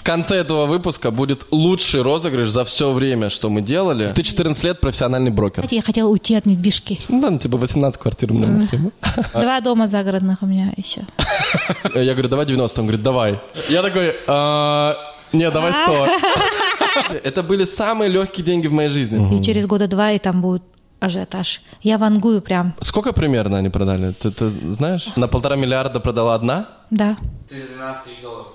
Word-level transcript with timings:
В 0.00 0.02
конце 0.02 0.36
этого 0.36 0.64
выпуска 0.64 1.10
будет 1.10 1.44
лучший 1.50 2.00
розыгрыш 2.00 2.48
за 2.48 2.64
все 2.64 2.90
время, 2.90 3.28
что 3.28 3.50
мы 3.50 3.60
делали. 3.60 4.10
Ты 4.14 4.22
14 4.22 4.64
лет 4.64 4.80
профессиональный 4.80 5.30
брокер. 5.30 5.66
Я 5.70 5.82
хотела 5.82 6.08
уйти 6.08 6.34
от 6.36 6.46
недвижки. 6.46 6.98
Ну 7.10 7.20
да, 7.20 7.28
ну, 7.28 7.38
типа 7.38 7.58
18 7.58 8.00
квартир 8.00 8.32
у 8.32 8.34
меня 8.34 8.46
в 8.46 8.50
Москве. 8.52 8.80
Два 9.34 9.60
дома 9.60 9.88
загородных 9.88 10.38
у 10.40 10.46
меня 10.46 10.72
еще. 10.78 11.02
Я 11.94 12.14
говорю, 12.14 12.30
давай 12.30 12.46
90. 12.46 12.80
Он 12.80 12.86
говорит, 12.86 13.02
давай. 13.02 13.40
Я 13.68 13.82
такой, 13.82 14.16
«А, 14.26 14.96
не, 15.34 15.50
давай 15.50 15.74
100. 15.74 16.08
Это 17.22 17.42
были 17.42 17.66
самые 17.66 18.10
легкие 18.10 18.42
деньги 18.46 18.68
в 18.68 18.72
моей 18.72 18.88
жизни. 18.88 19.38
И 19.38 19.42
через 19.42 19.66
года 19.66 19.86
два, 19.86 20.12
и 20.12 20.18
там 20.18 20.40
будет 20.40 20.62
ажиотаж. 21.00 21.60
Я 21.82 21.98
вангую 21.98 22.40
прям. 22.40 22.74
Сколько 22.80 23.12
примерно 23.12 23.58
они 23.58 23.68
продали? 23.68 24.12
Ты, 24.12 24.30
ты 24.30 24.48
знаешь? 24.48 25.08
На 25.16 25.28
полтора 25.28 25.56
миллиарда 25.56 26.00
продала 26.00 26.34
одна? 26.34 26.68
Да. 26.88 27.18
312 27.50 28.04
тысяч 28.04 28.22
долларов. 28.22 28.46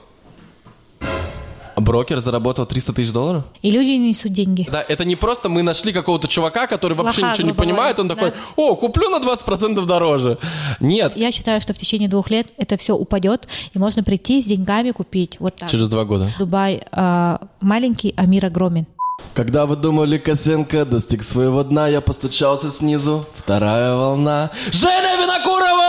Брокер 1.77 2.19
заработал 2.19 2.65
300 2.65 2.93
тысяч 2.93 3.11
долларов? 3.11 3.43
И 3.61 3.71
люди 3.71 3.91
несут 3.91 4.31
деньги. 4.31 4.67
Да, 4.71 4.83
это 4.87 5.05
не 5.05 5.15
просто 5.15 5.49
мы 5.49 5.63
нашли 5.63 5.93
какого-то 5.93 6.27
чувака, 6.27 6.67
который 6.67 6.93
вообще 6.93 7.21
Лоха, 7.21 7.33
ничего 7.33 7.47
не 7.47 7.53
понимает, 7.53 7.99
он 7.99 8.07
говоря, 8.07 8.31
такой, 8.31 8.41
о, 8.55 8.75
куплю 8.75 9.09
на 9.09 9.17
20% 9.17 9.85
дороже. 9.85 10.37
Нет, 10.79 11.13
Я 11.15 11.31
считаю, 11.31 11.61
что 11.61 11.73
в 11.73 11.77
течение 11.77 12.09
двух 12.09 12.29
лет 12.29 12.47
это 12.57 12.77
все 12.77 12.95
упадет, 12.95 13.47
и 13.73 13.79
можно 13.79 14.03
прийти 14.03 14.41
с 14.41 14.45
деньгами 14.45 14.91
купить. 14.91 15.37
Вот 15.39 15.55
так. 15.55 15.69
через 15.69 15.89
два 15.89 16.05
года. 16.05 16.29
Дубай 16.37 16.83
а, 16.91 17.41
маленький, 17.61 18.13
а 18.15 18.25
мир 18.25 18.45
огромен. 18.45 18.85
Когда 19.33 19.65
вы 19.65 19.75
думали, 19.75 20.17
Косенко 20.17 20.85
достиг 20.85 21.23
своего 21.23 21.63
дна, 21.63 21.87
я 21.87 22.01
постучался 22.01 22.71
снизу. 22.71 23.25
Вторая 23.35 23.95
волна. 23.95 24.51
Женя 24.71 25.17
Винокурова! 25.21 25.84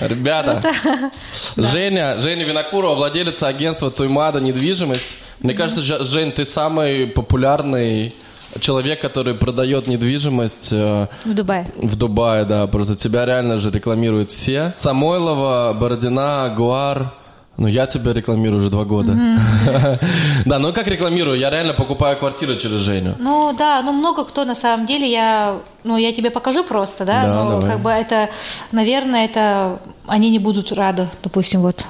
Ребята, 0.00 0.62
Женя, 1.56 2.20
Женя 2.20 2.44
Винокурова, 2.44 2.94
владелица 2.94 3.48
агентства 3.48 3.90
Туймада 3.90 4.40
недвижимость. 4.40 5.08
Мне 5.40 5.54
кажется, 5.54 6.04
Жень, 6.04 6.32
ты 6.32 6.44
самый 6.44 7.06
популярный 7.06 8.14
человек, 8.60 9.00
который 9.00 9.34
продает 9.34 9.86
недвижимость 9.86 10.70
э, 10.72 11.06
В 11.24 11.34
Дубае. 11.34 11.66
в 11.76 11.96
Дубае, 11.96 12.44
да, 12.44 12.66
просто 12.66 12.96
тебя 12.96 13.24
реально 13.26 13.58
же 13.58 13.70
рекламируют 13.70 14.30
все. 14.30 14.72
Самойлова, 14.76 15.76
Бородина, 15.78 16.52
Гуар. 16.56 17.12
Ну, 17.58 17.66
я 17.66 17.86
тебя 17.86 18.12
рекламирую 18.12 18.60
уже 18.60 18.70
два 18.70 18.84
года. 18.84 19.12
Да, 20.46 20.58
ну 20.60 20.72
как 20.72 20.86
рекламирую? 20.86 21.36
Я 21.38 21.50
реально 21.50 21.74
покупаю 21.74 22.16
квартиру 22.16 22.54
через 22.56 22.78
Женю. 22.80 23.16
Ну 23.18 23.52
да, 23.58 23.82
ну 23.82 23.92
много 23.92 24.24
кто 24.24 24.44
на 24.44 24.54
самом 24.54 24.86
деле, 24.86 25.10
я, 25.10 25.58
ну 25.84 25.96
я 25.98 26.12
тебе 26.12 26.30
покажу 26.30 26.62
просто, 26.64 27.04
да, 27.04 27.24
Да, 27.24 27.34
но 27.44 27.50
давай. 27.60 27.70
как 27.70 27.80
бы 27.80 27.90
это, 27.90 28.30
наверное, 28.72 29.24
это 29.24 29.80
они 30.06 30.30
не 30.30 30.38
будут 30.38 30.72
рады, 30.72 31.08
допустим, 31.22 31.60
вот. 31.60 31.84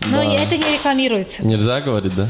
Но 0.00 0.18
Да. 0.18 0.24
это 0.24 0.56
не 0.58 0.74
рекламируется. 0.74 1.44
Нельзя 1.46 1.80
говорить, 1.80 2.14
да? 2.14 2.28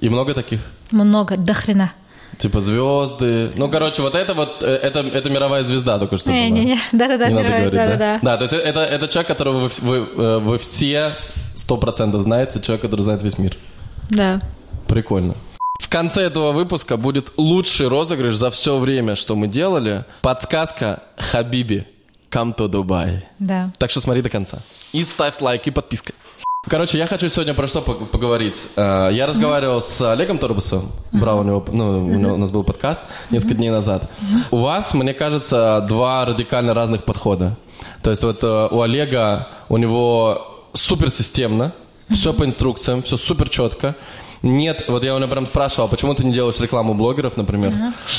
И 0.00 0.08
много 0.08 0.34
таких? 0.34 0.60
Много, 0.92 1.36
до 1.36 1.52
хрена. 1.52 1.92
Типа 2.38 2.60
звезды. 2.60 3.50
Ну, 3.56 3.68
короче, 3.70 4.02
вот 4.02 4.14
это 4.14 4.34
вот, 4.34 4.62
э, 4.62 4.66
это, 4.66 5.00
это 5.00 5.30
мировая 5.30 5.62
звезда 5.62 5.98
только 5.98 6.18
что. 6.18 6.30
Не-не-не, 6.30 6.78
да-да-да, 6.92 7.28
Не 7.28 7.34
надо 7.34 7.48
мировая, 7.48 7.70
говорить, 7.70 7.74
да? 7.74 7.86
да-да-да. 7.86 8.18
Да, 8.22 8.36
то 8.36 8.44
есть 8.44 8.54
это, 8.54 8.80
это 8.80 9.08
человек, 9.08 9.28
которого 9.28 9.58
вы, 9.58 9.70
вы, 9.80 9.96
э, 9.96 10.38
вы 10.38 10.58
все 10.58 11.16
сто 11.54 11.78
процентов 11.78 12.22
знаете, 12.22 12.60
человек, 12.60 12.82
который 12.82 13.00
знает 13.00 13.22
весь 13.22 13.38
мир. 13.38 13.56
Да. 14.10 14.40
Прикольно. 14.86 15.34
В 15.80 15.88
конце 15.88 16.22
этого 16.22 16.52
выпуска 16.52 16.96
будет 16.96 17.32
лучший 17.36 17.88
розыгрыш 17.88 18.34
за 18.34 18.50
все 18.50 18.78
время, 18.78 19.16
что 19.16 19.34
мы 19.36 19.46
делали. 19.46 20.04
Подсказка 20.20 21.02
Хабиби. 21.16 21.86
Come 22.30 22.54
to 22.54 22.68
Dubai. 22.68 23.22
Да. 23.38 23.70
Так 23.78 23.90
что 23.90 24.00
смотри 24.00 24.20
до 24.20 24.28
конца. 24.28 24.58
И 24.92 25.04
ставь 25.04 25.40
лайк, 25.40 25.66
и 25.66 25.70
подписка. 25.70 26.12
Короче, 26.68 26.98
я 26.98 27.06
хочу 27.06 27.28
сегодня 27.28 27.54
про 27.54 27.66
что 27.68 27.80
по- 27.80 27.94
поговорить. 27.94 28.66
Э, 28.76 29.08
Я 29.12 29.26
разговаривал 29.26 29.80
с 29.80 30.00
Олегом 30.00 30.38
Торбусовым, 30.38 30.90
брал 31.12 31.40
у 31.40 31.44
него, 31.44 31.64
ну, 31.72 32.04
у, 32.06 32.14
него, 32.14 32.34
у 32.34 32.36
нас 32.36 32.50
был 32.50 32.64
подкаст 32.64 33.00
несколько 33.30 33.54
дней 33.54 33.70
назад. 33.70 34.10
У 34.50 34.58
вас, 34.58 34.92
мне 34.94 35.14
кажется, 35.14 35.84
два 35.88 36.24
радикально 36.24 36.74
разных 36.74 37.04
подхода. 37.04 37.56
То 38.02 38.10
есть 38.10 38.22
вот 38.24 38.42
э, 38.42 38.68
у 38.70 38.80
Олега, 38.80 39.46
у 39.68 39.76
него 39.76 40.64
супер 40.72 41.10
системно, 41.10 41.72
все 42.10 42.32
по 42.32 42.44
инструкциям, 42.44 43.00
все 43.02 43.16
супер 43.16 43.48
четко. 43.48 43.94
Нет, 44.42 44.84
вот 44.88 45.04
я 45.04 45.14
у 45.14 45.18
него 45.18 45.30
прям 45.30 45.46
спрашивал, 45.46 45.88
почему 45.88 46.14
ты 46.14 46.24
не 46.24 46.32
делаешь 46.32 46.58
рекламу 46.60 46.94
блогеров, 46.94 47.36
например. 47.36 47.74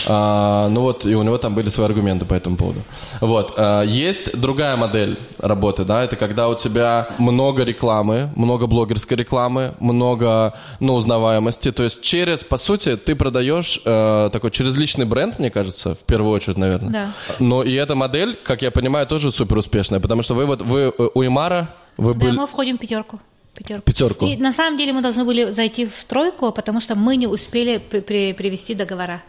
А, 0.08 0.70
ну 0.70 0.82
вот, 0.82 1.06
и 1.06 1.16
у 1.16 1.24
него 1.24 1.38
там 1.38 1.56
были 1.56 1.70
свои 1.70 1.88
аргументы 1.88 2.26
по 2.26 2.34
этому 2.34 2.58
поводу. 2.58 2.82
Вот, 3.22 3.54
а, 3.58 3.84
есть 3.84 4.40
другая 4.40 4.76
модель 4.76 5.20
работы, 5.40 5.84
да, 5.84 6.04
это 6.04 6.16
когда 6.16 6.50
у 6.50 6.56
тебя 6.56 7.10
много 7.18 7.64
рекламы, 7.64 8.30
много 8.36 8.68
блогерской 8.68 9.18
рекламы, 9.18 9.74
много, 9.80 10.54
ну, 10.80 10.96
узнаваемости. 10.96 11.72
То 11.72 11.84
есть 11.84 12.02
через, 12.02 12.44
по 12.44 12.58
сути, 12.58 12.96
ты 12.98 13.16
продаешь 13.16 13.80
э, 13.86 14.30
такой 14.32 14.52
через 14.52 14.76
личный 14.76 15.06
бренд, 15.06 15.40
мне 15.40 15.50
кажется, 15.50 15.96
в 15.96 16.00
первую 16.00 16.32
очередь, 16.32 16.58
наверное. 16.58 16.92
Да. 16.92 17.12
Но 17.40 17.64
и 17.64 17.74
эта 17.74 17.96
модель, 17.96 18.38
как 18.44 18.62
я 18.62 18.72
понимаю, 18.72 19.08
тоже 19.08 19.32
супер 19.32 19.58
успешная, 19.58 20.00
потому 20.00 20.22
что 20.22 20.36
вы 20.36 20.46
вот, 20.46 20.62
вы 20.62 20.94
э, 20.98 21.10
у 21.14 21.26
Имара, 21.26 21.70
вы 21.98 22.14
Да, 22.14 22.20
были... 22.20 22.38
мы 22.38 22.48
входим 22.48 22.78
в 22.78 22.80
пятерку. 22.80 23.20
Пятерку. 23.58 23.84
Пятерку. 23.86 24.26
И 24.28 24.38
на 24.38 24.52
самом 24.54 24.78
деле 24.78 24.94
мы 24.94 25.02
должны 25.02 25.26
были 25.26 25.52
зайти 25.52 25.86
в 25.86 26.04
тройку, 26.06 26.52
потому 26.52 26.80
что 26.80 26.96
мы 26.96 27.16
не 27.18 27.28
успели 27.28 27.78
при- 27.80 28.00
при- 28.02 28.34
привести 28.34 28.76
договора. 28.76 29.22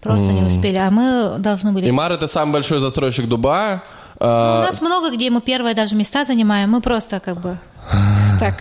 Просто 0.00 0.32
не 0.32 0.42
успели, 0.42 0.76
а 0.76 0.90
мы 0.90 1.38
должны 1.38 1.72
были. 1.72 1.88
Имар 1.90 2.12
это 2.12 2.26
самый 2.28 2.52
большой 2.52 2.78
застройщик 2.80 3.26
Дубая. 3.28 3.82
У 4.20 4.24
Э, 4.24 4.66
нас 4.70 4.80
много 4.82 5.10
где 5.10 5.28
мы 5.30 5.40
первые 5.40 5.74
даже 5.74 5.96
места 5.96 6.24
занимаем, 6.24 6.70
мы 6.70 6.80
просто 6.80 7.20
как 7.20 7.40
бы 7.40 7.58
так. 8.40 8.56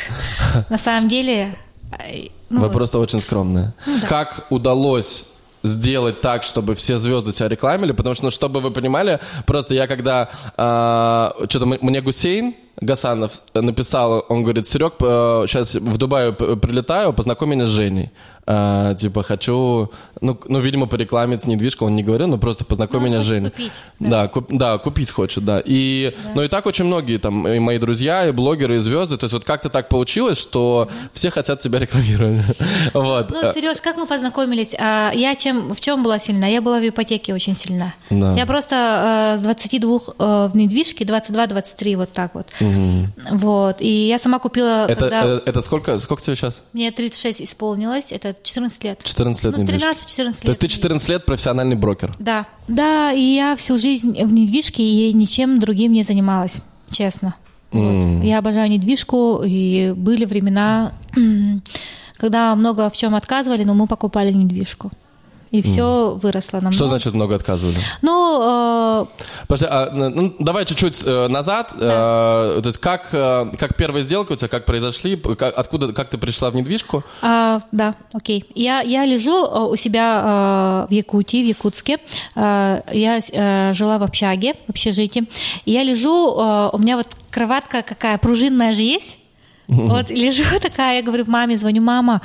На 0.70 0.78
самом 0.78 1.10
деле, 1.10 1.56
ай, 2.00 2.32
ну, 2.50 2.62
Вы 2.62 2.70
просто 2.70 3.00
очень 3.00 3.22
скромные. 3.22 3.74
да. 3.86 4.08
Как 4.08 4.46
удалось 4.50 5.24
сделать 5.64 6.22
так, 6.22 6.44
чтобы 6.44 6.74
все 6.76 6.98
звезды 6.98 7.32
тебя 7.32 7.48
рекламили? 7.50 7.92
Потому 7.94 8.16
что, 8.16 8.26
ну, 8.26 8.32
чтобы 8.32 8.60
вы 8.62 8.72
понимали, 8.72 9.20
просто 9.46 9.74
я 9.74 9.88
когда 9.88 10.30
что-то 11.50 11.66
мне 11.66 12.02
Гусейн 12.02 12.56
Гасанов 12.82 13.32
написал, 13.54 14.26
он 14.30 14.44
говорит, 14.44 14.68
Серег, 14.68 14.94
сейчас 15.00 15.76
в 15.76 15.98
Дубай 15.98 16.34
п- 16.34 16.56
прилетаю, 16.58 17.14
познакомь 17.14 17.50
меня 17.52 17.66
с 17.66 17.70
Женей. 17.70 18.12
А, 18.46 18.94
типа, 18.96 19.24
хочу, 19.24 19.90
ну, 20.20 20.38
ну, 20.50 20.60
видимо, 20.60 20.86
порекламить 20.88 21.48
недвижку, 21.48 21.86
он 21.86 21.96
не 21.96 22.04
говорил, 22.04 22.28
но 22.28 22.38
просто 22.38 22.66
познакомь 22.66 23.00
Ну, 23.00 23.08
меня 23.08 23.22
с 23.22 23.24
Женей. 23.24 23.52
купить, 23.52 23.72
да, 24.00 24.28
куп- 24.28 24.48
да, 24.50 24.78
купить 24.80 25.12
хочет, 25.12 25.46
да. 25.46 25.62
И, 25.64 26.14
ну 26.36 26.44
и 26.44 26.50
так 26.50 26.66
очень 26.66 26.84
многие, 26.84 27.20
там, 27.20 27.48
и 27.48 27.60
мои 27.60 27.78
друзья, 27.78 28.28
и 28.28 28.32
блогеры, 28.32 28.76
и 28.76 28.80
звезды, 28.80 29.16
то 29.16 29.24
есть 29.24 29.34
вот 29.34 29.46
как-то 29.46 29.70
так 29.70 29.88
получилось, 29.88 30.38
что 30.38 30.90
все 31.14 31.30
хотят 31.30 31.62
тебя 31.62 31.80
рекламировать. 31.80 32.42
Вот. 32.94 33.30
Ну, 33.32 33.54
Сереж, 33.54 33.80
как 33.80 33.96
мы 33.96 34.06
познакомились? 34.08 34.76
А, 34.78 35.12
Я 35.14 35.36
чем, 35.36 35.74
в 35.74 35.80
чем 35.80 36.04
была 36.04 36.20
сильна? 36.20 36.48
Я 36.48 36.62
была 36.62 36.80
в 36.80 36.88
ипотеке 36.90 37.34
очень 37.34 37.56
сильна. 37.56 37.94
Да. 38.10 38.34
Я 38.36 38.46
просто 38.46 39.36
э, 39.36 39.40
с 39.40 39.42
22 39.42 40.00
э, 40.20 40.50
в 40.52 40.56
недвижке, 40.58 41.06
22-23, 41.06 41.96
вот 41.96 42.12
так 42.12 42.36
вот. 42.36 42.48
Вот. 43.32 43.82
И 43.82 44.08
я 44.08 44.20
сама 44.20 44.40
купила, 44.40 44.86
Это, 44.88 45.00
когда 45.10 45.24
э, 45.26 45.40
это 45.46 45.62
сколько, 45.62 46.00
сколько 46.00 46.22
тебе 46.24 46.36
сейчас? 46.36 46.62
мне 46.74 46.92
36 46.92 47.42
исполнилось, 47.42 48.12
это 48.12 48.36
14 48.42 48.84
лет. 48.84 49.00
14 49.04 49.44
лет 49.44 49.58
Ну, 49.58 49.64
недвижки. 49.64 49.86
13-14 49.86 50.26
лет. 50.26 50.42
То 50.42 50.48
есть 50.50 50.60
ты 50.60 50.68
14 50.68 51.10
лет 51.10 51.26
профессиональный 51.26 51.76
брокер. 51.76 52.12
Да. 52.20 52.46
Да, 52.68 53.12
и 53.12 53.22
я 53.22 53.56
всю 53.56 53.78
жизнь 53.78 54.12
в 54.24 54.32
недвижке 54.34 54.84
и 54.84 55.14
ничем 55.14 55.60
другим 55.60 55.92
не 55.94 56.04
занималась, 56.04 56.56
честно. 56.92 57.36
Вот. 57.72 58.24
Я 58.24 58.38
обожаю 58.40 58.70
недвижку, 58.70 59.42
и 59.46 59.94
были 59.96 60.26
времена, 60.26 60.94
когда 62.18 62.56
много 62.56 62.90
в 62.90 62.98
чем 62.98 63.16
отказывали, 63.16 63.64
но 63.64 63.74
мы 63.74 63.88
покупали 63.88 64.32
недвижку. 64.32 64.92
И 65.54 65.62
все 65.62 66.18
выросло 66.20 66.60
нам. 66.62 66.72
Что 66.72 66.88
значит 66.88 67.14
много 67.14 67.36
отказывали? 67.36 67.78
Ну, 68.02 69.04
э, 69.04 69.06
Подожди, 69.48 69.68
а, 69.70 69.92
ну, 69.92 70.34
давай 70.40 70.66
чуть-чуть 70.66 71.04
э, 71.06 71.28
назад. 71.28 71.74
Э, 71.76 72.60
то 72.60 72.64
есть 72.66 72.80
как, 72.80 73.10
э, 73.12 73.52
как 73.60 73.78
первая 73.78 74.02
сделка 74.02 74.32
у 74.32 74.36
тебя, 74.36 74.48
как 74.48 74.66
произошли, 74.66 75.16
как, 75.16 75.56
откуда, 75.56 75.94
как 75.94 76.10
ты 76.10 76.18
пришла 76.18 76.50
в 76.50 76.56
недвижку? 76.56 77.04
А, 77.22 77.62
да, 77.72 77.94
окей. 78.14 78.46
Я, 78.56 78.82
я 78.82 79.06
лежу 79.06 79.46
э, 79.46 79.60
у 79.60 79.76
себя 79.76 80.86
э, 80.86 80.88
в 80.90 80.92
Якутии, 80.92 81.44
в 81.44 81.46
Якутске. 81.46 82.00
Э, 82.36 82.82
я 82.92 83.20
э, 83.20 83.74
жила 83.76 84.00
в 84.00 84.04
общаге, 84.04 84.56
в 84.66 84.72
общежитии. 84.72 85.26
И 85.66 85.72
я 85.72 85.84
лежу, 85.84 86.36
э, 86.36 86.70
у 86.74 86.80
меня 86.80 86.98
вот 86.98 87.10
кроватка 87.30 87.84
какая, 87.84 88.18
пружинная 88.18 88.74
же 88.74 88.82
есть. 88.82 89.20
Вот 89.68 90.10
лежу 90.10 90.44
такая, 90.62 90.98
я 90.98 91.04
говорю 91.04 91.26
маме, 91.28 91.58
звоню, 91.58 91.82
мама, 91.82 92.22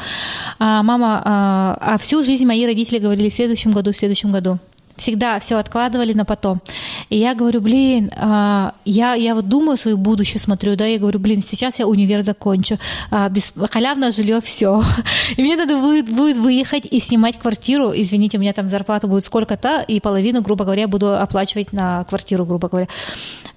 а, 0.59 0.83
мама, 0.83 1.23
а, 1.25 1.79
а 1.81 1.99
всю 1.99 2.23
жизнь 2.23 2.45
мои 2.45 2.67
родители 2.67 2.99
говорили 2.99 3.29
в 3.29 3.35
следующем 3.35 3.73
году, 3.73 3.93
в 3.93 3.97
следующем 3.97 4.33
году. 4.33 4.59
Всегда 4.99 5.39
все 5.39 5.57
откладывали 5.57 6.13
на 6.13 6.25
потом. 6.25 6.61
И 7.09 7.17
я 7.17 7.35
говорю, 7.35 7.61
блин, 7.61 8.11
а, 8.17 8.75
я, 8.85 9.15
я 9.15 9.35
вот 9.35 9.49
думаю 9.49 9.79
свое 9.79 9.97
будущее, 9.97 10.41
смотрю, 10.41 10.77
да, 10.77 10.87
я 10.87 10.99
говорю, 10.99 11.19
блин, 11.21 11.41
сейчас 11.41 11.79
я 11.79 11.87
универ 11.87 12.23
закончу, 12.23 12.79
а, 13.11 13.29
без 13.29 13.53
халявное 13.71 14.11
жилье, 14.11 14.41
все. 14.43 14.83
И 15.37 15.43
мне 15.43 15.57
надо 15.57 15.79
будет, 15.79 16.13
будет 16.13 16.37
выехать 16.37 16.85
и 16.91 17.01
снимать 17.01 17.39
квартиру. 17.39 17.93
Извините, 17.95 18.39
у 18.39 18.41
меня 18.41 18.53
там 18.53 18.69
зарплата 18.69 19.07
будет 19.07 19.25
сколько-то, 19.25 19.85
и 19.87 20.01
половину, 20.01 20.43
грубо 20.43 20.65
говоря, 20.65 20.89
буду 20.89 21.17
оплачивать 21.17 21.73
на 21.73 22.05
квартиру, 22.05 22.45
грубо 22.45 22.69
говоря. 22.69 22.89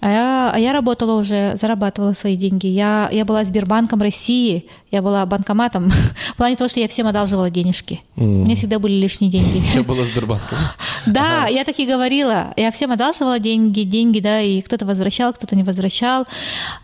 А 0.01 0.09
я, 0.09 0.51
а 0.51 0.57
я 0.57 0.73
работала 0.73 1.19
уже, 1.19 1.57
зарабатывала 1.61 2.13
свои 2.13 2.35
деньги. 2.35 2.65
Я, 2.65 3.07
я 3.11 3.23
была 3.23 3.45
Сбербанком 3.45 4.01
России, 4.01 4.65
я 4.89 5.03
была 5.03 5.23
банкоматом. 5.27 5.89
В 6.33 6.37
плане 6.37 6.55
того, 6.55 6.67
что 6.67 6.79
я 6.79 6.87
всем 6.87 7.05
одалживала 7.05 7.51
денежки. 7.51 8.01
Mm. 8.15 8.23
У 8.41 8.45
меня 8.45 8.55
всегда 8.55 8.79
были 8.79 8.93
лишние 8.93 9.29
деньги. 9.29 9.61
Я 9.75 9.83
была 9.83 10.03
Сбербанком. 10.05 10.57
Да, 11.05 11.30
я 11.49 11.63
так 11.63 11.79
и 11.79 11.85
говорила. 11.85 12.53
Я 12.57 12.71
всем 12.71 12.91
одалживала 12.91 13.39
деньги, 13.39 13.81
деньги, 13.81 14.19
да, 14.19 14.41
и 14.41 14.61
кто-то 14.61 14.85
возвращал, 14.85 15.33
кто-то 15.33 15.55
не 15.55 15.63
возвращал. 15.63 16.25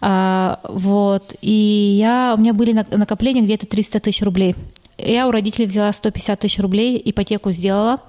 А, 0.01 0.59
вот. 0.63 1.35
И 1.41 1.97
я, 1.99 2.33
у 2.37 2.39
меня 2.39 2.53
были 2.53 2.71
накопления 2.71 3.41
где-то 3.41 3.65
300 3.65 3.99
тысяч 3.99 4.21
рублей. 4.21 4.55
Я 4.97 5.27
у 5.27 5.31
родителей 5.31 5.67
взяла 5.67 5.93
150 5.93 6.39
тысяч 6.39 6.59
рублей, 6.59 6.99
ипотеку 7.05 7.51
сделала, 7.51 8.01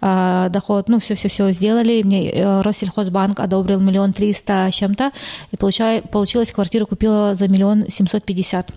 э, 0.00 0.48
доход, 0.50 0.88
ну, 0.88 0.98
все-все-все 0.98 1.52
сделали. 1.52 2.02
Мне 2.02 2.32
э, 2.32 2.60
Россельхозбанк 2.62 3.38
одобрил 3.38 3.78
миллион 3.78 4.12
триста 4.12 4.68
чем-то, 4.72 5.12
и 5.52 5.56
получай, 5.56 6.02
получилось, 6.02 6.50
квартиру 6.50 6.86
купила 6.86 7.36
за 7.36 7.46
миллион 7.46 7.88
семьсот 7.88 8.24
пятьдесят. 8.24 8.72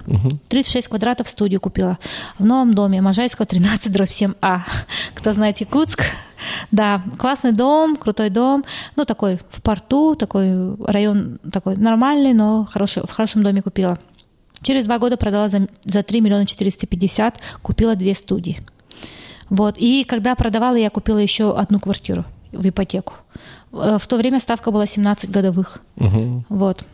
36 0.50 0.88
квадратов 0.88 1.28
студию 1.28 1.60
купила 1.60 1.98
в 2.38 2.46
новом 2.46 2.76
доме, 2.76 3.02
Можайского, 3.02 3.48
13, 3.48 3.92
дробь 3.92 4.12
7А. 4.12 4.60
Кто 5.16 5.34
знает 5.34 5.60
Якутск, 5.60 6.04
да, 6.72 7.02
классный 7.18 7.52
дом, 7.52 7.96
крутой 7.96 8.30
дом, 8.30 8.64
ну, 8.96 9.06
такой 9.06 9.40
в 9.50 9.62
порту, 9.62 10.16
такой 10.16 10.76
район 10.86 11.40
такой 11.52 11.76
нормальный, 11.76 12.34
но 12.34 12.68
хороший, 12.70 13.04
в 13.04 13.12
хорошем 13.12 13.44
доме 13.44 13.62
купила. 13.62 13.98
Через 14.62 14.86
два 14.86 14.98
года 14.98 15.18
продала 15.18 15.50
за, 15.50 15.68
за 15.84 16.04
3 16.04 16.22
миллиона 16.22 16.46
450, 16.46 17.40
купила 17.62 17.96
две 17.96 18.16
студии. 18.16 18.60
Вот. 19.50 19.76
И 19.78 20.04
когда 20.04 20.36
продавала, 20.36 20.76
я 20.76 20.90
купила 20.90 21.20
еще 21.20 21.56
одну 21.56 21.80
квартиру 21.80 22.26
в 22.52 22.68
ипотеку. 22.68 23.14
Э, 23.72 23.98
в 24.00 24.08
то 24.08 24.18
время 24.18 24.40
ставка 24.40 24.72
была 24.72 24.86
17 24.86 25.30
годовых. 25.30 25.82
Угу. 25.98 26.46
Вот. 26.50 26.86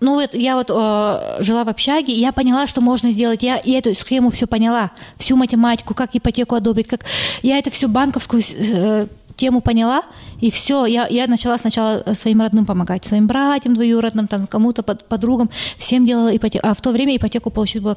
Ну, 0.00 0.14
вот 0.14 0.34
я 0.34 0.56
вот 0.56 0.70
э, 0.70 1.42
жила 1.42 1.64
в 1.64 1.68
общаге, 1.68 2.14
и 2.14 2.20
я 2.20 2.32
поняла, 2.32 2.66
что 2.66 2.80
можно 2.80 3.12
сделать. 3.12 3.42
Я, 3.42 3.60
я 3.64 3.78
эту 3.78 3.94
схему 3.94 4.30
все 4.30 4.46
поняла, 4.46 4.90
всю 5.16 5.36
математику, 5.36 5.94
как 5.94 6.10
ипотеку 6.14 6.54
одобрить, 6.54 6.88
как 6.88 7.04
я 7.42 7.58
это 7.58 7.70
всю 7.70 7.88
банковскую 7.88 8.42
э, 8.50 9.06
тему 9.40 9.62
поняла, 9.62 10.02
и 10.40 10.50
все, 10.50 10.84
я, 10.84 11.06
я 11.08 11.26
начала 11.26 11.56
сначала 11.58 12.02
э, 12.04 12.14
своим 12.14 12.42
родным 12.42 12.66
помогать, 12.66 13.06
своим 13.06 13.26
братьям 13.26 13.74
двоюродным, 13.74 14.26
там, 14.26 14.46
кому-то, 14.46 14.82
под, 14.82 15.04
подругам, 15.08 15.50
всем 15.78 16.04
делала 16.04 16.36
ипотеку. 16.36 16.66
А 16.66 16.74
в 16.74 16.80
то 16.80 16.90
время 16.90 17.16
ипотеку 17.16 17.50
получить 17.50 17.82
было 17.82 17.96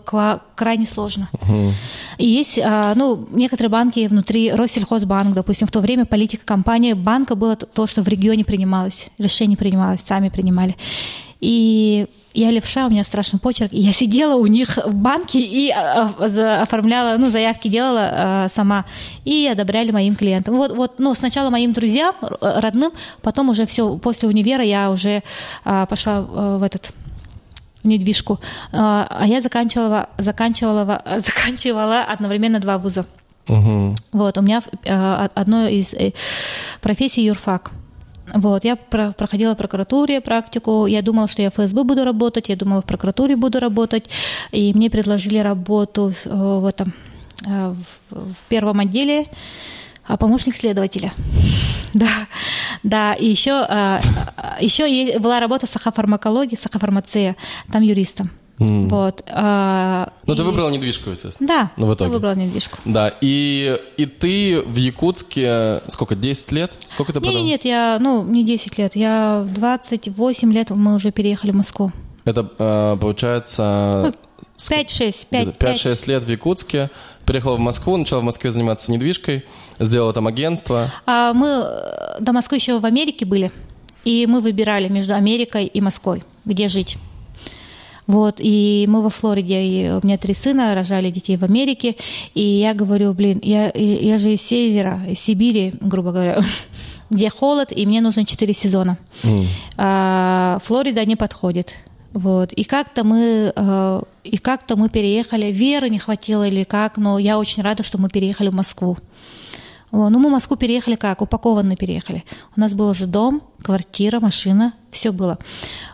крайне 0.56 0.86
сложно. 0.86 1.30
Угу. 1.34 1.74
И 2.18 2.26
есть, 2.26 2.58
а, 2.64 2.94
ну, 2.96 3.28
некоторые 3.32 3.70
банки 3.70 4.08
внутри, 4.08 4.52
Россельхозбанк, 4.52 5.36
допустим, 5.36 5.68
в 5.68 5.72
то 5.72 5.82
время 5.82 6.06
политика 6.06 6.46
компании 6.46 6.94
банка 6.94 7.36
было 7.36 7.56
то, 7.56 7.88
что 7.88 8.04
в 8.04 8.08
регионе 8.08 8.46
принималось, 8.46 9.08
решение 9.18 9.58
принималось, 9.58 10.02
сами 10.02 10.30
принимали. 10.30 10.76
И 11.44 12.08
я 12.34 12.52
левша, 12.52 12.88
у 12.88 12.90
меня 12.90 13.04
страшный 13.04 13.40
почерк. 13.40 13.74
И 13.74 13.82
я 13.82 13.92
сидела 13.92 14.36
у 14.36 14.48
них 14.48 14.78
в 14.86 14.96
банке 14.96 15.40
и 15.40 15.70
а, 15.72 16.14
а, 16.18 16.62
оформляла, 16.62 17.18
ну, 17.18 17.30
заявки 17.30 17.68
делала 17.68 18.10
а, 18.12 18.50
сама. 18.50 18.86
И 19.26 19.46
одобряли 19.52 19.92
моим 19.92 20.16
клиентам. 20.16 20.56
Вот, 20.56 20.74
вот, 20.74 21.00
ну, 21.00 21.14
сначала 21.16 21.50
моим 21.50 21.74
друзьям, 21.74 22.16
родным, 22.40 22.94
потом 23.22 23.50
уже 23.50 23.66
все, 23.66 23.98
после 23.98 24.30
универа 24.30 24.64
я 24.64 24.90
уже 24.90 25.22
пошла 25.64 26.22
в 26.22 26.64
этот 26.64 26.94
недвижку. 27.84 28.40
А 28.72 29.26
я 29.26 29.42
заканчивала, 29.42 30.08
заканчивала, 30.18 31.04
заканчивала 31.26 32.04
одновременно 32.04 32.60
два 32.60 32.78
вуза. 32.78 33.06
Угу. 33.50 33.96
Вот, 34.14 34.38
у 34.38 34.42
меня 34.42 34.64
одно 35.36 35.68
из 35.68 35.94
э, 35.94 36.14
профессий 36.82 37.26
юрфак. 37.26 37.72
Вот, 38.34 38.64
я 38.64 38.76
про 38.76 39.12
проходила 39.12 39.54
в 39.54 39.58
прокуратуре 39.58 40.22
практику, 40.22 40.86
я 40.86 41.02
думала, 41.02 41.28
что 41.28 41.42
я 41.42 41.50
в 41.50 41.56
ФСБ 41.56 41.84
буду 41.84 42.06
работать, 42.06 42.50
я 42.50 42.56
думала, 42.56 42.82
в 42.82 42.86
прокуратуре 42.86 43.36
буду 43.36 43.60
работать, 43.60 44.10
и 44.52 44.74
мне 44.74 44.90
предложили 44.90 45.40
работу 45.40 46.14
э, 46.26 46.30
в 46.30 46.66
этом, 46.66 46.94
э, 47.46 47.76
в 48.10 48.36
первом 48.48 48.80
отделе 48.80 49.28
а 50.06 50.18
помощник 50.18 50.56
следователя. 50.56 51.14
Да, 51.94 52.28
да, 52.82 53.14
и 53.14 53.28
еще, 53.28 53.68
э, 53.70 54.00
еще 54.60 55.20
была 55.20 55.40
работа 55.40 55.68
сахофармакологии, 55.68 56.56
сахофармация, 56.56 57.36
там 57.72 57.84
юристом. 57.84 58.32
Mm. 58.60 58.88
Вот. 58.90 59.24
А, 59.28 60.14
ну, 60.26 60.34
и... 60.34 60.38
ты 60.38 60.44
выбрала 60.44 60.70
недвижку, 60.70 61.10
естественно. 61.10 61.48
Да, 61.48 61.72
ну, 61.76 61.88
в 61.88 61.96
итоге. 61.96 62.10
я 62.10 62.14
выбрала 62.14 62.36
недвижку. 62.36 62.78
Да, 62.86 63.14
и, 63.20 63.80
и 63.98 64.06
ты 64.06 64.62
в 64.62 64.76
Якутске 64.76 65.82
сколько, 65.88 66.16
10 66.16 66.52
лет? 66.52 66.74
Сколько 66.86 67.14
ты 67.14 67.20
продала? 67.20 67.40
Нет, 67.40 67.46
нет, 67.46 67.66
я, 67.66 67.98
ну, 68.00 68.24
не 68.24 68.44
10 68.44 68.78
лет, 68.78 68.96
я 68.96 69.46
28 69.56 70.54
лет 70.54 70.70
мы 70.70 70.96
уже 70.96 71.12
переехали 71.12 71.52
в 71.52 71.56
Москву. 71.56 71.92
Это, 72.26 72.50
а, 72.60 72.96
получается... 72.98 74.14
Ну, 74.14 74.14
5-6, 74.58 75.28
5-6 75.32 76.08
лет 76.08 76.24
в 76.24 76.30
Якутске, 76.30 76.90
приехала 77.26 77.56
в 77.56 77.60
Москву, 77.60 77.98
начала 77.98 78.22
в 78.22 78.24
Москве 78.24 78.52
заниматься 78.52 78.92
недвижкой, 78.92 79.46
сделала 79.80 80.14
там 80.14 80.28
агентство. 80.28 80.92
А 81.06 81.34
мы 81.34 81.48
э, 81.48 82.20
до 82.22 82.34
Москвы 82.34 82.58
еще 82.58 82.80
в 82.80 82.86
Америке 82.86 83.26
были, 83.26 83.52
и 84.06 84.28
мы 84.28 84.42
выбирали 84.42 84.88
между 84.90 85.16
Америкой 85.16 85.66
и 85.66 85.82
Москвой, 85.82 86.24
где 86.46 86.70
жить. 86.70 86.98
Вот, 88.08 88.36
и 88.40 88.86
мы 88.90 89.02
во 89.02 89.10
Флориде, 89.10 89.64
и 89.64 89.90
у 89.90 90.06
меня 90.06 90.18
три 90.18 90.34
сына, 90.34 90.76
рожали 90.76 91.10
детей 91.10 91.38
в 91.38 91.44
Америке, 91.44 91.96
и 92.34 92.42
я 92.42 92.74
говорю, 92.74 93.14
блин, 93.14 93.40
я, 93.42 93.72
я 93.74 94.18
же 94.18 94.34
из 94.34 94.42
севера, 94.42 95.02
из 95.08 95.20
Сибири, 95.20 95.74
грубо 95.80 96.12
говоря, 96.12 96.40
где 97.10 97.30
холод, 97.30 97.70
и 97.72 97.86
мне 97.86 98.02
нужно 98.02 98.26
четыре 98.26 98.54
сезона. 98.54 98.98
Mm. 99.24 99.46
А, 99.78 100.60
Флорида 100.66 101.06
не 101.06 101.16
подходит. 101.16 101.74
Вот. 102.14 102.52
И 102.52 102.64
как-то 102.64 103.04
мы, 103.04 103.52
э, 103.56 104.02
и 104.24 104.38
как-то 104.38 104.76
мы 104.76 104.90
переехали. 104.90 105.48
Веры 105.52 105.90
не 105.90 105.98
хватило 105.98 106.48
или 106.48 106.64
как, 106.64 106.98
но 106.98 107.18
я 107.18 107.40
очень 107.40 107.64
рада, 107.64 107.82
что 107.82 107.98
мы 107.98 108.08
переехали 108.08 108.50
в 108.50 108.54
Москву. 108.54 108.98
Ну, 109.94 110.18
мы 110.18 110.30
в 110.30 110.32
Москву 110.32 110.58
переехали 110.58 110.96
как? 110.96 111.22
Упакованно 111.22 111.76
переехали. 111.76 112.24
У 112.58 112.60
нас 112.60 112.74
был 112.74 112.90
уже 112.90 113.06
дом, 113.06 113.44
квартира, 113.62 114.20
машина, 114.20 114.74
все 114.90 115.12
было. 115.12 115.38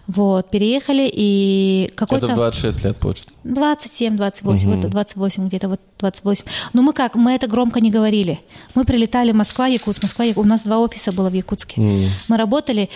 Вот, 0.07 0.49
переехали, 0.49 1.09
и 1.11 1.91
какой-то... 1.95 2.27
Это 2.27 2.35
26 2.35 2.83
лет, 2.85 2.95
получится? 2.95 3.31
27, 3.43 4.15
28, 4.15 4.69
угу. 4.69 4.81
вот 4.81 4.89
28, 4.89 5.47
где-то 5.47 5.67
вот 5.67 5.81
28. 5.99 6.45
Но 6.71 6.81
мы 6.81 6.93
как, 6.93 7.15
мы 7.15 7.33
это 7.33 7.47
громко 7.47 7.81
не 7.81 7.91
говорили. 7.91 8.39
Мы 8.73 8.85
прилетали 8.85 9.33
в 9.33 9.35
Москва, 9.35 9.67
Якутск, 9.67 10.01
Москва, 10.01 10.23
Якутск. 10.23 10.45
У 10.45 10.49
нас 10.49 10.61
два 10.61 10.79
офиса 10.79 11.11
было 11.11 11.29
в 11.29 11.33
Якутске. 11.33 11.81
Угу. 11.81 12.05
Мы 12.29 12.37
работали, 12.37 12.89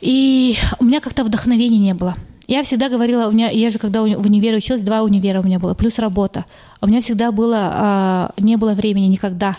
и 0.00 0.56
у 0.78 0.84
меня 0.84 1.00
как-то 1.00 1.24
вдохновения 1.24 1.78
не 1.78 1.94
было. 1.94 2.14
Я 2.46 2.62
всегда 2.62 2.88
говорила, 2.88 3.26
у 3.26 3.32
меня, 3.32 3.50
я 3.50 3.70
же 3.70 3.78
когда 3.78 4.02
в 4.02 4.04
универе 4.04 4.56
училась, 4.56 4.82
два 4.82 5.02
универа 5.02 5.40
у 5.40 5.44
меня 5.44 5.58
было, 5.58 5.74
плюс 5.74 5.98
работа. 5.98 6.44
У 6.80 6.86
меня 6.86 7.00
всегда 7.00 7.32
было, 7.32 7.58
а, 7.60 8.30
не 8.38 8.56
было 8.56 8.72
времени 8.72 9.06
никогда 9.06 9.56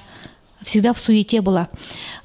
всегда 0.64 0.94
в 0.94 1.00
суете 1.00 1.42
была. 1.42 1.70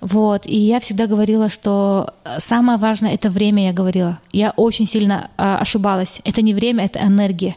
Вот. 0.01 0.47
И 0.47 0.57
я 0.57 0.81
всегда 0.81 1.07
говорила, 1.07 1.49
что 1.51 2.15
самое 2.39 2.79
важное— 2.79 3.15
это 3.15 3.31
время, 3.31 3.67
я 3.67 3.73
говорила. 3.73 4.19
Я 4.33 4.53
очень 4.57 4.87
сильно 4.87 5.31
э, 5.37 5.57
ошибалась. 5.61 6.21
Это 6.25 6.43
не 6.43 6.55
время, 6.55 6.85
это 6.85 7.01
энергия. 7.01 7.57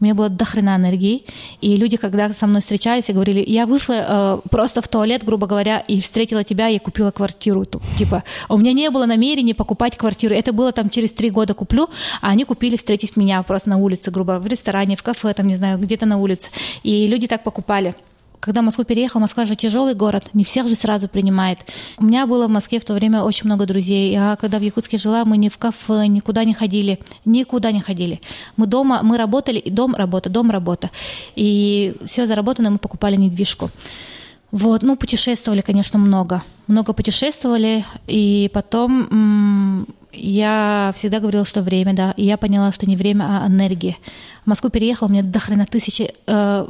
У 0.00 0.04
меня 0.04 0.14
было 0.14 0.28
дохрена 0.28 0.76
энергии, 0.76 1.24
и 1.60 1.76
люди, 1.76 1.96
когда 1.96 2.28
со 2.32 2.46
мной 2.46 2.60
встречались, 2.60 3.08
говорили, 3.08 3.44
я 3.46 3.64
вышла 3.64 3.94
э, 3.94 4.48
просто 4.50 4.82
в 4.82 4.88
туалет, 4.88 5.24
грубо 5.24 5.46
говоря, 5.46 5.78
и 5.78 6.00
встретила 6.00 6.42
тебя, 6.42 6.68
и 6.68 6.78
купила 6.78 7.10
квартиру. 7.10 7.64
Типа, 7.96 8.24
у 8.48 8.56
меня 8.56 8.72
не 8.72 8.90
было 8.90 9.06
намерения 9.06 9.54
покупать 9.54 9.96
квартиру. 9.96 10.34
Это 10.34 10.52
было 10.52 10.72
там 10.72 10.90
через 10.90 11.12
три 11.12 11.30
года 11.30 11.54
куплю, 11.54 11.88
а 12.20 12.28
они 12.28 12.44
купили 12.44 12.76
встретить 12.76 13.16
меня 13.16 13.42
просто 13.44 13.70
на 13.70 13.76
улице, 13.76 14.10
грубо, 14.10 14.40
в 14.40 14.46
ресторане, 14.46 14.96
в 14.96 15.02
кафе, 15.02 15.32
там, 15.32 15.46
не 15.46 15.56
знаю, 15.56 15.78
где-то 15.78 16.06
на 16.06 16.18
улице. 16.18 16.50
И 16.82 17.06
люди 17.06 17.26
так 17.28 17.44
покупали 17.44 17.94
когда 18.44 18.60
в 18.60 18.64
Москву 18.64 18.84
переехал, 18.84 19.20
Москва 19.20 19.46
же 19.46 19.56
тяжелый 19.56 19.94
город, 19.94 20.28
не 20.34 20.44
всех 20.44 20.68
же 20.68 20.74
сразу 20.74 21.08
принимает. 21.08 21.60
У 21.96 22.04
меня 22.04 22.26
было 22.26 22.46
в 22.46 22.50
Москве 22.50 22.78
в 22.78 22.84
то 22.84 22.92
время 22.92 23.22
очень 23.22 23.46
много 23.46 23.64
друзей. 23.64 24.14
А 24.18 24.36
когда 24.36 24.58
в 24.58 24.62
Якутске 24.62 24.98
жила, 24.98 25.24
мы 25.24 25.38
ни 25.38 25.48
в 25.48 25.56
кафе, 25.56 26.06
никуда 26.06 26.44
не 26.44 26.52
ходили, 26.52 26.98
никуда 27.24 27.72
не 27.72 27.80
ходили. 27.80 28.20
Мы 28.56 28.66
дома, 28.66 29.00
мы 29.02 29.16
работали, 29.16 29.58
и 29.58 29.70
дом 29.70 29.94
работа, 29.94 30.28
дом 30.28 30.50
работа. 30.50 30.90
И 31.36 31.94
все 32.04 32.26
заработанное 32.26 32.70
мы 32.70 32.78
покупали 32.78 33.16
недвижку. 33.16 33.70
Вот, 34.50 34.82
ну, 34.82 34.96
путешествовали, 34.96 35.62
конечно, 35.62 35.98
много. 35.98 36.42
Много 36.66 36.92
путешествовали, 36.92 37.84
и 38.06 38.50
потом 38.52 39.08
м- 39.10 39.86
я 40.12 40.92
всегда 40.96 41.18
говорила, 41.18 41.44
что 41.44 41.62
время, 41.62 41.94
да, 41.94 42.12
и 42.16 42.24
я 42.24 42.36
поняла, 42.36 42.72
что 42.72 42.86
не 42.86 42.94
время, 42.96 43.24
а 43.42 43.46
энергия. 43.48 43.96
В 44.44 44.48
Москву 44.48 44.70
переехала, 44.70 45.08
у 45.08 45.10
меня 45.10 45.22
до 45.22 45.40
хрена 45.40 45.66
тысячи 45.66 46.14
э, 46.26 46.66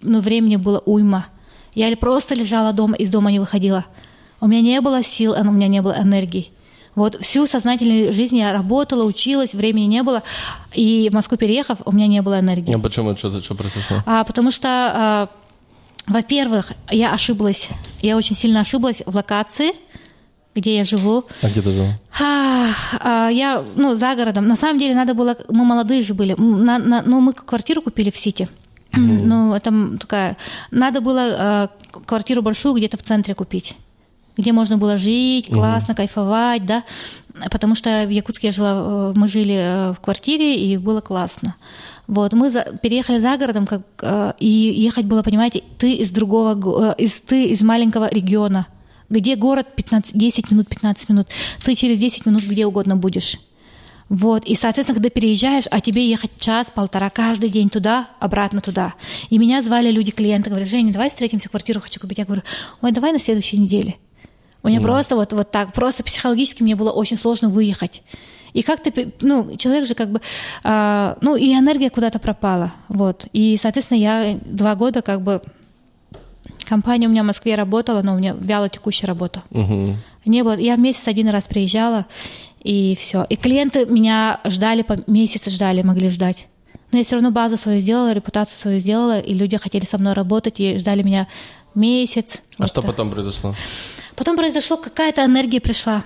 ну, 0.00 0.20
времени 0.20 0.56
было 0.56 0.82
уйма. 0.84 1.26
Я 1.74 1.94
просто 1.96 2.34
лежала 2.34 2.72
дома, 2.72 2.96
из 2.96 3.10
дома 3.10 3.30
не 3.30 3.40
выходила. 3.40 3.84
У 4.40 4.46
меня 4.46 4.60
не 4.60 4.80
было 4.80 5.02
сил, 5.02 5.32
у 5.32 5.52
меня 5.52 5.68
не 5.68 5.82
было 5.82 5.96
энергии. 6.00 6.50
Вот 6.94 7.16
всю 7.20 7.46
сознательную 7.46 8.12
жизнь 8.12 8.36
я 8.36 8.52
работала, 8.52 9.04
училась, 9.04 9.54
времени 9.54 9.84
не 9.84 10.02
было. 10.02 10.24
И 10.74 11.08
в 11.10 11.14
Москву 11.14 11.36
переехав, 11.36 11.78
у 11.84 11.92
меня 11.92 12.08
не 12.08 12.22
было 12.22 12.40
энергии. 12.40 12.74
А 12.74 12.78
почему? 12.80 13.16
Что, 13.16 13.40
что 13.40 13.54
произошло? 13.54 14.02
А, 14.04 14.24
потому 14.24 14.50
что, 14.50 14.68
а, 14.68 15.28
во-первых, 16.08 16.72
я 16.90 17.12
ошиблась. 17.12 17.68
Я 18.02 18.16
очень 18.16 18.34
сильно 18.34 18.60
ошиблась 18.60 19.02
в 19.06 19.14
локации, 19.14 19.72
где 20.56 20.78
я 20.78 20.84
живу. 20.84 21.24
А 21.40 21.48
где 21.48 21.62
ты 21.62 21.72
жила? 21.72 21.98
А, 22.20 22.70
а, 22.98 23.28
я, 23.28 23.64
ну, 23.76 23.94
за 23.94 24.16
городом. 24.16 24.48
На 24.48 24.56
самом 24.56 24.80
деле 24.80 24.94
надо 24.96 25.14
было... 25.14 25.36
Мы 25.48 25.64
молодые 25.64 26.02
же 26.02 26.14
были. 26.14 26.34
На, 26.36 26.78
на, 26.78 27.02
ну, 27.02 27.20
мы 27.20 27.32
квартиру 27.32 27.80
купили 27.80 28.10
в 28.10 28.16
Сити. 28.16 28.48
Ну, 29.00 29.54
это 29.54 29.98
такая... 29.98 30.36
Надо 30.70 31.00
было 31.00 31.22
а, 31.22 31.70
квартиру 32.06 32.42
большую 32.42 32.74
где-то 32.74 32.96
в 32.96 33.02
центре 33.02 33.34
купить 33.34 33.76
где 34.38 34.52
можно 34.52 34.78
было 34.78 34.96
жить, 34.96 35.48
классно, 35.50 35.92
mm 35.92 35.96
кайфовать, 35.96 36.64
да, 36.64 36.84
потому 37.50 37.74
что 37.74 38.04
в 38.06 38.10
Якутске 38.10 38.48
я 38.48 38.52
жила, 38.52 38.72
э, 38.72 39.12
мы 39.16 39.28
жили 39.28 39.54
э, 39.54 39.92
в 39.92 40.00
квартире, 40.00 40.54
и 40.54 40.76
было 40.76 41.00
классно. 41.00 41.56
Вот, 42.06 42.32
мы 42.32 42.50
за, 42.50 42.62
переехали 42.80 43.18
за 43.18 43.36
городом, 43.36 43.66
как, 43.66 43.82
э, 44.00 44.32
и 44.38 44.46
ехать 44.46 45.06
было, 45.06 45.22
понимаете, 45.22 45.62
ты 45.76 45.92
из 45.92 46.10
другого, 46.10 46.92
из, 46.92 47.20
ты 47.20 47.46
из 47.46 47.60
маленького 47.62 48.08
региона, 48.08 48.68
где 49.10 49.34
город 49.34 49.66
15, 49.74 50.16
10 50.16 50.50
минут, 50.52 50.68
15 50.68 51.08
минут, 51.08 51.28
ты 51.64 51.74
через 51.74 51.98
10 51.98 52.26
минут 52.26 52.44
где 52.44 52.64
угодно 52.64 52.96
будешь. 52.96 53.38
Вот, 54.08 54.44
и, 54.44 54.54
соответственно, 54.54 54.96
когда 54.96 55.10
переезжаешь, 55.10 55.64
а 55.70 55.80
тебе 55.80 56.08
ехать 56.08 56.30
час-полтора 56.38 57.10
каждый 57.10 57.50
день 57.50 57.68
туда, 57.68 58.08
обратно 58.20 58.60
туда. 58.60 58.94
И 59.28 59.38
меня 59.38 59.60
звали 59.62 59.90
люди, 59.90 60.10
клиенты, 60.10 60.48
говорят, 60.48 60.68
Женя, 60.68 60.92
давай 60.92 61.10
встретимся, 61.10 61.50
квартиру 61.50 61.80
хочу 61.80 62.00
купить. 62.00 62.18
Я 62.18 62.24
говорю, 62.24 62.42
ой, 62.80 62.92
давай 62.92 63.12
на 63.12 63.18
следующей 63.18 63.58
неделе. 63.58 63.96
У 64.62 64.68
меня 64.68 64.80
да. 64.80 64.86
просто 64.86 65.14
вот, 65.14 65.32
вот 65.32 65.50
так, 65.50 65.72
просто 65.72 66.02
психологически 66.02 66.62
мне 66.62 66.74
было 66.74 66.90
очень 66.90 67.18
сложно 67.18 67.50
выехать. 67.50 68.02
И 68.54 68.62
как-то, 68.62 68.90
ну, 69.20 69.56
человек 69.56 69.86
же 69.86 69.94
как 69.94 70.10
бы, 70.10 70.20
э, 70.64 71.14
ну, 71.20 71.36
и 71.36 71.52
энергия 71.52 71.90
куда-то 71.90 72.18
пропала, 72.18 72.72
вот. 72.88 73.26
И, 73.32 73.58
соответственно, 73.60 73.98
я 73.98 74.38
два 74.44 74.74
года 74.74 75.02
как 75.02 75.20
бы, 75.20 75.42
компания 76.64 77.06
у 77.06 77.10
меня 77.10 77.22
в 77.22 77.26
Москве 77.26 77.54
работала, 77.56 78.02
но 78.02 78.14
у 78.14 78.18
меня 78.18 78.34
вяло 78.38 78.68
текущая 78.68 79.06
работа. 79.06 79.42
Угу. 79.50 79.96
Не 80.24 80.42
было, 80.42 80.56
я 80.56 80.76
месяц 80.76 81.06
один 81.06 81.28
раз 81.28 81.44
приезжала, 81.44 82.06
и 82.62 82.96
все. 82.96 83.24
И 83.28 83.36
клиенты 83.36 83.86
меня 83.86 84.40
ждали, 84.44 84.82
по 84.82 84.98
месяц 85.06 85.48
ждали, 85.48 85.82
могли 85.82 86.08
ждать. 86.08 86.46
Но 86.90 86.98
я 86.98 87.04
все 87.04 87.16
равно 87.16 87.30
базу 87.30 87.56
свою 87.56 87.80
сделала, 87.80 88.12
репутацию 88.12 88.58
свою 88.58 88.80
сделала, 88.80 89.18
и 89.18 89.34
люди 89.34 89.56
хотели 89.58 89.84
со 89.84 89.98
мной 89.98 90.14
работать, 90.14 90.58
и 90.60 90.78
ждали 90.78 91.02
меня 91.02 91.28
месяц. 91.74 92.40
А 92.56 92.62
вот 92.62 92.70
что 92.70 92.80
так. 92.80 92.90
потом 92.90 93.10
произошло? 93.10 93.54
Потом 94.16 94.36
произошло, 94.36 94.76
какая-то 94.76 95.24
энергия 95.24 95.60
пришла. 95.60 96.02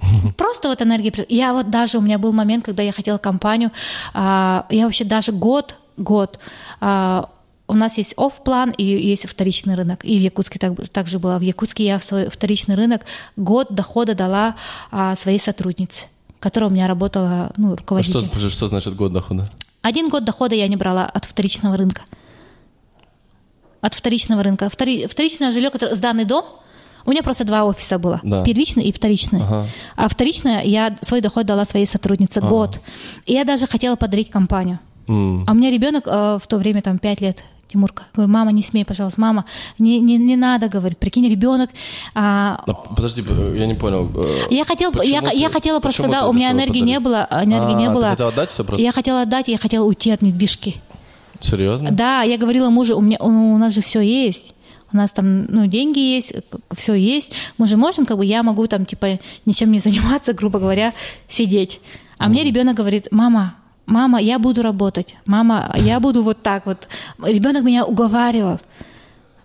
Просто 0.36 0.68
вот 0.68 0.82
энергия. 0.82 1.12
Я 1.28 1.52
вот 1.52 1.70
даже, 1.70 1.98
у 1.98 2.00
меня 2.00 2.18
был 2.18 2.32
момент, 2.32 2.64
когда 2.64 2.82
я 2.82 2.92
хотела 2.92 3.18
компанию, 3.18 3.70
а, 4.12 4.66
я 4.70 4.84
вообще 4.84 5.04
даже 5.04 5.32
год, 5.32 5.76
год, 5.96 6.38
а, 6.80 7.30
у 7.68 7.74
нас 7.74 7.98
есть 7.98 8.14
оф-план 8.16 8.70
и 8.70 8.84
есть 8.84 9.28
вторичный 9.28 9.74
рынок. 9.74 10.04
И 10.04 10.18
в 10.18 10.20
Якутске 10.20 10.58
так, 10.58 10.72
так 10.88 11.06
же 11.06 11.18
было. 11.18 11.38
В 11.38 11.42
Якутске 11.42 11.84
я 11.84 11.98
в 11.98 12.04
свой 12.04 12.28
вторичный 12.28 12.74
рынок 12.74 13.02
год 13.36 13.68
дохода 13.70 14.14
дала 14.14 14.56
а, 14.90 15.16
своей 15.16 15.38
сотруднице, 15.38 16.06
которая 16.40 16.70
у 16.70 16.72
меня 16.72 16.88
работала, 16.88 17.52
ну, 17.56 17.76
руководитель. 17.76 18.28
А 18.32 18.38
что, 18.38 18.50
что 18.50 18.68
значит 18.68 18.96
год 18.96 19.12
дохода? 19.12 19.50
Один 19.82 20.08
год 20.08 20.24
дохода 20.24 20.54
я 20.54 20.66
не 20.66 20.76
брала 20.76 21.04
от 21.04 21.24
вторичного 21.24 21.76
рынка. 21.76 22.02
От 23.80 23.94
вторичного 23.94 24.42
рынка. 24.42 24.68
Втори, 24.68 25.06
вторичное 25.06 25.52
жилье, 25.52 25.70
которое 25.70 25.94
сданный 25.94 26.24
дом– 26.24 26.44
у 27.08 27.10
меня 27.10 27.22
просто 27.22 27.44
два 27.44 27.64
офиса 27.64 27.98
было. 27.98 28.20
Да. 28.22 28.44
Первичный 28.44 28.84
и 28.84 28.92
вторичный. 28.92 29.40
Ага. 29.40 29.66
А 29.96 30.08
вторичное 30.08 30.62
я 30.62 30.94
свой 31.00 31.22
доход 31.22 31.46
дала 31.46 31.64
своей 31.64 31.86
сотруднице 31.86 32.38
ага. 32.38 32.48
год. 32.48 32.80
И 33.24 33.32
я 33.32 33.44
даже 33.44 33.66
хотела 33.66 33.96
подарить 33.96 34.28
компанию. 34.28 34.78
Mm. 35.06 35.44
А 35.46 35.52
у 35.52 35.54
меня 35.54 35.70
ребенок 35.70 36.04
э, 36.06 36.38
в 36.38 36.46
то 36.46 36.58
время 36.58 36.82
там 36.82 36.98
5 36.98 37.20
лет. 37.22 37.44
Тимурка. 37.68 38.04
Говорю, 38.14 38.32
мама, 38.32 38.52
не 38.52 38.62
смей, 38.62 38.84
пожалуйста, 38.84 39.20
мама, 39.20 39.44
не, 39.78 40.00
не, 40.00 40.16
не 40.16 40.36
надо, 40.36 40.68
говорит, 40.68 40.98
прикинь, 40.98 41.28
ребенок. 41.28 41.70
А... 42.14 42.62
а 42.66 42.72
подожди, 42.72 43.22
я 43.22 43.66
не 43.66 43.74
понял. 43.74 44.10
Э, 44.14 44.46
я, 44.50 44.64
хотел, 44.64 44.92
я, 45.02 45.20
ты, 45.20 45.36
я 45.36 45.48
хотела 45.48 45.80
просто, 45.80 46.04
когда 46.04 46.26
у 46.26 46.32
меня 46.32 46.50
энергии 46.52 46.80
подарить? 46.80 46.84
не 46.84 47.00
было, 47.00 47.28
энергии 47.30 47.74
а, 47.74 47.78
не 47.78 47.90
было. 47.90 48.04
Ты 48.04 48.10
хотела 48.10 48.28
отдать 48.30 48.50
все 48.50 48.64
просто? 48.64 48.84
Я 48.84 48.92
хотела 48.92 49.22
отдать, 49.22 49.48
я 49.48 49.58
хотела 49.58 49.84
уйти 49.84 50.10
от 50.10 50.22
недвижки. 50.22 50.76
Серьезно? 51.40 51.90
Да, 51.92 52.22
я 52.22 52.38
говорила 52.38 52.70
мужу, 52.70 52.96
у, 52.96 53.00
меня, 53.00 53.18
у 53.20 53.58
нас 53.58 53.74
же 53.74 53.80
все 53.80 54.00
есть 54.00 54.54
у 54.92 54.96
нас 54.96 55.12
там, 55.12 55.44
ну, 55.46 55.66
деньги 55.66 55.98
есть, 55.98 56.32
все 56.74 56.94
есть, 56.94 57.32
мы 57.58 57.68
же 57.68 57.76
можем, 57.76 58.06
как 58.06 58.16
бы, 58.16 58.24
я 58.24 58.42
могу 58.42 58.66
там, 58.66 58.86
типа, 58.86 59.18
ничем 59.44 59.70
не 59.70 59.78
заниматься, 59.78 60.32
грубо 60.34 60.58
говоря, 60.58 60.94
сидеть. 61.28 61.80
А 62.16 62.26
mm. 62.26 62.28
мне 62.30 62.44
ребенок 62.44 62.76
говорит, 62.76 63.08
мама, 63.10 63.54
мама, 63.88 64.20
я 64.20 64.38
буду 64.38 64.62
работать, 64.62 65.16
мама, 65.26 65.72
я 65.76 65.98
буду 66.00 66.22
вот 66.22 66.42
так 66.42 66.66
вот. 66.66 66.88
Ребенок 67.22 67.64
меня 67.64 67.84
уговаривал. 67.84 68.58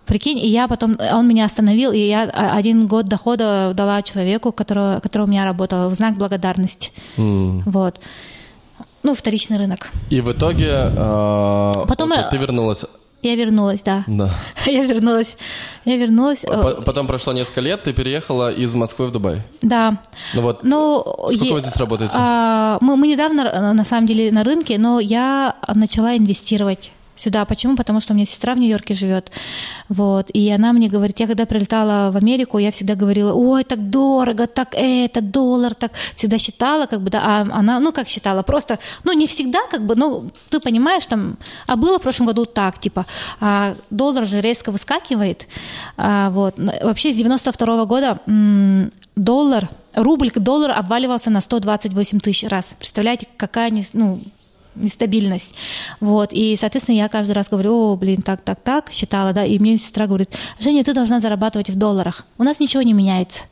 Прикинь, 0.06 0.38
и 0.38 0.48
я 0.48 0.68
потом, 0.68 0.96
он 1.12 1.26
меня 1.26 1.46
остановил, 1.46 1.92
и 1.92 1.98
я 1.98 2.24
один 2.58 2.86
год 2.86 3.06
дохода 3.06 3.72
дала 3.74 4.02
человеку, 4.02 4.52
который, 4.52 5.00
который 5.00 5.22
у 5.22 5.26
меня 5.26 5.44
работал, 5.44 5.88
в 5.88 5.94
знак 5.94 6.18
благодарности. 6.18 6.92
Mm. 7.16 7.62
Вот. 7.64 8.00
Ну, 9.02 9.14
вторичный 9.14 9.56
рынок. 9.56 9.88
И 10.10 10.20
в 10.20 10.30
итоге 10.30 10.68
э, 10.70 11.72
Потом, 11.88 12.12
ты 12.30 12.36
вернулась 12.36 12.84
я 13.28 13.36
вернулась, 13.36 13.82
да. 13.82 14.04
Да. 14.06 14.30
Я 14.66 14.84
вернулась. 14.84 15.36
Я 15.84 15.96
вернулась. 15.96 16.44
Э, 16.44 16.82
потом 16.84 17.06
прошло 17.06 17.32
несколько 17.32 17.60
лет, 17.60 17.82
ты 17.82 17.92
переехала 17.92 18.50
из 18.50 18.74
Москвы 18.74 19.06
в 19.06 19.12
Дубай. 19.12 19.42
Да. 19.62 20.02
Ну 20.34 20.42
вот. 20.42 20.64
Ну, 20.64 21.04
сколько 21.28 21.54
вы 21.54 21.60
здесь 21.60 21.76
работаете? 21.76 22.14
А, 22.16 22.78
мы, 22.80 22.96
мы 22.96 23.06
недавно, 23.06 23.72
на 23.72 23.84
самом 23.84 24.06
деле, 24.06 24.32
на 24.32 24.44
рынке, 24.44 24.78
но 24.78 25.00
я 25.00 25.56
начала 25.74 26.16
инвестировать 26.16 26.92
сюда. 27.16 27.44
Почему? 27.44 27.76
Потому 27.76 28.00
что 28.00 28.12
у 28.12 28.16
меня 28.16 28.26
сестра 28.26 28.54
в 28.54 28.58
Нью-Йорке 28.58 28.94
живет. 28.94 29.30
Вот. 29.88 30.30
И 30.32 30.50
она 30.50 30.72
мне 30.72 30.88
говорит, 30.88 31.20
я 31.20 31.26
когда 31.26 31.46
прилетала 31.46 32.10
в 32.10 32.16
Америку, 32.16 32.58
я 32.58 32.70
всегда 32.70 32.94
говорила, 32.94 33.32
ой, 33.32 33.64
так 33.64 33.90
дорого, 33.90 34.46
так 34.46 34.68
это, 34.72 35.20
доллар, 35.20 35.74
так. 35.74 35.92
Всегда 36.16 36.38
считала, 36.38 36.86
как 36.86 37.00
бы, 37.00 37.10
да, 37.10 37.20
а 37.24 37.40
она, 37.40 37.80
ну, 37.80 37.92
как 37.92 38.08
считала, 38.08 38.42
просто, 38.42 38.78
ну, 39.04 39.12
не 39.12 39.26
всегда, 39.26 39.60
как 39.70 39.86
бы, 39.86 39.94
ну, 39.96 40.30
ты 40.50 40.60
понимаешь, 40.60 41.06
там, 41.06 41.36
а 41.66 41.76
было 41.76 41.98
в 41.98 42.02
прошлом 42.02 42.26
году 42.26 42.44
так, 42.44 42.78
типа, 42.78 43.06
а 43.40 43.74
доллар 43.90 44.26
же 44.26 44.40
резко 44.40 44.72
выскакивает. 44.72 45.46
А, 45.96 46.30
вот. 46.30 46.54
Вообще 46.82 47.12
с 47.12 47.16
92 47.16 47.76
-го 47.76 47.86
года 47.86 48.18
м- 48.26 48.90
доллар, 49.16 49.68
рубль 49.94 50.30
к 50.30 50.38
доллару 50.38 50.74
обваливался 50.74 51.30
на 51.30 51.40
128 51.40 52.20
тысяч 52.20 52.48
раз. 52.48 52.74
Представляете, 52.78 53.26
какая, 53.36 53.72
ну, 53.92 54.20
нестабильность. 54.74 55.54
Вот. 56.00 56.32
И, 56.32 56.56
соответственно, 56.56 56.96
я 56.96 57.08
каждый 57.08 57.32
раз 57.32 57.48
говорю, 57.48 57.92
о, 57.92 57.96
блин, 57.96 58.22
так, 58.22 58.42
так, 58.42 58.60
так, 58.62 58.90
считала, 58.92 59.32
да, 59.32 59.44
и 59.44 59.58
мне 59.58 59.78
сестра 59.78 60.06
говорит, 60.06 60.30
Женя, 60.58 60.84
ты 60.84 60.94
должна 60.94 61.20
зарабатывать 61.20 61.70
в 61.70 61.76
долларах. 61.76 62.26
У 62.38 62.42
нас 62.42 62.60
ничего 62.60 62.82
не 62.82 62.92
меняется. 62.92 63.44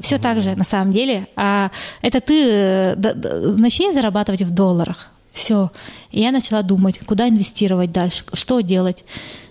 Все 0.00 0.18
так 0.18 0.40
же, 0.40 0.56
на 0.56 0.64
самом 0.64 0.92
деле. 0.92 1.28
А 1.36 1.70
это 2.02 2.20
ты 2.20 2.50
э, 2.50 2.94
да, 2.96 3.14
да, 3.14 3.38
начни 3.56 3.92
зарабатывать 3.92 4.42
в 4.42 4.50
долларах. 4.52 5.08
Все. 5.32 5.70
И 6.10 6.20
я 6.20 6.30
начала 6.30 6.62
думать, 6.62 6.98
куда 7.06 7.28
инвестировать 7.28 7.92
дальше, 7.92 8.24
что 8.32 8.60
делать. 8.60 9.04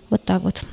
Вот 0.09 0.23
так 0.23 0.41
вот. 0.41 0.63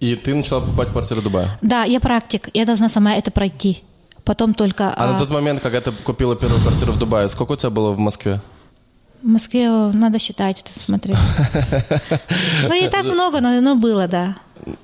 И 0.00 0.14
ты 0.14 0.34
начала 0.34 0.60
покупать 0.60 0.90
квартиру 0.90 1.20
в 1.20 1.24
Дубае? 1.24 1.48
Да, 1.62 1.84
я 1.84 2.00
практик. 2.00 2.48
Я 2.54 2.64
должна 2.64 2.88
сама 2.88 3.14
это 3.14 3.30
пройти. 3.30 3.82
Потом 4.24 4.54
только... 4.54 4.90
А, 4.90 5.04
а... 5.04 5.12
на 5.12 5.18
тот 5.18 5.30
момент, 5.30 5.62
когда 5.62 5.80
ты 5.80 5.92
купила 5.92 6.36
первую 6.36 6.60
квартиру 6.60 6.92
в 6.92 6.98
Дубае, 6.98 7.28
сколько 7.28 7.52
у 7.52 7.56
тебя 7.56 7.70
было 7.70 7.92
в 7.92 7.98
Москве? 7.98 8.40
В 9.22 9.28
Москве 9.28 9.68
надо 9.68 10.18
считать 10.18 10.62
это, 10.62 10.82
смотреть. 10.82 11.16
Ну, 12.68 12.74
не 12.74 12.88
так 12.88 13.04
много, 13.04 13.40
но, 13.40 13.60
но 13.60 13.74
было, 13.74 14.06
да. 14.08 14.36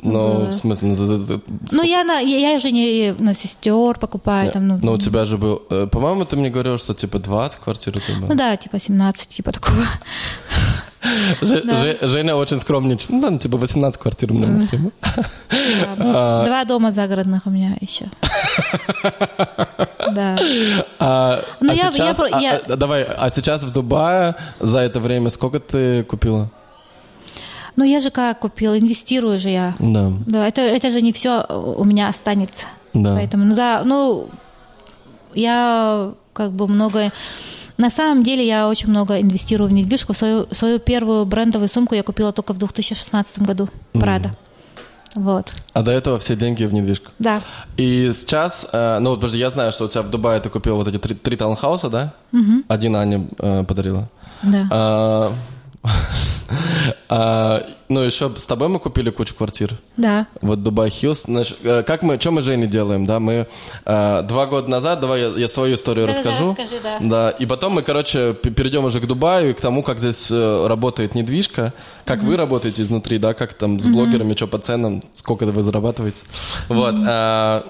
Ну, 0.03 0.47
в 0.47 0.53
смысле? 0.53 0.89
Ну, 0.89 1.41
ну 1.73 1.83
я, 1.83 2.05
на, 2.05 2.19
я, 2.19 2.59
же 2.59 2.71
не 2.71 3.15
на 3.19 3.35
сестер 3.35 3.99
покупаю. 3.99 4.53
Там, 4.53 4.69
ну, 4.69 4.79
но 4.83 4.93
у 4.93 4.99
тебя 4.99 5.25
же 5.25 5.39
был... 5.39 5.63
Э, 5.71 5.89
по-моему, 5.91 6.25
ты 6.25 6.37
мне 6.37 6.51
говорил, 6.51 6.79
что 6.79 6.95
типа 6.95 7.19
20 7.19 7.59
квартир 7.59 7.97
у 7.97 8.01
тебя 8.01 8.17
было. 8.19 8.29
Ну 8.29 8.35
да, 8.35 8.57
типа 8.57 8.79
17, 8.79 9.29
типа 9.29 9.53
такого. 9.53 9.85
Женя 11.41 12.37
очень 12.37 12.59
скромничает. 12.59 13.11
Ну, 13.11 13.21
там, 13.21 13.39
типа 13.39 13.59
18 13.59 14.01
квартир 14.01 14.33
у 14.33 14.35
меня 14.35 14.47
в 14.47 14.51
Москве. 14.53 14.81
А. 15.99 16.45
Два 16.47 16.65
дома 16.65 16.91
загородных 16.91 17.47
у 17.47 17.51
меня 17.51 17.77
еще. 17.81 18.07
Да. 20.15 20.39
Ну, 21.61 22.77
давай, 22.77 23.05
а 23.05 23.31
сейчас 23.31 23.63
в 23.65 23.73
Дубае 23.73 24.35
за 24.61 24.79
это 24.79 25.01
время 25.01 25.31
сколько 25.31 25.59
ты 25.61 26.05
купила? 26.05 26.51
Ну, 27.77 27.85
я 27.85 28.01
же 28.01 28.11
как 28.11 28.41
купила, 28.41 28.79
инвестирую 28.79 29.39
же 29.39 29.49
я. 29.49 29.75
Да. 29.79 30.13
Да, 30.27 30.47
это, 30.47 30.61
это 30.61 30.91
же 30.91 31.01
не 31.01 31.13
все 31.13 31.45
у 31.49 31.85
меня 31.85 32.09
останется. 32.09 32.67
Да. 32.93 33.15
Поэтому, 33.15 33.45
ну 33.47 33.55
да, 33.55 33.83
ну, 33.85 34.29
я 35.35 36.13
как 36.33 36.53
бы 36.53 36.69
много... 36.69 37.13
На 37.77 37.91
самом 37.91 38.23
деле 38.23 38.47
я 38.47 38.69
очень 38.69 38.89
много 38.89 39.21
инвестирую 39.21 39.71
в 39.71 39.73
недвижку. 39.73 40.15
Свою, 40.15 40.47
свою 40.51 40.79
первую 40.79 41.25
брендовую 41.25 41.69
сумку 41.69 41.95
я 41.95 42.03
купила 42.03 42.33
только 42.33 42.53
в 42.53 42.59
2016 42.59 43.41
году. 43.41 43.69
Прада. 43.93 44.29
Mm. 44.29 44.35
Вот. 45.15 45.53
А 45.75 45.83
до 45.83 45.91
этого 45.91 46.19
все 46.19 46.37
деньги 46.37 46.65
в 46.65 46.73
недвижку. 46.73 47.11
Да. 47.19 47.43
И 47.77 48.11
сейчас, 48.15 48.67
э, 48.73 48.99
ну, 49.01 49.11
вот, 49.11 49.17
подожди, 49.17 49.39
я 49.39 49.51
знаю, 49.51 49.73
что 49.73 49.85
у 49.85 49.89
тебя 49.89 50.03
в 50.03 50.11
Дубае 50.11 50.41
ты 50.41 50.49
купил 50.49 50.77
вот 50.77 50.89
эти 50.89 50.99
три, 50.99 51.15
три 51.15 51.37
таунхауса, 51.37 51.91
да? 51.91 52.15
Один 52.69 52.97
Аня 52.97 53.27
э, 53.39 53.65
подарила. 53.65 54.09
Да. 54.43 54.69
А, 54.71 55.33
а, 57.09 57.63
ну, 57.89 58.01
еще 58.01 58.33
с 58.37 58.47
тобой 58.47 58.69
мы 58.69 58.79
купили 58.79 59.11
кучу 59.11 59.35
квартир. 59.35 59.75
Да. 59.97 60.27
Вот 60.41 60.63
Дубай 60.63 60.91
Хиллз. 60.91 61.23
Значит, 61.23 61.59
э, 61.63 61.83
как 61.83 62.03
мы, 62.03 62.21
что 62.21 62.31
мы 62.31 62.43
Жене 62.43 62.67
делаем, 62.67 63.05
да? 63.05 63.19
Мы 63.21 63.47
э, 63.85 64.23
два 64.23 64.47
года 64.47 64.69
назад, 64.69 65.01
давай 65.01 65.21
я, 65.21 65.29
я 65.29 65.49
свою 65.49 65.75
историю 65.75 66.07
Да-да-да, 66.07 66.31
расскажу. 66.31 66.51
расскажи, 66.51 66.81
да. 66.83 66.99
Да, 67.01 67.31
и 67.31 67.47
потом 67.47 67.75
мы, 67.75 67.83
короче, 67.83 68.35
перейдем 68.35 68.85
уже 68.85 69.01
к 69.01 69.07
Дубаю 69.07 69.51
и 69.51 69.53
к 69.53 69.61
тому, 69.61 69.83
как 69.83 69.99
здесь 69.99 70.31
э, 70.31 70.67
работает 70.67 71.15
недвижка, 71.15 71.73
как 72.05 72.23
вы 72.23 72.37
работаете 72.37 72.83
изнутри, 72.83 73.19
да, 73.19 73.35
как 73.35 73.55
там 73.55 73.81
с 73.81 73.87
блогерами, 73.87 74.35
что 74.35 74.47
по 74.47 74.59
ценам, 74.59 75.03
сколько 75.15 75.45
вы 75.47 75.63
зарабатываете. 75.63 76.23
Вот. 76.69 76.95
э, 76.95 77.63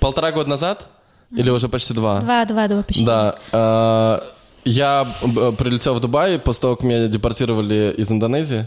полтора 0.00 0.32
года 0.32 0.50
назад, 0.50 0.84
или 1.30 1.50
уже 1.50 1.68
почти 1.68 1.94
два? 1.94 2.20
Два, 2.20 2.44
два, 2.46 2.68
два 2.68 2.82
почти. 2.82 3.04
Да. 3.04 3.36
э, 3.52 4.20
Я 4.64 5.06
э, 5.22 5.52
прилетел 5.52 5.94
в 5.94 6.00
Дубай 6.00 6.38
после 6.38 6.60
того, 6.62 6.76
как 6.76 6.84
меня 6.84 7.08
депортировали 7.08 7.94
из 7.96 8.10
Индонезии. 8.10 8.66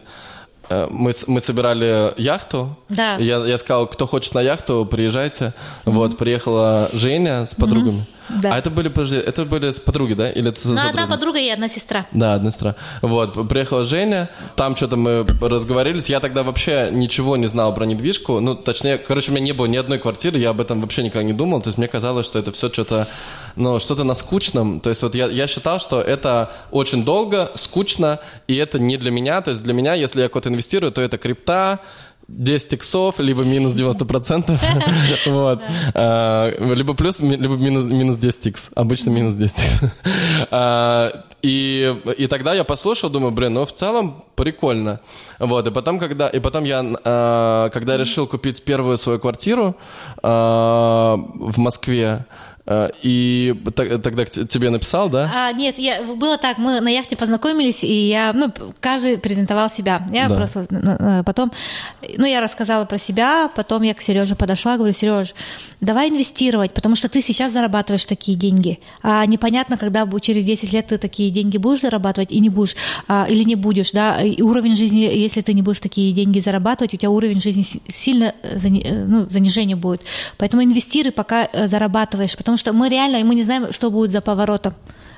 Э, 0.69 0.88
Мы, 0.89 1.12
мы 1.27 1.41
собирали 1.41 2.13
яхту. 2.17 2.75
Да. 2.89 3.17
Я, 3.17 3.45
я 3.45 3.57
сказал, 3.57 3.88
кто 3.88 4.07
хочет 4.07 4.33
на 4.33 4.41
яхту, 4.41 4.86
приезжайте. 4.86 5.53
Вот, 5.86 6.17
приехала 6.17 6.89
Женя 6.93 7.45
с 7.45 7.53
подругами. 7.55 8.05
Да. 8.41 8.53
А 8.53 8.57
это 8.57 8.69
были, 8.69 8.89
подожди, 8.89 9.15
это 9.15 9.45
были 9.45 9.71
подруги, 9.71 10.13
да? 10.13 10.29
Или 10.29 10.50
это 10.50 10.67
Ну, 10.67 10.79
одна 10.79 11.07
подруга 11.07 11.39
и 11.39 11.50
одна 11.50 11.67
сестра. 11.67 12.05
Да, 12.11 12.35
одна 12.35 12.51
сестра. 12.51 12.75
Вот, 13.01 13.47
приехала 13.50 13.85
Женя, 13.85 14.29
там 14.55 14.75
что-то 14.75 14.97
мы 14.97 15.25
разговорились. 15.41 16.09
Я 16.09 16.19
тогда 16.19 16.43
вообще 16.43 16.89
ничего 16.91 17.38
не 17.38 17.47
знал 17.47 17.73
про 17.73 17.85
недвижку. 17.85 18.39
Ну, 18.39 18.55
точнее, 18.55 18.97
короче, 18.97 19.31
у 19.31 19.35
меня 19.35 19.45
не 19.45 19.51
было 19.53 19.65
ни 19.65 19.77
одной 19.77 20.00
квартиры, 20.00 20.38
я 20.38 20.51
об 20.51 20.61
этом 20.61 20.81
вообще 20.81 21.03
никогда 21.03 21.23
не 21.23 21.33
думал. 21.33 21.61
То 21.61 21.69
есть 21.69 21.77
мне 21.77 21.88
казалось, 21.88 22.25
что 22.25 22.39
это 22.39 22.51
все 22.51 22.69
что-то, 22.69 23.07
ну, 23.55 23.79
что-то 23.79 24.03
на 24.03 24.15
скучном. 24.15 24.79
То 24.79 24.89
есть 24.89 25.01
вот 25.03 25.15
я, 25.15 25.27
я 25.27 25.47
считал, 25.47 25.79
что 25.79 26.00
это 26.01 26.51
очень 26.71 27.03
долго, 27.03 27.51
скучно, 27.55 28.19
и 28.47 28.55
это 28.55 28.79
не 28.79 28.97
для 28.97 29.11
меня. 29.11 29.41
То 29.41 29.51
есть 29.51 29.63
для 29.63 29.73
меня, 29.73 29.93
если 29.93 30.21
я 30.21 30.29
куда-то 30.29 30.50
инвестирую, 30.50 30.91
то 30.91 31.01
это 31.01 31.17
крипта, 31.17 31.79
10 32.38 32.73
иксов, 32.73 33.19
либо 33.19 33.43
минус 33.43 33.73
90%. 33.73 34.57
Вот. 35.25 35.61
А, 35.93 36.73
Либо 36.73 36.93
плюс, 36.93 37.19
либо 37.19 37.55
минус, 37.55 37.85
минус 37.88 38.15
10 38.17 38.45
икс. 38.47 38.69
Обычно 38.75 39.09
минус 39.11 39.35
10 39.35 39.57
икс. 39.57 39.79
А, 40.51 41.11
И, 41.41 41.95
и 42.17 42.27
тогда 42.27 42.53
я 42.53 42.63
послушал, 42.63 43.09
думаю, 43.09 43.31
блин, 43.31 43.53
ну 43.53 43.65
в 43.65 43.71
целом 43.71 44.23
прикольно. 44.35 45.00
Вот, 45.39 45.67
и 45.67 45.71
потом, 45.71 46.00
когда, 46.00 46.29
и 46.29 46.39
потом 46.39 46.63
я, 46.65 46.83
а, 47.03 47.69
когда 47.69 47.97
решил 47.97 48.27
купить 48.27 48.63
первую 48.63 48.97
свою 48.97 49.19
квартиру 49.19 49.75
в 50.23 51.57
Москве, 51.57 52.25
и 53.01 53.55
т- 53.75 53.97
тогда 53.97 54.25
тебе 54.25 54.69
написал, 54.69 55.09
да? 55.09 55.31
А, 55.33 55.51
нет, 55.51 55.79
я, 55.79 56.01
было 56.03 56.37
так, 56.37 56.57
мы 56.57 56.79
на 56.81 56.89
яхте 56.89 57.15
познакомились, 57.15 57.83
и 57.83 58.07
я, 58.09 58.33
ну, 58.33 58.51
каждый 58.79 59.17
презентовал 59.17 59.71
себя. 59.71 60.05
Я 60.11 60.29
Да. 60.29 60.35
просто 60.35 60.65
э, 60.69 61.23
потом, 61.25 61.51
ну, 62.17 62.25
я 62.25 62.41
рассказала 62.41 62.85
про 62.85 62.99
себя, 62.99 63.49
потом 63.55 63.81
я 63.83 63.93
к 63.93 64.01
Сереже 64.01 64.35
подошла, 64.35 64.77
говорю, 64.77 64.93
Сереж, 64.93 65.33
давай 65.81 66.09
инвестировать, 66.09 66.73
потому 66.73 66.95
что 66.95 67.09
ты 67.09 67.21
сейчас 67.21 67.53
зарабатываешь 67.53 68.05
такие 68.05 68.37
деньги, 68.37 68.79
а 69.01 69.25
непонятно, 69.25 69.77
когда 69.77 70.07
через 70.21 70.45
10 70.45 70.73
лет 70.73 70.87
ты 70.87 70.97
такие 70.99 71.31
деньги 71.31 71.57
будешь 71.57 71.81
зарабатывать 71.81 72.31
и 72.31 72.39
не 72.39 72.49
будешь, 72.49 72.75
а, 73.07 73.25
или 73.29 73.43
не 73.43 73.55
будешь, 73.55 73.91
да, 73.91 74.21
и 74.21 74.41
уровень 74.43 74.75
жизни, 74.75 74.99
если 74.99 75.41
ты 75.41 75.53
не 75.53 75.63
будешь 75.63 75.79
такие 75.79 76.11
деньги 76.13 76.39
зарабатывать, 76.39 76.93
у 76.93 76.97
тебя 76.97 77.09
уровень 77.09 77.41
жизни 77.41 77.63
си- 77.63 77.81
сильно 77.87 78.35
э, 78.43 78.57
э, 78.63 79.05
ну, 79.07 79.27
занижение 79.29 79.75
будет. 79.75 80.01
Поэтому 80.37 80.63
инвестируй, 80.63 81.11
пока 81.11 81.47
зарабатываешь, 81.67 82.37
потому 82.37 82.57
что 82.57 82.61
мы 82.72 82.89
реально, 82.89 83.18
и 83.18 83.24
мы 83.24 83.36
не 83.36 83.44
знаем, 83.44 83.72
что 83.74 83.89
будет 83.91 84.12
за 84.12 84.22
поворотом. 84.22 84.74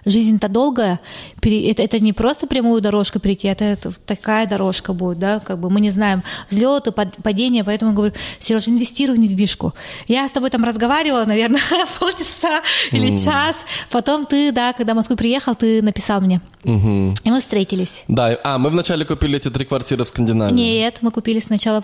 Жизнь-то 0.05 0.49
долгая, 0.49 0.99
это, 1.41 1.81
это 1.81 1.97
не 1.97 2.11
просто 2.11 2.45
прямую 2.45 2.81
дорожку 2.81 3.19
перейти, 3.21 3.47
это, 3.47 3.63
это 3.63 3.93
такая 4.05 4.45
дорожка 4.45 4.91
будет, 4.91 5.17
да, 5.19 5.39
как 5.39 5.59
бы 5.59 5.69
мы 5.69 5.79
не 5.79 5.91
знаем 5.91 6.23
взлеты, 6.49 6.91
пад- 6.91 7.15
падения, 7.23 7.63
поэтому 7.63 7.91
я 7.91 7.95
говорю, 7.95 8.13
Сереж, 8.37 8.67
инвестируй 8.67 9.15
в 9.15 9.19
недвижку. 9.19 9.73
Я 10.09 10.27
с 10.27 10.31
тобой 10.31 10.49
там 10.49 10.65
разговаривала, 10.65 11.23
наверное, 11.23 11.61
полчаса 12.01 12.61
или 12.91 13.17
час, 13.17 13.55
потом 13.91 14.25
ты, 14.25 14.51
да, 14.51 14.73
когда 14.73 14.91
в 14.91 14.97
Москву 14.97 15.15
приехал, 15.15 15.55
ты 15.55 15.81
написал 15.81 16.19
мне, 16.19 16.41
Мгм. 16.65 17.13
и 17.23 17.31
мы 17.31 17.39
встретились. 17.39 18.03
Да, 18.09 18.37
а, 18.43 18.57
мы 18.57 18.71
вначале 18.71 19.05
купили 19.05 19.37
эти 19.37 19.49
три 19.49 19.63
квартиры 19.63 20.03
в 20.03 20.09
Скандинавии. 20.09 20.53
Нет, 20.53 20.97
мы 20.99 21.11
купили 21.11 21.39
сначала 21.39 21.81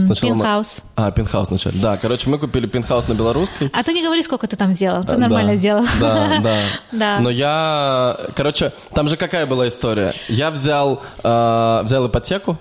Сначала 0.00 0.30
мы- 0.34 0.36
пентхаус. 0.36 0.82
А, 0.96 1.10
пентхаус 1.10 1.48
вначале. 1.48 1.80
Да, 1.80 1.96
короче, 1.96 2.28
мы 2.28 2.38
купили 2.38 2.66
пентхаус 2.66 3.08
на 3.08 3.14
Белорусской. 3.14 3.70
А 3.72 3.82
ты 3.82 3.92
не 3.94 4.02
говори, 4.04 4.22
сколько 4.22 4.46
ты 4.46 4.54
там 4.56 4.74
сделал, 4.74 5.00
ты 5.02 5.12
Да, 5.12 5.16
нормально 5.18 5.56
сделал. 5.56 5.84
Да, 5.98 6.38
да. 6.42 6.56
Да. 6.92 7.18
Но 7.20 7.30
я, 7.30 8.18
короче, 8.36 8.72
там 8.92 9.08
же 9.08 9.16
какая 9.16 9.46
была 9.46 9.66
история? 9.68 10.12
Я 10.28 10.50
взял, 10.50 11.00
э, 11.22 11.80
взял 11.84 12.06
ипотеку. 12.06 12.58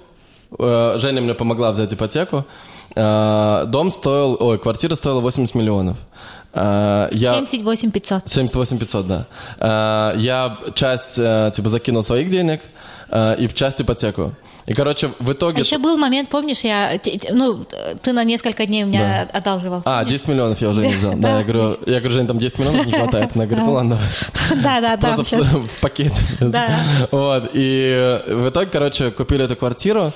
Э, 0.57 0.95
Женя 0.99 1.21
мне 1.21 1.33
помогла 1.33 1.71
взять 1.71 1.93
ипотеку. 1.93 2.45
Э, 2.95 3.65
дом 3.67 3.91
стоил, 3.91 4.37
ой, 4.39 4.57
квартира 4.57 4.95
стоила 4.95 5.19
80 5.19 5.55
миллионов. 5.55 5.97
Э, 6.53 7.09
я... 7.11 7.33
78 7.33 7.91
500. 7.91 8.29
78 8.29 8.77
500, 8.77 9.07
да. 9.07 9.25
Э, 9.59 10.17
Я 10.17 10.57
часть, 10.73 11.17
э, 11.17 11.51
типа, 11.53 11.69
закинул 11.69 12.01
своих 12.03 12.29
денег 12.31 12.61
и 13.11 13.49
часть 13.55 13.81
ипотеку. 13.81 14.33
И, 14.69 14.73
короче, 14.73 15.11
в 15.19 15.31
итоге... 15.33 15.57
А 15.57 15.59
еще 15.61 15.79
был 15.79 15.97
момент, 15.97 16.29
помнишь, 16.29 16.59
я, 16.59 16.99
ну, 17.31 17.65
ты 18.03 18.13
на 18.13 18.23
несколько 18.23 18.67
дней 18.67 18.83
у 18.83 18.87
меня 18.87 19.27
одалживал. 19.33 19.81
А, 19.83 20.05
10 20.05 20.27
миллионов 20.27 20.61
я 20.61 20.69
уже 20.69 20.85
не 20.85 20.93
взял. 20.93 21.13
Да, 21.13 21.17
Да. 21.17 21.37
я 21.39 21.43
говорю, 21.43 21.77
я 21.87 21.99
говорю, 21.99 22.11
Жень, 22.11 22.27
там 22.27 22.37
10 22.37 22.59
миллионов 22.59 22.85
не 22.85 22.91
хватает. 22.93 23.31
Она 23.33 23.45
говорит, 23.47 23.65
ну 23.65 23.73
ладно. 23.73 23.97
Да, 24.63 24.79
да, 24.79 24.95
да. 24.95 25.13
Просто 25.15 25.43
в 25.43 25.81
пакете. 25.81 26.21
Да. 26.39 26.83
Вот. 27.11 27.49
И 27.53 28.21
в 28.27 28.49
итоге, 28.49 28.69
короче, 28.71 29.09
купили 29.11 29.43
эту 29.45 29.55
квартиру. 29.55 30.13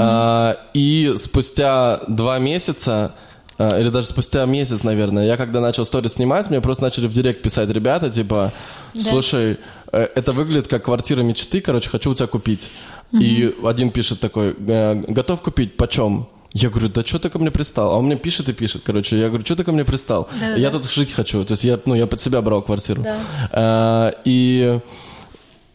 а, 0.00 0.56
и 0.74 1.14
спустя 1.18 2.00
два 2.08 2.38
месяца, 2.40 3.14
а, 3.58 3.78
или 3.78 3.90
даже 3.90 4.08
спустя 4.08 4.44
месяц, 4.46 4.82
наверное, 4.82 5.24
я 5.26 5.36
когда 5.36 5.60
начал 5.60 5.86
сторис 5.86 6.14
снимать, 6.14 6.50
мне 6.50 6.60
просто 6.60 6.82
начали 6.82 7.06
в 7.06 7.12
директ 7.12 7.42
писать 7.42 7.68
ребята, 7.70 8.10
типа, 8.10 8.52
слушай, 9.00 9.58
э, 9.92 10.08
это 10.14 10.32
выглядит 10.32 10.66
как 10.68 10.84
квартира 10.84 11.22
мечты, 11.22 11.60
короче, 11.60 11.90
хочу 11.90 12.10
у 12.10 12.14
тебя 12.14 12.26
купить. 12.26 12.66
И 13.12 13.54
один 13.64 13.90
пишет 13.90 14.20
такой, 14.20 14.54
«Э, 14.66 14.94
готов 14.94 15.40
купить, 15.42 15.76
почем? 15.76 16.26
Я 16.52 16.70
говорю, 16.70 16.88
да 16.88 17.04
что 17.04 17.18
ты 17.18 17.30
ко 17.30 17.38
мне 17.38 17.50
пристал? 17.50 17.92
А 17.92 17.98
он 17.98 18.04
мне 18.06 18.16
пишет 18.16 18.48
и 18.48 18.52
пишет, 18.52 18.82
короче. 18.86 19.18
Я 19.18 19.26
говорю, 19.28 19.44
что 19.44 19.56
ты 19.56 19.64
ко 19.64 19.72
мне 19.72 19.84
пристал? 19.84 20.28
Да-да-да. 20.40 20.60
Я 20.60 20.70
тут 20.70 20.88
жить 20.90 21.12
хочу. 21.12 21.44
То 21.44 21.52
есть 21.54 21.64
я, 21.64 21.78
ну, 21.84 21.94
я 21.96 22.06
под 22.06 22.20
себя 22.20 22.40
брал 22.42 22.62
квартиру. 22.62 23.02
Да. 23.02 23.16
А, 23.52 24.12
и 24.24 24.78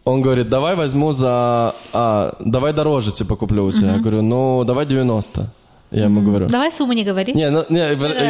он 0.06 0.22
говорит, 0.22 0.50
давай 0.50 0.76
возьму 0.76 1.12
за... 1.12 1.76
А, 1.94 2.36
давай 2.40 2.72
дороже, 2.74 3.12
типа, 3.12 3.36
куплю 3.36 3.66
у 3.66 3.72
тебя. 3.72 3.94
Я 3.96 3.98
говорю, 4.00 4.22
ну, 4.22 4.64
давай 4.64 4.86
90. 4.86 5.50
Я 5.92 6.04
ему 6.06 6.22
говорю. 6.22 6.48
Давай 6.48 6.72
сумму 6.72 6.94
не 6.94 7.04
говори. 7.04 7.34
Не, 7.34 7.50
ну, 7.50 7.64
не, 7.70 7.80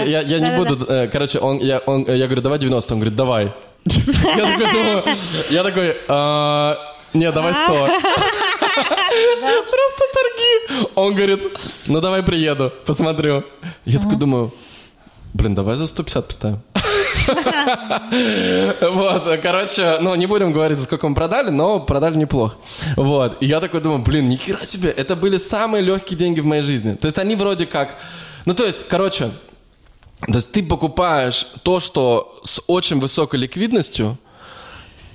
я, 0.10 0.22
я 0.22 0.40
не 0.40 0.58
буду... 0.58 0.86
э, 0.86 1.08
Короче, 1.08 1.40
он, 1.40 1.60
я, 1.60 1.80
он, 1.80 2.04
я 2.08 2.26
говорю, 2.26 2.42
давай 2.42 2.58
90. 2.58 2.94
Он 2.94 3.00
говорит, 3.00 3.16
давай. 3.16 3.54
Я 3.86 4.58
такой. 4.58 5.16
Я 5.50 5.64
такой... 5.64 5.98
«А, 6.10 6.78
Не, 7.14 7.32
давай 7.32 7.54
100. 7.54 7.64
Просто 8.76 10.04
торги. 10.14 10.88
Он 10.96 11.16
говорит, 11.16 11.42
ну 11.88 12.00
давай 12.02 12.24
приеду, 12.24 12.72
посмотрю. 12.86 13.44
Я 13.86 14.00
такой 14.00 14.18
думаю, 14.18 14.54
блин, 15.34 15.56
давай 15.56 15.76
за 15.76 15.88
150 15.88 16.28
поставим. 16.28 16.62
Вот, 18.82 19.40
короче, 19.42 19.98
ну, 20.02 20.16
не 20.16 20.26
будем 20.26 20.52
говорить, 20.52 20.78
за 20.78 20.86
сколько 20.86 21.08
мы 21.08 21.16
продали, 21.16 21.50
но 21.50 21.80
продали 21.80 22.16
неплохо. 22.16 22.56
Вот, 22.96 23.38
и 23.42 23.46
я 23.46 23.60
такой 23.60 23.82
думаю, 23.82 24.02
блин, 24.02 24.30
нихера 24.30 24.66
себе, 24.66 24.90
это 24.90 25.16
были 25.16 25.38
самые 25.38 25.84
легкие 25.84 26.18
деньги 26.18 26.40
в 26.40 26.46
моей 26.46 26.62
жизни. 26.64 26.96
То 26.96 27.08
есть 27.08 27.18
они 27.18 27.36
вроде 27.36 27.66
как... 27.66 27.96
Ну, 28.46 28.54
то 28.54 28.66
есть, 28.66 28.88
короче, 28.88 29.32
то 30.22 30.36
есть 30.36 30.52
ты 30.52 30.64
покупаешь 30.64 31.48
то, 31.64 31.80
что 31.80 32.40
с 32.44 32.62
очень 32.68 33.00
высокой 33.00 33.40
ликвидностью, 33.40 34.18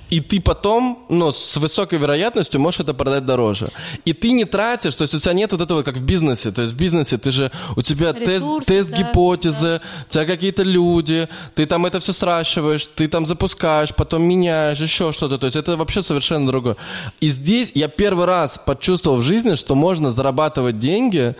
и 0.09 0.21
ты 0.21 0.39
потом, 0.39 1.05
ну, 1.09 1.31
с 1.31 1.57
высокой 1.57 1.97
вероятностью 1.99 2.61
можешь 2.61 2.81
это 2.81 2.93
продать 2.93 3.25
дороже. 3.25 3.69
И 4.05 4.13
ты 4.13 4.31
не 4.31 4.45
тратишь, 4.45 4.95
то 4.95 5.01
есть 5.01 5.13
у 5.13 5.19
тебя 5.19 5.33
нет 5.33 5.51
вот 5.51 5.61
этого, 5.61 5.83
как 5.83 5.97
в 5.97 6.03
бизнесе. 6.03 6.51
То 6.51 6.61
есть 6.61 6.73
в 6.73 6.77
бизнесе 6.77 7.17
ты 7.17 7.31
же, 7.31 7.51
у 7.75 7.81
тебя 7.81 8.13
тест, 8.13 8.45
Ресурсы, 8.45 8.67
тест 8.67 8.89
да, 8.89 8.97
гипотезы, 8.97 9.81
у 10.07 10.11
тебя 10.11 10.25
какие-то 10.25 10.63
люди, 10.63 11.27
ты 11.55 11.65
там 11.65 11.85
это 11.85 11.99
все 11.99 12.13
сращиваешь, 12.13 12.85
ты 12.85 13.07
там 13.07 13.25
запускаешь, 13.25 13.93
потом 13.95 14.23
меняешь, 14.23 14.79
еще 14.79 15.11
что-то. 15.11 15.37
То 15.37 15.45
есть 15.45 15.55
это 15.55 15.75
вообще 15.75 16.01
совершенно 16.01 16.47
другое. 16.47 16.77
И 17.19 17.29
здесь 17.29 17.71
я 17.73 17.87
первый 17.87 18.25
раз 18.25 18.59
почувствовал 18.63 19.17
в 19.17 19.23
жизни, 19.23 19.55
что 19.55 19.75
можно 19.75 20.11
зарабатывать 20.11 20.79
деньги 20.79 21.35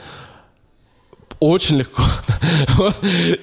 очень 1.39 1.77
легко. 1.77 2.03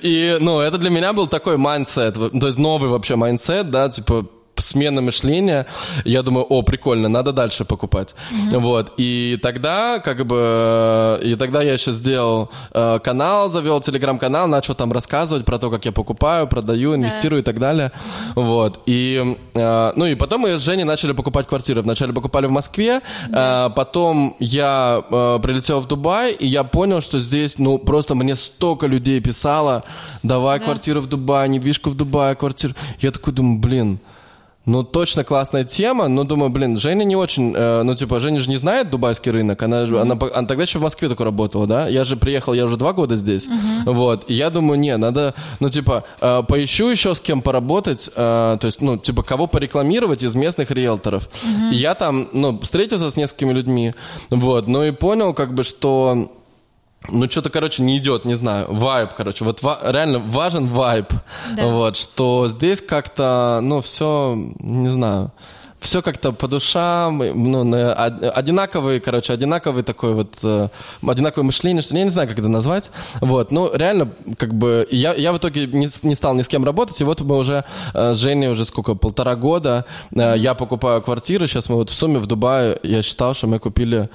И, 0.03 0.37
ну, 0.41 0.61
это 0.61 0.79
для 0.79 0.91
меня 0.91 1.13
был 1.13 1.27
такой 1.27 1.57
mindset, 1.57 2.15
то 2.15 2.47
есть 2.47 2.59
новый 2.59 2.91
вообще 2.91 3.17
mindset, 3.17 3.71
да, 3.71 3.89
типа, 3.89 4.27
смена 4.57 5.01
мышления. 5.01 5.67
Я 6.05 6.23
думаю, 6.23 6.47
о, 6.49 6.62
прикольно, 6.62 7.09
надо 7.09 7.33
дальше 7.33 7.65
покупать. 7.65 8.15
Mm-hmm. 8.31 8.59
Вот. 8.59 8.93
И 8.97 9.38
тогда, 9.43 9.99
как 9.99 10.27
бы, 10.27 11.21
и 11.23 11.35
тогда 11.35 11.62
я 11.62 11.73
еще 11.73 11.93
сделал 11.93 12.51
э, 12.73 12.99
канал, 13.03 13.49
завел 13.49 13.81
телеграм-канал, 13.81 14.49
начал 14.49 14.75
там 14.75 14.93
рассказывать 14.93 15.45
про 15.45 15.59
то, 15.59 15.71
как 15.71 15.85
я 15.85 15.93
покупаю, 15.93 16.47
продаю, 16.47 16.95
инвестирую 16.95 17.41
yeah. 17.41 17.43
и 17.43 17.45
так 17.45 17.59
далее. 17.59 17.93
Вот. 18.35 18.81
И, 18.87 19.37
э, 19.55 19.93
ну 19.97 20.07
и 20.07 20.15
потом 20.15 20.43
мы 20.43 20.59
с 20.59 20.62
Женей 20.62 20.85
начали 20.85 21.12
покупать 21.12 21.47
квартиры. 21.47 21.83
Вначале 21.83 22.12
покупали 22.12 22.47
в 22.47 22.51
Москве, 22.51 23.01
yeah. 23.29 23.69
э, 23.69 23.71
потом 23.71 24.37
я 24.38 25.03
э, 25.11 25.38
прилетел 25.43 25.81
в 25.81 25.88
Дубай, 25.88 26.33
и 26.33 26.47
я 26.47 26.65
понял, 26.65 27.01
что 27.01 27.21
здесь, 27.21 27.59
ну, 27.59 27.79
просто 27.79 28.15
мне 28.15 28.37
столько 28.37 28.87
людей 28.87 29.21
писало, 29.21 29.85
давай 30.23 30.59
yeah. 30.59 30.65
квартиру 30.65 31.01
в 31.01 31.07
Дубае, 31.07 31.49
недвижку 31.49 31.91
в 31.91 31.97
Дубае, 31.97 32.35
квартиру. 32.35 32.75
Я 33.01 33.11
такой 33.11 33.33
думаю, 33.33 33.59
блин, 33.59 34.01
ну, 34.64 34.85
точно 34.85 35.25
классная 35.25 35.64
тема, 35.64 36.09
но 36.09 36.25
думаю, 36.25 36.51
блин, 36.51 36.79
Женя 36.79 37.05
не 37.05 37.16
очень, 37.16 37.53
э, 37.57 37.83
ну, 37.83 37.94
типа, 37.94 38.20
Женя 38.20 38.38
же 38.38 38.48
не 38.48 38.59
знает 38.59 38.90
дубайский 38.90 39.33
рынок, 39.33 39.61
она, 39.62 39.83
mm-hmm. 39.83 40.01
она, 40.01 40.16
она 40.35 40.46
тогда 40.46 40.62
еще 40.62 40.79
в 40.79 40.83
Москве 40.83 41.09
только 41.09 41.25
работала, 41.25 41.66
да? 41.66 41.88
Я 41.88 42.05
же 42.05 42.16
приехал, 42.16 42.53
я 42.53 42.64
уже 42.64 42.77
два 42.77 42.92
года 42.92 43.16
здесь, 43.16 43.48
mm-hmm. 43.48 43.92
вот, 43.92 44.31
и 44.31 44.35
я 44.35 44.51
думаю, 44.51 44.79
не, 44.79 44.96
надо, 44.96 45.35
ну, 45.59 45.68
типа, 45.68 46.05
э, 46.20 46.42
поищу 46.46 46.88
еще 46.88 47.14
с 47.14 47.20
кем 47.20 47.42
поработать, 47.42 48.09
э, 48.14 48.57
то 48.61 48.66
есть, 48.66 48.81
ну, 48.81 48.98
типа, 48.98 49.22
кого 49.25 49.48
порекламировать 49.48 50.22
из 50.22 50.35
местных 50.37 50.70
риэлторов. 50.70 51.29
Mm-hmm. 51.29 51.72
И 51.72 51.77
я 51.77 51.94
там, 51.94 52.29
ну, 52.33 52.59
встретился 52.61 53.11
с 53.11 53.16
несколькими 53.16 53.53
людьми, 53.53 53.94
вот, 54.31 54.68
ну, 54.68 54.85
и 54.85 54.92
понял, 54.92 55.35
как 55.35 55.55
бы, 55.55 55.64
что 55.64 56.31
ну, 57.09 57.31
что-то, 57.31 57.51
короче, 57.51 57.83
не 57.83 57.99
идет, 57.99 58.25
не 58.25 58.35
знаю, 58.35 58.67
вайб, 58.69 59.11
короче, 59.17 59.45
вот 59.45 59.62
ва- 59.62 59.81
реально 59.85 60.19
важен 60.19 60.69
вайб, 60.69 61.07
да. 61.57 61.67
вот, 61.67 61.97
что 61.97 62.49
здесь 62.49 62.81
как-то, 62.81 63.61
ну, 63.62 63.81
все, 63.81 64.35
не 64.61 64.88
знаю, 64.88 65.33
все 65.83 66.01
как-то 66.01 66.33
по 66.33 66.47
душам, 66.47 67.19
ну, 67.19 67.61
одинаковый, 68.35 69.01
короче, 69.01 69.33
одинаковый 69.33 69.83
такой 69.83 70.15
вот, 70.15 70.35
э, 70.43 70.69
одинаковое 71.05 71.45
мышление, 71.45 71.83
что 71.83 71.97
я 71.97 72.05
не 72.05 72.09
знаю, 72.09 72.29
как 72.29 72.38
это 72.38 72.49
назвать, 72.49 72.91
вот, 73.21 73.51
ну, 73.51 73.71
реально, 73.75 74.12
как 74.38 74.55
бы, 74.55 74.87
я, 74.91 75.12
я 75.12 75.33
в 75.33 75.38
итоге 75.38 75.67
не, 75.67 75.88
не 76.03 76.15
стал 76.15 76.35
ни 76.35 76.43
с 76.43 76.49
кем 76.49 76.65
работать, 76.65 77.01
и 77.01 77.05
вот 77.05 77.21
мы 77.23 77.37
уже 77.37 77.65
э, 77.95 78.15
с 78.15 78.19
Женей 78.19 78.49
уже 78.49 78.65
сколько, 78.65 78.95
полтора 78.95 79.35
года, 79.35 79.85
э, 80.15 80.35
я 80.37 80.55
покупаю 80.55 81.03
квартиры, 81.03 81.49
сейчас 81.49 81.69
мы 81.69 81.75
вот 81.75 81.91
в 81.91 81.95
сумме 81.95 82.19
в 82.19 82.27
Дубае, 82.27 82.79
я 82.85 83.03
считал, 83.03 83.35
что 83.35 83.49
мы 83.49 83.59
купили 83.59 84.09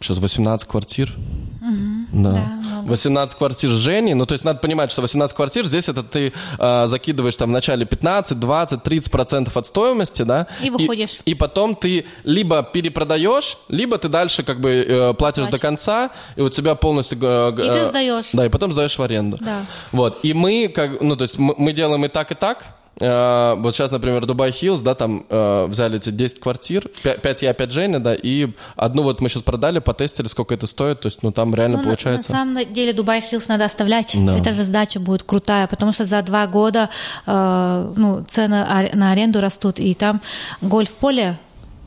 сейчас 0.00 0.18
18 0.18 0.66
квартир. 0.66 1.12
Угу, 1.60 2.22
да. 2.22 2.30
да 2.32 2.60
18 2.90 3.36
квартир 3.36 3.70
Жени. 3.70 4.14
Ну, 4.14 4.26
то 4.26 4.34
есть 4.34 4.44
надо 4.44 4.58
понимать, 4.58 4.90
что 4.90 5.02
18 5.02 5.34
квартир 5.34 5.66
здесь 5.66 5.88
это 5.88 6.02
ты 6.02 6.32
э, 6.58 6.86
закидываешь 6.86 7.36
там 7.36 7.50
в 7.50 7.52
начале 7.52 7.86
15, 7.86 8.38
20, 8.38 8.82
30 8.82 9.12
процентов 9.12 9.56
от 9.56 9.66
стоимости, 9.66 10.22
да? 10.22 10.46
И 10.62 10.70
выходишь. 10.70 11.20
И, 11.24 11.32
и 11.32 11.34
потом 11.34 11.76
ты 11.76 12.06
либо 12.24 12.62
перепродаешь, 12.62 13.58
либо 13.68 13.98
ты 13.98 14.08
дальше 14.08 14.42
как 14.42 14.60
бы 14.60 14.70
э, 14.70 15.14
платишь 15.14 15.42
Плачь. 15.42 15.52
до 15.52 15.58
конца, 15.58 16.10
и 16.36 16.40
у 16.40 16.48
тебя 16.48 16.74
полностью... 16.74 17.18
Э, 17.22 17.52
и 17.52 17.80
ты 17.80 17.88
сдаешь. 17.88 18.30
Да, 18.32 18.46
и 18.46 18.48
потом 18.48 18.72
сдаешь 18.72 18.98
в 18.98 19.02
аренду. 19.02 19.38
Да. 19.40 19.64
Вот. 19.92 20.20
И 20.22 20.34
мы, 20.34 20.68
как, 20.68 21.00
ну, 21.00 21.16
то 21.16 21.24
есть 21.24 21.38
мы, 21.38 21.54
мы 21.56 21.72
делаем 21.72 22.04
и 22.04 22.08
так, 22.08 22.32
и 22.32 22.34
так. 22.34 22.79
Э, 23.00 23.54
вот 23.56 23.74
сейчас, 23.74 23.90
например, 23.90 24.26
Дубай 24.26 24.52
Хиллз, 24.52 24.80
да, 24.80 24.94
там 24.94 25.24
э, 25.28 25.66
взяли 25.66 25.96
эти 25.96 26.10
10 26.10 26.38
квартир, 26.40 26.88
5, 27.02 27.22
5 27.22 27.42
я, 27.42 27.54
5 27.54 27.72
Женя, 27.72 27.98
да, 27.98 28.14
и 28.14 28.48
одну 28.76 29.02
вот 29.02 29.20
мы 29.20 29.28
сейчас 29.28 29.42
продали, 29.42 29.78
потестили, 29.78 30.28
сколько 30.28 30.54
это 30.54 30.66
стоит, 30.66 31.00
то 31.00 31.06
есть, 31.06 31.22
ну, 31.22 31.32
там 31.32 31.54
реально 31.54 31.78
ну, 31.78 31.84
получается... 31.84 32.30
На, 32.30 32.44
на 32.44 32.54
самом 32.54 32.74
деле 32.74 32.92
Дубай 32.92 33.22
Хиллз 33.22 33.48
надо 33.48 33.64
оставлять, 33.64 34.12
да. 34.14 34.38
это 34.38 34.52
же 34.52 34.64
сдача 34.64 35.00
будет 35.00 35.22
крутая, 35.22 35.66
потому 35.66 35.92
что 35.92 36.04
за 36.04 36.22
два 36.22 36.46
года, 36.46 36.90
э, 37.26 37.92
ну, 37.96 38.24
цены 38.28 38.66
на 38.92 39.12
аренду 39.12 39.40
растут, 39.40 39.78
и 39.78 39.94
там 39.94 40.20
гольф-поле 40.60 41.38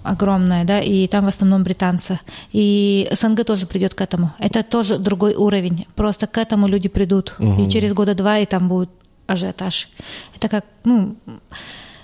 огромное, 0.02 0.66
да, 0.66 0.80
и 0.80 1.08
там 1.08 1.26
в 1.26 1.28
основном 1.30 1.64
британцы. 1.64 2.20
И 2.52 3.08
СНГ 3.12 3.46
тоже 3.46 3.68
придет 3.68 3.94
к 3.94 4.02
этому. 4.02 4.34
Это 4.38 4.62
тоже 4.62 4.98
другой 5.00 5.34
уровень. 5.34 5.88
Просто 5.96 6.28
к 6.28 6.38
этому 6.38 6.68
люди 6.68 6.90
придут. 6.90 7.36
Угу. 7.40 7.64
И 7.64 7.70
через 7.70 7.94
года 7.94 8.14
два 8.14 8.40
и 8.40 8.46
там 8.46 8.68
будет 8.68 8.90
ажиотаж. 9.34 9.90
Это 10.36 10.48
как, 10.48 10.66
ну, 10.86 11.16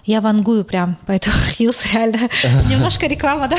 я 0.06 0.22
вангую 0.22 0.66
прям, 0.66 0.98
поэтому 1.06 1.36
Хилс 1.58 1.78
реально 1.94 2.30
немножко 2.70 3.08
реклама, 3.08 3.48
да? 3.48 3.58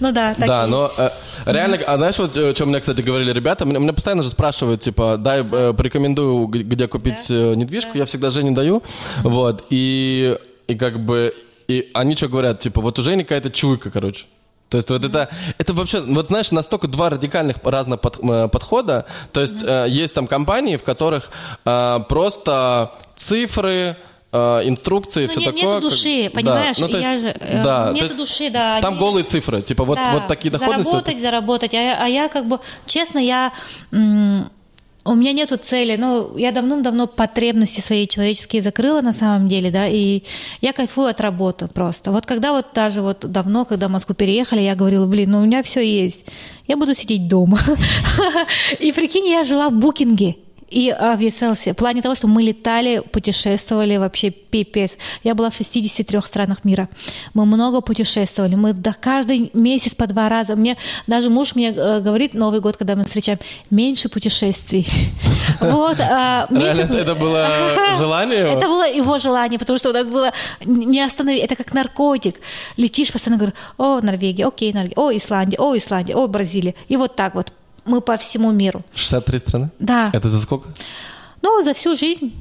Ну 0.00 0.12
да, 0.12 0.34
так 0.34 0.46
Да, 0.46 0.66
но 0.66 0.90
э, 0.96 1.10
реально, 1.46 1.76
а 1.86 1.96
знаешь, 1.96 2.18
вот 2.18 2.36
о 2.36 2.54
чем 2.54 2.68
мне, 2.70 2.80
кстати, 2.80 3.02
говорили 3.02 3.32
ребята, 3.32 3.66
мне, 3.66 3.78
мне 3.78 3.92
постоянно 3.92 4.22
же 4.22 4.30
спрашивают, 4.30 4.80
типа, 4.80 5.16
дай, 5.18 5.42
э, 5.42 5.72
порекомендую, 5.74 6.46
где 6.46 6.88
купить 6.88 7.26
да? 7.28 7.34
Э, 7.34 7.54
недвижку, 7.54 7.92
да. 7.92 7.98
я 7.98 8.04
всегда 8.06 8.30
Жене 8.30 8.52
даю, 8.52 8.82
вот, 9.22 9.66
и, 9.70 10.36
и 10.66 10.74
как 10.74 10.98
бы, 11.04 11.34
и 11.68 11.90
они 11.94 12.16
что 12.16 12.28
говорят, 12.28 12.60
типа, 12.60 12.80
вот 12.80 12.98
уже 12.98 13.16
какая-то 13.22 13.50
чуйка, 13.50 13.90
короче. 13.90 14.24
То 14.72 14.78
есть 14.78 14.88
вот 14.88 15.04
это, 15.04 15.28
это 15.58 15.74
вообще, 15.74 16.00
вот 16.00 16.28
знаешь, 16.28 16.50
настолько 16.50 16.88
два 16.88 17.10
радикальных 17.10 17.56
разных 17.62 18.00
под, 18.00 18.18
э, 18.22 18.48
подхода. 18.48 19.04
То 19.30 19.42
есть 19.42 19.56
mm-hmm. 19.56 19.84
э, 19.84 19.90
есть 19.90 20.14
там 20.14 20.26
компании, 20.26 20.78
в 20.78 20.82
которых 20.82 21.28
э, 21.66 21.98
просто 22.08 22.92
цифры, 23.14 23.98
э, 24.32 24.60
инструкции, 24.64 25.24
ну, 25.24 25.28
все 25.28 25.40
нет, 25.40 25.54
такое. 25.54 25.74
Нет 25.74 25.82
души, 25.82 26.24
как, 26.24 26.32
понимаешь? 26.32 26.76
Да, 26.78 26.86
ну, 26.86 26.88
есть, 26.88 27.04
я 27.04 27.20
же, 27.20 27.26
э, 27.38 27.62
да, 27.62 27.92
нет 27.92 28.16
души, 28.16 28.48
да. 28.48 28.80
Там 28.80 28.94
они, 28.94 29.00
голые 29.00 29.24
цифры, 29.24 29.60
типа 29.60 29.84
вот, 29.84 29.96
да, 29.96 30.12
вот 30.12 30.26
такие 30.26 30.50
доходности. 30.50 30.90
Заработать, 30.90 31.14
вот... 31.16 31.22
заработать. 31.22 31.74
А, 31.74 32.04
а 32.04 32.08
я 32.08 32.30
как 32.30 32.46
бы, 32.46 32.58
честно, 32.86 33.18
я... 33.18 33.52
М- 33.90 34.50
у 35.04 35.14
меня 35.14 35.32
нету 35.32 35.56
цели, 35.56 35.96
ну, 35.96 36.36
я 36.36 36.52
давным-давно 36.52 37.06
потребности 37.06 37.80
свои 37.80 38.06
человеческие 38.06 38.62
закрыла 38.62 39.00
на 39.00 39.12
самом 39.12 39.48
деле, 39.48 39.70
да, 39.70 39.88
и 39.88 40.22
я 40.60 40.72
кайфую 40.72 41.08
от 41.08 41.20
работы 41.20 41.68
просто. 41.68 42.12
Вот 42.12 42.26
когда 42.26 42.52
вот 42.52 42.66
даже 42.74 43.02
вот 43.02 43.20
давно, 43.20 43.64
когда 43.64 43.88
в 43.88 43.90
Москву 43.90 44.14
переехали, 44.14 44.60
я 44.60 44.74
говорила, 44.74 45.06
блин, 45.06 45.30
ну 45.30 45.38
у 45.38 45.44
меня 45.44 45.62
все 45.62 45.80
есть, 45.80 46.26
я 46.68 46.76
буду 46.76 46.94
сидеть 46.94 47.26
дома. 47.26 47.58
И 48.78 48.92
прикинь, 48.92 49.28
я 49.28 49.44
жила 49.44 49.70
в 49.70 49.72
букинге, 49.72 50.36
и 50.72 50.90
авиаселси. 50.90 51.72
В 51.72 51.76
плане 51.76 52.02
того, 52.02 52.14
что 52.14 52.28
мы 52.28 52.42
летали, 52.42 53.02
путешествовали 53.12 53.96
вообще 53.96 54.30
пипец. 54.30 54.96
Я 55.22 55.34
была 55.34 55.50
в 55.50 55.54
63 55.54 56.20
странах 56.22 56.64
мира. 56.64 56.88
Мы 57.34 57.46
много 57.46 57.80
путешествовали. 57.80 58.54
Мы 58.54 58.72
до 58.72 58.94
каждый 58.98 59.50
месяц 59.52 59.94
по 59.94 60.06
два 60.06 60.28
раза. 60.28 60.56
Мне 60.56 60.76
даже 61.06 61.30
муж 61.30 61.54
мне 61.54 61.72
э, 61.72 62.00
говорит 62.00 62.34
Новый 62.34 62.60
год, 62.60 62.76
когда 62.76 62.96
мы 62.96 63.04
встречаем, 63.04 63.38
меньше 63.70 64.08
путешествий. 64.08 64.86
Вот. 65.60 65.98
А, 66.00 66.48
это 66.50 67.14
было 67.14 67.48
желание? 67.98 68.40
Это 68.40 68.66
было 68.66 68.88
его 68.88 69.18
желание, 69.18 69.58
потому 69.58 69.78
что 69.78 69.90
у 69.90 69.92
нас 69.92 70.08
было 70.08 70.32
не 70.64 71.00
остановить. 71.00 71.42
Это 71.42 71.56
как 71.56 71.72
наркотик. 71.74 72.36
Летишь 72.76 73.12
постоянно, 73.12 73.38
говорю, 73.38 73.54
о, 73.76 74.00
Норвегия, 74.00 74.46
окей, 74.46 74.72
Норвегия, 74.72 74.96
о, 74.96 75.10
Исландия, 75.12 75.56
о, 75.58 75.76
Исландия, 75.76 76.14
о, 76.14 76.26
Бразилия. 76.26 76.74
И 76.88 76.96
вот 76.96 77.16
так 77.16 77.34
вот 77.34 77.52
мы 77.84 78.00
по 78.00 78.16
всему 78.16 78.52
миру. 78.52 78.82
63 78.94 79.38
страны? 79.38 79.70
Да. 79.78 80.10
Это 80.12 80.30
за 80.30 80.40
сколько? 80.40 80.68
Ну, 81.42 81.62
за 81.64 81.74
всю 81.74 81.96
жизнь. 81.96 82.32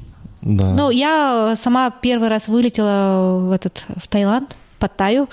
Да. 0.42 0.74
Ну, 0.74 0.90
я 0.90 1.56
сама 1.62 1.90
первый 1.90 2.30
раз 2.30 2.48
вылетела 2.48 3.40
в 3.40 3.52
этот 3.52 3.86
в 3.98 4.08
Таиланд, 4.08 4.56
Паттайю. 4.80 5.28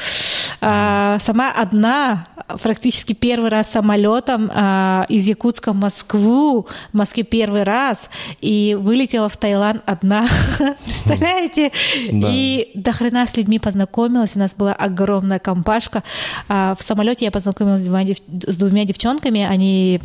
А, 0.60 1.18
сама 1.20 1.52
одна, 1.52 2.26
практически 2.62 3.12
первый 3.12 3.50
раз 3.50 3.70
самолетом 3.70 4.50
а, 4.52 5.06
из 5.08 5.26
Якутска 5.26 5.72
в 5.72 5.76
Москву, 5.76 6.66
в 6.92 6.96
Москве 6.96 7.22
первый 7.22 7.62
раз, 7.62 7.98
и 8.40 8.76
вылетела 8.78 9.28
в 9.28 9.36
Таиланд 9.36 9.82
одна. 9.86 10.28
Представляете? 10.84 11.72
Да. 12.10 12.28
И 12.32 12.70
до 12.74 12.92
хрена 12.92 13.26
с 13.26 13.36
людьми 13.36 13.58
познакомилась. 13.58 14.36
У 14.36 14.38
нас 14.38 14.54
была 14.54 14.72
огромная 14.72 15.38
компашка. 15.38 16.02
А, 16.48 16.74
в 16.78 16.82
самолете 16.82 17.24
я 17.26 17.30
познакомилась 17.30 17.82
с 17.82 18.56
двумя 18.56 18.84
девчонками. 18.84 19.42
Они 19.42 20.00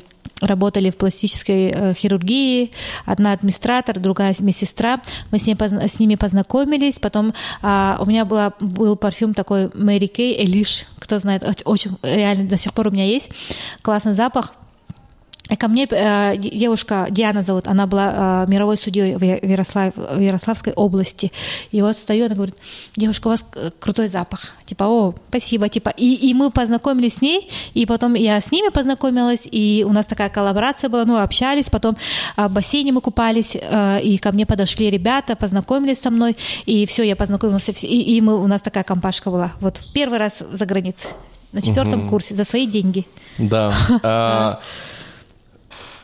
работали 0.45 0.89
в 0.89 0.97
пластической 0.97 1.71
э, 1.71 1.93
хирургии, 1.93 2.71
одна 3.06 3.34
администратор, 3.34 3.99
другая 3.99 4.36
медсестра. 4.39 5.01
Мы 5.32 5.39
с, 5.39 5.45
ней, 5.45 5.56
с 5.60 5.99
ними 5.99 6.15
познакомились, 6.15 6.99
потом 6.99 7.34
а, 7.62 7.97
у 7.99 8.06
меня 8.06 8.25
была, 8.25 8.53
был 8.60 8.95
парфюм 8.95 9.34
такой 9.34 9.71
Мэри 9.73 10.08
Кей, 10.08 10.43
Элиш, 10.43 10.86
кто 10.99 11.19
знает, 11.19 11.43
очень 11.65 11.97
реально 12.01 12.47
до 12.47 12.58
сих 12.58 12.73
пор 12.73 12.88
у 12.88 12.91
меня 12.91 13.06
есть 13.06 13.32
классный 13.82 14.15
запах. 14.15 14.53
И 15.53 15.55
ко 15.55 15.67
мне 15.67 15.87
э, 15.89 16.35
девушка, 16.37 17.07
Диана 17.11 17.43
зовут, 17.43 17.67
она 17.67 17.85
была 17.85 18.45
э, 18.47 18.51
мировой 18.51 18.75
судьей 18.75 19.15
в, 19.15 19.23
Ярослав, 19.23 19.93
в 19.95 20.19
Ярославской 20.19 20.73
области. 20.73 21.31
И 21.71 21.81
вот 21.83 21.95
стою, 21.95 22.25
она 22.25 22.33
говорит, 22.33 22.55
девушка, 22.95 23.27
у 23.27 23.29
вас 23.29 23.45
крутой 23.79 24.07
запах. 24.07 24.55
Типа, 24.65 24.85
о, 24.85 25.13
спасибо, 25.29 25.69
типа. 25.69 25.89
И, 25.95 26.29
и 26.29 26.33
мы 26.33 26.49
познакомились 26.49 27.17
с 27.17 27.21
ней, 27.21 27.51
и 27.75 27.85
потом 27.85 28.15
я 28.15 28.41
с 28.41 28.51
ними 28.51 28.69
познакомилась, 28.69 29.47
и 29.51 29.85
у 29.87 29.93
нас 29.93 30.07
такая 30.07 30.29
коллаборация 30.29 30.89
была, 30.89 31.05
ну, 31.05 31.21
общались, 31.21 31.69
потом 31.69 31.97
э, 32.35 32.47
в 32.47 32.51
бассейне 32.51 32.91
мы 32.91 33.01
купались, 33.01 33.55
э, 33.55 34.01
и 34.01 34.17
ко 34.17 34.31
мне 34.31 34.47
подошли 34.47 34.89
ребята, 34.89 35.35
познакомились 35.35 36.01
со 36.01 36.09
мной, 36.09 36.35
и 36.65 36.87
все, 36.87 37.03
я 37.03 37.15
познакомилась, 37.15 37.69
и, 37.69 38.17
и 38.17 38.21
мы, 38.21 38.41
у 38.41 38.47
нас 38.47 38.61
такая 38.61 38.83
компашка 38.83 39.29
была. 39.29 39.51
Вот 39.59 39.77
в 39.77 39.93
первый 39.93 40.17
раз 40.17 40.41
за 40.51 40.65
границей, 40.65 41.11
на 41.51 41.61
четвертом 41.61 41.99
угу. 41.99 42.09
курсе, 42.09 42.33
за 42.33 42.43
свои 42.43 42.65
деньги. 42.65 43.05
Да. 43.37 44.59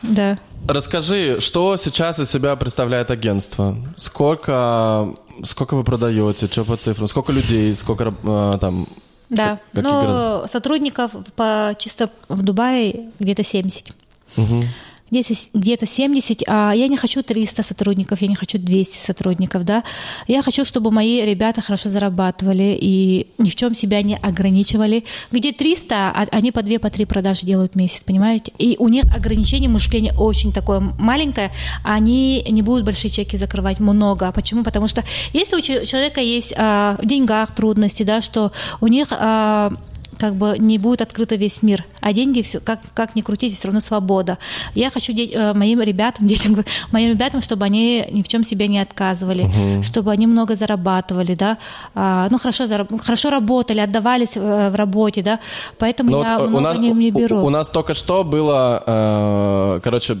Да. 0.02 0.38
Расскажи, 0.68 1.40
что 1.40 1.76
сейчас 1.76 2.18
из 2.18 2.30
себя 2.30 2.54
представляет 2.56 3.10
агентство? 3.10 3.76
Сколько, 3.96 5.14
сколько 5.42 5.74
вы 5.74 5.84
продаете, 5.84 6.46
что 6.46 6.64
по 6.64 6.76
цифрам, 6.76 7.06
сколько 7.06 7.32
людей, 7.32 7.74
сколько 7.76 8.14
э, 8.22 8.58
там... 8.60 8.86
Да, 9.30 9.58
как- 9.72 9.84
но 9.84 10.00
города? 10.00 10.48
сотрудников 10.48 11.12
по, 11.36 11.74
чисто 11.78 12.10
в 12.28 12.42
Дубае 12.42 13.10
где-то 13.18 13.42
70. 13.44 13.92
Мгм. 14.36 14.64
Где-то, 15.10 15.34
с- 15.34 15.48
где-то 15.54 15.86
70, 15.86 16.42
а 16.46 16.72
я 16.72 16.86
не 16.88 16.96
хочу 16.96 17.22
300 17.22 17.62
сотрудников, 17.62 18.22
я 18.22 18.28
не 18.28 18.34
хочу 18.36 18.58
200 18.58 19.04
сотрудников, 19.06 19.64
да. 19.64 19.82
Я 20.28 20.40
хочу, 20.42 20.64
чтобы 20.64 20.90
мои 20.90 21.22
ребята 21.22 21.60
хорошо 21.62 21.88
зарабатывали 21.88 22.78
и 22.80 23.26
ни 23.38 23.48
в 23.50 23.56
чем 23.56 23.74
себя 23.74 24.02
не 24.02 24.16
ограничивали. 24.16 25.04
Где 25.32 25.52
300, 25.52 25.94
а 26.10 26.26
они 26.30 26.52
по 26.52 26.62
2 26.62 26.78
по 26.78 26.90
3 26.90 27.04
продажи 27.06 27.44
делают 27.46 27.72
в 27.72 27.76
месяц, 27.76 28.02
понимаете? 28.04 28.52
И 28.58 28.76
у 28.78 28.88
них 28.88 29.04
ограничение 29.14 29.68
мышления 29.68 30.12
очень 30.16 30.52
такое 30.52 30.78
маленькое, 30.80 31.50
они 31.82 32.44
не 32.48 32.62
будут 32.62 32.84
большие 32.84 33.10
чеки 33.10 33.36
закрывать 33.36 33.80
много. 33.80 34.30
Почему? 34.32 34.62
Потому 34.62 34.86
что 34.86 35.02
если 35.32 35.56
у 35.56 35.60
че- 35.60 35.86
человека 35.86 36.20
есть 36.20 36.52
а, 36.56 36.96
в 37.02 37.06
деньгах 37.06 37.54
трудности, 37.54 38.04
да, 38.04 38.22
что 38.22 38.52
у 38.80 38.86
них 38.86 39.08
а, 39.10 39.72
как 40.20 40.34
бы 40.34 40.56
не 40.58 40.78
будет 40.78 41.00
открыто 41.00 41.34
весь 41.36 41.62
мир. 41.62 41.84
А 42.00 42.12
деньги, 42.12 42.42
все, 42.42 42.60
как, 42.60 42.80
как 42.94 43.16
ни 43.16 43.22
крутить, 43.22 43.56
все 43.58 43.68
равно 43.68 43.80
свобода. 43.80 44.36
Я 44.74 44.90
хочу 44.90 45.12
де- 45.12 45.30
э, 45.32 45.54
моим 45.54 45.80
ребятам, 45.80 46.26
детям, 46.32 46.64
моим 46.92 47.10
ребятам, 47.10 47.40
чтобы 47.40 47.64
они 47.64 48.04
ни 48.12 48.22
в 48.22 48.28
чем 48.28 48.44
себе 48.44 48.68
не 48.68 48.78
отказывали, 48.82 49.82
чтобы 49.82 50.10
они 50.12 50.26
много 50.26 50.54
зарабатывали, 50.56 51.34
да, 51.34 51.56
А, 51.94 52.28
ну 52.30 52.38
хорошо, 52.38 52.64
зараб- 52.64 52.98
хорошо 53.02 53.30
работали, 53.30 53.80
отдавались 53.80 54.36
э, 54.36 54.70
в 54.70 54.74
работе, 54.76 55.22
да, 55.22 55.38
поэтому 55.78 56.10
Ну, 56.10 56.22
я 56.22 56.38
вот, 56.38 56.46
э, 56.46 56.50
много 56.50 56.78
не, 56.80 56.92
не 56.92 57.10
у- 57.10 57.18
беру. 57.18 57.36
У, 57.46 57.50
нас 57.50 57.68
только 57.68 57.94
что 57.94 58.22
было, 58.24 58.82
э, 58.86 59.80
короче, 59.82 60.16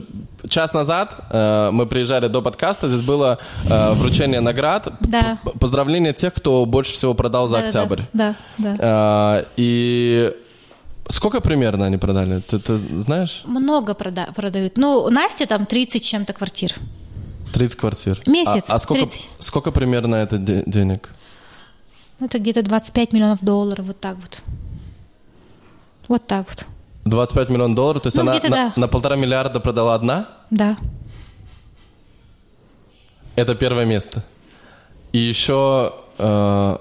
час 0.48 0.72
назад 0.74 1.14
э, 1.30 1.70
мы 1.72 1.86
приезжали 1.86 2.28
до 2.28 2.40
подкаста, 2.42 2.88
здесь 2.88 3.00
было 3.04 3.38
э, 3.68 3.92
вручение 3.92 4.40
наград, 4.40 4.88
Да. 5.00 5.38
поздравления 5.60 6.12
тех, 6.14 6.32
кто 6.34 6.64
больше 6.66 6.94
всего 6.94 7.14
продал 7.14 7.46
за 7.48 7.56
Да, 7.56 7.60
да, 7.60 7.66
октябрь. 7.66 8.00
Да, 8.12 8.34
да. 8.58 8.74
Э, 9.40 9.44
и 9.56 9.89
сколько 11.08 11.40
примерно 11.40 11.86
они 11.86 11.96
продали? 11.98 12.40
Ты, 12.40 12.58
ты 12.58 12.76
знаешь? 12.76 13.42
Много 13.44 13.92
прода- 13.92 14.32
продают. 14.34 14.78
Ну, 14.78 15.08
Настя 15.10 15.46
там 15.46 15.66
30 15.66 16.04
чем-то 16.04 16.32
квартир. 16.32 16.74
30 17.52 17.76
квартир. 17.78 18.20
Месяц, 18.26 18.64
А, 18.68 18.74
а 18.74 18.78
сколько, 18.78 19.06
30. 19.06 19.28
сколько 19.38 19.72
примерно 19.72 20.16
это 20.16 20.38
де- 20.38 20.62
денег? 20.66 21.08
Ну, 22.20 22.26
это 22.26 22.38
где-то 22.38 22.62
25 22.62 23.12
миллионов 23.12 23.40
долларов, 23.42 23.86
вот 23.86 24.00
так 24.00 24.16
вот. 24.16 24.42
Вот 26.08 26.26
так 26.26 26.46
вот. 26.48 26.66
25 27.04 27.48
миллионов 27.50 27.74
долларов, 27.76 28.02
то 28.02 28.06
есть 28.08 28.16
Ну, 28.16 28.22
она 28.22 28.34
на, 28.34 28.40
да. 28.48 28.72
на 28.76 28.88
полтора 28.88 29.16
миллиарда 29.16 29.58
продала 29.60 29.94
одна? 29.94 30.28
Да. 30.50 30.76
Это 33.36 33.54
первое 33.54 33.84
место. 33.86 34.22
И 35.12 35.18
еще... 35.18 35.92
э, 36.18 36.76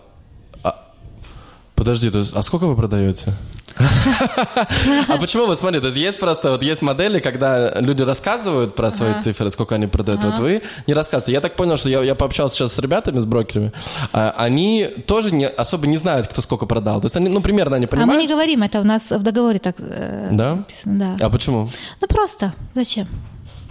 подожди, 1.80 2.10
то 2.12 2.20
есть, 2.20 2.36
а 2.36 2.44
сколько 2.44 2.66
вы 2.68 2.76
продаете? 2.76 3.34
А 5.08 5.18
почему 5.18 5.46
вы 5.46 5.56
смотрите? 5.56 5.80
То 5.82 5.88
есть 5.88 5.98
есть 5.98 6.20
просто 6.20 6.52
вот 6.52 6.62
есть 6.62 6.82
модели, 6.82 7.20
когда 7.20 7.80
люди 7.80 8.02
рассказывают 8.04 8.76
про 8.76 8.92
свои 8.92 9.20
цифры, 9.22 9.50
сколько 9.52 9.76
они 9.76 9.88
продают. 9.88 10.22
Вот 10.24 10.40
вы 10.40 10.62
не 10.88 10.94
рассказываете. 10.94 11.32
Я 11.32 11.40
так 11.42 11.56
понял, 11.56 11.78
что 11.78 11.88
я, 11.90 12.02
я 12.04 12.14
пообщался 12.16 12.56
сейчас 12.58 12.74
с 12.74 12.80
ребятами, 12.80 13.20
с 13.20 13.26
брокерами. 13.26 13.72
а, 14.12 14.32
Они 14.38 14.86
тоже 15.08 15.32
не, 15.32 15.48
особо 15.48 15.88
не 15.88 15.98
знают, 15.98 16.28
кто 16.28 16.42
сколько 16.42 16.66
продал. 16.66 17.00
То 17.00 17.06
есть 17.06 17.16
они, 17.16 17.30
ну, 17.30 17.40
примерно 17.42 17.78
они 17.78 17.86
А 17.86 17.88
мы 17.88 17.92
понимают. 17.92 18.22
не 18.22 18.28
говорим, 18.28 18.64
это 18.64 18.82
у 18.82 18.84
нас 18.84 19.04
в 19.10 19.24
договоре 19.24 19.60
так 19.60 19.76
э, 19.80 20.30
Да? 20.34 20.56
написано, 20.56 21.16
да. 21.18 21.26
А 21.26 21.30
почему? 21.30 21.70
Ну 22.02 22.08
просто, 22.08 22.54
зачем? 22.76 23.08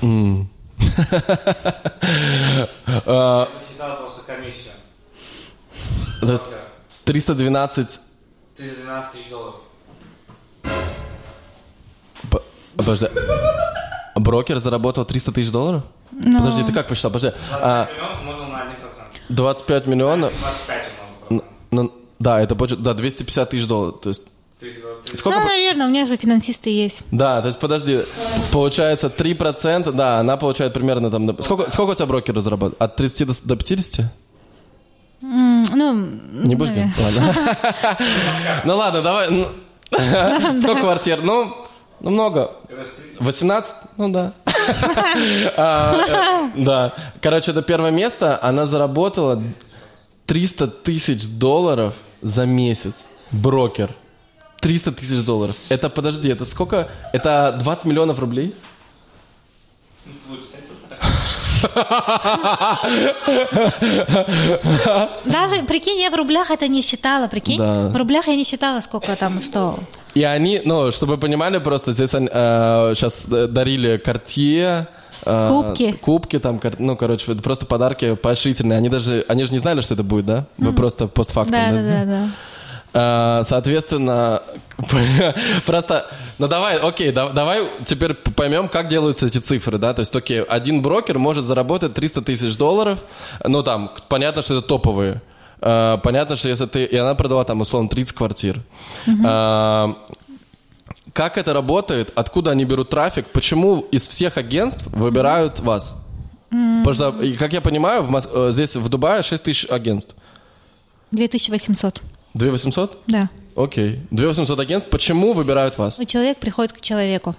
А, 2.87 3.49
Посчитал 3.59 3.97
просто 3.99 4.23
комиссию. 4.27 4.73
То 7.09 7.15
есть 7.15 7.27
312 7.27 8.01
312 8.57 9.13
тысяч 9.13 9.29
долларов. 9.31 9.55
Подожди. 12.77 13.07
Брокер 14.15 14.59
заработал 14.59 15.07
300 15.07 15.33
тысяч 15.33 15.51
долларов? 15.51 15.85
Ну. 16.13 16.39
Подожди, 16.39 16.65
ты 16.65 16.73
как 16.73 16.87
посчитал? 16.87 17.11
Подожди. 17.11 17.37
25 17.51 17.63
А, 17.63 17.89
миллионов 17.91 18.21
умножил 18.21 18.47
на 18.47 18.63
1%. 18.63 18.69
25 19.31 19.87
миллионов? 19.87 20.33
25 20.39 20.87
умножил. 21.31 21.45
Ну, 21.71 21.93
да, 22.19 22.41
это 22.41 22.55
будет, 22.55 22.83
да, 22.83 22.93
250 22.93 23.51
тысяч 23.51 23.67
долларов. 23.67 24.01
То 24.03 24.11
есть, 24.11 24.25
320 24.61 25.17
сколько... 25.17 25.41
Ну, 25.41 25.47
наверное, 25.47 25.87
у 25.87 25.91
меня 25.91 26.05
же 26.05 26.17
финансисты 26.17 26.71
есть. 26.71 27.03
Да, 27.11 27.41
то 27.41 27.49
есть, 27.49 27.59
подожди, 27.59 28.05
получается 28.53 29.07
3%, 29.07 29.93
да, 29.93 30.19
она 30.19 30.37
получает 30.37 30.75
примерно 30.75 31.11
там... 31.11 31.41
Сколько, 31.41 31.71
сколько 31.71 31.93
у 31.93 31.95
тебя 31.95 32.07
брокер 32.07 32.39
заработал? 32.41 32.77
От 32.79 32.97
30 32.97 33.27
до, 33.27 33.49
до 33.49 33.57
50? 33.57 34.05
Ну, 35.21 35.93
Не 36.33 36.55
будешь 36.55 36.71
говорить? 36.71 36.93
Ладно. 36.99 37.35
Ну 38.65 38.77
ладно, 38.77 39.03
давай. 39.03 39.31
ну, 39.31 39.47
Сколько 40.59 40.81
квартир? 40.83 41.21
Ну, 41.23 41.67
ну, 42.01 42.11
много. 42.11 42.53
18? 43.19 43.73
Ну 43.97 44.09
да. 44.11 44.33
А, 45.57 46.51
э, 46.55 46.63
Да. 46.63 46.95
Короче, 47.21 47.51
это 47.51 47.63
первое 47.63 47.91
место. 47.91 48.39
Она 48.43 48.67
заработала 48.67 49.43
300 50.27 50.69
тысяч 50.69 51.27
долларов 51.27 51.95
за 52.23 52.47
месяц. 52.47 53.07
Брокер. 53.33 53.91
300 54.61 54.93
тысяч 54.93 55.25
долларов. 55.25 55.57
Это, 55.69 55.89
подожди, 55.91 56.29
это 56.29 56.45
сколько? 56.45 56.89
Это 57.13 57.57
20 57.61 57.85
миллионов 57.87 58.19
рублей? 58.19 58.55
Так. 60.05 60.48
Даже, 65.25 65.63
прикинь, 65.67 66.01
я 66.01 66.11
в 66.11 66.15
рублях 66.15 66.51
это 66.51 66.69
не 66.69 66.83
считала, 66.83 67.29
прикинь. 67.29 67.59
Да. 67.59 67.89
В 67.89 67.97
рублях 67.97 68.27
я 68.29 68.37
не 68.37 68.45
считала, 68.45 68.81
сколько 68.81 69.17
там, 69.17 69.41
что. 69.41 69.79
И 70.15 70.23
они, 70.23 70.61
ну, 70.65 70.91
чтобы 70.91 71.15
вы 71.15 71.19
понимали, 71.19 71.59
просто 71.59 71.93
здесь 71.93 72.15
они, 72.15 72.29
э, 72.33 72.93
сейчас 72.97 73.25
дарили 73.27 74.01
Cartier, 74.05 74.87
э, 75.25 75.49
Кубки. 75.49 75.93
Кубки 75.93 76.39
там, 76.39 76.61
ну, 76.79 76.97
короче, 76.97 77.33
это 77.33 77.43
просто 77.43 77.67
подарки 77.67 78.15
поощрительные. 78.15 78.79
Они 78.79 78.89
даже, 78.89 79.25
они 79.29 79.45
же 79.45 79.53
не 79.53 79.59
знали, 79.59 79.81
что 79.81 79.95
это 79.95 80.03
будет, 80.03 80.27
да? 80.27 80.47
Вы 80.57 80.73
просто 80.73 81.09
постфактум. 81.09 81.53
Да, 81.53 81.71
да, 81.71 81.81
да, 81.81 82.05
да. 82.05 82.21
А, 82.25 82.31
Соответственно, 82.93 84.43
просто, 85.67 86.07
ну 86.39 86.49
давай, 86.49 86.79
окей, 86.79 87.13
да- 87.13 87.29
давай 87.31 87.69
теперь 87.85 88.15
поймем, 88.15 88.69
как 88.69 88.89
делаются 88.89 89.27
эти 89.27 89.39
цифры, 89.39 89.79
да, 89.79 89.93
то 89.95 90.01
есть, 90.01 90.15
окей, 90.17 90.43
один 90.43 90.81
брокер 90.83 91.19
может 91.19 91.45
заработать 91.45 91.95
300 91.95 92.23
тысяч 92.23 92.57
долларов, 92.57 92.99
ну 93.45 93.63
там, 93.63 93.91
понятно, 94.09 94.43
что 94.43 94.59
это 94.59 94.67
топовые, 94.67 95.21
А, 95.61 95.99
понятно, 95.99 96.37
что 96.37 96.49
если 96.49 96.67
ты, 96.67 96.85
и 96.85 96.97
она 96.97 97.15
продала 97.15 97.45
там, 97.45 97.61
условно, 97.61 97.89
30 97.89 98.15
квартир. 98.17 98.61
А, 99.27 99.95
Как 101.13 101.37
это 101.37 101.53
работает, 101.53 102.13
откуда 102.15 102.53
они 102.53 102.65
берут 102.65 102.91
трафик, 102.91 103.27
почему 103.33 103.81
из 103.93 104.09
всех 104.09 104.37
агентств 104.37 104.87
выбирают 104.87 105.59
вас? 105.61 105.95
Потому 106.51 106.95
что, 106.95 107.13
как 107.39 107.53
я 107.53 107.61
понимаю, 107.61 108.03
в 108.03 108.17
э, 108.17 108.53
здесь 108.53 108.77
в 108.77 108.89
Дубае 108.89 109.23
6 109.23 109.43
тысяч 109.45 109.67
агентств. 109.69 110.15
2800. 111.11 112.01
2800? 112.35 112.99
Да. 113.07 113.31
Окей. 113.57 114.01
2800 114.11 114.61
агентств. 114.61 114.91
Почему 114.91 115.33
выбирают 115.33 115.79
вас? 115.79 115.99
Ну, 115.99 116.05
Человек 116.05 116.39
приходит 116.39 116.73
к 116.73 116.81
человеку. 116.81 117.35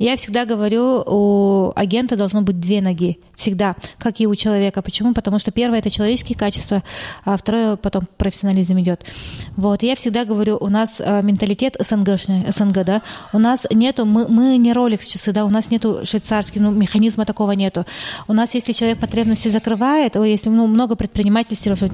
Я 0.00 0.16
всегда 0.16 0.46
говорю, 0.46 1.04
у 1.06 1.72
агента 1.76 2.16
должно 2.16 2.40
быть 2.40 2.58
две 2.58 2.80
ноги. 2.80 3.18
Всегда. 3.36 3.76
Как 3.98 4.18
и 4.18 4.26
у 4.26 4.34
человека. 4.34 4.80
Почему? 4.80 5.12
Потому 5.12 5.38
что 5.38 5.50
первое 5.50 5.80
это 5.80 5.90
человеческие 5.90 6.38
качества, 6.38 6.82
а 7.26 7.36
второе 7.36 7.76
потом 7.76 8.08
профессионализм 8.16 8.80
идет. 8.80 9.04
Вот. 9.56 9.82
Я 9.82 9.94
всегда 9.96 10.24
говорю, 10.24 10.56
у 10.58 10.68
нас 10.68 11.00
э, 11.00 11.20
менталитет 11.22 11.76
СНГшный, 11.78 12.50
СНГ, 12.50 12.82
да. 12.82 13.02
У 13.34 13.38
нас 13.38 13.66
нету, 13.70 14.06
мы, 14.06 14.26
мы 14.26 14.56
не 14.56 14.72
Rolex 14.72 15.06
часы, 15.06 15.32
да, 15.32 15.44
у 15.44 15.50
нас 15.50 15.70
нету 15.70 16.00
швейцарский, 16.04 16.62
ну, 16.62 16.70
механизма 16.70 17.26
такого 17.26 17.52
нету. 17.52 17.84
У 18.26 18.32
нас, 18.32 18.54
если 18.54 18.72
человек 18.72 19.00
потребности 19.00 19.48
закрывает, 19.48 20.16
если 20.16 20.48
ну, 20.48 20.66
много 20.66 20.96
предпринимателей, 20.96 21.56
Сережа, 21.56 21.90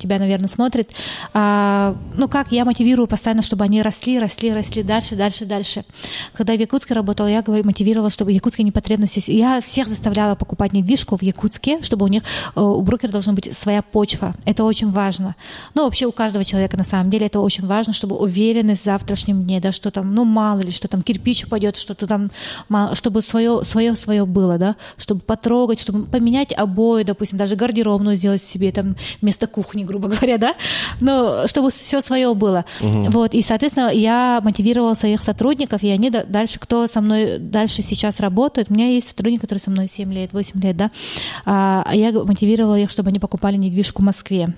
тебя, 0.00 0.18
наверное, 0.18 0.48
смотрит, 0.48 0.90
а, 1.34 1.94
ну 2.16 2.28
как, 2.28 2.52
я 2.52 2.64
мотивирую 2.64 3.06
постоянно, 3.06 3.42
чтобы 3.42 3.64
они 3.64 3.82
росли, 3.82 4.18
росли, 4.18 4.52
росли 4.52 4.82
дальше, 4.82 5.14
дальше, 5.14 5.44
дальше. 5.44 5.84
Когда 6.32 6.54
в 6.54 6.58
Якутске 6.58 6.94
работала, 6.94 7.26
я 7.26 7.42
говорю, 7.50 7.66
мотивировала, 7.66 8.10
чтобы 8.10 8.32
якутские 8.32 8.64
непотребности... 8.64 9.22
Я 9.30 9.60
всех 9.60 9.88
заставляла 9.88 10.34
покупать 10.34 10.72
недвижку 10.72 11.16
в 11.16 11.22
Якутске, 11.22 11.82
чтобы 11.82 12.04
у 12.04 12.08
них, 12.08 12.22
э, 12.54 12.60
у 12.60 12.80
брокера 12.82 13.10
должна 13.10 13.32
быть 13.32 13.56
своя 13.56 13.82
почва. 13.82 14.34
Это 14.44 14.64
очень 14.64 14.90
важно. 14.90 15.36
Ну, 15.74 15.84
вообще 15.84 16.06
у 16.06 16.12
каждого 16.12 16.44
человека, 16.44 16.76
на 16.76 16.84
самом 16.84 17.10
деле, 17.10 17.26
это 17.26 17.40
очень 17.40 17.66
важно, 17.66 17.92
чтобы 17.92 18.16
уверенность 18.16 18.82
в 18.82 18.84
завтрашнем 18.84 19.44
дне, 19.44 19.60
да, 19.60 19.72
что 19.72 19.90
там, 19.90 20.14
ну, 20.14 20.24
мало 20.24 20.60
ли, 20.60 20.70
что 20.70 20.88
там 20.88 21.02
кирпич 21.02 21.44
упадет, 21.44 21.76
что-то 21.76 22.06
там, 22.06 22.30
чтобы 22.94 23.22
свое, 23.22 23.62
свое, 23.64 23.96
свое 23.96 24.26
было, 24.26 24.58
да, 24.58 24.76
чтобы 24.96 25.20
потрогать, 25.20 25.80
чтобы 25.80 26.04
поменять 26.04 26.52
обои, 26.52 27.02
допустим, 27.02 27.38
даже 27.38 27.56
гардеробную 27.56 28.16
сделать 28.16 28.42
себе 28.42 28.72
там 28.72 28.96
вместо 29.20 29.46
кухни, 29.46 29.84
грубо 29.84 30.08
говоря, 30.14 30.38
да, 30.38 30.54
но 31.00 31.46
чтобы 31.46 31.70
все 31.70 32.00
свое 32.00 32.34
было. 32.34 32.64
Вот, 32.80 33.34
и, 33.34 33.42
соответственно, 33.42 33.90
я 33.90 34.40
мотивировала 34.42 34.94
своих 34.94 35.22
сотрудников, 35.22 35.82
и 35.82 35.90
они 35.90 36.10
да- 36.10 36.24
дальше, 36.24 36.58
кто 36.58 36.86
со 36.86 37.00
мной 37.00 37.39
дальше 37.48 37.82
сейчас 37.82 38.20
работают. 38.20 38.70
У 38.70 38.74
меня 38.74 38.88
есть 38.88 39.08
сотрудники, 39.08 39.40
которые 39.40 39.60
со 39.60 39.70
мной 39.70 39.88
7 39.88 40.12
лет, 40.12 40.32
8 40.32 40.60
лет, 40.60 40.76
да. 40.76 40.90
А 41.44 41.90
я 41.94 42.12
мотивировала 42.12 42.78
их, 42.78 42.90
чтобы 42.90 43.08
они 43.08 43.18
покупали 43.18 43.56
недвижку 43.56 44.02
в 44.02 44.04
Москве 44.04 44.54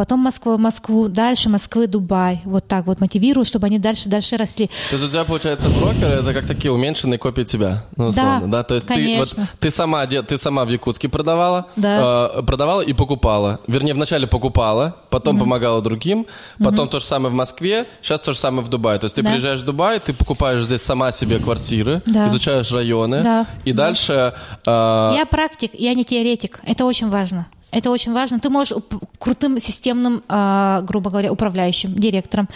потом 0.00 0.20
Москва, 0.20 0.56
Москву, 0.56 1.08
дальше 1.08 1.50
Москвы, 1.50 1.86
Дубай. 1.86 2.40
Вот 2.46 2.66
так 2.66 2.86
вот 2.86 3.00
мотивирую, 3.00 3.44
чтобы 3.44 3.66
они 3.66 3.78
дальше-дальше 3.78 4.38
росли. 4.38 4.68
То 4.88 4.96
есть 4.96 5.04
у 5.04 5.08
тебя, 5.10 5.24
получается, 5.24 5.68
брокеры— 5.68 6.06
это 6.22 6.32
как 6.32 6.46
такие 6.46 6.72
уменьшенные 6.72 7.18
копии 7.18 7.42
тебя, 7.42 7.84
ну, 7.98 8.06
условно, 8.06 8.48
да? 8.50 8.56
Да, 8.58 8.62
То 8.62 8.74
есть 8.76 8.86
конечно. 8.86 9.26
ты, 9.34 9.40
вот, 9.42 9.50
ты, 9.60 9.70
сама, 9.70 10.06
ты 10.06 10.38
сама 10.38 10.64
в 10.64 10.70
Якутске 10.70 11.10
продавала, 11.10 11.66
Да. 11.76 12.30
э, 12.34 12.42
продавала 12.42 12.80
и 12.80 12.94
покупала. 12.94 13.60
Вернее, 13.66 13.92
вначале 13.92 14.26
покупала, 14.26 14.96
потом 15.10 15.38
помогала 15.38 15.82
другим, 15.82 16.24
потом 16.64 16.88
то 16.88 16.98
же 16.98 17.04
самое 17.04 17.30
в 17.30 17.36
Москве, 17.36 17.84
сейчас 18.00 18.22
то 18.22 18.32
же 18.32 18.38
самое 18.38 18.64
в 18.64 18.70
Дубае. 18.70 18.98
То 18.98 19.04
есть 19.04 19.16
ты 19.16 19.22
Да. 19.22 19.28
приезжаешь 19.32 19.60
в 19.60 19.64
Дубай, 19.66 20.00
ты 20.00 20.14
покупаешь 20.14 20.62
здесь 20.64 20.80
сама 20.80 21.12
себе 21.12 21.38
квартиры, 21.40 22.00
Да. 22.06 22.26
изучаешь 22.28 22.72
районы, 22.72 23.22
Да. 23.22 23.46
и 23.66 23.72
Да. 23.74 23.84
дальше... 23.84 24.32
э, 24.66 25.12
Я 25.14 25.26
практик, 25.30 25.72
я 25.74 25.92
не 25.92 26.04
теоретик. 26.06 26.60
Это 26.64 26.86
очень 26.86 27.10
важно. 27.10 27.48
Это 27.70 27.90
очень 27.90 28.12
важно. 28.12 28.40
Ты 28.40 28.50
можешь 28.50 28.76
крутым 29.18 29.58
системным, 29.60 30.22
а, 30.28 30.80
грубо 30.82 31.10
говоря, 31.10 31.32
управляющим, 31.32 31.92
директором, 31.94 32.48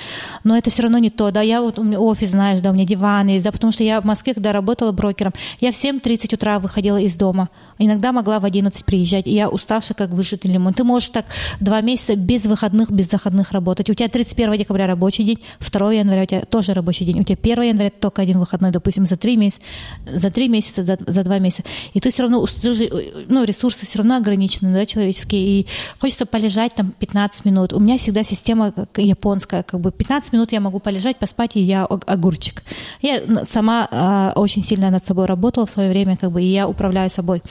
но 0.42 0.56
это 0.56 0.70
все 0.70 0.82
равно 0.82 0.98
не 0.98 1.10
то. 1.10 1.30
Да, 1.30 1.40
я 1.40 1.60
вот 1.60 1.78
у 1.78 1.84
меня 1.84 2.00
офис, 2.00 2.30
знаешь, 2.30 2.60
да, 2.60 2.70
у 2.70 2.72
меня 2.72 2.84
диван 2.84 3.28
есть, 3.28 3.44
да, 3.44 3.52
потому 3.52 3.72
что 3.72 3.84
я 3.84 4.00
в 4.00 4.04
Москве, 4.04 4.34
когда 4.34 4.52
работала 4.52 4.92
брокером, 4.92 5.32
я 5.60 5.72
в 5.72 5.74
7.30 5.74 6.34
утра 6.34 6.58
выходила 6.58 6.96
из 6.96 7.16
дома. 7.16 7.48
Иногда 7.78 8.12
могла 8.12 8.40
в 8.40 8.44
11 8.44 8.84
приезжать, 8.84 9.26
и 9.26 9.34
я 9.34 9.48
уставшая, 9.48 9.94
как 9.94 10.10
выжатый 10.10 10.50
лимон. 10.50 10.74
Ты 10.74 10.84
можешь 10.84 11.08
так 11.10 11.26
два 11.60 11.80
месяца 11.80 12.16
без 12.16 12.44
выходных, 12.44 12.90
без 12.90 13.08
заходных 13.10 13.52
работать. 13.52 13.90
У 13.90 13.94
тебя 13.94 14.08
31 14.08 14.58
декабря 14.58 14.86
рабочий 14.86 15.24
день, 15.24 15.40
2 15.60 15.92
января 15.92 16.22
у 16.22 16.26
тебя 16.26 16.40
тоже 16.42 16.72
рабочий 16.74 17.04
день, 17.04 17.20
у 17.20 17.24
тебя 17.24 17.38
1 17.40 17.62
января 17.62 17.90
только 17.90 18.22
один 18.22 18.38
выходной, 18.38 18.70
допустим, 18.70 19.06
за 19.06 19.16
три 19.16 19.36
месяца, 19.36 19.60
за 20.06 20.30
три 20.30 20.48
месяца, 20.48 20.82
за, 20.82 20.98
за 21.06 21.24
два 21.24 21.38
месяца. 21.38 21.62
И 21.92 22.00
ты 22.00 22.10
все 22.10 22.22
равно, 22.22 22.44
э, 22.44 23.24
ну, 23.28 23.44
ресурсы 23.44 23.86
все 23.86 23.98
равно 23.98 24.16
ограничены, 24.16 24.72
да, 24.72 24.86
человеческие, 25.04 25.42
и 25.42 25.66
хочется 26.00 26.26
полежать 26.26 26.74
там 26.74 26.92
15 26.98 27.44
минут. 27.44 27.72
У 27.72 27.80
меня 27.80 27.98
всегда 27.98 28.22
система 28.22 28.72
японская, 28.96 29.62
как 29.62 29.80
бы 29.80 29.92
15 29.92 30.32
минут 30.32 30.52
я 30.52 30.60
могу 30.60 30.80
полежать, 30.80 31.18
поспать, 31.18 31.56
и 31.56 31.60
я 31.60 31.84
ог- 31.84 32.04
огурчик. 32.06 32.62
Я 33.02 33.22
сама 33.50 33.88
а, 33.90 34.32
очень 34.36 34.64
сильно 34.64 34.90
над 34.90 35.04
собой 35.04 35.26
работала 35.26 35.66
в 35.66 35.70
свое 35.70 35.90
время, 35.90 36.16
как 36.16 36.32
бы, 36.32 36.42
и 36.42 36.46
я 36.46 36.68
управляю 36.68 37.10
собой. 37.10 37.42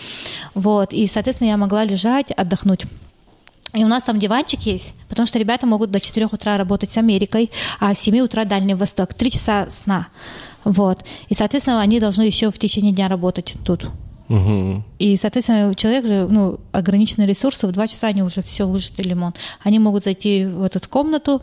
Вот, 0.54 0.94
и, 0.94 1.08
соответственно, 1.08 1.50
я 1.50 1.58
могла 1.58 1.86
лежать, 1.86 2.32
отдохнуть. 2.32 2.86
И 3.74 3.84
у 3.84 3.88
нас 3.88 4.04
там 4.04 4.20
диванчик 4.20 4.60
есть, 4.62 4.94
потому 5.10 5.26
что 5.26 5.40
ребята 5.40 5.66
могут 5.66 5.90
до 5.90 6.00
4 6.00 6.28
утра 6.28 6.58
работать 6.58 6.92
с 6.92 6.98
Америкой, 6.98 7.50
а 7.80 7.96
с 7.96 8.00
7 8.00 8.20
утра 8.20 8.46
Дальний 8.46 8.76
Восток. 8.76 9.14
Три 9.16 9.32
часа 9.32 9.68
сна. 9.72 10.08
Вот. 10.64 11.04
И, 11.28 11.34
соответственно, 11.34 11.82
они 11.82 12.00
должны 12.00 12.22
еще 12.22 12.52
в 12.52 12.58
течение 12.60 12.94
дня 12.94 13.08
работать 13.08 13.56
тут. 13.66 13.90
Мгм. 14.34 14.84
И, 15.00 15.18
соответственно, 15.18 15.74
человек 15.76 16.06
же, 16.06 16.28
ну, 16.30 16.60
ограниченные 16.72 17.28
ресурсы, 17.28 17.68
в 17.68 17.72
два 17.72 17.88
часа 17.88 18.08
они 18.08 18.24
уже 18.24 18.42
все 18.42 18.68
выжатый 18.68 19.06
лимон. 19.06 19.34
Они 19.62 19.80
могут 19.80 20.04
зайти 20.04 20.46
в 20.46 20.64
эту 20.64 20.80
комнату, 20.90 21.42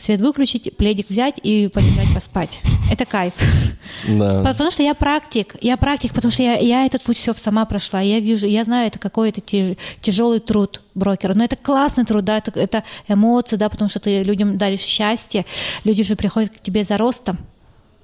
свет 0.00 0.20
выключить, 0.20 0.76
пледик 0.76 1.10
взять 1.10 1.34
и 1.42 1.68
полежать 1.68 2.12
поспать. 2.14 2.60
Это 2.90 3.04
кайф. 3.04 3.34
Да. 4.08 4.42
Потому 4.42 4.70
что 4.70 4.82
я 4.82 4.94
практик, 4.94 5.54
я 5.60 5.76
практик, 5.76 6.12
потому 6.14 6.32
что 6.32 6.42
я, 6.42 6.56
я 6.56 6.86
этот 6.86 7.02
путь 7.02 7.18
все 7.18 7.34
сама 7.34 7.64
прошла. 7.64 8.00
Я 8.00 8.20
вижу, 8.20 8.46
я 8.46 8.64
знаю, 8.64 8.86
это 8.86 8.98
какой 8.98 9.28
это 9.28 9.40
тяж- 9.40 9.76
тяжелый 10.00 10.40
труд 10.40 10.80
брокера. 10.94 11.34
Но 11.34 11.44
это 11.44 11.56
классный 11.56 12.04
труд, 12.04 12.24
да, 12.24 12.38
это, 12.38 12.58
это 12.58 12.84
эмоции, 13.08 13.56
да, 13.56 13.68
потому 13.68 13.90
что 13.90 14.00
ты 14.00 14.20
людям 14.20 14.56
даришь 14.56 14.80
счастье. 14.80 15.44
Люди 15.84 16.02
же 16.02 16.16
приходят 16.16 16.50
к 16.50 16.60
тебе 16.60 16.84
за 16.84 16.96
ростом. 16.96 17.38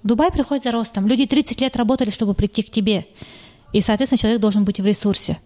Дубай 0.02 0.30
приходит 0.30 0.64
за 0.64 0.72
ростом. 0.72 1.08
Люди 1.08 1.26
30 1.26 1.60
лет 1.60 1.76
работали, 1.76 2.10
чтобы 2.10 2.34
прийти 2.34 2.62
к 2.62 2.70
тебе. 2.70 3.06
И, 3.76 3.82
соответственно, 3.82 4.18
человек 4.18 4.40
должен 4.40 4.64
быть 4.64 4.80
в 4.80 4.86
ресурсе. 4.86 5.38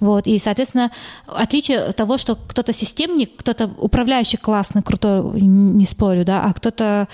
Вот, 0.00 0.26
и, 0.26 0.38
соответственно, 0.38 0.90
отличие 1.26 1.80
от 1.80 1.96
того, 1.96 2.16
что 2.16 2.34
кто-то 2.34 2.72
системник, 2.72 3.36
кто-то 3.36 3.70
управляющий 3.76 4.38
классный, 4.38 4.82
крутой, 4.82 5.42
не 5.42 5.84
спорю, 5.84 6.24
да, 6.24 6.42
а 6.42 6.54
кто-то 6.54 7.06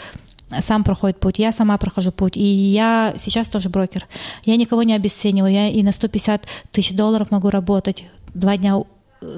сам 0.61 0.85
проходит 0.85 1.19
путь, 1.19 1.41
я 1.41 1.51
сама 1.51 1.77
прохожу 1.79 2.13
путь, 2.13 2.37
и 2.37 2.45
я 2.45 3.15
сейчас 3.19 3.49
тоже 3.49 3.69
брокер. 3.71 4.07
Я 4.45 4.57
никого 4.57 4.85
не 4.85 4.95
обесцениваю, 4.95 5.53
я 5.53 5.69
и 5.69 5.83
на 5.83 5.91
150 5.91 6.47
тысяч 6.71 6.95
долларов 6.95 7.33
могу 7.33 7.51
работать, 7.51 8.05
два 8.33 8.57
дня 8.57 8.77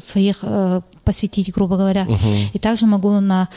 своих 0.06 0.40
э, 0.42 0.82
посвятить, 1.04 1.54
грубо 1.54 1.78
говоря, 1.78 2.06
и 2.52 2.58
также 2.58 2.84
могу 2.84 3.18
на 3.20 3.48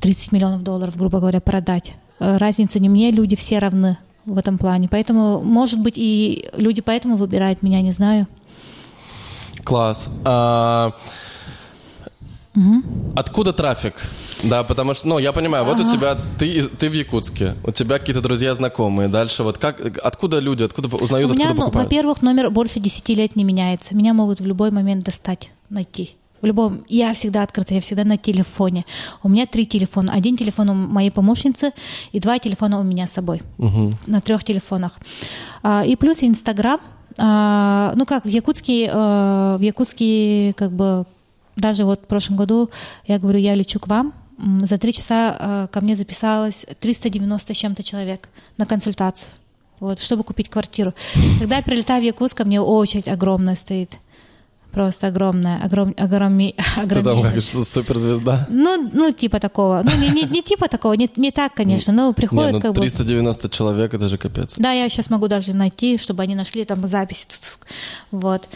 30 0.00 0.32
миллионов 0.32 0.64
долларов, 0.64 0.96
грубо 0.96 1.20
говоря, 1.20 1.40
продать. 1.40 1.92
Э, 2.18 2.38
Разница 2.38 2.80
не 2.80 2.88
мне, 2.88 3.12
люди 3.12 3.36
все 3.36 3.60
равны 3.60 3.98
в 4.24 4.38
этом 4.38 4.58
плане. 4.58 4.88
Поэтому, 4.90 5.40
может 5.42 5.80
быть, 5.80 5.94
и 5.96 6.48
люди 6.56 6.80
поэтому 6.80 7.16
выбирают 7.16 7.62
меня, 7.62 7.80
не 7.82 7.92
знаю. 7.92 8.26
Класс. 9.64 10.08
А, 10.24 10.92
Откуда 13.16 13.52
трафик? 13.52 13.94
Да, 14.42 14.62
потому 14.62 14.92
что, 14.94 15.08
ну, 15.08 15.18
я 15.18 15.32
понимаю, 15.32 15.64
вот 15.64 15.78
у 15.78 15.86
тебя, 15.86 16.16
ты, 16.38 16.64
ты 16.64 16.90
в 16.90 16.92
Якутске, 16.92 17.54
у 17.64 17.70
тебя 17.70 17.98
какие-то 17.98 18.20
друзья, 18.20 18.54
знакомые, 18.54 19.08
дальше 19.08 19.42
вот 19.42 19.56
как, 19.56 19.80
откуда 20.02 20.38
люди, 20.40 20.64
откуда 20.64 20.94
узнают, 20.96 21.30
У 21.30 21.34
меня, 21.34 21.46
откуда 21.46 21.60
ну, 21.60 21.66
покупают? 21.66 21.86
во-первых, 21.88 22.22
номер 22.22 22.50
больше 22.50 22.80
10 22.80 23.08
лет 23.10 23.36
не 23.36 23.44
меняется. 23.44 23.94
Меня 23.94 24.12
могут 24.12 24.40
в 24.40 24.46
любой 24.46 24.70
момент 24.70 25.04
достать, 25.04 25.50
найти. 25.70 26.16
В 26.42 26.46
любом, 26.46 26.84
я 26.88 27.12
всегда 27.14 27.44
открыта, 27.44 27.74
я 27.74 27.80
всегда 27.80 28.04
на 28.04 28.16
телефоне. 28.16 28.84
У 29.22 29.28
меня 29.28 29.46
три 29.46 29.64
телефона. 29.64 30.12
Один 30.12 30.36
телефон 30.36 30.70
у 30.70 30.74
моей 30.74 31.10
помощницы 31.10 31.70
и 32.10 32.20
два 32.20 32.38
телефона 32.38 32.80
у 32.80 32.82
меня 32.82 33.06
с 33.06 33.12
собой. 33.12 33.42
На 34.06 34.20
трех 34.20 34.42
телефонах. 34.44 34.98
А, 35.62 35.84
И 35.84 35.96
плюс 35.96 36.22
Инстаграм. 36.22 36.80
А, 37.18 37.92
Ну 37.96 38.06
как, 38.06 38.24
в 38.24 38.28
Якутске, 38.28 38.86
э, 38.86 39.56
в 39.58 39.62
Якутске 39.62 40.52
как 40.56 40.72
бы 40.72 41.04
даже 41.56 41.84
вот 41.84 42.00
в 42.00 42.06
прошлом 42.06 42.36
году 42.36 42.70
я 43.06 43.18
говорю, 43.18 43.38
я 43.38 43.54
лечу 43.54 43.78
к 43.78 43.86
вам. 43.86 44.12
За 44.64 44.78
три 44.78 44.92
часа 44.92 45.36
э, 45.38 45.68
ко 45.70 45.80
мне 45.80 45.94
записалось 45.94 46.66
390 46.80 47.54
с 47.54 47.56
чем-то 47.56 47.82
человек 47.82 48.28
на 48.56 48.66
консультацию 48.66 49.28
вот, 49.82 50.00
чтобы 50.00 50.22
купить 50.22 50.48
квартиру. 50.48 50.94
Когда 51.40 51.56
я 51.56 51.62
прилетаю 51.62 52.00
в 52.02 52.04
Якутск, 52.04 52.36
ко 52.36 52.44
мне 52.44 52.60
очередь 52.60 53.08
огромная 53.08 53.56
стоит. 53.56 53.98
Просто 54.72 55.08
огромная, 55.08 55.62
огром, 55.62 55.94
огромней, 55.98 56.56
Ты 56.88 57.02
там 57.02 57.22
как 57.22 57.40
су- 57.40 57.64
суперзвезда? 57.64 58.46
Ну, 58.50 58.90
ну, 58.92 59.12
типа 59.12 59.38
такого. 59.38 59.82
Ну, 59.84 59.90
не, 60.00 60.08
не, 60.08 60.22
не 60.22 60.42
типа 60.42 60.68
такого, 60.68 60.94
не, 60.94 61.10
не 61.16 61.30
так, 61.30 61.54
конечно, 61.54 61.92
но 61.92 62.08
Не, 62.08 62.14
приходит 62.14 62.52
ну 62.52 62.60
как 62.60 62.72
бы... 62.72 62.80
390 62.80 63.50
человек, 63.50 63.94
это 63.94 64.08
же 64.08 64.16
капец. 64.16 64.54
Да, 64.56 64.72
я 64.72 64.88
сейчас 64.88 65.10
могу 65.10 65.28
даже 65.28 65.52
найти, 65.52 65.98
чтобы 65.98 66.22
они 66.22 66.34
нашли 66.34 66.64
там 66.64 66.88
запись. 66.88 67.26
Вот. 68.10 68.48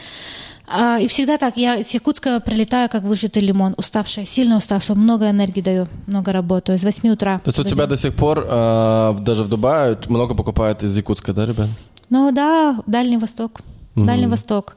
А, 0.67 0.99
И 0.99 1.07
всегда 1.07 1.39
так, 1.39 1.57
я 1.57 1.83
с 1.83 1.95
Якутска 1.95 2.41
прилетаю, 2.41 2.89
как 2.89 3.03
выжатый 3.03 3.43
лимон, 3.43 3.75
уставшая, 3.77 4.27
сильно 4.27 4.57
уставшая, 4.57 4.97
много 4.97 5.31
энергии 5.31 5.61
даю, 5.61 5.87
много 6.07 6.33
работаю, 6.33 6.79
с 6.79 6.83
8 6.83 7.09
утра. 7.11 7.39
То 7.45 7.49
есть 7.51 7.59
у 7.59 7.65
тебя 7.65 7.87
до 7.87 7.97
сих 7.97 8.15
пор, 8.15 8.47
э, 8.49 9.17
даже 9.21 9.45
в 9.45 9.49
Дубае, 9.49 9.99
много 10.09 10.35
покупают 10.35 10.83
из 10.83 10.97
Якутска, 10.97 11.33
да, 11.33 11.47
ребят? 11.47 11.69
Ну 12.11 12.33
да, 12.33 12.79
Дальний 12.87 13.19
Восток. 13.19 13.61
Дальний 13.95 14.27
Восток. 14.27 14.77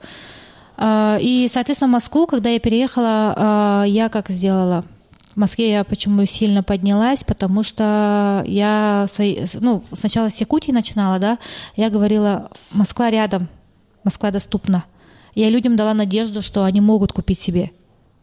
А, 0.81 1.17
И, 1.21 1.49
соответственно, 1.51 1.89
в 1.89 1.93
Москву, 1.93 2.25
когда 2.25 2.49
я 2.49 2.59
переехала, 2.59 3.33
а, 3.35 3.83
я 3.83 4.07
как 4.07 4.29
сделала? 4.29 4.85
В 5.33 5.37
Москве 5.37 5.71
я 5.71 5.83
почему 5.83 6.25
сильно 6.25 6.63
поднялась, 6.63 7.23
потому 7.23 7.63
что 7.63 8.43
я 8.47 9.07
ну, 9.59 9.83
сначала 9.93 10.29
с 10.29 10.39
Якутии 10.39 10.71
начинала, 10.71 11.19
да, 11.19 11.37
я 11.75 11.89
говорила, 11.89 12.49
Москва 12.71 13.11
рядом, 13.11 13.49
Москва 14.03 14.31
доступна. 14.31 14.85
Я 15.35 15.49
людям 15.49 15.75
дала 15.75 15.93
надежду, 15.93 16.41
что 16.41 16.63
они 16.63 16.81
могут 16.81 17.11
купить 17.11 17.39
себе 17.39 17.71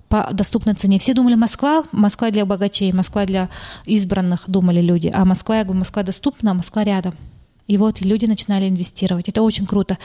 по 0.09 0.29
доступной 0.33 0.75
цене. 0.75 0.99
Все 0.99 1.14
думали, 1.14 1.35
Москва, 1.35 1.85
Москва 1.92 2.31
для 2.31 2.47
богачей, 2.47 2.92
Москва 2.92 3.27
для 3.27 3.51
избранных, 3.85 4.45
думали 4.47 4.81
люди. 4.81 5.11
А 5.12 5.25
Москва, 5.25 5.59
я 5.59 5.64
говорю, 5.64 5.81
Москва 5.81 6.03
доступна, 6.03 6.55
Москва 6.55 6.85
рядом. 6.85 7.14
И 7.66 7.77
вот 7.77 8.01
люди 8.01 8.27
начинали 8.27 8.69
инвестировать. 8.69 9.29
Это 9.29 9.42
очень 9.42 9.66
круто. 9.66 9.99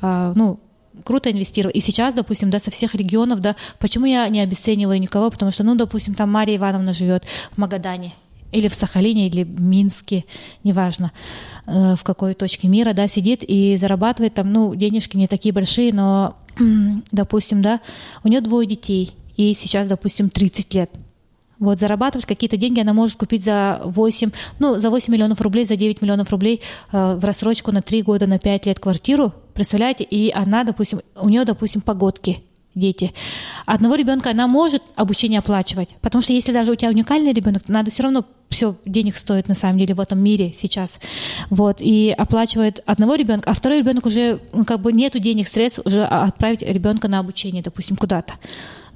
А, 0.00 0.32
ну, 0.34 0.60
круто 1.04 1.30
инвестировать. 1.30 1.76
И 1.76 1.80
сейчас, 1.80 2.14
допустим, 2.14 2.50
да, 2.50 2.58
со 2.58 2.70
всех 2.70 2.94
регионов, 2.94 3.40
да, 3.40 3.56
почему 3.78 4.06
я 4.06 4.28
не 4.28 4.40
обесцениваю 4.40 5.00
никого? 5.00 5.30
Потому 5.30 5.50
что, 5.50 5.64
ну, 5.64 5.74
допустим, 5.74 6.14
там 6.14 6.30
Мария 6.30 6.56
Ивановна 6.56 6.92
живет 6.92 7.24
в 7.52 7.58
Магадане 7.58 8.14
или 8.52 8.68
в 8.68 8.74
Сахалине, 8.74 9.28
или 9.28 9.44
в 9.44 9.60
Минске, 9.60 10.24
неважно, 10.64 11.12
э, 11.66 11.96
в 11.96 12.02
какой 12.02 12.34
точке 12.34 12.68
мира, 12.68 12.92
да, 12.92 13.08
сидит 13.08 13.44
и 13.46 13.76
зарабатывает 13.76 14.34
там, 14.34 14.52
ну, 14.52 14.74
денежки 14.74 15.16
не 15.16 15.26
такие 15.26 15.52
большие, 15.52 15.92
но, 15.92 16.36
допустим, 17.12 17.62
да, 17.62 17.80
у 18.24 18.28
нее 18.28 18.40
двое 18.40 18.66
детей, 18.66 19.12
и 19.36 19.54
сейчас, 19.54 19.86
допустим, 19.86 20.30
30 20.30 20.74
лет. 20.74 20.90
Вот 21.58 21.78
зарабатывать 21.78 22.26
какие-то 22.26 22.56
деньги 22.56 22.80
она 22.80 22.92
может 22.92 23.18
купить 23.18 23.44
за 23.44 23.80
8, 23.84 24.30
ну, 24.58 24.78
за 24.78 24.90
8 24.90 25.12
миллионов 25.12 25.40
рублей, 25.40 25.64
за 25.66 25.76
9 25.76 26.02
миллионов 26.02 26.30
рублей 26.30 26.62
э, 26.92 27.16
в 27.16 27.24
рассрочку 27.24 27.72
на 27.72 27.82
3 27.82 28.02
года, 28.02 28.26
на 28.26 28.38
5 28.38 28.66
лет 28.66 28.78
квартиру, 28.78 29.32
представляете? 29.54 30.04
И 30.04 30.30
она, 30.30 30.64
допустим, 30.64 31.00
у 31.20 31.28
нее, 31.28 31.44
допустим, 31.44 31.80
погодки, 31.80 32.42
дети. 32.74 33.12
Одного 33.66 33.96
ребенка 33.96 34.30
она 34.30 34.46
может 34.46 34.82
обучение 34.94 35.40
оплачивать, 35.40 35.88
потому 36.00 36.22
что 36.22 36.32
если 36.32 36.52
даже 36.52 36.72
у 36.72 36.74
тебя 36.74 36.90
уникальный 36.90 37.32
ребенок, 37.32 37.68
надо 37.68 37.90
все 37.90 38.04
равно 38.04 38.24
все 38.48 38.76
денег 38.86 39.16
стоит 39.16 39.48
на 39.48 39.54
самом 39.54 39.78
деле 39.78 39.94
в 39.94 40.00
этом 40.00 40.20
мире 40.20 40.54
сейчас. 40.56 40.98
Вот, 41.50 41.78
и 41.80 42.14
оплачивает 42.16 42.82
одного 42.86 43.14
ребенка, 43.16 43.50
а 43.50 43.54
второй 43.54 43.78
ребенок 43.78 44.06
уже 44.06 44.40
ну, 44.52 44.64
как 44.64 44.80
бы 44.80 44.92
нету 44.92 45.18
денег, 45.18 45.48
средств 45.48 45.80
уже 45.84 46.04
отправить 46.04 46.62
ребенка 46.62 47.08
на 47.08 47.18
обучение, 47.18 47.62
допустим, 47.62 47.96
куда-то 47.96 48.34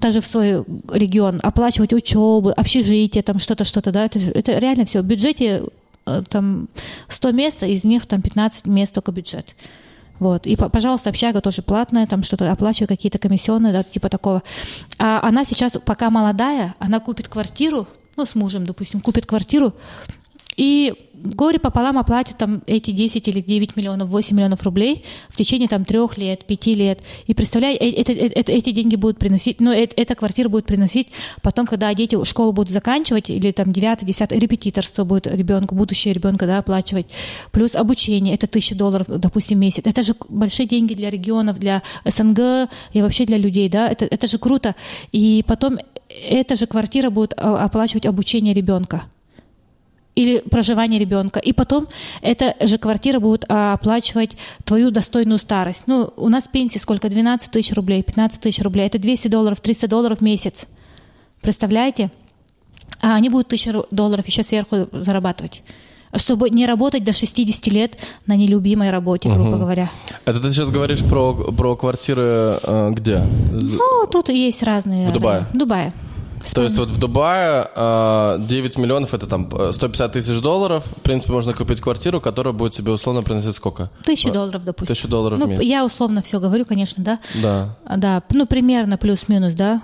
даже 0.02 0.20
в 0.20 0.26
свой 0.26 0.64
регион, 0.92 1.40
оплачивать 1.42 1.92
учебу, 1.92 2.52
общежитие, 2.54 3.22
там 3.22 3.38
что-то, 3.38 3.64
что-то, 3.64 3.92
да, 3.92 4.04
это, 4.04 4.18
это 4.18 4.58
реально 4.58 4.84
все. 4.84 5.00
В 5.00 5.06
бюджете 5.06 5.62
э, 6.04 6.22
там 6.28 6.68
100 7.08 7.32
мест, 7.32 7.62
из 7.62 7.84
них 7.84 8.04
там 8.06 8.20
15 8.20 8.66
мест 8.66 8.92
только 8.92 9.12
бюджет. 9.12 9.54
Вот. 10.18 10.46
И, 10.46 10.56
пожалуйста, 10.56 11.10
общага 11.10 11.40
тоже 11.40 11.62
платная, 11.62 12.06
там 12.06 12.22
что-то 12.22 12.50
оплачиваю, 12.50 12.88
какие-то 12.88 13.18
комиссионные, 13.18 13.72
да, 13.72 13.82
типа 13.82 14.08
такого. 14.08 14.42
А 14.98 15.26
она 15.26 15.44
сейчас, 15.44 15.72
пока 15.84 16.10
молодая, 16.10 16.74
она 16.78 17.00
купит 17.00 17.28
квартиру, 17.28 17.86
ну, 18.16 18.26
с 18.26 18.34
мужем, 18.34 18.66
допустим, 18.66 19.00
купит 19.00 19.26
квартиру, 19.26 19.72
и 20.56 20.94
горе 21.22 21.58
пополам 21.58 21.98
оплатит 21.98 22.38
там 22.38 22.62
эти 22.66 22.90
10 22.90 23.28
или 23.28 23.40
9 23.40 23.76
миллионов, 23.76 24.08
8 24.08 24.36
миллионов 24.36 24.62
рублей 24.62 25.04
в 25.28 25.36
течение 25.36 25.68
там 25.68 25.84
трех 25.84 26.18
лет, 26.18 26.44
пяти 26.44 26.74
лет. 26.74 27.00
И 27.26 27.34
представляй, 27.34 27.74
э, 27.74 27.90
это, 27.90 28.12
это, 28.12 28.40
это, 28.40 28.52
эти 28.52 28.70
деньги 28.70 28.96
будут 28.96 29.18
приносить, 29.18 29.60
ну, 29.60 29.72
это, 29.72 29.94
эта 29.96 30.14
квартира 30.14 30.48
будет 30.48 30.66
приносить 30.66 31.08
потом, 31.42 31.66
когда 31.66 31.92
дети 31.94 32.22
школу 32.24 32.52
будут 32.52 32.72
заканчивать, 32.72 33.30
или 33.30 33.52
там 33.52 33.72
9 33.72 34.04
10 34.04 34.32
репетиторство 34.32 35.04
будет 35.04 35.26
ребенку, 35.26 35.74
будущее 35.74 36.14
ребенка, 36.14 36.46
да, 36.46 36.58
оплачивать. 36.58 37.06
Плюс 37.50 37.74
обучение, 37.74 38.34
это 38.34 38.46
тысяча 38.46 38.74
долларов, 38.74 39.06
допустим, 39.08 39.58
в 39.58 39.60
месяц. 39.60 39.82
Это 39.86 40.02
же 40.02 40.14
большие 40.28 40.66
деньги 40.66 40.94
для 40.94 41.10
регионов, 41.10 41.58
для 41.58 41.82
СНГ 42.04 42.68
и 42.92 43.02
вообще 43.02 43.24
для 43.24 43.38
людей, 43.38 43.68
да, 43.68 43.88
это, 43.88 44.04
это 44.04 44.26
же 44.26 44.38
круто. 44.38 44.74
И 45.12 45.44
потом 45.46 45.78
эта 46.08 46.56
же 46.56 46.66
квартира 46.66 47.10
будет 47.10 47.34
а, 47.36 47.64
оплачивать 47.64 48.06
обучение 48.06 48.54
ребенка 48.54 49.04
или 50.14 50.38
проживание 50.38 51.00
ребенка. 51.00 51.40
И 51.40 51.52
потом 51.52 51.88
эта 52.20 52.54
же 52.66 52.78
квартира 52.78 53.18
будет 53.18 53.44
а, 53.48 53.74
оплачивать 53.74 54.36
твою 54.64 54.90
достойную 54.90 55.38
старость. 55.38 55.84
Ну, 55.86 56.12
у 56.16 56.28
нас 56.28 56.44
пенсия 56.50 56.78
сколько? 56.78 57.08
12 57.08 57.50
тысяч 57.50 57.72
рублей, 57.74 58.02
15 58.02 58.40
тысяч 58.40 58.62
рублей. 58.62 58.86
Это 58.86 58.98
200 58.98 59.28
долларов, 59.28 59.60
300 59.60 59.88
долларов 59.88 60.18
в 60.18 60.22
месяц. 60.22 60.66
Представляете? 61.40 62.10
А 63.00 63.14
они 63.14 63.30
будут 63.30 63.46
1000 63.46 63.86
долларов 63.90 64.26
еще 64.26 64.42
сверху 64.44 64.88
зарабатывать 64.92 65.62
чтобы 66.14 66.50
не 66.50 66.66
работать 66.66 67.04
до 67.04 67.12
60 67.12 67.66
лет 67.68 67.96
на 68.26 68.36
нелюбимой 68.36 68.90
работе, 68.90 69.30
грубо 69.30 69.52
угу. 69.52 69.60
говоря. 69.60 69.90
Это 70.24 70.40
ты 70.40 70.50
сейчас 70.50 70.70
говоришь 70.70 71.00
про, 71.00 71.32
про 71.32 71.74
квартиры 71.74 72.58
э, 72.62 72.90
где? 72.90 73.22
Ну, 73.50 74.06
тут 74.10 74.28
есть 74.28 74.62
разные. 74.62 75.08
В 75.08 75.12
Дубае? 75.12 75.46
В 75.52 75.56
Дубае. 75.56 75.92
То 76.54 76.62
есть 76.62 76.76
вот 76.78 76.90
в 76.90 76.98
Дубае 76.98 77.64
9 77.64 77.76
а, 77.76 78.80
миллионов 78.80 79.14
это 79.14 79.26
там 79.26 79.50
150 79.72 80.12
тысяч 80.12 80.40
долларов. 80.40 80.84
В 80.96 81.00
принципе, 81.00 81.32
можно 81.32 81.52
купить 81.54 81.80
квартиру, 81.80 82.20
которая 82.20 82.52
будет 82.52 82.72
тебе 82.72 82.92
условно 82.92 83.22
приносить 83.22 83.54
сколько? 83.54 83.90
Тысячу 84.04 84.32
долларов, 84.32 84.64
допустим. 84.64 84.94
Тысячу 84.94 85.08
долларов 85.08 85.38
ну, 85.38 85.46
в 85.46 85.48
месяц. 85.50 85.62
Я 85.64 85.84
условно 85.84 86.22
все 86.22 86.40
говорю, 86.40 86.64
конечно, 86.64 87.02
да? 87.02 87.18
Да. 87.34 87.76
Да, 87.96 88.22
ну 88.30 88.46
примерно 88.46 88.98
плюс-минус, 88.98 89.54
да? 89.54 89.82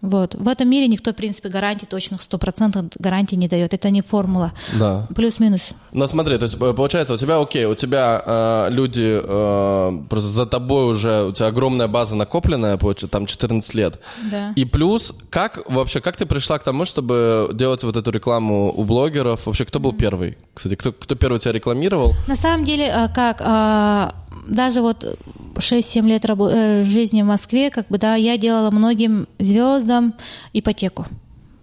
Вот. 0.00 0.34
В 0.34 0.48
этом 0.48 0.68
мире 0.68 0.86
никто, 0.86 1.12
в 1.12 1.16
принципе, 1.16 1.48
гарантий 1.48 1.86
точных 1.86 2.20
100% 2.20 2.92
гарантий 2.98 3.36
не 3.36 3.48
дает. 3.48 3.74
Это 3.74 3.90
не 3.90 4.02
формула. 4.02 4.52
Да. 4.78 5.06
Плюс-минус. 5.14 5.70
Но 5.92 6.06
смотри, 6.06 6.38
то 6.38 6.44
есть 6.44 6.56
э, 6.60 6.74
получается, 6.74 7.14
у 7.14 7.16
тебя 7.16 7.40
окей, 7.40 7.64
у 7.64 7.74
тебя 7.74 8.22
э, 8.24 8.68
люди 8.70 9.20
э, 9.22 9.98
просто 10.08 10.28
за 10.28 10.46
тобой 10.46 10.86
уже, 10.90 11.24
у 11.24 11.32
тебя 11.32 11.48
огромная 11.48 11.88
база 11.88 12.14
накопленная, 12.14 12.76
получается, 12.76 13.08
там 13.08 13.26
14 13.26 13.74
лет. 13.74 14.00
Да. 14.30 14.52
И 14.54 14.64
плюс, 14.64 15.14
как 15.30 15.68
вообще, 15.68 16.00
как 16.00 16.16
ты 16.16 16.26
пришла 16.26 16.58
к 16.58 16.64
тому, 16.64 16.84
чтобы 16.84 17.50
делать 17.52 17.82
вот 17.82 17.96
эту 17.96 18.10
рекламу 18.10 18.72
у 18.72 18.84
блогеров? 18.84 19.46
Вообще, 19.46 19.64
кто 19.64 19.80
был 19.80 19.92
первый? 19.92 20.38
Кстати, 20.54 20.76
кто, 20.76 20.92
кто 20.92 21.14
первый 21.14 21.38
тебя 21.38 21.52
рекламировал? 21.52 22.14
На 22.26 22.36
самом 22.36 22.64
деле, 22.64 22.86
э, 22.86 23.08
как 23.12 23.40
э, 23.40 24.10
даже 24.46 24.80
вот 24.80 25.18
6-7 25.56 26.06
лет 26.06 26.24
рабо- 26.24 26.50
э, 26.52 26.84
жизни 26.84 27.22
в 27.22 27.26
Москве, 27.26 27.70
как 27.70 27.88
бы, 27.88 27.98
да, 27.98 28.14
я 28.14 28.36
делала 28.36 28.70
многим 28.70 29.26
звездам 29.38 30.14
ипотеку. 30.52 31.06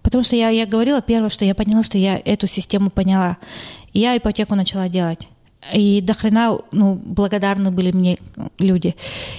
Потому 0.02 0.22
что 0.22 0.36
я, 0.36 0.50
я 0.50 0.66
говорила 0.66 1.00
первое, 1.02 1.30
что 1.30 1.44
я 1.44 1.54
поняла, 1.54 1.82
что 1.82 1.98
я 1.98 2.20
эту 2.24 2.46
систему 2.46 2.90
поняла. 2.90 3.38
Я 3.92 4.16
ипотеку 4.16 4.54
начала 4.54 4.88
делать. 4.88 5.28
И 5.74 6.00
до 6.00 6.14
хрена 6.14 6.58
ну, 6.70 6.94
благодарны 6.94 7.70
были 7.70 7.90
мне 7.90 8.16
люди. 8.58 8.94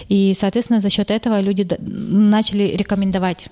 И, 0.09 0.35
соответственно, 0.37 0.81
за 0.81 0.89
счет 0.89 1.09
этого 1.09 1.39
люди 1.39 1.65
начали 1.79 2.63
рекомендовать. 2.75 3.47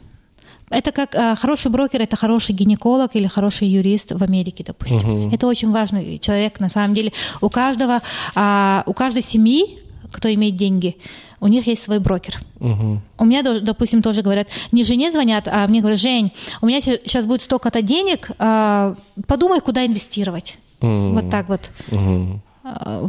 Это 0.69 0.91
как 0.91 1.15
а, 1.15 1.35
хороший 1.35 1.71
брокер, 1.71 2.01
это 2.01 2.15
хороший 2.15 2.53
гинеколог 2.55 3.15
или 3.15 3.27
хороший 3.27 3.67
юрист 3.67 4.11
в 4.11 4.23
Америке, 4.23 4.63
допустим. 4.65 4.99
Uh-huh. 4.99 5.35
Это 5.35 5.47
очень 5.47 5.71
важный 5.71 6.17
человек, 6.17 6.59
на 6.59 6.69
самом 6.69 6.95
деле. 6.95 7.11
У 7.41 7.49
каждого, 7.49 8.01
а, 8.33 8.83
у 8.85 8.93
каждой 8.93 9.21
семьи 9.21 9.77
кто 10.15 10.33
имеет 10.33 10.55
деньги, 10.55 10.95
у 11.41 11.47
них 11.47 11.67
есть 11.67 11.83
свой 11.83 11.99
брокер. 11.99 12.39
Угу. 12.59 13.01
У 13.17 13.25
меня, 13.25 13.43
допустим, 13.43 14.01
тоже 14.01 14.21
говорят, 14.21 14.47
не 14.71 14.83
жене 14.83 15.11
звонят, 15.11 15.47
а 15.47 15.67
мне 15.67 15.81
говорят, 15.81 15.99
Жень, 15.99 16.31
у 16.61 16.67
меня 16.67 16.81
сейчас 16.81 17.25
будет 17.25 17.41
столько-то 17.41 17.81
денег, 17.81 18.31
а, 18.39 18.95
подумай, 19.27 19.59
куда 19.59 19.85
инвестировать. 19.85 20.57
Угу. 20.81 21.09
Вот 21.13 21.29
так 21.29 21.49
вот. 21.49 21.71
Угу. 21.91 22.41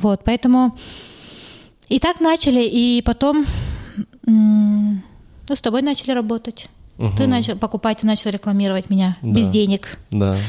Вот, 0.02 0.20
поэтому 0.24 0.76
и 1.88 1.98
так 1.98 2.20
начали, 2.20 2.62
и 2.64 3.02
потом 3.02 3.46
ну, 4.26 5.00
с 5.48 5.60
тобой 5.60 5.82
начали 5.82 6.10
работать. 6.10 6.68
Угу. 6.98 7.16
Ты 7.16 7.26
начал 7.26 7.56
покупать, 7.56 7.98
ты 8.00 8.06
начал 8.06 8.30
рекламировать 8.30 8.88
меня 8.88 9.16
да. 9.20 9.28
без 9.28 9.48
денег. 9.48 9.98
Да. 10.10 10.38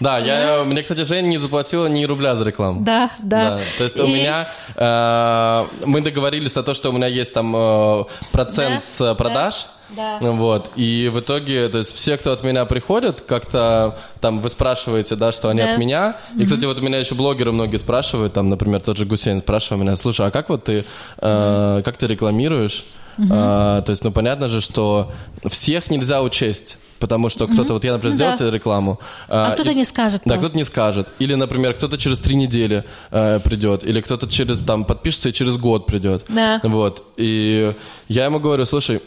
Да, 0.00 0.18
я, 0.18 0.64
мне, 0.64 0.82
кстати, 0.82 1.04
Женя 1.04 1.28
не 1.28 1.38
заплатила 1.38 1.86
ни 1.86 2.04
рубля 2.04 2.34
за 2.34 2.44
рекламу. 2.44 2.82
Да, 2.82 3.10
да. 3.18 3.50
да. 3.50 3.60
То 3.78 3.84
есть 3.84 3.96
и... 3.96 4.02
у 4.02 4.08
меня, 4.08 4.48
э, 4.74 5.66
мы 5.86 6.00
договорились 6.00 6.54
на 6.54 6.62
то, 6.62 6.74
что 6.74 6.90
у 6.90 6.92
меня 6.92 7.06
есть 7.06 7.32
там 7.32 7.54
э, 7.54 8.04
процент 8.32 8.74
да, 8.74 8.80
с 8.80 9.14
продаж. 9.14 9.66
Да. 9.90 10.18
Вот. 10.20 10.70
И 10.74 11.10
в 11.12 11.20
итоге, 11.20 11.68
то 11.68 11.78
есть 11.78 11.94
все, 11.94 12.16
кто 12.16 12.32
от 12.32 12.42
меня 12.42 12.64
приходят, 12.64 13.20
как-то 13.20 13.96
там 14.20 14.40
вы 14.40 14.48
спрашиваете, 14.48 15.14
да, 15.14 15.30
что 15.30 15.48
они 15.48 15.62
да. 15.62 15.70
от 15.70 15.78
меня. 15.78 16.16
И, 16.36 16.44
кстати, 16.44 16.64
вот 16.64 16.78
у 16.78 16.82
меня 16.82 16.98
еще 16.98 17.14
блогеры 17.14 17.52
многие 17.52 17.78
спрашивают, 17.78 18.32
там, 18.32 18.48
например, 18.48 18.80
тот 18.80 18.96
же 18.96 19.06
Гусейн 19.06 19.38
спрашивает 19.38 19.84
меня, 19.84 19.96
слушай, 19.96 20.26
а 20.26 20.30
как 20.30 20.48
вот 20.48 20.64
ты, 20.64 20.84
э, 21.18 21.82
как 21.84 21.96
ты 21.96 22.06
рекламируешь? 22.06 22.84
А, 23.30 23.82
то 23.82 23.90
есть, 23.90 24.04
ну, 24.04 24.12
понятно 24.12 24.48
же, 24.48 24.60
что 24.60 25.12
всех 25.48 25.90
нельзя 25.90 26.22
учесть. 26.22 26.78
Потому 26.98 27.28
что 27.28 27.46
кто-то, 27.46 27.74
вот 27.74 27.84
я, 27.84 27.92
например, 27.92 28.14
сделал 28.14 28.34
да. 28.38 28.50
рекламу. 28.50 28.98
А, 29.28 29.48
а 29.48 29.52
кто-то 29.52 29.72
и, 29.72 29.74
не 29.74 29.84
скажет. 29.84 30.22
Да, 30.24 30.38
кто-то 30.38 30.56
не 30.56 30.64
скажет. 30.64 31.12
Или, 31.18 31.34
например, 31.34 31.74
кто-то 31.74 31.98
через 31.98 32.18
три 32.18 32.36
недели 32.36 32.84
э, 33.10 33.38
придет, 33.40 33.84
или 33.84 34.00
кто-то 34.00 34.26
через 34.28 34.60
там 34.60 34.84
подпишется 34.84 35.28
и 35.28 35.32
через 35.32 35.58
год 35.58 35.86
придет. 35.86 36.24
Да. 36.28 36.60
Вот. 36.62 37.04
И 37.18 37.74
я 38.08 38.24
ему 38.24 38.40
говорю, 38.40 38.64
слушай, 38.64 39.02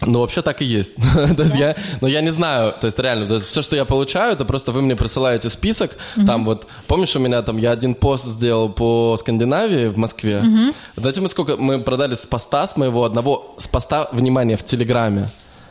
ну, 0.00 0.20
вообще 0.20 0.42
так 0.42 0.60
и 0.60 0.64
есть. 0.64 0.94
то 1.14 1.42
есть 1.42 1.54
я, 1.54 1.76
но 2.00 2.08
я 2.08 2.20
не 2.20 2.30
знаю, 2.30 2.74
то 2.80 2.86
есть 2.86 2.98
реально, 2.98 3.26
то 3.26 3.34
есть 3.34 3.46
все, 3.46 3.62
что 3.62 3.76
я 3.76 3.84
получаю, 3.84 4.32
это 4.32 4.44
просто 4.44 4.72
вы 4.72 4.82
мне 4.82 4.96
присылаете 4.96 5.48
список, 5.48 5.92
mm-hmm. 6.16 6.26
там 6.26 6.44
вот, 6.44 6.66
помнишь, 6.86 7.14
у 7.16 7.20
меня 7.20 7.42
там, 7.42 7.56
я 7.58 7.70
один 7.70 7.94
пост 7.94 8.24
сделал 8.24 8.68
по 8.68 9.16
Скандинавии 9.18 9.86
в 9.86 9.96
Москве, 9.96 10.42
mm-hmm. 10.44 10.74
знаете, 10.96 11.20
мы 11.20 11.28
сколько, 11.28 11.56
мы 11.56 11.80
продали 11.80 12.14
с 12.14 12.26
поста 12.26 12.66
с 12.66 12.76
моего 12.76 13.04
одного, 13.04 13.54
с 13.58 13.68
поста, 13.68 14.08
внимание, 14.12 14.56
в 14.56 14.64
Телеграме, 14.64 15.28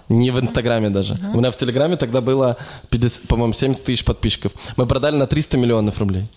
не 0.09 0.31
в 0.31 0.39
Инстаграме 0.39 0.89
даже. 0.89 1.13
Uh-huh. 1.13 1.33
У 1.33 1.37
меня 1.37 1.49
в 1.49 1.55
Телеграме 1.55 1.95
тогда 1.95 2.21
было, 2.21 2.57
50, 2.89 3.23
по-моему, 3.23 3.53
70 3.53 3.83
тысяч 3.83 4.03
подписчиков. 4.03 4.51
Мы 4.75 4.85
продали 4.85 5.15
на 5.15 5.27
300 5.27 5.57
миллионов 5.57 5.97
рублей. 5.97 6.27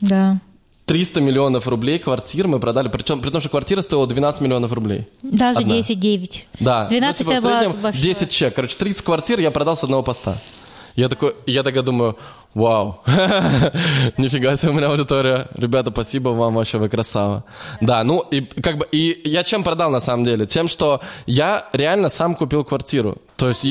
Да. 0.00 0.40
300 0.92 1.22
миллионов 1.22 1.66
рублей 1.68 1.98
квартир 1.98 2.48
мы 2.48 2.60
продали, 2.60 2.88
причем 2.88 3.22
при 3.22 3.30
том, 3.30 3.40
что 3.40 3.48
квартира 3.48 3.80
стоила 3.80 4.06
12 4.06 4.42
миллионов 4.42 4.74
рублей. 4.74 5.08
Даже 5.22 5.60
Одна. 5.60 5.78
10-9. 5.78 6.42
Да. 6.60 6.86
12 6.86 7.24
ну, 7.24 7.32
типа, 7.32 7.40
в 7.40 7.42
среднем 7.42 7.92
10 7.92 8.30
чек. 8.30 8.54
Короче, 8.54 8.76
30 8.76 9.02
квартир 9.02 9.40
я 9.40 9.50
продал 9.50 9.74
с 9.74 9.84
одного 9.84 10.02
поста. 10.02 10.36
Я 10.94 11.08
такой, 11.08 11.34
я 11.46 11.62
тогда 11.62 11.80
думаю, 11.80 12.18
вау, 12.52 13.00
нифига 14.18 14.54
себе 14.56 14.72
у 14.72 14.74
меня 14.74 14.88
аудитория. 14.88 15.48
Ребята, 15.54 15.90
спасибо 15.90 16.28
вам 16.28 16.56
вообще, 16.56 16.76
вы 16.76 16.90
красава. 16.90 17.44
Да, 17.80 18.04
ну 18.04 18.20
и 18.30 18.42
как 18.42 18.76
бы, 18.76 18.86
и 18.92 19.18
я 19.24 19.44
чем 19.44 19.64
продал 19.64 19.90
на 19.90 20.00
самом 20.00 20.26
деле? 20.26 20.44
Тем, 20.44 20.68
что 20.68 21.00
я 21.24 21.68
реально 21.72 22.10
сам 22.10 22.34
купил 22.34 22.64
квартиру. 22.64 23.16
То 23.36 23.48
есть... 23.48 23.64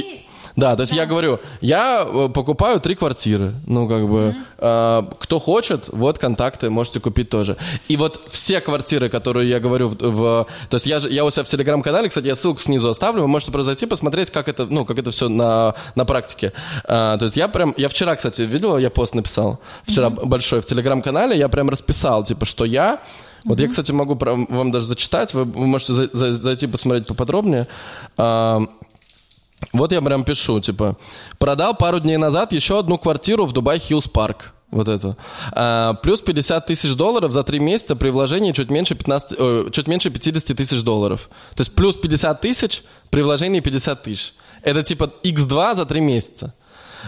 Да, 0.56 0.76
то 0.76 0.82
есть 0.82 0.94
я 0.94 1.06
говорю, 1.06 1.40
я 1.62 2.06
э, 2.08 2.30
покупаю 2.34 2.80
три 2.80 2.96
квартиры. 2.96 3.54
Ну, 3.68 3.88
как 3.88 4.08
бы, 4.08 4.36
э, 4.58 5.04
кто 5.20 5.40
хочет, 5.40 5.90
вот 5.90 6.18
контакты, 6.18 6.70
можете 6.70 7.00
купить 7.00 7.30
тоже. 7.30 7.58
И 7.88 7.98
вот 7.98 8.22
все 8.30 8.60
квартиры, 8.62 9.10
которые 9.10 9.50
я 9.50 9.60
говорю 9.60 9.90
в... 9.90 9.96
в- 9.96 10.48
то 10.70 10.76
есть 10.76 10.86
я, 10.86 11.00
же, 11.00 11.10
я 11.10 11.24
у 11.26 11.32
себя 11.32 11.44
в 11.44 11.48
Телеграм-канале, 11.48 12.10
кстати, 12.10 12.28
я 12.28 12.36
ссылку 12.36 12.62
снизу 12.62 12.90
оставлю, 12.90 13.22
вы 13.22 13.28
можете 13.28 13.52
просто 13.52 13.66
зайти, 13.68 13.86
посмотреть, 13.86 14.30
как 14.32 14.48
это, 14.48 14.66
ну, 14.66 14.86
как 14.86 14.98
это 15.00 15.12
все 15.12 15.30
на, 15.30 15.76
на 15.96 16.06
практике. 16.06 16.54
Э, 16.84 17.16
то 17.18 17.26
есть 17.26 17.36
я 17.38 17.48
прям, 17.48 17.74
я 17.78 17.88
вчера, 17.90 18.16
кстати, 18.16 18.42
видела, 18.42 18.78
я 18.78 18.90
пост 18.90 19.16
написал, 19.16 19.60
вчера 19.88 20.10
большой 20.10 20.62
в 20.62 20.66
Телеграм-канале, 20.66 21.38
я 21.38 21.50
прям 21.50 21.70
расписал, 21.70 22.24
типа, 22.24 22.46
что 22.46 22.66
я... 22.66 23.00
Вот 23.44 23.60
я, 23.60 23.68
кстати, 23.68 23.92
могу 23.92 24.16
вам 24.22 24.72
даже 24.72 24.86
зачитать, 24.86 25.34
вы, 25.34 25.46
вы 25.46 25.66
можете 25.66 25.94
за- 25.94 26.10
за- 26.14 26.38
зайти 26.38 26.68
посмотреть 26.68 27.08
поподробнее. 27.08 27.68
А, 28.16 28.62
вот 29.74 29.92
я 29.92 30.02
прям 30.02 30.24
пишу, 30.24 30.60
типа, 30.60 30.98
продал 31.38 31.76
пару 31.76 32.00
дней 32.00 32.18
назад 32.18 32.52
еще 32.52 32.80
одну 32.80 32.98
квартиру 32.98 33.46
в 33.46 33.54
Dubai 33.54 33.80
Hills 33.80 34.08
Park. 34.08 34.54
Вот 34.72 34.88
это. 34.88 35.18
А, 35.52 35.96
плюс 35.96 36.22
50 36.22 36.66
тысяч 36.66 36.96
долларов 36.96 37.34
за 37.34 37.44
три 37.44 37.60
месяца 37.60 37.96
при 37.96 38.10
вложении 38.10 38.54
чуть 38.54 38.70
меньше, 38.70 38.96
15, 38.96 39.36
э, 39.38 39.70
чуть 39.72 39.88
меньше 39.88 40.10
50 40.10 40.54
тысяч 40.54 40.82
долларов. 40.82 41.30
То 41.56 41.62
есть 41.62 41.76
плюс 41.76 41.98
50 41.98 42.40
тысяч 42.40 42.84
при 43.10 43.22
вложении 43.22 43.60
50 43.60 44.04
тысяч. 44.04 44.34
Это 44.64 44.82
типа 44.84 45.12
x2 45.24 45.76
за 45.76 45.86
три 45.86 46.00
месяца. 46.00 46.54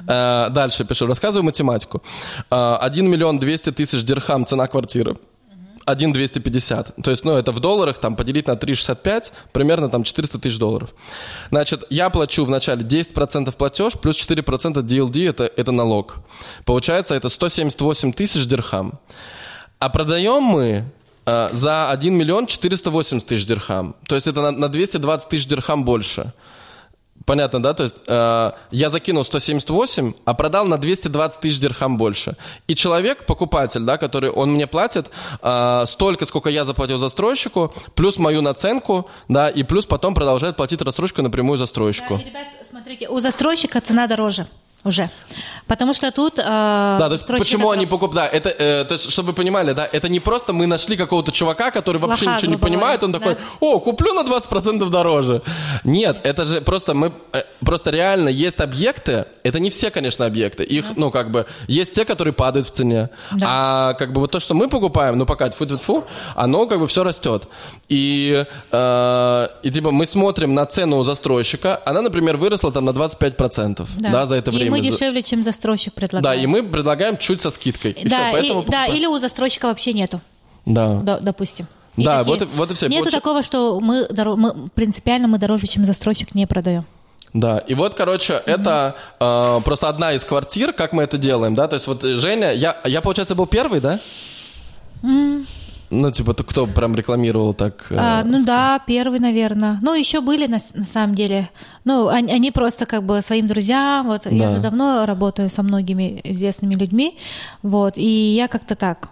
А, 0.08 0.49
дальше 0.49 0.84
пишу. 0.84 1.08
Рассказываю 1.08 1.45
математику. 1.45 2.04
А, 2.49 2.78
1 2.78 3.08
миллион 3.08 3.39
200 3.39 3.72
тысяч 3.72 4.04
дирхам 4.04 4.45
цена 4.45 4.68
квартиры. 4.68 5.18
1,250. 5.86 7.03
То 7.03 7.11
есть, 7.11 7.25
ну, 7.25 7.34
это 7.34 7.51
в 7.51 7.59
долларах, 7.59 7.97
там, 7.97 8.15
поделить 8.15 8.47
на 8.47 8.53
3,65, 8.53 9.31
примерно 9.51 9.89
там 9.89 10.03
400 10.03 10.39
тысяч 10.39 10.57
долларов. 10.57 10.93
Значит, 11.49 11.86
я 11.89 12.09
плачу 12.09 12.45
вначале 12.45 12.84
10% 12.84 13.55
платеж, 13.55 13.93
плюс 13.93 14.17
4% 14.17 14.81
DLD, 14.81 15.29
это, 15.29 15.43
это 15.43 15.71
налог. 15.71 16.15
Получается, 16.65 17.15
это 17.15 17.29
178 17.29 18.13
тысяч 18.13 18.45
дирхам. 18.45 18.99
А 19.79 19.89
продаем 19.89 20.43
мы 20.43 20.86
э, 21.25 21.49
за 21.51 21.89
1 21.89 22.13
миллион 22.13 22.47
480 22.47 23.27
тысяч 23.27 23.45
дирхам. 23.45 23.95
То 24.07 24.15
есть, 24.15 24.27
это 24.27 24.41
на, 24.41 24.51
на 24.51 24.69
220 24.69 25.29
тысяч 25.29 25.47
дирхам 25.47 25.84
больше. 25.84 26.34
Понятно, 27.26 27.64
да? 27.64 27.74
То 27.74 27.84
есть 27.84 27.95
э, 28.07 28.51
я 28.72 28.89
закинул 28.89 29.24
178, 29.24 30.14
а 30.26 30.34
продал 30.34 30.66
на 30.66 30.78
220 30.78 31.39
тысяч 31.39 31.59
дирхам 31.59 31.97
больше. 31.97 32.36
И 32.68 32.76
человек, 32.76 33.26
покупатель, 33.26 33.82
да, 33.82 33.97
который 33.97 34.30
он 34.30 34.51
мне 34.51 34.68
платит 34.68 35.09
э, 35.41 35.84
столько, 35.88 36.26
сколько 36.26 36.49
я 36.49 36.66
заплатил 36.66 36.97
застройщику, 36.97 37.74
плюс 37.95 38.18
мою 38.18 38.41
наценку, 38.41 39.09
да, 39.30 39.47
и 39.47 39.64
плюс 39.64 39.86
потом 39.86 40.16
продолжает 40.16 40.57
платить 40.57 40.82
рассрочку 40.82 41.22
напрямую 41.22 41.57
застройщику. 41.57 42.18
Да, 42.18 42.22
и, 42.22 42.26
ребят, 42.26 42.47
смотрите, 42.70 43.07
у 43.07 43.20
застройщика 43.22 43.80
цена 43.80 44.07
дороже 44.07 44.47
уже. 44.84 45.09
Потому 45.68 45.93
что 45.93 46.11
тут... 46.11 46.39
э, 46.39 46.43
Да, 46.43 47.07
то 47.07 47.14
есть 47.14 47.26
почему 47.28 47.70
это- 47.72 47.78
они 47.80 47.86
покупают? 47.86 48.16
Да, 48.16 48.28
это, 48.38 48.49
э, 48.49 48.84
то 48.86 48.93
есть, 48.95 49.09
чтобы 49.11 49.28
вы 49.30 49.34
понимали, 49.34 49.74
да, 49.74 49.88
это 49.91 50.09
не 50.09 50.20
просто 50.20 50.53
мы 50.53 50.68
нашли 50.68 50.97
какого-то 50.97 51.32
чувака, 51.32 51.72
который 51.72 51.97
вообще 51.97 52.26
Лоха, 52.26 52.38
ничего 52.38 52.51
не 52.51 52.57
понимает, 52.57 53.03
он 53.03 53.11
говоря, 53.11 53.36
такой, 53.36 53.47
о, 53.59 53.80
куплю 53.80 54.14
на 54.14 54.24
20% 54.24 54.89
дороже. 54.89 55.41
Нет, 55.84 56.18
это 56.24 56.45
же 56.45 56.61
просто 56.61 56.93
мы, 56.93 57.11
э, 57.34 57.43
просто 57.66 57.91
реально 57.91 58.30
есть 58.30 58.59
объекты, 58.59 59.26
это 59.43 59.59
не 59.59 59.70
все, 59.70 59.89
конечно, 59.89 60.26
объекты, 60.26 60.64
их, 60.64 60.86
ну, 60.97 61.11
как 61.11 61.32
бы, 61.32 61.45
есть 61.68 61.93
те, 61.93 62.05
которые 62.05 62.34
падают 62.34 62.68
в 62.68 62.72
цене, 62.72 63.09
Да. 63.32 63.47
а 63.49 63.93
как 63.93 64.11
бы 64.14 64.20
вот 64.22 64.32
то, 64.32 64.39
что 64.39 64.53
мы 64.53 64.68
покупаем, 64.70 65.18
ну, 65.18 65.26
пока 65.26 65.49
фу 65.51 65.66
фу 65.78 66.03
оно 66.36 66.68
как 66.68 66.80
бы 66.80 66.88
все 66.88 67.03
растет. 67.03 67.47
И, 67.89 68.45
э, 68.72 69.47
и 69.64 69.72
типа 69.72 69.91
мы 69.91 70.05
смотрим 70.05 70.53
на 70.53 70.66
цену 70.66 70.97
у 70.97 71.03
застройщика, 71.03 71.80
она, 71.86 72.01
например, 72.01 72.38
выросла 72.38 72.72
там 72.72 72.86
на 72.86 72.91
25%, 72.91 73.88
да, 73.97 74.26
за 74.26 74.36
это 74.36 74.51
и 74.51 74.55
время. 74.55 74.72
мы 74.72 74.78
За- 74.84 74.91
дешевле, 74.91 75.22
чем 75.24 75.43
застройщик 75.54 75.93
да, 75.95 75.99
предлагает. 76.01 76.43
и 76.43 76.47
мы 76.47 76.64
предлагаем 76.64 77.18
чуть 77.18 77.41
со 77.41 77.49
скидкой. 77.51 77.91
И 77.91 78.10
да, 78.10 78.30
поэтому 78.32 78.62
и- 78.62 78.66
да, 78.70 78.86
или 78.88 79.06
у 79.06 79.18
застройщика 79.20 79.68
вообще 79.68 79.93
нету, 79.93 80.20
Да. 80.66 80.95
да, 81.04 81.20
допустим. 81.20 81.68
Да, 81.95 82.20
такие- 82.20 82.34
вот 82.34 82.41
и- 82.41 82.58
вот 82.58 82.72
и 82.72 82.74
всё. 82.74 82.88
Нету 82.88 83.04
Получи- 83.06 83.12
такого, 83.12 83.43
что 83.43 83.80
мы, 83.80 84.06
доро- 84.10 84.36
мы 84.36 84.70
принципиально 84.76 85.28
мы 85.28 85.38
дороже, 85.38 85.68
чем 85.68 85.86
застройщик, 85.86 86.34
не 86.36 86.45
продаем. 86.47 86.84
Да, 87.34 87.58
и 87.60 87.74
вот, 87.76 87.95
короче, 87.95 88.41
это 88.45 88.95
э, 89.20 89.62
просто 89.66 89.89
одна 89.89 90.14
из 90.14 90.24
квартир, 90.24 90.72
как 90.74 90.93
мы 90.93 91.04
это 91.04 91.18
делаем, 91.18 91.56
да, 91.56 91.68
то 91.68 91.76
есть 91.76 91.88
вот 91.88 92.04
Женя, 92.04 92.51
я, 92.54 92.78
я 92.86 93.01
получается, 93.01 93.34
был 93.36 93.47
первый, 93.47 93.80
да? 93.80 93.99
Ну, 96.01 96.11
типа, 96.11 96.33
то 96.33 96.43
кто 96.43 96.65
прям 96.67 96.95
рекламировал 96.95 97.53
так? 97.53 97.85
э, 97.91 97.95
А, 97.97 98.23
ну 98.23 98.43
да, 98.43 98.79
первый, 98.87 99.19
наверное. 99.19 99.77
Ну, 99.81 99.93
еще 99.93 100.21
были 100.21 100.47
на, 100.47 100.59
на 100.73 100.85
самом 100.85 101.15
деле. 101.15 101.49
Ну, 101.85 102.07
они, 102.07 102.31
они 102.33 102.51
просто 102.51 102.85
как 102.85 103.03
бы 103.03 103.21
своим 103.21 103.47
друзьям. 103.47 104.07
Вот 104.07 104.25
я 104.25 104.47
Да. 104.49 104.55
же 104.55 104.61
давно 104.61 105.05
работаю 105.05 105.49
со 105.49 105.61
многими 105.63 106.19
известными 106.23 106.75
людьми. 106.75 107.17
Вот, 107.61 107.93
и 107.97 108.33
я 108.35 108.47
как-то 108.47 108.75
так. 108.75 109.09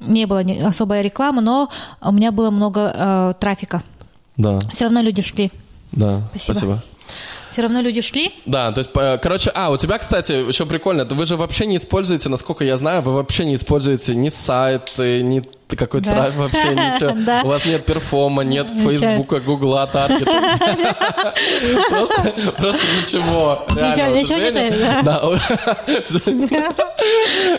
Не 0.00 0.26
было 0.26 0.42
особой 0.68 1.02
рекламы, 1.02 1.40
но 1.40 1.70
у 2.02 2.12
меня 2.12 2.30
было 2.32 2.50
много 2.50 2.92
э, 2.94 3.34
трафика. 3.40 3.82
Да, 4.36 4.58
Все 4.70 4.84
равно 4.84 5.00
люди 5.00 5.22
шли. 5.22 5.50
да, 5.92 6.20
Спасибо. 6.34 6.52
спасибо. 6.54 6.82
Все 7.56 7.62
равно 7.62 7.80
люди 7.80 8.02
шли. 8.02 8.34
Да, 8.44 8.70
то 8.70 8.80
есть, 8.80 8.90
э, 8.94 9.16
короче, 9.16 9.50
а, 9.54 9.70
у 9.70 9.78
тебя, 9.78 9.96
кстати, 9.96 10.32
еще 10.32 10.66
прикольно, 10.66 11.06
вы 11.06 11.24
же 11.24 11.38
вообще 11.38 11.64
не 11.64 11.78
используете, 11.78 12.28
насколько 12.28 12.64
я 12.64 12.76
знаю, 12.76 13.00
вы 13.00 13.14
вообще 13.14 13.46
не 13.46 13.54
используете 13.54 14.14
ни 14.14 14.28
сайты, 14.28 15.22
ни 15.22 15.42
какой-то 15.74 16.10
Да. 16.10 16.14
трафик, 16.14 16.36
вообще 16.38 16.68
ничего. 16.68 17.12
Да. 17.26 17.42
У 17.44 17.48
вас 17.48 17.64
нет 17.64 17.84
перформа, 17.84 18.42
нет. 18.42 18.68
Фейсбука, 18.68 19.40
Гугла, 19.40 19.86
Таргета. 19.86 20.30
Просто 22.56 22.82
ничего. 23.00 23.66
Реально, 23.74 24.22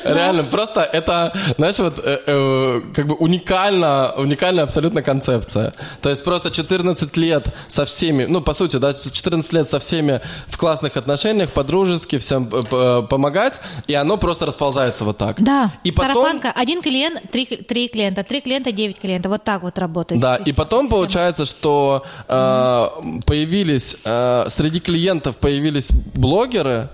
Реально, 0.04 0.44
просто 0.44 0.82
это, 0.82 1.34
знаешь, 1.58 1.80
вот 1.80 2.00
э, 2.04 2.20
э, 2.26 2.82
как 2.96 3.08
бы 3.08 3.16
уникально, 3.16 4.14
уникальная 4.18 4.64
абсолютно 4.64 5.02
концепция. 5.02 5.74
То 6.02 6.10
есть 6.10 6.24
просто 6.24 6.52
14 6.52 7.18
лет 7.18 7.48
со 7.68 7.86
всеми, 7.86 8.26
ну, 8.26 8.42
по 8.42 8.54
сути, 8.54 8.78
да, 8.78 8.94
14 8.94 9.54
лет 9.54 9.70
со 9.70 9.80
всеми 9.80 10.22
в 10.48 10.58
классных 10.58 10.98
отношениях, 10.98 11.52
по-дружески, 11.52 12.18
всем 12.18 12.48
помогать, 12.48 13.60
и 13.88 13.94
оно 13.94 14.18
просто 14.18 14.46
расползается 14.46 15.04
вот 15.04 15.18
так. 15.18 15.42
Да, 15.42 15.72
сарафанка. 15.96 16.52
Один 16.56 16.82
клиент, 16.82 17.22
три, 17.32 17.46
три 17.46 17.88
клиента, 17.98 18.24
три 18.24 18.42
клиента, 18.42 18.72
девять 18.72 19.00
клиентов. 19.00 19.32
Вот 19.32 19.44
так 19.44 19.64
вот 19.64 19.80
работает. 19.80 20.22
Да, 20.22 20.36
и 20.36 20.40
система. 20.40 20.56
потом 20.56 20.88
получается, 20.88 21.46
что 21.46 22.04
э, 22.28 22.88
появились 23.26 23.98
э, 24.06 24.46
среди 24.50 24.80
клиентов 24.80 25.36
появились 25.36 25.92
блогеры, 26.14 26.90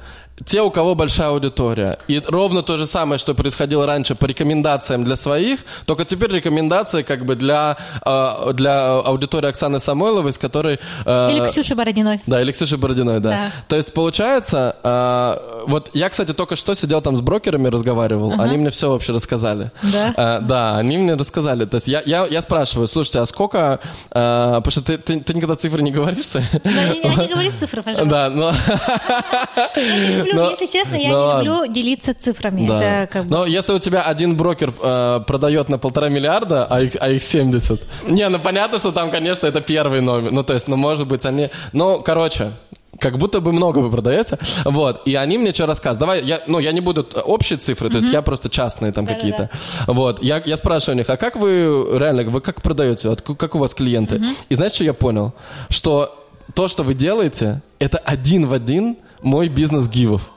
те, 0.45 0.61
у 0.61 0.69
кого 0.71 0.95
большая 0.95 1.29
аудитория. 1.29 1.97
И 2.07 2.21
ровно 2.27 2.61
то 2.63 2.77
же 2.77 2.85
самое, 2.85 3.19
что 3.19 3.33
происходило 3.33 3.85
раньше 3.85 4.15
по 4.15 4.25
рекомендациям 4.25 5.03
для 5.03 5.15
своих, 5.15 5.59
только 5.85 6.05
теперь 6.05 6.31
рекомендации 6.31 7.01
как 7.03 7.25
бы 7.25 7.35
для, 7.35 7.77
э, 8.05 8.53
для 8.53 8.91
аудитории 8.99 9.47
Оксаны 9.49 9.79
Самойловой, 9.79 10.33
с 10.33 10.37
которой... 10.37 10.79
э, 11.05 11.31
Или 11.31 11.47
Ксюши 11.47 11.75
Бородиной. 11.75 12.21
да, 12.27 12.41
или 12.41 12.51
Ксюши 12.51 12.77
Бородиной, 12.77 13.19
да. 13.19 13.29
Да. 13.29 13.51
То 13.67 13.75
есть 13.75 13.93
получается, 13.93 14.75
э, 14.83 15.63
вот 15.67 15.89
я, 15.93 16.09
кстати, 16.09 16.33
только 16.33 16.55
что 16.55 16.75
сидел 16.75 17.01
там 17.01 17.15
с 17.15 17.21
брокерами, 17.21 17.67
разговаривал, 17.67 18.33
они 18.39 18.57
мне 18.57 18.69
все 18.69 18.89
вообще 18.89 19.13
рассказали. 19.13 19.71
Да? 19.81 20.13
Э, 20.15 20.39
да, 20.41 20.77
они 20.77 20.97
мне 20.97 21.13
рассказали. 21.15 21.65
То 21.65 21.75
есть 21.75 21.87
я, 21.87 22.01
я, 22.05 22.25
я 22.25 22.41
спрашиваю, 22.41 22.87
слушайте, 22.87 23.19
а 23.19 23.25
сколько... 23.25 23.79
э, 24.11 24.53
потому 24.55 24.71
что 24.71 24.81
ты, 24.81 24.97
ты, 24.97 25.19
ты 25.21 25.33
никогда 25.33 25.55
цифры 25.55 25.81
не 25.81 25.91
говоришь? 25.91 26.25
Да, 26.31 26.39
не, 26.63 26.99
не 27.15 27.27
говори 27.27 27.51
цифры, 27.51 27.81
пожалуйста. 27.83 28.09
Да, 28.09 28.29
но... 28.29 28.53
Люблю, 30.33 30.43
Но- 30.45 30.51
если 30.51 30.65
честно, 30.65 30.95
я 30.95 31.09
ну 31.11 31.41
не 31.41 31.45
люблю 31.47 31.73
делиться 31.73 32.13
цифрами. 32.13 32.67
Да. 32.67 32.83
Это 33.03 33.11
как 33.13 33.25
бы... 33.25 33.31
Но 33.35 33.45
если 33.45 33.73
у 33.73 33.79
тебя 33.79 34.03
один 34.03 34.35
брокер 34.35 34.73
э, 34.81 35.19
продает 35.27 35.69
на 35.69 35.77
полтора 35.77 36.09
миллиарда, 36.09 36.65
а 36.69 36.81
их, 36.81 36.93
а 36.99 37.09
их 37.09 37.23
70. 37.23 37.81
Не, 38.07 38.29
ну 38.29 38.39
понятно, 38.39 38.79
что 38.79 38.91
там, 38.91 39.11
конечно, 39.11 39.47
это 39.47 39.61
первый 39.61 40.01
номер. 40.01 40.31
Ну, 40.31 40.43
то 40.43 40.53
есть, 40.53 40.67
ну, 40.67 40.75
может 40.75 41.07
быть, 41.07 41.25
они... 41.25 41.49
Ну, 41.73 42.01
короче, 42.01 42.51
как 42.99 43.17
будто 43.17 43.39
бы 43.41 43.51
много 43.51 43.79
вы 43.79 43.89
продаете. 43.91 44.37
Вот. 44.65 45.01
И 45.07 45.15
они 45.15 45.37
мне 45.37 45.53
что 45.53 45.65
рассказывают. 45.65 45.99
Давай, 45.99 46.23
я, 46.23 46.41
ну, 46.47 46.59
я 46.59 46.71
не 46.71 46.79
буду 46.81 47.05
общие 47.25 47.57
цифры, 47.57 47.89
то 47.89 47.97
есть 47.97 48.13
я 48.13 48.21
просто 48.21 48.49
частные 48.49 48.91
там 48.91 49.05
какие-то. 49.05 49.49
Вот. 49.87 50.23
Я, 50.23 50.41
я 50.45 50.57
спрашиваю 50.57 50.95
у 50.95 50.97
них, 50.99 51.09
а 51.09 51.17
как 51.17 51.35
вы 51.35 51.85
реально, 51.97 52.23
вы 52.23 52.39
как 52.41 52.61
продаете? 52.61 53.09
Вот 53.09 53.21
к- 53.21 53.35
как 53.35 53.55
у 53.55 53.57
вас 53.57 53.73
клиенты? 53.73 54.21
И 54.49 54.55
знаешь, 54.55 54.73
что 54.73 54.83
я 54.83 54.93
понял? 54.93 55.33
Что 55.69 56.22
то, 56.53 56.67
что 56.67 56.83
вы 56.83 56.93
делаете, 56.93 57.61
это 57.79 57.97
один 57.97 58.47
в 58.47 58.53
один 58.53 58.97
мой 59.21 59.47
бизнес 59.49 59.87
гивов. 59.87 60.31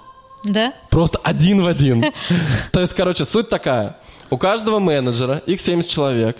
Да? 0.44 0.72
Просто 0.90 1.18
один 1.22 1.62
в 1.62 1.66
один. 1.66 2.12
То 2.72 2.80
есть, 2.80 2.94
короче, 2.94 3.24
суть 3.24 3.48
такая. 3.48 3.96
У 4.30 4.38
каждого 4.38 4.78
менеджера, 4.78 5.38
их 5.46 5.60
70 5.60 5.88
человек, 5.90 6.36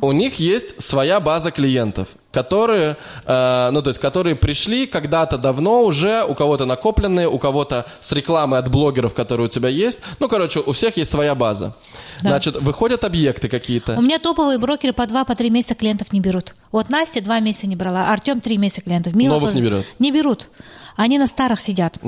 у 0.00 0.12
них 0.12 0.40
есть 0.40 0.80
своя 0.82 1.20
база 1.20 1.50
клиентов, 1.50 2.08
которые, 2.32 2.96
э, 3.26 3.70
ну, 3.70 3.82
то 3.82 3.90
есть, 3.90 4.00
которые 4.00 4.34
пришли 4.34 4.86
когда-то 4.86 5.38
давно 5.38 5.82
уже, 5.82 6.24
у 6.24 6.34
кого-то 6.34 6.64
накопленные, 6.64 7.28
у 7.28 7.38
кого-то 7.38 7.86
с 8.00 8.10
рекламой 8.12 8.58
от 8.58 8.68
блогеров, 8.68 9.14
которые 9.14 9.46
у 9.46 9.50
тебя 9.50 9.68
есть. 9.68 10.00
Ну, 10.18 10.28
короче, 10.28 10.60
у 10.60 10.72
всех 10.72 10.96
есть 10.96 11.10
своя 11.10 11.34
база. 11.34 11.74
Да. 12.22 12.30
Значит, 12.30 12.56
выходят 12.60 13.04
объекты 13.04 13.48
какие-то. 13.48 13.98
У 13.98 14.02
меня 14.02 14.18
топовые 14.18 14.58
брокеры 14.58 14.92
по 14.92 15.06
два, 15.06 15.24
по 15.24 15.34
три 15.34 15.50
месяца 15.50 15.74
клиентов 15.74 16.12
не 16.12 16.20
берут. 16.20 16.54
Вот 16.72 16.88
Настя 16.88 17.20
два 17.20 17.38
месяца 17.40 17.66
не 17.66 17.76
брала, 17.76 18.10
Артем 18.10 18.40
три 18.40 18.56
месяца 18.56 18.80
клиентов. 18.80 19.14
Мила 19.14 19.34
Новых 19.34 19.50
тоже. 19.50 19.60
не 19.60 19.66
берет? 19.68 19.86
Не 19.98 20.10
берут. 20.10 20.48
Они 20.96 21.18
на 21.18 21.26
старых 21.26 21.60
сидят. 21.60 21.98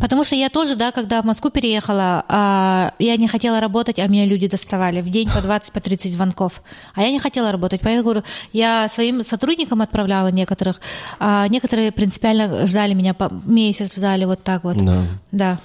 Потому 0.00 0.24
что 0.24 0.36
я 0.36 0.48
тоже, 0.48 0.76
да, 0.76 0.92
когда 0.92 1.22
в 1.22 1.24
Москву 1.24 1.50
переехала, 1.50 2.24
а, 2.28 2.92
я 2.98 3.16
не 3.16 3.28
хотела 3.28 3.60
работать, 3.60 3.98
а 3.98 4.06
меня 4.06 4.24
люди 4.24 4.48
доставали 4.48 5.00
в 5.00 5.10
день 5.10 5.28
по 5.28 5.40
20, 5.40 5.72
по 5.72 5.80
30 5.80 6.12
звонков. 6.12 6.62
А 6.94 7.02
я 7.02 7.10
не 7.10 7.18
хотела 7.18 7.52
работать, 7.52 7.80
поэтому 7.80 8.04
говорю, 8.04 8.22
я 8.52 8.88
своим 8.88 9.24
сотрудникам 9.24 9.82
отправляла 9.82 10.28
некоторых, 10.28 10.80
а 11.18 11.46
некоторые 11.48 11.92
принципиально 11.92 12.66
ждали 12.66 12.94
меня 12.94 13.14
по 13.14 13.30
месяц, 13.44 13.94
ждали 13.96 14.24
вот 14.24 14.42
так 14.42 14.64
вот. 14.64 14.76
Да. 14.76 15.02
Да. 15.30 15.60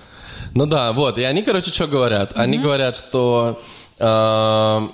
Ну 0.53 0.65
да, 0.65 0.91
вот. 0.93 1.17
И 1.17 1.23
они, 1.23 1.43
короче, 1.43 1.71
что 1.71 1.87
говорят? 1.87 2.31
Они 2.35 2.57
говорят, 2.57 2.97
что 2.97 3.61
э, 3.99 4.87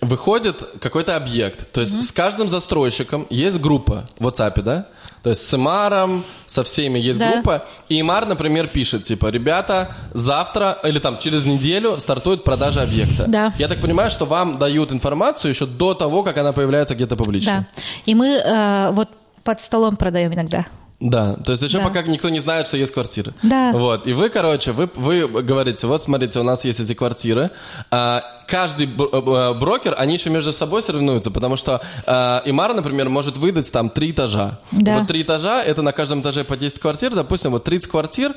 выходит 0.00 0.62
какой-то 0.80 1.16
объект. 1.16 1.72
То 1.72 1.80
есть 1.80 2.02
с 2.02 2.12
каждым 2.12 2.48
застройщиком 2.48 3.26
есть 3.30 3.60
группа 3.60 4.08
в 4.18 4.26
WhatsApp, 4.26 4.62
да? 4.62 4.88
То 5.22 5.30
есть 5.30 5.46
с 5.46 5.54
Имаром, 5.54 6.24
со 6.46 6.62
всеми 6.62 6.98
есть 6.98 7.18
Да. 7.18 7.32
группа. 7.32 7.64
И 7.88 8.00
Имар, 8.00 8.26
например, 8.26 8.68
пишет, 8.68 9.02
типа, 9.04 9.26
ребята, 9.26 9.94
завтра 10.14 10.78
или 10.82 10.98
там 10.98 11.18
через 11.18 11.44
неделю 11.44 12.00
стартует 12.00 12.42
продажа 12.44 12.82
объекта. 12.82 13.24
Да. 13.28 13.52
Я 13.58 13.68
так 13.68 13.80
понимаю, 13.80 14.10
что 14.10 14.24
вам 14.24 14.58
дают 14.58 14.92
информацию 14.92 15.52
еще 15.52 15.66
до 15.66 15.94
того, 15.94 16.22
как 16.22 16.38
она 16.38 16.52
появляется 16.52 16.94
где-то 16.94 17.16
публично. 17.16 17.66
Да. 17.74 17.82
И 18.06 18.14
мы 18.14 18.28
э, 18.28 18.90
вот 18.92 19.08
под 19.44 19.60
столом 19.60 19.96
продаем 19.96 20.32
иногда. 20.32 20.66
Да, 21.00 21.36
то 21.36 21.52
есть 21.52 21.62
еще 21.62 21.78
Да. 21.78 21.84
пока 21.84 22.02
никто 22.02 22.28
не 22.28 22.40
знает, 22.40 22.66
что 22.66 22.76
есть 22.76 22.92
квартиры. 22.92 23.32
Да. 23.42 23.72
Вот, 23.72 24.06
и 24.06 24.12
вы, 24.12 24.28
короче, 24.28 24.72
вы, 24.72 24.90
вы 24.94 25.26
говорите, 25.42 25.86
вот 25.86 26.02
смотрите, 26.02 26.38
у 26.38 26.42
нас 26.42 26.62
есть 26.66 26.78
эти 26.78 26.92
квартиры. 26.92 27.50
А, 27.90 28.22
каждый 28.46 28.86
б- 28.86 29.08
э, 29.10 29.54
брокер, 29.54 29.94
они 29.96 30.14
еще 30.14 30.28
между 30.28 30.52
собой 30.52 30.82
соревнуются, 30.82 31.30
потому 31.30 31.56
что 31.56 31.80
а, 32.06 32.42
Имар, 32.44 32.74
например, 32.74 33.08
может 33.08 33.38
выдать 33.38 33.72
там 33.72 33.88
три 33.88 34.10
этажа. 34.10 34.58
Да. 34.72 34.98
Вот 34.98 35.06
три 35.06 35.22
этажа, 35.22 35.62
это 35.62 35.80
на 35.80 35.92
каждом 35.92 36.20
этаже 36.20 36.44
по 36.44 36.56
10 36.58 36.78
квартир, 36.80 37.14
допустим, 37.14 37.52
вот 37.52 37.64
30 37.64 37.90
квартир, 37.90 38.34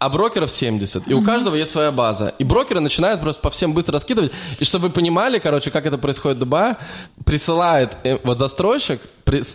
а 0.00 0.08
брокеров 0.08 0.50
70. 0.50 1.08
И 1.08 1.14
у 1.14 1.22
каждого 1.22 1.54
есть 1.54 1.70
своя 1.70 1.92
база. 1.92 2.32
И 2.38 2.44
брокеры 2.44 2.80
начинают 2.80 3.20
просто 3.20 3.42
по 3.42 3.50
всем 3.50 3.74
быстро 3.74 3.92
раскидывать. 3.92 4.32
И 4.58 4.64
чтобы 4.64 4.88
вы 4.88 4.94
понимали, 4.94 5.38
короче, 5.38 5.70
как 5.70 5.84
это 5.84 5.98
происходит 5.98 6.38
в 6.38 6.40
Дубае, 6.40 6.78
присылает 7.26 7.96
э, 8.02 8.16
вот 8.24 8.38
застройщик, 8.38 9.02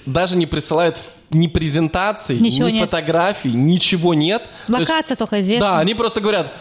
даже 0.05 0.37
не 0.37 0.45
присылает 0.45 0.99
ни 1.31 1.47
презентаций, 1.47 2.37
Ничего 2.39 2.69
ни 2.69 2.73
нет. 2.73 2.85
фотографий, 2.85 3.53
ничего 3.53 4.13
нет. 4.13 4.43
То 4.67 4.77
есть- 4.77 4.89
Локация 4.89 5.15
только 5.17 5.41
известна. 5.41 5.65
да, 5.65 5.79
они 5.79 5.95
просто 5.95 6.21
говорят, 6.21 6.53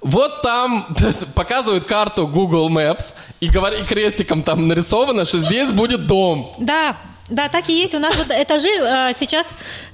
вот 0.00 0.42
там 0.42 0.94
то 0.96 1.06
есть 1.08 1.26
показывают 1.34 1.86
карту 1.86 2.28
Google 2.28 2.70
Maps 2.70 3.14
и, 3.40 3.48
говорят, 3.48 3.80
и 3.80 3.82
крестиком 3.82 4.44
там 4.44 4.68
нарисовано, 4.68 5.24
что 5.24 5.38
здесь 5.38 5.72
будет 5.72 6.06
дом. 6.06 6.54
Да, 6.60 6.96
да, 7.30 7.48
так 7.48 7.68
и 7.68 7.72
есть. 7.72 7.94
У 7.94 7.98
нас 7.98 8.16
вот 8.16 8.28
этажи 8.30 8.68
э, 8.68 9.12
сейчас, 9.18 9.46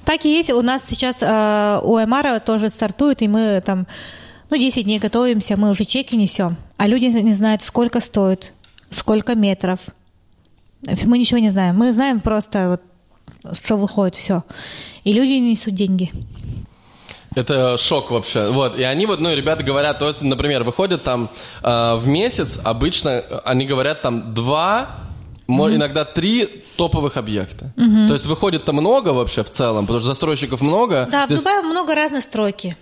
так 0.05 0.25
и 0.25 0.37
есть. 0.37 0.49
У 0.49 0.61
нас 0.61 0.81
сейчас 0.87 1.17
э, 1.21 1.79
у 1.83 1.97
Эмара 1.97 2.39
тоже 2.39 2.69
стартует, 2.69 3.21
и 3.21 3.27
мы 3.27 3.61
там, 3.65 3.87
ну, 4.49 4.57
10 4.57 4.83
дней 4.83 4.99
готовимся, 4.99 5.57
мы 5.57 5.69
уже 5.69 5.85
чеки 5.85 6.15
несем. 6.15 6.57
А 6.77 6.87
люди 6.87 7.05
не 7.05 7.33
знают, 7.33 7.61
сколько 7.61 8.01
стоит, 8.01 8.51
сколько 8.89 9.35
метров. 9.35 9.79
Мы 11.05 11.17
ничего 11.19 11.39
не 11.39 11.49
знаем. 11.51 11.77
Мы 11.77 11.93
знаем 11.93 12.19
просто, 12.19 12.79
вот, 13.43 13.55
что 13.57 13.77
выходит, 13.77 14.15
все. 14.15 14.43
И 15.03 15.13
люди 15.13 15.33
несут 15.33 15.75
деньги. 15.75 16.11
Это 17.33 17.77
шок 17.77 18.11
вообще. 18.11 18.49
Вот, 18.49 18.77
и 18.77 18.83
они 18.83 19.05
вот, 19.05 19.21
ну, 19.21 19.33
ребята 19.33 19.63
говорят, 19.63 19.99
то 19.99 20.07
есть, 20.07 20.21
например, 20.21 20.63
выходят 20.65 21.03
там 21.03 21.29
э, 21.63 21.95
в 21.95 22.05
месяц, 22.07 22.59
обычно 22.61 23.09
э, 23.09 23.39
они 23.45 23.65
говорят 23.65 24.01
там 24.01 24.33
два, 24.33 24.97
мо- 25.47 25.73
иногда 25.73 26.03
три 26.03 26.65
топовых 26.81 27.17
объекта. 27.17 27.71
То 27.75 28.13
есть 28.13 28.25
выходит-то 28.25 28.73
много 28.73 29.09
вообще 29.09 29.43
в 29.43 29.49
целом, 29.49 29.85
потому 29.85 29.99
что 29.99 30.09
застройщиков 30.09 30.61
много. 30.61 31.07
Да, 31.11 31.25
в 31.25 31.27
Здесь- 31.27 31.39
Дубае 31.39 31.61
много 31.61 31.95
разной 31.95 32.21
стройки. 32.21 32.75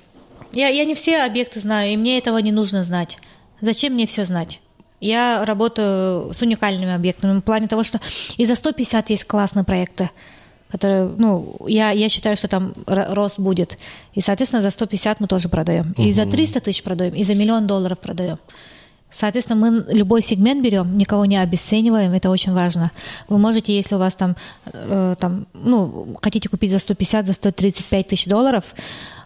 Я, 0.53 0.69
я 0.69 0.85
не 0.85 0.93
все 0.95 1.23
объекты 1.23 1.59
знаю, 1.59 1.91
и 1.91 1.97
мне 1.97 2.17
этого 2.17 2.37
не 2.39 2.51
нужно 2.51 2.83
знать. 2.83 3.17
Зачем 3.61 3.93
мне 3.93 4.05
все 4.05 4.23
знать? 4.23 4.61
Я 5.01 5.45
работаю 5.45 6.33
с 6.33 6.41
уникальными 6.41 6.93
объектами 6.93 7.39
в 7.39 7.41
плане 7.41 7.67
того, 7.67 7.83
что 7.83 7.99
и 8.37 8.45
за 8.45 8.55
150 8.55 9.09
есть 9.11 9.23
классные 9.25 9.63
проекты, 9.63 10.09
которые, 10.71 11.05
ну, 11.17 11.55
я, 11.67 11.91
я 11.91 12.09
считаю, 12.09 12.35
что 12.37 12.47
там 12.47 12.73
рост 12.87 13.39
будет. 13.39 13.77
И, 14.15 14.21
соответственно, 14.21 14.61
за 14.63 14.71
150 14.71 15.19
мы 15.19 15.27
тоже 15.27 15.49
продаем. 15.49 15.93
И 15.97 16.11
за 16.11 16.25
300 16.25 16.59
тысяч 16.61 16.83
продаем, 16.83 17.13
и 17.15 17.23
за 17.23 17.35
миллион 17.35 17.67
долларов 17.67 17.99
продаем. 17.99 18.37
Соответственно, 19.11 19.59
мы 19.59 19.85
любой 19.93 20.21
сегмент 20.21 20.63
берем, 20.63 20.97
никого 20.97 21.25
не 21.25 21.37
обесцениваем, 21.37 22.13
это 22.13 22.29
очень 22.29 22.53
важно. 22.53 22.91
Вы 23.27 23.37
можете, 23.37 23.75
если 23.75 23.95
у 23.95 23.99
вас 23.99 24.13
там, 24.13 24.35
э, 24.65 25.15
там 25.19 25.47
ну, 25.53 26.15
хотите 26.21 26.49
купить 26.49 26.71
за 26.71 26.79
150, 26.79 27.25
за 27.25 27.33
135 27.33 28.07
тысяч 28.07 28.25
долларов, 28.25 28.75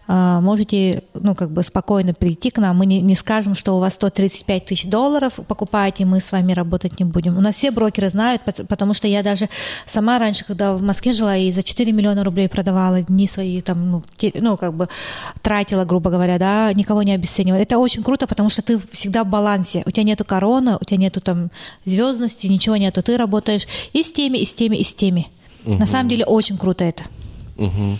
можете, 0.08 1.04
ну, 1.14 1.34
как 1.36 1.52
бы 1.52 1.64
спокойно 1.64 2.14
прийти 2.14 2.50
к 2.50 2.58
нам. 2.58 2.78
Мы 2.78 2.86
не, 2.86 3.00
не 3.02 3.16
скажем, 3.16 3.56
что 3.56 3.76
у 3.78 3.80
вас 3.80 3.94
135 3.94 4.66
тысяч 4.66 4.86
долларов 4.90 5.34
покупаете, 5.48 6.06
мы 6.06 6.20
с 6.20 6.32
вами 6.32 6.52
работать 6.54 7.00
не 7.00 7.06
будем. 7.06 7.38
У 7.38 7.42
нас 7.42 7.56
все 7.56 7.72
брокеры 7.72 8.10
знают, 8.10 8.42
пот- 8.46 8.66
потому 8.68 8.94
что 8.94 9.08
я 9.08 9.24
даже 9.24 9.48
сама 9.86 10.20
раньше, 10.20 10.44
когда 10.46 10.74
в 10.74 10.82
Москве 10.82 11.14
жила, 11.14 11.38
и 11.38 11.52
за 11.52 11.64
4 11.64 11.92
миллиона 11.94 12.24
рублей 12.24 12.50
продавала 12.50 13.02
дни 13.02 13.28
свои, 13.28 13.62
там, 13.62 13.92
ну, 13.92 14.04
те- 14.18 14.34
ну, 14.36 14.58
как 14.58 14.74
бы 14.74 14.90
тратила, 15.42 15.86
грубо 15.86 16.10
говоря, 16.10 16.38
да, 16.38 16.74
никого 16.74 17.04
не 17.04 17.14
обесценивала. 17.14 17.60
Это 17.62 17.78
очень 17.78 18.04
круто, 18.04 18.28
потому 18.28 18.50
что 18.50 18.62
ты 18.62 18.80
всегда 18.92 19.24
в 19.24 19.28
балансе. 19.28 19.84
У 19.86 19.92
тебя 19.92 20.04
нету 20.04 20.26
корона, 20.26 20.78
у 20.82 20.86
тебя 20.86 20.98
нету 20.98 21.22
там 21.22 21.50
звездности, 21.86 22.48
ничего 22.48 22.76
нету. 22.76 23.02
Ты 23.02 23.16
работаешь 23.18 23.68
и 23.94 24.04
с 24.04 24.12
теми, 24.12 24.38
и 24.40 24.46
с 24.46 24.54
теми, 24.54 24.76
и 24.78 24.84
с 24.84 24.94
теми. 24.94 25.28
На 25.80 25.86
самом 25.86 26.10
деле 26.10 26.26
очень 26.26 26.58
круто 26.58 26.84
это. 26.84 27.04
Мгм. 27.56 28.00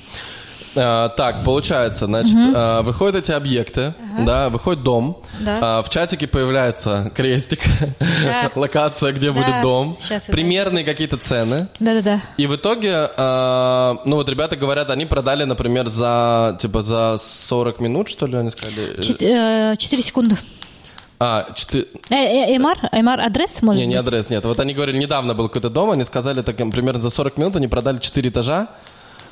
А, 0.76 1.10
так, 1.10 1.44
получается, 1.44 2.06
значит, 2.06 2.36
а, 2.56 2.82
выходят 2.82 3.16
эти 3.16 3.32
объекты, 3.32 3.94
да, 4.20 4.50
выходит 4.50 4.82
дом, 4.84 5.22
Да. 5.40 5.60
а, 5.62 5.84
в 5.84 5.90
чатике 5.90 6.26
появляется 6.28 7.12
крестик, 7.16 7.62
Да. 8.00 8.52
локация, 8.56 9.12
где 9.12 9.32
Да. 9.32 9.34
будет 9.34 9.62
дом, 9.62 9.98
это- 10.10 10.32
примерные 10.32 10.84
какие-то 10.84 11.18
цены. 11.18 11.68
Да-да-да. 11.80 12.22
И 12.38 12.48
в 12.48 12.56
итоге, 12.56 13.08
а, 13.18 13.98
ну 14.06 14.16
вот 14.16 14.28
ребята 14.30 14.56
говорят, 14.56 14.90
они 14.90 15.06
продали, 15.06 15.44
например, 15.44 15.90
за, 15.90 16.58
типа, 16.60 16.82
за 16.82 17.18
40 17.20 17.80
минут, 17.80 18.10
что 18.10 18.26
ли, 18.26 18.36
они 18.38 18.50
сказали? 18.50 19.00
Чет- 19.02 19.22
э, 19.22 19.76
Четыре 19.78 20.02
секунды. 20.04 20.38
А, 21.20 21.46
четы- 21.56 21.88
Э, 22.10 22.16
э? 22.16 22.56
Эмар 22.58 23.20
адрес, 23.22 23.62
может 23.62 23.80
Не, 23.80 23.86
не 23.88 23.96
быть? 23.96 24.08
адрес, 24.08 24.30
нет. 24.30 24.44
Вот 24.44 24.60
они 24.60 24.74
говорили, 24.74 24.98
недавно 24.98 25.34
был 25.34 25.48
какой-то 25.48 25.70
дом, 25.70 25.92
они 25.92 26.04
сказали, 26.04 26.42
так, 26.42 26.58
примерно 26.58 27.00
за 27.00 27.10
40 27.12 27.38
минут 27.38 27.56
они 27.56 27.68
продали 27.68 28.00
4 28.00 28.28
этажа 28.30 28.70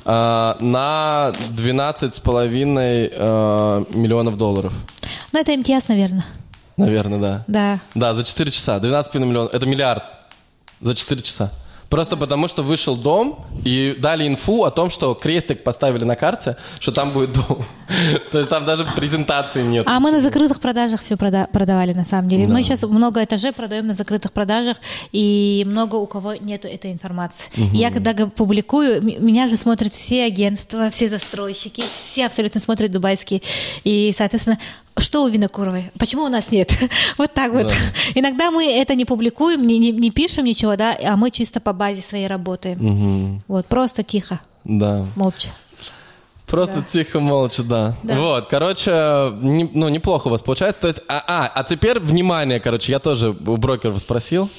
на 0.04 1.32
12,5 1.32 3.12
а, 3.16 3.84
миллионов 3.94 4.36
долларов. 4.36 4.72
Ну, 5.32 5.40
это 5.40 5.52
МТС, 5.56 5.88
наверное. 5.88 6.24
Наверное, 6.76 7.18
да. 7.18 7.44
Да. 7.46 7.80
Да, 7.94 8.14
за 8.14 8.24
4 8.24 8.50
часа. 8.50 8.78
12,5 8.78 9.18
миллионов. 9.20 9.54
Это 9.54 9.66
миллиард. 9.66 10.02
За 10.80 10.94
4 10.94 11.22
часа. 11.22 11.52
Просто 11.92 12.16
потому, 12.16 12.48
что 12.48 12.62
вышел 12.62 12.96
дом 12.96 13.44
и 13.66 13.94
дали 13.98 14.26
инфу 14.26 14.64
о 14.64 14.70
том, 14.70 14.88
что 14.88 15.12
крестик 15.12 15.62
поставили 15.62 16.04
на 16.04 16.16
карте, 16.16 16.56
что 16.80 16.90
там 16.90 17.12
будет 17.12 17.32
дом. 17.34 17.66
То 18.32 18.38
есть 18.38 18.48
там 18.48 18.64
даже 18.64 18.86
презентации 18.96 19.62
нет. 19.62 19.84
А 19.86 20.00
мы 20.00 20.10
на 20.10 20.22
закрытых 20.22 20.58
продажах 20.58 21.02
все 21.02 21.18
продавали, 21.18 21.92
на 21.92 22.06
самом 22.06 22.30
деле. 22.30 22.46
Мы 22.46 22.62
сейчас 22.62 22.80
много 22.80 23.22
этажей 23.22 23.52
продаем 23.52 23.86
на 23.86 23.92
закрытых 23.92 24.32
продажах, 24.32 24.78
и 25.12 25.64
много 25.66 25.96
у 25.96 26.06
кого 26.06 26.32
нету 26.34 26.66
этой 26.66 26.92
информации. 26.92 27.50
Я 27.74 27.90
когда 27.90 28.14
публикую, 28.26 29.02
меня 29.02 29.46
же 29.46 29.58
смотрят 29.58 29.92
все 29.92 30.24
агентства, 30.24 30.88
все 30.88 31.10
застройщики, 31.10 31.84
все 32.10 32.24
абсолютно 32.24 32.58
смотрят 32.58 32.90
дубайские. 32.90 33.42
И, 33.84 34.14
соответственно, 34.16 34.58
что 34.98 35.24
у 35.24 35.28
Винокуровой? 35.28 35.90
Почему 35.98 36.24
у 36.24 36.28
нас 36.28 36.50
нет? 36.50 36.70
Вот 37.18 37.32
так 37.34 37.52
вот. 37.52 37.66
Да. 37.68 37.74
Иногда 38.14 38.50
мы 38.50 38.64
это 38.66 38.94
не 38.94 39.04
публикуем, 39.04 39.66
не, 39.66 39.78
не- 39.78 39.92
не 39.92 40.10
пишем 40.10 40.44
ничего, 40.44 40.76
да, 40.76 40.96
а 41.04 41.16
мы 41.16 41.30
чисто 41.30 41.60
по 41.60 41.72
базе 41.72 42.00
своей 42.02 42.26
работаем. 42.26 42.78
Мгм. 42.80 43.42
Вот, 43.48 43.66
просто 43.66 44.02
тихо, 44.02 44.40
Да. 44.64 45.06
молча. 45.16 45.48
Просто 46.52 46.82
тихо, 46.82 47.18
молча, 47.18 47.62
да. 47.62 47.94
Да. 48.02 48.20
Вот, 48.20 48.46
короче, 48.48 48.90
не- 49.40 49.70
ну, 49.72 49.88
неплохо 49.88 50.28
у 50.28 50.30
вас 50.30 50.42
получается. 50.42 50.82
То 50.82 50.88
есть, 50.88 51.00
а, 51.08 51.24
а, 51.26 51.50
а 51.54 51.64
теперь, 51.64 51.98
внимание, 51.98 52.60
короче, 52.60 52.92
я 52.92 52.98
тоже 52.98 53.30
у 53.30 53.56
брокеров 53.56 53.98
спросил. 54.02 54.50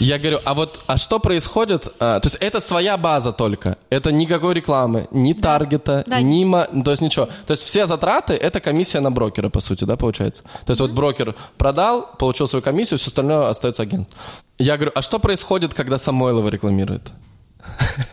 Я 0.00 0.18
говорю, 0.18 0.40
а 0.44 0.52
вот, 0.52 0.80
а 0.86 0.98
что 0.98 1.18
происходит? 1.18 1.88
А, 1.98 2.20
то 2.20 2.26
есть, 2.26 2.36
это 2.40 2.60
своя 2.60 2.98
база 2.98 3.32
только. 3.32 3.78
Это 3.88 4.12
никакой 4.12 4.52
рекламы, 4.52 5.08
ни 5.10 5.32
таргета, 5.32 6.04
Да. 6.06 6.20
ни, 6.20 6.44
то 6.82 6.90
есть, 6.90 7.00
ничего. 7.00 7.26
То 7.46 7.54
есть, 7.54 7.64
все 7.64 7.86
затраты, 7.86 8.34
это 8.34 8.60
комиссия 8.60 9.00
на 9.00 9.10
брокера, 9.10 9.48
по 9.48 9.60
сути, 9.60 9.84
да, 9.84 9.96
получается? 9.96 10.42
То 10.66 10.72
есть, 10.72 10.80
вот 10.80 10.90
брокер 10.90 11.34
продал, 11.56 12.06
получил 12.18 12.48
свою 12.48 12.62
комиссию, 12.62 12.98
все 12.98 13.06
остальное 13.06 13.48
остается 13.48 13.82
агентству. 13.82 14.18
Я 14.58 14.76
говорю, 14.76 14.92
а 14.94 15.00
что 15.00 15.18
происходит, 15.18 15.72
когда 15.72 15.96
Самойлова 15.96 16.48
рекламирует? 16.50 17.02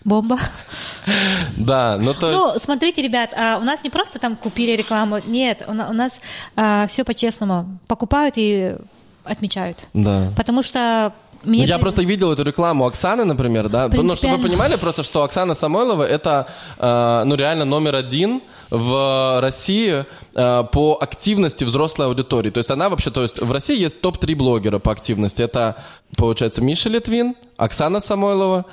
Бомба. 0.03 0.38
Да, 1.58 1.97
ну, 1.99 2.14
то 2.14 2.30
есть... 2.32 2.39
Ну, 2.39 2.60
смотрите, 2.60 3.01
ребят, 3.01 3.34
а, 3.38 3.58
у 3.60 3.64
нас 3.64 3.84
не 3.84 3.89
просто 3.89 4.20
там 4.20 4.36
купили 4.36 4.72
рекламу, 4.76 5.20
нет, 5.26 5.64
у, 5.68 5.74
на- 5.74 5.89
у 5.89 5.93
нас 5.93 6.20
все 6.89 7.03
по-честному. 7.03 7.78
Покупают 7.88 8.36
и 8.38 8.76
отмечают. 9.24 9.88
Да. 9.93 10.32
Потому 10.36 10.62
что 10.64 11.14
Ну, 11.43 11.53
я 11.53 11.76
при- 11.76 11.82
просто 11.82 12.03
видел 12.03 12.32
эту 12.32 12.43
рекламу 12.43 12.86
Оксаны, 12.86 13.24
например, 13.26 13.70
да. 13.70 13.88
Ну, 13.91 14.16
чтобы 14.16 14.38
вы 14.38 14.43
понимали 14.43 14.76
просто, 14.76 15.03
что 15.03 15.24
Оксана 15.24 15.56
Самойлова 15.56 16.03
это, 16.03 16.47
э, 16.78 17.24
ну, 17.26 17.36
реально 17.36 17.66
номер 17.66 17.95
один 17.95 18.41
в 18.72 19.41
России 19.41 20.06
э, 20.36 20.64
по 20.72 20.97
активности 20.99 21.64
взрослой 21.64 22.08
аудитории. 22.08 22.49
То 22.49 22.58
есть 22.60 22.72
она 22.72 22.89
вообще, 22.89 23.12
то 23.12 23.22
есть 23.24 23.39
в 23.39 23.51
России 23.51 23.80
есть 23.80 24.01
топ-3 24.01 24.36
блогера 24.36 24.80
по 24.80 24.91
активности. 24.91 25.41
Это, 25.43 25.76
получается, 26.18 26.62
Миша 26.62 26.89
Литвин, 26.89 27.36
Оксана 27.58 27.99
Самойлова 28.01 28.66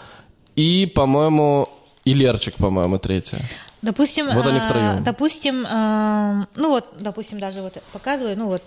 и, 0.57 0.87
по-моему, 0.87 1.69
и 2.05 2.15
Лерчик, 2.15 2.57
по-моему, 2.57 2.99
третья. 2.99 3.39
Допустим, 3.83 4.29
Вот 4.31 4.47
они 4.47 4.59
а, 4.59 4.63
втроем. 4.63 5.03
Допустим, 5.03 5.63
ну 5.63 6.69
вот, 6.71 6.95
допустим, 7.01 7.41
даже 7.41 7.63
вот 7.63 7.83
показываю, 7.93 8.37
ну 8.37 8.47
вот. 8.47 8.63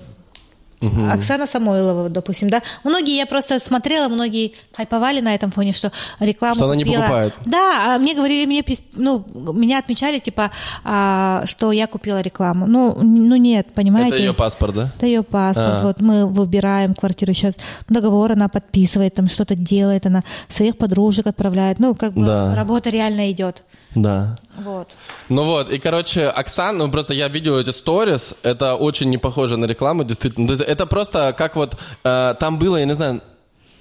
Оксана 0.82 1.48
Самойлова, 1.48 2.10
допустим, 2.10 2.50
да. 2.50 2.62
Многие, 2.84 3.16
я 3.18 3.26
просто 3.26 3.60
смотрела, 3.60 4.08
многие 4.08 4.54
хайповали 4.74 5.22
на 5.22 5.34
этом 5.34 5.52
фоне, 5.52 5.74
что 5.74 5.92
рекламу 6.20 6.56
Что 6.56 6.66
она 6.66 6.76
не 6.76 6.84
купила. 6.84 7.02
покупает. 7.02 7.34
Да, 7.46 7.96
а 7.96 8.00
мне 8.00 8.14
говорили, 8.14 8.46
мне, 8.46 8.64
ну, 8.94 9.26
меня 9.54 9.80
отмечали, 9.80 10.20
типа, 10.20 10.52
а, 10.84 11.44
что 11.46 11.72
я 11.72 11.88
купила 11.88 12.22
рекламу. 12.22 12.68
Ну, 12.68 12.96
ну 13.02 13.36
нет, 13.36 13.74
понимаете? 13.74 14.16
Это 14.16 14.24
ее 14.24 14.34
паспорт, 14.34 14.76
да? 14.76 14.92
Это 14.98 15.06
ее 15.06 15.24
паспорт. 15.24 15.68
А. 15.82 15.84
Вот 15.84 16.02
мы 16.02 16.26
выбираем 16.28 16.94
квартиру 16.94 17.34
сейчас. 17.34 17.56
Договор 17.90 18.34
она 18.34 18.48
подписывает, 18.50 19.16
там 19.16 19.28
что-то 19.28 19.56
делает, 19.56 20.06
она 20.06 20.24
своих 20.50 20.78
подружек 20.78 21.28
отправляет. 21.28 21.80
Ну, 21.80 21.96
как 21.96 22.14
бы 22.14 22.26
Да. 22.26 22.56
работа 22.56 22.90
реально 22.90 23.32
идет. 23.32 23.64
Да. 23.96 24.38
Вот. 24.58 24.96
Ну 25.30 25.44
вот, 25.44 25.70
и, 25.70 25.80
короче, 25.80 26.28
Оксана, 26.28 26.86
ну 26.86 26.92
просто 26.92 27.14
я 27.14 27.28
видел 27.28 27.58
эти 27.58 27.72
сторис, 27.72 28.34
это 28.44 28.76
очень 28.76 29.10
не 29.10 29.18
похоже 29.18 29.58
на 29.58 29.66
рекламу, 29.66 30.04
действительно. 30.04 30.48
То 30.48 30.54
есть 30.54 30.64
это 30.64 30.86
просто 30.86 31.34
как 31.38 31.56
вот, 31.56 31.78
э, 32.04 32.36
там 32.40 32.58
было, 32.58 32.78
я 32.78 32.86
не 32.86 32.96
знаю, 32.96 33.22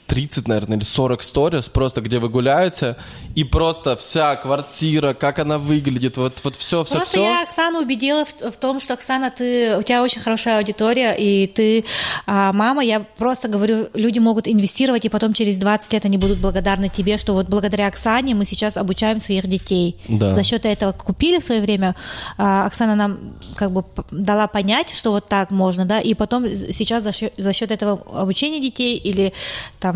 30, 0.07 0.49
наверное, 0.49 0.77
или 0.77 0.85
40 0.85 1.23
сторис, 1.23 1.69
просто 1.69 2.01
где 2.01 2.19
вы 2.19 2.29
гуляете, 2.29 2.97
и 3.35 3.45
просто 3.45 3.97
вся 3.97 4.37
квартира, 4.37 5.15
как 5.15 5.39
она 5.39 5.59
выглядит, 5.59 6.17
вот, 6.17 6.41
вот 6.45 6.57
все, 6.57 6.85
все, 6.85 6.97
Просто 6.97 7.19
все. 7.19 7.25
я 7.25 7.43
Оксану 7.43 7.81
убедила 7.81 8.25
в, 8.25 8.53
в 8.53 8.57
том, 8.57 8.81
что 8.81 8.95
Оксана, 8.95 9.31
ты, 9.31 9.77
у 9.77 9.83
тебя 9.83 10.03
очень 10.03 10.21
хорошая 10.21 10.59
аудитория, 10.59 11.15
и 11.19 11.47
ты 11.47 11.85
а, 12.27 12.53
мама. 12.53 12.85
Я 12.85 13.01
просто 13.01 13.49
говорю, 13.49 13.89
люди 13.95 14.19
могут 14.19 14.47
инвестировать, 14.47 15.05
и 15.05 15.09
потом 15.09 15.33
через 15.33 15.59
20 15.59 15.93
лет 15.93 16.05
они 16.05 16.19
будут 16.19 16.39
благодарны 16.39 16.89
тебе, 16.89 17.19
что 17.19 17.33
вот 17.33 17.49
благодаря 17.49 17.87
Оксане 17.87 18.35
мы 18.35 18.45
сейчас 18.45 18.77
обучаем 18.77 19.21
своих 19.21 19.47
детей. 19.47 19.97
Да. 20.09 20.35
За 20.35 20.43
счет 20.43 20.67
этого 20.67 20.93
купили 20.93 21.39
в 21.39 21.45
свое 21.45 21.61
время. 21.61 21.95
а, 22.39 22.67
Оксана 22.67 22.95
нам 22.95 23.35
как 23.57 23.71
бы 23.73 23.85
дала 24.11 24.47
понять, 24.47 24.91
что 24.91 25.11
вот 25.11 25.27
так 25.27 25.51
можно, 25.51 25.85
да, 25.85 26.01
и 26.01 26.15
потом 26.15 26.47
сейчас 26.47 27.03
за 27.03 27.13
счет, 27.13 27.33
за 27.37 27.53
счет 27.53 27.71
этого 27.71 28.01
обучения 28.13 28.61
детей 28.61 28.97
или 28.97 29.33
там 29.81 29.94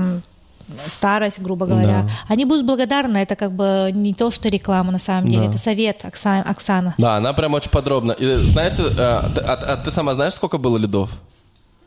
старость, 0.87 1.39
грубо 1.41 1.65
говоря, 1.67 2.03
Да. 2.03 2.11
они 2.29 2.45
будут 2.45 2.67
благодарны. 2.67 3.19
Это 3.19 3.37
как 3.37 3.53
бы 3.53 3.91
не 3.95 4.13
то, 4.13 4.31
что 4.31 4.49
реклама 4.51 4.93
на 4.93 4.99
самом 4.99 5.27
деле, 5.27 5.45
Да. 5.45 5.49
это 5.51 5.59
совет 5.59 6.05
Окса- 6.05 6.43
Оксана. 6.43 6.95
Да, 6.99 7.17
она 7.17 7.33
прям 7.33 7.55
очень 7.55 7.71
подробно. 7.71 8.13
И 8.13 8.35
знаете, 8.37 8.83
ты- 8.85 9.01
а, 9.01 9.33
а 9.55 9.77
ты 9.79 9.91
сама 9.91 10.13
знаешь, 10.15 10.35
сколько 10.35 10.59
было 10.59 10.77
лидов? 10.77 11.11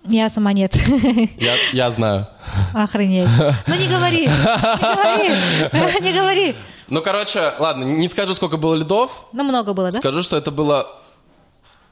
Я 0.03 0.29
сама 0.31 0.51
нет. 0.53 0.73
Я, 1.37 1.53
я 1.73 1.91
знаю. 1.91 2.27
Охренеть. 2.73 3.29
Ну 3.67 3.75
не 3.75 3.87
говори, 3.87 4.21
не 4.21 4.95
говори, 4.95 6.01
не 6.01 6.13
говори. 6.13 6.55
Ну, 6.87 7.01
короче, 7.03 7.53
ладно, 7.59 7.83
не 7.83 8.09
скажу, 8.09 8.33
сколько 8.33 8.57
было 8.57 8.73
лидов, 8.73 9.25
Ну 9.31 9.43
много 9.43 9.73
было, 9.73 9.91
да? 9.91 9.97
Скажу, 9.97 10.23
что 10.23 10.35
это 10.37 10.49
было 10.49 10.87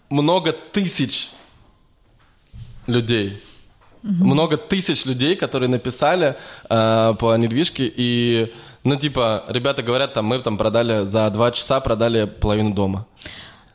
много 0.09 0.53
тысяч 0.53 1.29
людей. 2.87 3.43
Много 4.03 4.57
тысяч 4.57 5.05
людей, 5.05 5.35
которые 5.35 5.69
написали 5.69 6.35
э, 6.69 7.13
по 7.19 7.35
недвижке. 7.37 7.91
И, 7.95 8.53
ну, 8.85 8.95
типа, 8.95 9.43
ребята 9.49 9.83
говорят, 9.83 10.13
там, 10.13 10.25
мы 10.25 10.39
там 10.39 10.57
продали 10.57 11.03
за 11.05 11.29
два 11.29 11.51
часа 11.51 11.79
продали 11.81 12.25
половину 12.25 12.73
дома. 12.73 13.05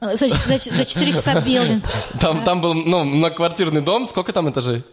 За, 0.01 0.17
за, 0.17 0.29
за 0.29 0.85
4 0.85 1.13
часа 1.13 1.41
билдинг. 1.41 1.85
Там, 2.21 2.45
там 2.45 2.61
был, 2.61 2.75
ну, 2.75 3.05
многоквартирный 3.05 3.81
дом. 3.81 4.07
Сколько 4.07 4.33
там 4.35 4.51
этажей? 4.51 4.85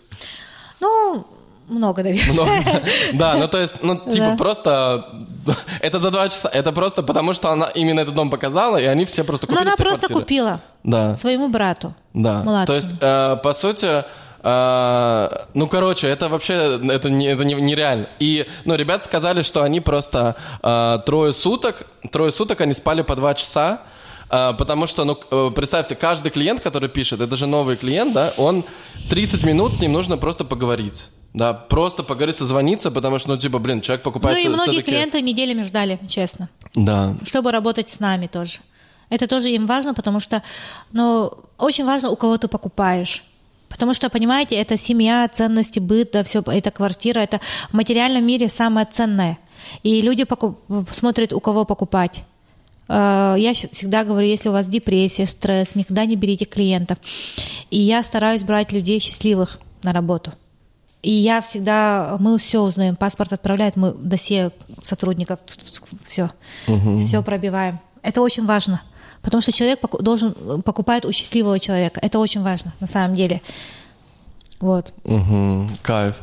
Ну, 0.79 1.25
много, 1.67 2.03
наверное. 2.03 2.33
Много. 2.33 2.81
Да, 3.13 3.35
ну, 3.35 3.47
то 3.47 3.57
есть, 3.61 3.73
ну, 3.81 3.95
типа, 3.97 4.25
Да. 4.25 4.35
просто... 4.37 5.05
Это 5.81 5.99
за 5.99 6.11
два 6.11 6.29
часа. 6.29 6.49
Это 6.49 6.71
просто 6.71 7.03
потому, 7.03 7.33
что 7.33 7.49
она 7.51 7.65
именно 7.75 7.99
этот 8.01 8.15
дом 8.15 8.29
показала, 8.29 8.77
и 8.77 8.85
они 8.85 9.03
все 9.05 9.23
просто 9.23 9.47
Но 9.47 9.53
купили 9.53 9.67
она 9.67 9.75
все 9.75 9.83
просто 9.83 10.07
квартиры. 10.07 10.21
купила 10.23 10.59
Да. 10.83 11.15
своему 11.17 11.49
брату. 11.49 11.93
Да. 12.13 12.43
Младшему. 12.43 12.65
То 12.67 12.73
есть, 12.75 12.89
э, 13.01 13.37
по 13.43 13.53
сути, 13.53 14.03
э, 14.43 15.29
ну, 15.53 15.67
короче, 15.67 16.07
это 16.07 16.29
вообще 16.29 16.79
это, 16.89 17.09
не, 17.09 17.27
это 17.27 17.43
не- 17.43 17.55
нереально. 17.55 18.07
И, 18.19 18.47
ну, 18.65 18.75
ребята 18.75 19.05
сказали, 19.05 19.43
что 19.43 19.63
они 19.63 19.79
просто 19.81 20.35
э, 20.63 20.99
трое 21.05 21.33
суток, 21.33 21.87
трое 22.11 22.31
суток 22.31 22.61
они 22.61 22.73
спали 22.73 23.01
по 23.01 23.15
два 23.15 23.33
часа, 23.33 23.81
э, 24.29 24.53
потому 24.57 24.87
что, 24.87 25.03
ну, 25.05 25.17
э, 25.31 25.51
представьте, 25.55 25.95
каждый 25.95 26.31
клиент, 26.31 26.61
который 26.61 26.89
пишет, 26.89 27.21
это 27.21 27.35
же 27.37 27.47
новый 27.47 27.75
клиент, 27.77 28.13
да, 28.13 28.33
он 28.37 28.63
30 29.09 29.43
минут 29.43 29.73
с 29.73 29.79
ним 29.79 29.91
нужно 29.93 30.17
просто 30.17 30.43
поговорить. 30.45 31.03
Да, 31.33 31.53
просто 31.53 32.03
поговорить, 32.03 32.35
созвониться, 32.35 32.91
потому 32.91 33.17
что, 33.17 33.29
ну, 33.29 33.37
типа, 33.37 33.59
блин, 33.59 33.79
человек 33.81 34.03
Ну 34.05 34.11
покупает 34.11 34.37
и 34.45 34.49
многие 34.49 34.81
клиенты 34.81 35.21
неделями 35.21 35.63
ждали, 35.63 35.97
честно. 36.09 36.49
Да, 36.75 37.15
чтобы 37.25 37.51
работать 37.51 37.89
с 37.89 38.01
нами 38.01 38.27
тоже. 38.27 38.59
Это 39.09 39.27
тоже 39.27 39.49
им 39.49 39.65
важно, 39.65 39.93
потому 39.93 40.19
что, 40.19 40.41
ну, 40.91 41.31
очень 41.57 41.85
важно, 41.85 42.09
у 42.09 42.15
кого 42.17 42.37
ты 42.37 42.47
покупаешь. 42.49 43.23
Потому 43.71 43.93
что, 43.93 44.09
понимаете, 44.09 44.55
это 44.55 44.77
семья, 44.77 45.27
ценности, 45.33 45.79
быт, 45.79 46.11
да, 46.13 46.23
все, 46.23 46.43
это 46.45 46.69
квартира, 46.71 47.19
это 47.19 47.39
в 47.69 47.73
материальном 47.73 48.23
мире 48.25 48.47
самое 48.49 48.85
ценное. 48.91 49.37
И 49.83 50.01
люди 50.01 50.23
покуп- 50.23 50.57
смотрят, 50.93 51.33
у 51.33 51.39
кого 51.39 51.65
покупать. 51.65 52.23
Э, 52.89 53.35
Я 53.37 53.53
всегда 53.53 54.03
говорю, 54.03 54.27
если 54.27 54.49
у 54.49 54.51
вас 54.51 54.67
депрессия, 54.67 55.25
стресс, 55.25 55.75
никогда 55.75 56.05
не 56.05 56.15
берите 56.15 56.45
клиентов. 56.45 56.97
И 57.69 57.79
я 57.79 58.03
стараюсь 58.03 58.43
брать 58.43 58.71
людей 58.71 58.99
счастливых 58.99 59.59
на 59.83 59.93
работу. 59.93 60.31
И 61.01 61.11
я 61.11 61.41
всегда, 61.41 62.17
мы 62.19 62.37
все 62.37 62.61
узнаем, 62.61 62.95
паспорт 62.95 63.33
отправляет, 63.33 63.75
мы 63.75 63.91
досье 63.93 64.51
сотрудников, 64.83 65.39
все, 66.05 66.29
все 66.99 67.23
пробиваем. 67.23 67.79
Это 68.03 68.21
очень 68.21 68.45
важно, 68.45 68.81
потому 69.21 69.41
что 69.41 69.51
человек 69.51 69.79
поку- 69.79 70.01
должен 70.01 70.61
покупает 70.63 71.05
у 71.05 71.11
счастливого 71.11 71.59
человека. 71.59 71.99
Это 72.03 72.19
очень 72.19 72.41
важно, 72.43 72.73
на 72.79 72.87
самом 72.87 73.15
деле. 73.15 73.41
Вот. 74.59 74.93
Мгм, 75.05 75.75
кайф. 75.81 76.15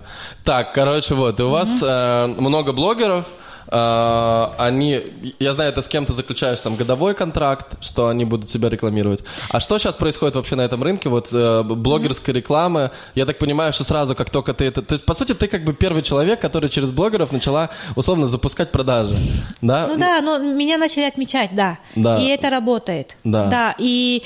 Так, 0.44 0.72
короче, 0.72 1.14
вот, 1.14 1.40
и 1.40 1.42
у 1.42 1.50
вас 1.50 1.82
э, 1.82 2.26
много 2.38 2.72
блогеров, 2.72 3.26
э, 3.26 3.30
они, 3.70 5.00
я 5.38 5.52
знаю, 5.52 5.72
ты 5.72 5.82
с 5.82 5.88
кем-то 5.88 6.12
заключаешь 6.12 6.60
там 6.60 6.76
годовой 6.76 7.14
контракт, 7.14 7.76
что 7.82 8.08
они 8.08 8.24
будут 8.24 8.48
себя 8.50 8.68
рекламировать. 8.68 9.20
А 9.50 9.60
что 9.60 9.78
сейчас 9.78 9.94
происходит 9.96 10.36
вообще 10.36 10.56
на 10.56 10.62
этом 10.62 10.82
рынке, 10.82 11.08
вот 11.08 11.28
э, 11.32 11.62
блогерской 11.62 12.34
рекламы? 12.34 12.90
Я 13.14 13.26
так 13.26 13.38
понимаю, 13.38 13.72
что 13.72 13.84
сразу, 13.84 14.14
как 14.14 14.30
только 14.30 14.54
ты 14.54 14.64
это... 14.64 14.82
То 14.82 14.94
есть, 14.94 15.04
по 15.04 15.14
сути, 15.14 15.34
ты 15.34 15.46
как 15.48 15.64
бы 15.64 15.72
первый 15.74 16.02
человек, 16.02 16.40
который 16.40 16.68
через 16.70 16.92
блогеров 16.92 17.32
начала, 17.32 17.70
условно, 17.96 18.26
запускать 18.26 18.72
продажи, 18.72 19.16
да? 19.60 19.86
Ну 19.86 19.96
да, 19.98 20.20
но 20.20 20.38
меня 20.38 20.78
начали 20.78 21.04
отмечать, 21.04 21.50
да. 21.54 21.78
Да. 21.94 22.18
И 22.18 22.26
это 22.26 22.50
работает. 22.50 23.16
Да. 23.24 23.46
Да, 23.46 23.74
и 23.78 24.22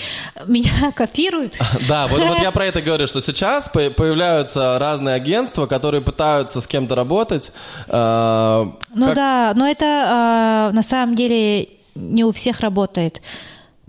меня 0.47 0.93
копируют. 0.97 1.55
Да, 1.89 2.07
вот, 2.07 2.21
вот 2.21 2.39
я 2.39 2.53
про 2.53 2.67
это 2.67 2.81
говорю, 2.81 3.07
что 3.09 3.21
сейчас 3.21 3.69
по- 3.69 3.91
появляются 3.91 4.79
разные 4.79 5.15
агентства, 5.17 5.67
которые 5.67 6.01
пытаются 6.01 6.61
с 6.61 6.67
кем-то 6.67 6.95
работать. 6.95 7.51
э, 7.89 8.65
Ну 8.95 9.07
как- 9.07 9.15
да, 9.33 9.53
но 9.55 9.67
это 9.67 9.87
а, 9.87 10.73
на 10.73 10.83
самом 10.83 11.15
деле 11.15 11.69
не 11.95 12.25
у 12.25 12.33
всех 12.33 12.61
работает. 12.61 13.23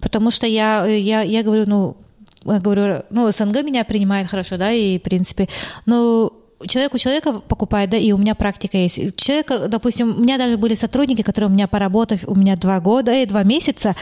Потому 0.02 0.32
что 0.32 0.48
я, 0.48 0.86
я, 0.86 1.22
я 1.22 1.44
говорю, 1.44 1.64
ну, 1.68 1.98
я 2.46 2.60
говорю, 2.60 3.04
ну, 3.10 3.32
СНГ 3.32 3.64
меня 3.64 3.84
принимает 3.84 4.30
хорошо, 4.30 4.58
да, 4.58 4.72
и, 4.72 5.00
в 5.00 5.02
принципе, 5.02 5.48
ну, 5.86 6.32
человек 6.68 6.94
у 6.94 6.98
человека 6.98 7.34
покупает, 7.34 7.90
да, 7.90 7.98
и 7.98 8.12
у 8.12 8.18
меня 8.18 8.36
практика 8.36 8.78
есть. 8.78 9.16
Человек, 9.16 9.70
допустим, 9.70 10.16
у 10.18 10.20
меня 10.20 10.38
даже 10.38 10.58
были 10.58 10.76
сотрудники, 10.76 11.22
которые 11.22 11.50
у 11.50 11.54
меня 11.54 11.68
поработав, 11.68 12.20
у 12.28 12.36
меня 12.36 12.56
два 12.56 12.80
года 12.80 13.14
и 13.14 13.26
два 13.26 13.44
месяца, 13.44 13.96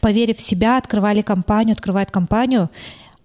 поверив 0.00 0.36
в 0.36 0.40
себя, 0.40 0.78
открывали 0.78 1.22
компанию, 1.22 1.74
открывают 1.74 2.10
компанию, 2.10 2.68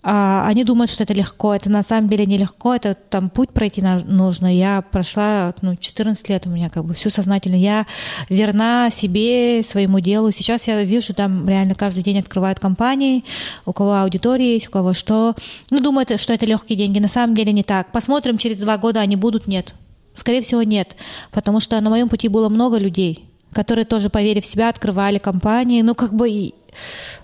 а 0.03 0.45
они 0.47 0.65
думают, 0.65 0.91
что 0.91 1.03
это 1.03 1.13
легко. 1.13 1.55
Это 1.55 1.69
на 1.69 1.81
самом 1.81 2.09
деле 2.09 2.25
нелегко, 2.25 2.75
это 2.75 2.93
там 2.93 3.29
путь 3.29 3.51
пройти 3.51 3.81
нужно. 3.81 4.53
Я 4.53 4.81
прошла, 4.81 5.53
ну, 5.61 5.77
14 5.77 6.27
лет 6.29 6.45
у 6.45 6.49
меня 6.49 6.69
как 6.69 6.83
бы 6.83 6.93
всю 6.93 7.09
сознательно. 7.09 7.55
Я 7.55 7.87
верна 8.29 8.89
себе, 8.91 9.63
своему 9.63 10.01
делу. 10.01 10.31
Сейчас 10.31 10.67
я 10.67 10.83
вижу, 10.83 11.13
там 11.13 11.47
реально 11.47 11.73
каждый 11.75 12.03
день 12.03 12.19
открывают 12.19 12.59
компании, 12.59 13.23
у 13.65 13.71
кого 13.71 13.95
аудитория 13.95 14.53
есть, 14.55 14.67
у 14.67 14.71
кого 14.71 14.93
что. 14.93 15.35
Ну, 15.71 15.79
думают, 15.79 16.19
что 16.19 16.33
это 16.33 16.45
легкие 16.45 16.77
деньги. 16.77 16.99
На 16.99 17.07
самом 17.07 17.33
деле 17.33 17.53
не 17.53 17.63
так. 17.63 17.91
Посмотрим, 17.93 18.37
через 18.37 18.57
два 18.57 18.77
года 18.77 18.99
они 18.99 19.15
будут, 19.15 19.47
нет. 19.47 19.73
Скорее 20.15 20.41
всего, 20.41 20.63
нет. 20.63 20.97
Потому 21.31 21.61
что 21.61 21.79
на 21.79 21.89
моем 21.89 22.09
пути 22.09 22.27
было 22.27 22.49
много 22.49 22.77
людей, 22.77 23.25
которые 23.53 23.85
тоже, 23.85 24.09
поверив 24.09 24.43
в 24.43 24.47
себя, 24.47 24.67
открывали 24.67 25.17
компании. 25.17 25.81
Ну, 25.81 25.95
как 25.95 26.13
бы, 26.13 26.51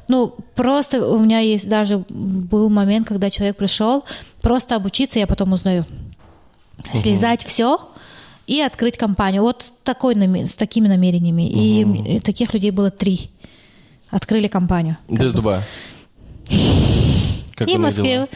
ну, 0.08 0.36
просто 0.56 1.06
у 1.08 1.20
меня 1.20 1.39
есть 1.39 1.68
даже 1.68 2.04
был 2.10 2.70
момент, 2.70 3.08
когда 3.08 3.30
человек 3.30 3.58
пришел, 3.58 4.04
просто 4.41 4.76
обучиться, 4.76 5.20
я 5.20 5.28
потом 5.28 5.54
узнаю. 5.54 5.86
Слезать 6.93 7.43
все 7.43 7.89
и 8.47 8.62
открыть 8.62 8.97
компанию. 8.97 9.43
Вот 9.43 9.62
с, 9.62 9.74
такой, 9.84 10.16
с 10.16 10.56
такими 10.56 10.88
намерениями. 10.88 11.47
И 11.47 11.84
м, 11.84 12.22
таких 12.22 12.54
людей 12.54 12.72
было 12.72 12.89
три. 12.89 13.30
Открыли 14.10 14.47
компанию. 14.47 14.97
Из 15.08 15.32
Дубая. 15.34 15.64
Как 17.56 17.68
и 17.68 17.78
Москве. 17.78 18.14
дела? 18.14 18.28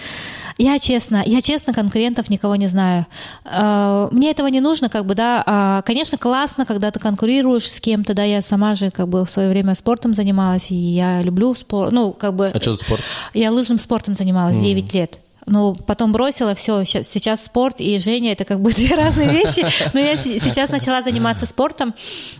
Я 0.57 0.77
честно, 0.79 1.23
я 1.25 1.41
честно 1.41 1.73
конкурентов 1.73 2.29
никого 2.29 2.55
не 2.55 2.67
знаю. 2.67 3.05
Э, 3.45 4.07
Мне 4.11 4.31
этого 4.31 4.47
не 4.47 4.61
нужно, 4.61 4.89
как 4.89 5.05
бы, 5.05 5.15
да. 5.15 5.43
А, 5.45 5.81
Конечно, 5.81 6.17
классно, 6.17 6.65
когда 6.65 6.91
ты 6.91 6.99
конкурируешь 6.99 7.69
с 7.71 7.79
кем-то, 7.79 8.13
да. 8.13 8.23
Я 8.23 8.41
сама 8.41 8.75
же, 8.75 8.91
как 8.91 9.07
бы, 9.07 9.25
в 9.25 9.31
свое 9.31 9.49
время 9.49 9.75
спортом 9.75 10.13
занималась, 10.13 10.69
и 10.71 10.75
я 10.75 11.21
люблю 11.21 11.55
спорт. 11.55 11.91
Ну, 11.91 12.11
как 12.13 12.35
бы. 12.35 12.47
А 12.47 12.61
что 12.61 12.75
за 12.75 12.83
спорт? 12.83 13.01
Я 13.33 13.51
лыжным 13.51 13.79
спортом 13.79 14.15
занималась 14.15 14.57
9 14.57 14.93
лет. 14.93 15.19
Ну, 15.45 15.75
потом 15.75 16.13
бросила, 16.13 16.55
все, 16.55 16.85
сейчас 16.85 17.43
спорт 17.43 17.81
и 17.81 17.99
Женя 17.99 18.31
это 18.31 18.45
как 18.45 18.61
бы 18.61 18.71
две 18.75 18.95
разные 18.95 19.29
вещи. 19.29 19.65
Но 19.93 19.99
я 19.99 20.15
се- 20.15 20.39
сейчас 20.39 20.69
начала 20.69 21.03
заниматься 21.03 21.45
спортом. 21.45 21.93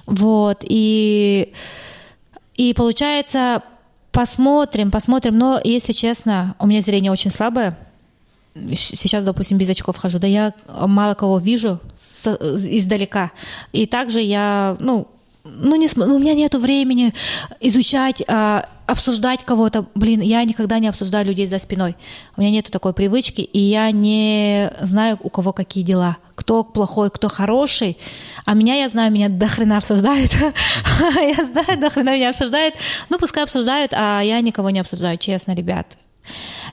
Вот. 0.06 0.60
И, 0.64 1.52
и 2.56 2.74
получается, 2.74 3.62
посмотрим, 4.12 4.90
посмотрим. 4.92 5.38
Но, 5.38 5.60
если 5.64 5.92
честно, 5.92 6.56
у 6.60 6.68
меня 6.68 6.82
зрение 6.82 7.12
очень 7.12 7.32
слабое. 7.32 7.78
Сейчас, 8.56 9.24
допустим, 9.24 9.58
без 9.58 9.70
очков 9.70 9.98
хожу. 9.98 10.20
Да 10.20 10.28
я 10.28 10.54
мало 10.68 11.16
кого 11.16 11.40
вижу 11.40 11.80
с- 12.00 12.38
издалека. 12.78 13.32
И 13.72 13.86
также 13.86 14.22
я, 14.22 14.78
ну, 14.80 15.08
ну, 15.44 15.76
не, 15.76 15.90
ну, 15.96 16.16
у 16.16 16.20
меня 16.20 16.36
нет 16.36 16.56
времени 16.56 17.14
изучать, 17.60 18.22
а, 18.28 18.66
обсуждать 18.86 19.44
кого-то. 19.44 19.86
Блин, 19.96 20.22
я 20.22 20.44
никогда 20.44 20.80
не 20.80 20.88
обсуждаю 20.88 21.26
людей 21.26 21.48
за 21.48 21.60
спиной. 21.60 21.96
У 22.38 22.42
меня 22.42 22.52
нет 22.52 22.70
такой 22.72 22.94
привычки, 22.94 23.42
и 23.42 23.60
я 23.60 23.92
не 23.92 24.72
знаю, 24.82 25.18
у 25.22 25.30
кого 25.30 25.52
какие 25.52 25.84
дела. 25.84 26.18
Кто 26.36 26.64
плохой, 26.64 27.10
кто 27.10 27.28
хороший. 27.28 27.98
А 28.46 28.54
меня, 28.54 28.76
я 28.76 28.88
знаю, 28.90 29.12
меня 29.12 29.30
до 29.30 29.48
хрена 29.48 29.78
обсуждают. 29.78 30.32
Я 31.16 31.46
знаю, 31.46 31.80
до 31.80 31.90
хрена 31.90 32.16
меня 32.16 32.30
обсуждают. 32.30 32.76
Ну, 33.10 33.18
пускай 33.18 33.44
обсуждают, 33.44 33.94
а 33.94 34.22
я 34.22 34.40
никого 34.42 34.70
не 34.70 34.80
обсуждаю, 34.80 35.18
честно, 35.18 35.54
ребят. 35.56 35.98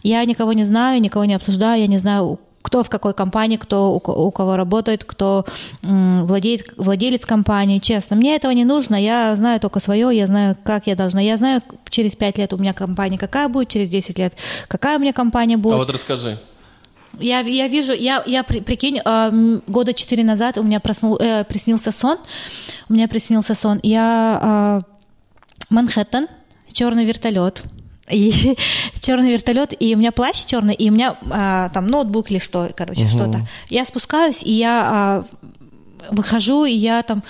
Я 0.02 0.24
никого 0.24 0.52
не 0.52 0.64
знаю, 0.64 1.00
никого 1.00 1.24
не 1.24 1.34
обсуждаю, 1.34 1.80
я 1.80 1.86
не 1.86 1.98
знаю, 1.98 2.38
кто 2.62 2.82
в 2.82 2.90
какой 2.90 3.14
компании, 3.14 3.56
кто 3.56 3.92
у 3.94 4.00
ко- 4.00 4.10
у 4.10 4.30
кого 4.30 4.56
работает, 4.56 5.02
кто 5.04 5.44
владеет, 5.82 6.68
владелец 6.76 7.24
компании. 7.24 7.78
Честно, 7.78 8.16
мне 8.16 8.36
этого 8.36 8.52
не 8.52 8.64
нужно. 8.64 8.96
Я 8.96 9.34
знаю 9.36 9.60
только 9.60 9.80
свое, 9.80 10.14
я 10.16 10.26
знаю, 10.26 10.56
как 10.62 10.86
я 10.86 10.94
должна. 10.94 11.20
Я 11.20 11.36
знаю, 11.36 11.62
через 11.88 12.14
5 12.16 12.38
лет 12.38 12.52
у 12.52 12.58
меня 12.58 12.72
компания 12.74 13.18
какая 13.18 13.48
будет, 13.48 13.68
через 13.68 13.88
10 13.88 14.18
лет 14.18 14.34
какая 14.68 14.98
у 14.98 15.00
меня 15.00 15.12
компания 15.12 15.54
А 15.54 15.58
будет. 15.58 15.76
вот 15.76 15.90
расскажи. 15.90 16.38
Я, 17.18 17.40
я 17.40 17.66
вижу, 17.66 17.92
я, 17.92 18.22
я 18.26 18.44
при- 18.44 18.60
прикинь, 18.60 19.00
э, 19.04 19.58
года 19.66 19.92
четыре 19.94 20.22
назад 20.22 20.56
у 20.58 20.62
меня 20.62 20.78
проснул, 20.80 21.16
э, 21.20 21.44
приснился 21.44 21.90
сон. 21.92 22.18
У 22.88 22.92
меня 22.92 23.08
приснился 23.08 23.54
сон. 23.54 23.80
Я 23.82 24.82
э, 24.82 25.74
Манхэттен, 25.74 26.28
черный 26.72 27.04
вертолет. 27.04 27.62
И 28.10 28.56
черный 29.00 29.32
вертолет, 29.32 29.74
и 29.78 29.94
у 29.94 29.98
меня 29.98 30.12
плащ 30.12 30.44
черный, 30.44 30.74
и 30.74 30.90
у 30.90 30.92
меня 30.92 31.16
а, 31.30 31.68
там 31.70 31.86
ноутбук 31.86 32.30
или 32.30 32.38
что, 32.38 32.70
короче, 32.76 33.06
что-то. 33.06 33.46
Я 33.68 33.84
спускаюсь, 33.84 34.42
и 34.42 34.52
я 34.52 34.82
а, 34.84 35.24
выхожу, 36.10 36.64
и 36.64 36.72
я 36.72 37.02
там, 37.02 37.22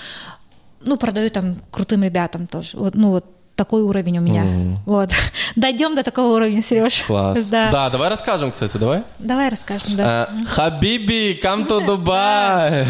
ну, 0.81 0.97
продаю 0.97 1.29
там 1.29 1.57
крутым 1.71 2.03
ребятам 2.03 2.47
тоже. 2.47 2.77
Вот, 2.77 2.95
ну, 2.95 3.11
вот 3.11 3.25
такой 3.61 3.83
уровень 3.83 4.17
у 4.17 4.21
меня. 4.21 4.75
Вот. 4.87 5.11
Дойдем 5.55 5.93
до 5.93 6.01
такого 6.01 6.35
уровня, 6.35 6.63
Сереж. 6.63 7.03
Класс. 7.07 7.45
Да. 7.45 7.69
Да, 7.71 7.89
давай 7.91 8.09
расскажем, 8.09 8.49
кстати, 8.49 8.77
давай. 8.77 9.03
Давай 9.19 9.49
расскажем, 9.49 9.95
да. 9.95 10.29
Э, 10.31 10.45
Хабиби, 10.47 11.39
come 11.43 11.67
to 11.67 11.85
Dubai. 11.87 12.87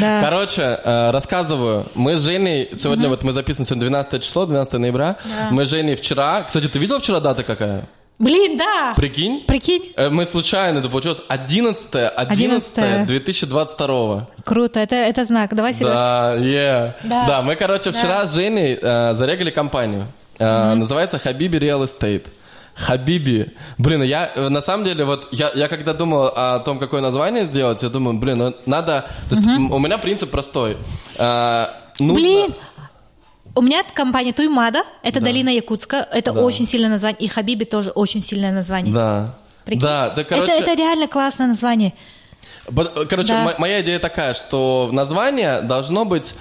Да. 0.00 0.20
Короче, 0.22 0.62
э, 0.62 1.10
рассказываю. 1.10 1.86
Мы 1.96 2.14
с 2.14 2.20
Женей, 2.20 2.68
сегодня 2.72 3.08
вот 3.08 3.24
мы 3.24 3.32
записываем 3.32 3.66
сегодня 3.66 3.88
12 3.88 4.22
число, 4.22 4.46
12 4.46 4.74
ноября. 4.74 5.16
Да. 5.24 5.48
Мы 5.50 5.66
с 5.66 5.70
Женей 5.70 5.96
вчера... 5.96 6.42
Кстати, 6.42 6.68
ты 6.68 6.78
видел 6.78 7.00
вчера 7.00 7.18
дата 7.18 7.42
какая? 7.42 7.88
Блин, 8.18 8.56
да. 8.56 8.94
Прикинь? 8.96 9.44
Прикинь. 9.46 9.92
Э, 9.96 10.08
Мы 10.08 10.24
случайно, 10.24 10.78
это 10.78 10.88
получилось 10.88 11.20
11 11.28 11.86
11 11.94 12.78
11. 12.78 13.06
2022 13.06 14.26
Круто, 14.44 14.80
это, 14.80 14.94
это 14.94 15.24
знак. 15.24 15.54
Давай, 15.54 15.74
Сереж. 15.74 15.92
Да, 15.92 16.34
yeah. 16.38 16.94
Да. 17.04 17.26
да. 17.26 17.42
мы, 17.42 17.56
короче, 17.56 17.90
Да. 17.90 17.98
вчера 17.98 18.26
с 18.26 18.34
Женей 18.34 18.78
э, 18.80 19.12
зарегали 19.14 19.50
компанию. 19.50 20.06
Э, 20.38 20.74
Называется 20.74 21.18
Хабиби 21.18 21.58
Real 21.58 21.82
Estate. 21.84 22.24
Хабиби. 22.74 23.52
Блин, 23.78 24.02
я 24.02 24.30
э, 24.34 24.48
на 24.48 24.60
самом 24.62 24.84
деле, 24.84 25.04
вот 25.04 25.28
я, 25.32 25.50
я 25.54 25.68
когда 25.68 25.92
думал 25.92 26.30
о 26.34 26.60
том, 26.60 26.78
какое 26.78 27.00
название 27.02 27.44
сделать, 27.44 27.82
я 27.82 27.88
думаю, 27.90 28.18
блин, 28.18 28.38
ну, 28.38 28.54
надо... 28.66 29.04
То 29.28 29.34
есть, 29.36 29.46
м, 29.46 29.72
у 29.72 29.78
меня 29.78 29.98
принцип 29.98 30.30
простой. 30.30 30.76
Э, 31.18 31.66
нужно- 31.98 32.14
Блин, 32.14 32.54
у 33.56 33.62
меня 33.62 33.82
компания 33.94 34.32
Туймада, 34.32 34.82
это 35.02 35.20
Да. 35.20 35.26
долина 35.26 35.48
Якутска, 35.48 35.96
это 36.12 36.32
Да. 36.32 36.40
очень 36.42 36.66
сильное 36.66 36.90
название, 36.90 37.18
и 37.20 37.28
Хабиби 37.28 37.64
тоже 37.64 37.90
очень 37.90 38.22
сильное 38.22 38.52
название. 38.52 38.94
Да. 38.94 39.34
Прикинь? 39.64 39.82
Да, 39.82 40.10
да, 40.10 40.22
короче... 40.24 40.52
это, 40.52 40.62
это 40.70 40.74
реально 40.78 41.08
классное 41.08 41.46
название. 41.48 41.92
Короче, 43.08 43.28
Да. 43.28 43.42
мо- 43.42 43.54
моя 43.58 43.80
идея 43.80 43.98
такая, 43.98 44.34
что 44.34 44.90
название 44.92 45.60
должно 45.62 46.04
быть... 46.04 46.34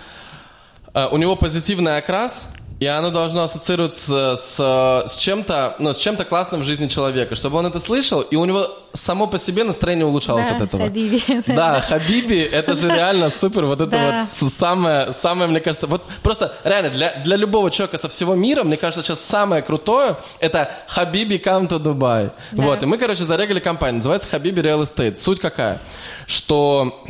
э, 0.93 1.07
у 1.11 1.17
него 1.17 1.35
позитивный 1.35 1.97
окрас, 1.97 2.45
и 2.79 2.85
оно 2.87 3.09
должно 3.09 3.43
ассоциироваться 3.43 4.35
с, 4.35 4.59
с 5.07 5.17
чем-то, 5.17 5.75
ну, 5.79 5.93
с 5.93 5.97
чем-то 5.97 6.25
классным 6.25 6.61
в 6.61 6.63
жизни 6.65 6.87
человека, 6.87 7.35
чтобы 7.35 7.57
он 7.57 7.65
это 7.65 7.79
слышал, 7.79 8.19
и 8.21 8.35
у 8.35 8.43
него 8.45 8.67
само 8.93 9.27
по 9.27 9.39
себе 9.39 9.63
настроение 9.63 10.05
улучшалось 10.05 10.49
Да, 10.49 10.55
от 10.55 10.61
этого. 10.61 10.83
Хабиби. 10.83 11.21
Да, 11.47 11.79
Хабиби, 11.81 12.41
это 12.41 12.75
же 12.75 12.89
реально 12.89 13.29
супер, 13.29 13.65
вот 13.65 13.79
это 13.79 13.91
Да. 13.91 14.25
вот 14.41 14.51
самое, 14.51 15.13
самое, 15.13 15.49
мне 15.49 15.61
кажется, 15.61 15.87
вот 15.87 16.03
просто 16.21 16.53
реально 16.65 16.89
для, 16.89 17.13
для 17.23 17.37
любого 17.37 17.71
человека 17.71 17.97
со 17.97 18.09
всего 18.09 18.35
мира, 18.35 18.63
мне 18.63 18.75
кажется, 18.77 19.03
сейчас 19.03 19.21
самое 19.21 19.61
крутое, 19.61 20.17
это 20.39 20.69
Хабиби 20.87 21.35
come 21.35 21.69
to 21.69 21.79
Dubai. 21.79 22.31
Да. 22.51 22.63
Вот, 22.63 22.83
и 22.83 22.85
мы, 22.85 22.97
короче, 22.97 23.23
зарегали 23.23 23.59
компанию, 23.61 23.97
называется 23.97 24.27
Хабиби 24.27 24.59
Real 24.61 24.81
Estate. 24.81 25.15
Суть 25.15 25.39
какая? 25.39 25.79
Что 26.27 27.05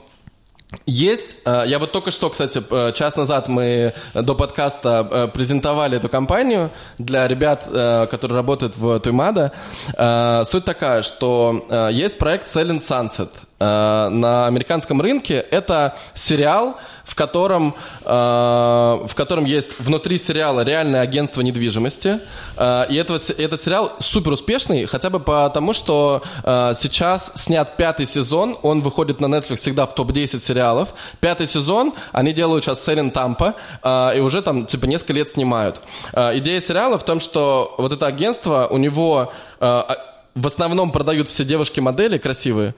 есть, 0.86 1.38
э, 1.46 1.64
я 1.68 1.80
вот 1.80 1.92
только 1.92 2.12
что, 2.12 2.30
кстати, 2.30 2.62
э, 2.70 2.92
час 2.94 3.16
назад 3.16 3.48
мы 3.48 3.94
до 4.14 4.36
подкаста 4.36 5.08
э, 5.10 5.28
презентовали 5.28 5.98
эту 5.98 6.10
компанию 6.10 6.72
для 6.98 7.28
ребят, 7.28 7.68
э, 7.68 8.08
которые 8.08 8.36
работают 8.36 8.78
в 8.78 9.00
Туймада. 9.00 9.52
Э, 9.98 10.44
Суть 10.46 10.66
такая, 10.66 11.04
что 11.04 11.66
э, 11.70 11.90
есть 11.94 12.18
проект 12.18 12.48
Selling 12.48 12.80
Sunset 12.80 13.30
э, 13.30 13.45
на 13.60 14.48
американском 14.48 15.02
рынке. 15.02 15.36
Это 15.36 15.96
сериал, 16.14 16.78
в 17.06 17.16
котором, 17.16 17.76
э, 18.02 18.10
в 18.10 19.12
котором 19.16 19.46
есть 19.46 19.80
внутри 19.80 20.18
сериала 20.18 20.62
реальное 20.62 21.02
агентство 21.02 21.42
недвижимости. 21.42 22.20
Э, 22.58 22.86
И 22.90 22.96
этого, 22.98 23.18
этот 23.38 23.62
сериал 23.62 23.94
супер 24.00 24.34
успешный, 24.34 24.86
хотя 24.86 25.10
бы 25.10 25.20
потому, 25.20 25.74
что 25.74 26.22
э, 26.44 26.74
сейчас 26.76 27.32
снят 27.36 27.78
пятый 27.78 28.06
сезон, 28.08 28.58
он 28.62 28.82
выходит 28.82 29.22
на 29.22 29.28
Netflix 29.28 29.56
всегда 29.58 29.86
в 29.86 29.96
топ-10 29.96 30.40
сериалов. 30.40 30.90
Пятый 31.22 31.48
сезон, 31.48 31.94
они 32.12 32.34
делают 32.34 32.66
сейчас 32.66 32.84
Селин 32.84 33.12
Тампа, 33.12 33.54
э, 33.84 34.18
и 34.18 34.20
уже 34.20 34.42
там 34.42 34.66
типа 34.66 34.86
несколько 34.86 35.14
лет 35.14 35.30
снимают. 35.30 35.80
Э, 36.14 36.38
Идея 36.38 36.60
сериала 36.62 36.98
в 36.98 37.06
том, 37.06 37.20
что 37.22 37.74
вот 37.78 37.94
это 37.94 38.06
агентство, 38.08 38.68
у 38.70 38.78
него 38.78 39.32
э, 39.60 39.66
а- 39.66 39.98
в 40.36 40.48
основном 40.48 40.92
продают 40.92 41.30
все 41.30 41.46
девушки-модели 41.46 42.18
красивые, 42.18 42.76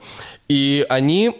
и 0.48 0.84
они 0.88 1.34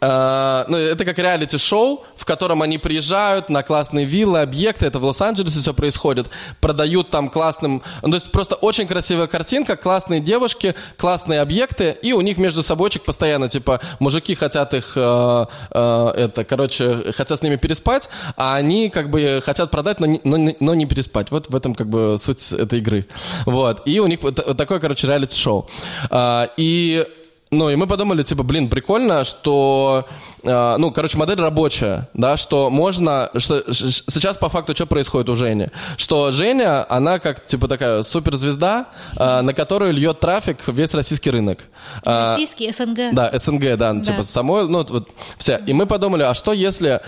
Э, 0.00 0.64
ну, 0.68 0.76
это 0.76 1.04
как 1.04 1.18
реалити-шоу, 1.18 2.04
в 2.16 2.24
котором 2.24 2.62
они 2.62 2.78
приезжают 2.78 3.48
на 3.48 3.62
классные 3.62 4.06
виллы, 4.06 4.40
объекты, 4.40 4.86
это 4.86 4.98
в 4.98 5.04
Лос-Анджелесе 5.04 5.60
все 5.60 5.74
происходит, 5.74 6.28
продают 6.60 7.10
там 7.10 7.28
классным... 7.28 7.82
Ну, 8.02 8.10
то 8.10 8.14
есть 8.14 8.30
просто 8.30 8.54
очень 8.54 8.86
красивая 8.86 9.26
картинка, 9.26 9.76
классные 9.76 10.20
девушки, 10.20 10.74
классные 10.96 11.40
объекты, 11.40 11.96
и 12.00 12.12
у 12.12 12.20
них 12.20 12.38
между 12.38 12.62
собойчик 12.62 13.04
постоянно, 13.04 13.48
типа, 13.48 13.80
мужики 13.98 14.34
хотят 14.34 14.72
их, 14.72 14.92
э, 14.94 15.46
э, 15.70 16.12
это, 16.16 16.44
короче, 16.44 17.12
хотят 17.12 17.40
с 17.40 17.42
ними 17.42 17.56
переспать, 17.56 18.08
а 18.36 18.54
они 18.54 18.88
как 18.88 19.10
бы 19.10 19.42
хотят 19.44 19.70
продать, 19.70 19.98
но 19.98 20.06
не, 20.06 20.20
но, 20.22 20.54
но 20.60 20.74
не 20.74 20.86
переспать. 20.86 21.30
Вот 21.30 21.48
в 21.48 21.56
этом 21.56 21.74
как 21.74 21.88
бы 21.88 22.16
суть 22.18 22.52
этой 22.52 22.78
игры. 22.78 23.06
Вот. 23.46 23.82
И 23.86 23.98
у 23.98 24.06
них 24.06 24.20
такое, 24.56 24.78
короче, 24.78 25.08
реалити-шоу. 25.08 25.68
А, 26.10 26.48
и 26.56 27.04
ну, 27.52 27.70
и 27.70 27.76
мы 27.76 27.86
подумали, 27.86 28.22
типа, 28.22 28.42
блин, 28.42 28.68
прикольно, 28.68 29.24
что, 29.24 30.06
ну, 30.44 30.90
короче, 30.90 31.18
модель 31.18 31.40
рабочая, 31.40 32.08
да, 32.14 32.36
что 32.36 32.70
можно, 32.70 33.30
что 33.36 33.62
сейчас 33.72 34.38
по 34.38 34.48
факту 34.48 34.74
что 34.74 34.86
происходит 34.86 35.28
у 35.28 35.36
Жени? 35.36 35.68
Что 35.96 36.32
Женя, 36.32 36.84
она 36.88 37.18
как, 37.18 37.46
типа, 37.46 37.68
такая 37.68 38.02
суперзвезда, 38.02 38.86
э, 39.16 39.40
на 39.42 39.54
которую 39.54 39.92
льет 39.92 40.20
трафик 40.20 40.58
весь 40.66 40.94
российский 40.94 41.30
рынок. 41.30 41.58
А, 42.04 42.32
Российский, 42.36 42.72
СНГ. 42.72 43.12
да, 43.12 43.30
СНГ, 43.38 43.76
да, 43.76 44.00
типа 44.00 44.18
Да. 44.18 44.24
самой, 44.24 44.68
ну, 44.68 44.84
вот 44.88 45.08
вся. 45.38 45.56
И 45.56 45.72
мы 45.72 45.86
подумали, 45.86 46.22
а 46.22 46.34
что 46.34 46.52
если 46.52 47.00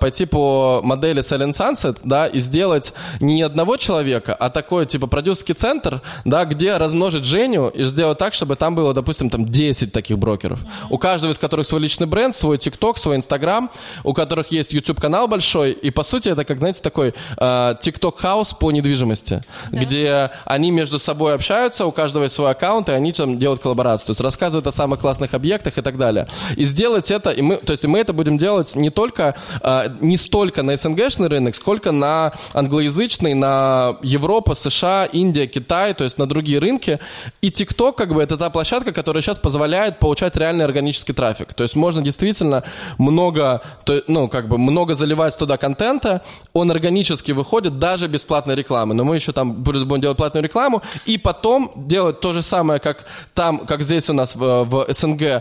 пойти 0.00 0.26
по 0.26 0.80
модели 0.82 1.22
Selling 1.22 1.52
Sunset, 1.52 1.98
да, 2.04 2.26
и 2.26 2.38
сделать 2.38 2.92
не 3.20 3.42
одного 3.42 3.76
человека, 3.76 4.34
а 4.34 4.50
такой, 4.50 4.86
типа, 4.86 5.06
продюсерский 5.06 5.54
центр, 5.54 6.00
да, 6.24 6.44
где 6.44 6.76
размножить 6.76 7.24
Женю 7.24 7.68
и 7.68 7.84
сделать 7.84 8.18
так, 8.18 8.34
чтобы 8.34 8.56
там 8.56 8.74
было, 8.74 8.94
допустим, 8.94 9.28
там 9.30 9.44
10 9.44 9.72
10 9.72 9.92
таких 9.92 10.18
брокеров, 10.18 10.60
у 10.90 10.98
каждого 10.98 11.32
из 11.32 11.38
которых 11.38 11.66
свой 11.66 11.80
личный 11.80 12.06
бренд, 12.06 12.34
свой 12.34 12.58
TikTok, 12.62 12.98
свой 12.98 13.16
Instagram, 13.16 13.70
у 14.04 14.12
которых 14.12 14.52
есть 14.52 14.72
YouTube-канал 14.72 15.28
большой, 15.28 15.72
и, 15.72 15.90
по 15.90 16.04
сути, 16.04 16.28
это, 16.28 16.44
как, 16.44 16.58
знаете, 16.58 16.80
такой 16.80 17.14
TikTok-house 17.36 18.54
по 18.54 18.70
недвижимости, 18.70 19.42
где 19.70 20.30
они 20.44 20.70
между 20.70 20.98
собой 20.98 21.34
общаются, 21.34 21.86
у 21.86 21.92
каждого 21.92 22.24
есть 22.24 22.34
свой 22.34 22.50
аккаунт, 22.50 22.88
и 22.88 22.92
они 22.92 23.12
там 23.12 23.38
делают 23.38 23.62
коллаборацию, 23.62 24.06
то 24.06 24.10
есть 24.12 24.20
рассказывают 24.20 24.66
о 24.66 24.72
самых 24.72 25.00
классных 25.00 25.34
объектах 25.34 25.78
и 25.78 25.82
так 25.82 25.96
далее. 25.98 26.28
И 26.56 26.64
сделать 26.64 27.10
это, 27.10 27.30
и 27.30 27.42
мы, 27.42 27.56
то 27.56 27.72
есть 27.72 27.84
мы 27.84 27.98
это 27.98 28.12
будем 28.12 28.38
делать 28.38 28.74
не 28.76 28.90
только, 28.90 29.34
а, 29.60 29.88
не 30.00 30.16
столько 30.16 30.62
на 30.62 30.76
СНГшный 30.76 31.28
рынок, 31.28 31.54
сколько 31.56 31.92
на 31.92 32.32
англоязычный, 32.52 33.34
на 33.34 33.96
Европа, 34.02 34.54
США, 34.54 35.06
Индия, 35.06 35.46
Китай, 35.46 35.94
то 35.94 36.04
есть 36.04 36.18
на 36.18 36.26
другие 36.26 36.58
рынки. 36.58 36.98
И 37.40 37.50
TikTok, 37.50 37.94
как 37.94 38.14
бы, 38.14 38.22
это 38.22 38.36
та 38.36 38.50
площадка, 38.50 38.92
которая 38.92 39.22
сейчас 39.22 39.38
позволяет 39.38 39.98
получать 39.98 40.36
реальный 40.36 40.64
органический 40.64 41.14
трафик. 41.14 41.54
То 41.54 41.62
есть 41.62 41.74
можно 41.74 42.02
действительно 42.02 42.51
много, 42.98 43.60
то, 43.84 44.02
ну, 44.08 44.28
как 44.28 44.48
бы, 44.48 44.58
много 44.58 44.94
заливать 44.94 45.36
туда 45.38 45.56
контента, 45.56 46.20
он 46.52 46.70
органически 46.70 47.32
выходит 47.32 47.78
даже 47.78 48.08
без 48.08 48.24
платной 48.24 48.54
рекламы. 48.54 48.94
Но 48.94 49.04
мы 49.04 49.16
еще 49.16 49.32
там 49.32 49.62
будем 49.62 50.00
делать 50.00 50.16
платную 50.18 50.44
рекламу, 50.44 50.82
и 51.06 51.18
потом 51.18 51.72
делать 51.76 52.20
то 52.20 52.32
же 52.32 52.42
самое, 52.42 52.80
как 52.80 53.04
там, 53.34 53.66
как 53.66 53.82
здесь 53.82 54.10
у 54.10 54.12
нас 54.12 54.34
в, 54.34 54.64
в 54.64 54.86
СНГ 54.92 55.22
э, 55.22 55.40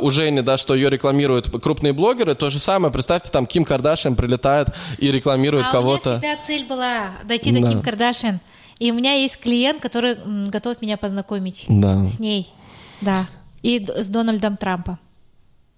у 0.00 0.10
Жени, 0.10 0.40
да, 0.42 0.56
что 0.56 0.74
ее 0.74 0.90
рекламируют 0.90 1.50
крупные 1.62 1.92
блогеры, 1.92 2.34
то 2.34 2.50
же 2.50 2.58
самое, 2.58 2.92
представьте, 2.92 3.30
там 3.30 3.46
Ким 3.46 3.64
Кардашьян 3.64 4.14
прилетает 4.16 4.68
и 4.98 5.10
рекламирует 5.12 5.66
а 5.68 5.72
кого-то. 5.72 6.16
у 6.16 6.18
меня 6.18 6.36
всегда 6.36 6.46
цель 6.46 6.66
была 6.66 7.10
дойти 7.24 7.52
Да. 7.52 7.60
до 7.60 7.68
Ким 7.68 7.82
Кардашьян. 7.82 8.40
И 8.78 8.90
у 8.90 8.94
меня 8.94 9.14
есть 9.14 9.38
клиент, 9.38 9.80
который 9.80 10.16
готов 10.48 10.82
меня 10.82 10.96
познакомить 10.96 11.64
Да. 11.68 12.06
с 12.06 12.18
ней. 12.18 12.52
Да. 13.00 13.26
И 13.62 13.78
с 13.80 14.08
Дональдом 14.08 14.56
Трампом. 14.56 14.98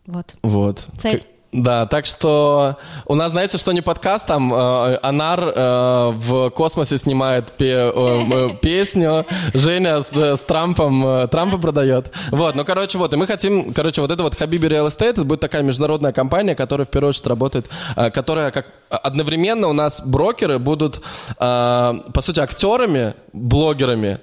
Вот. 0.08 0.34
Вот. 0.42 0.84
Цель. 1.00 1.22
Да, 1.50 1.86
так 1.86 2.04
что 2.04 2.76
у 3.06 3.14
нас, 3.14 3.30
знаете, 3.30 3.56
что 3.56 3.72
не 3.72 3.80
подкаст, 3.80 4.26
там 4.26 4.52
э, 4.52 4.98
Анар 5.02 5.40
э, 5.40 6.10
в 6.14 6.50
космосе 6.50 6.98
снимает 6.98 7.52
пе- 7.52 7.90
э, 7.90 7.90
э, 7.94 8.50
песню, 8.60 9.24
Женя 9.54 10.02
с, 10.02 10.12
с 10.12 10.44
Трампом, 10.44 11.06
э, 11.06 11.26
Трампа 11.28 11.56
продает. 11.56 12.12
Вот, 12.30 12.54
ну, 12.54 12.66
короче, 12.66 12.98
вот, 12.98 13.14
и 13.14 13.16
мы 13.16 13.26
хотим, 13.26 13.72
короче, 13.72 14.02
вот 14.02 14.10
это 14.10 14.22
вот 14.24 14.34
Хабиби 14.34 14.66
Real 14.66 14.88
Estate, 14.88 15.10
это 15.10 15.24
будет 15.24 15.40
такая 15.40 15.62
международная 15.62 16.12
компания, 16.12 16.54
которая 16.54 16.84
в 16.86 16.90
первую 16.90 17.10
очередь 17.10 17.26
работает, 17.26 17.70
э, 17.96 18.10
которая 18.10 18.50
как 18.50 18.66
одновременно 18.90 19.68
у 19.68 19.72
нас 19.72 20.02
брокеры 20.04 20.58
будут, 20.58 20.96
э, 20.96 21.00
по 21.38 22.20
сути, 22.20 22.40
актерами, 22.40 23.14
блогерами 23.32 24.18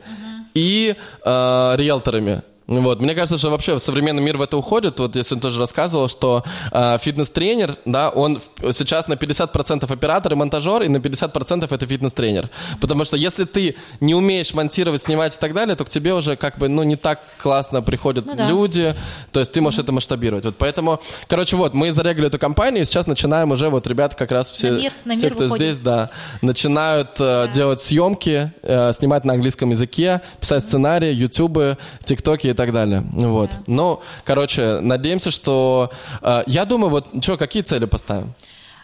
и 0.54 0.96
э, 1.26 1.74
риэлторами. 1.76 2.44
Вот. 2.68 3.00
Мне 3.00 3.14
кажется, 3.14 3.38
что 3.38 3.52
вообще 3.52 3.76
в 3.76 3.80
современный 3.80 4.24
мир 4.24 4.38
в 4.38 4.42
это 4.42 4.58
уходит. 4.58 5.00
Вот 5.00 5.16
я 5.16 5.24
сегодня 5.24 5.42
тоже 5.44 5.60
рассказывал, 5.60 6.10
что 6.10 6.44
э, 6.72 6.98
фитнес-тренер, 7.00 7.78
да, 7.86 8.10
он 8.10 8.42
сейчас 8.74 9.08
на 9.08 9.14
50% 9.14 9.92
оператор 9.94 10.34
и 10.34 10.36
монтажер, 10.36 10.82
и 10.82 10.88
на 10.88 10.98
50% 10.98 11.68
это 11.70 11.86
фитнес-тренер. 11.86 12.50
Потому 12.82 13.06
что 13.06 13.18
если 13.18 13.44
ты 13.44 13.76
не 14.00 14.16
умеешь 14.16 14.54
монтировать, 14.56 15.02
снимать 15.04 15.36
и 15.36 15.40
так 15.40 15.54
далее, 15.54 15.76
то 15.76 15.86
к 15.86 15.90
тебе 15.90 16.14
уже 16.16 16.36
как 16.38 16.58
бы, 16.58 16.68
ну, 16.68 16.82
не 16.84 16.96
так 16.96 17.20
классно 17.40 17.84
приходят 17.84 18.26
Ну 18.26 18.36
да. 18.36 18.48
люди, 18.48 18.96
то 19.32 19.40
есть 19.40 19.52
ты 19.52 19.62
можешь 19.62 19.80
это 19.80 19.92
масштабировать. 19.92 20.46
Вот 20.46 20.56
поэтому, 20.58 21.00
короче, 21.28 21.56
вот, 21.58 21.76
мы 21.76 21.94
зарегали 21.94 22.28
эту 22.28 22.40
компанию, 22.40 22.82
и 22.82 22.86
сейчас 22.86 23.06
начинаем 23.06 23.52
уже, 23.52 23.70
вот, 23.70 23.86
ребята 23.86 24.16
как 24.16 24.32
раз 24.32 24.50
все, 24.50 24.72
На 24.72 24.78
мир- 24.80 24.94
на 25.06 25.14
все 25.14 25.24
мир 25.26 25.34
кто 25.36 25.44
выходим. 25.44 25.66
здесь, 25.66 25.80
да, 25.80 26.10
начинают 26.42 27.10
э, 27.20 27.48
делать 27.54 27.82
съемки, 27.82 28.52
э, 28.64 28.92
снимать 28.94 29.24
на 29.26 29.34
английском 29.34 29.70
языке, 29.70 30.22
писать 30.40 30.64
сценарии, 30.64 31.12
ютубы, 31.14 31.78
тиктоки 32.06 32.55
так 32.56 32.72
далее. 32.74 33.04
Вот. 33.14 33.52
Ну, 33.68 34.02
короче, 34.24 34.80
надеемся, 34.82 35.30
что... 35.32 35.92
э, 36.22 36.44
я 36.48 36.66
думаю, 36.66 36.90
вот, 36.90 37.06
что, 37.22 37.38
какие 37.38 37.62
цели 37.64 37.86
поставим? 37.86 38.34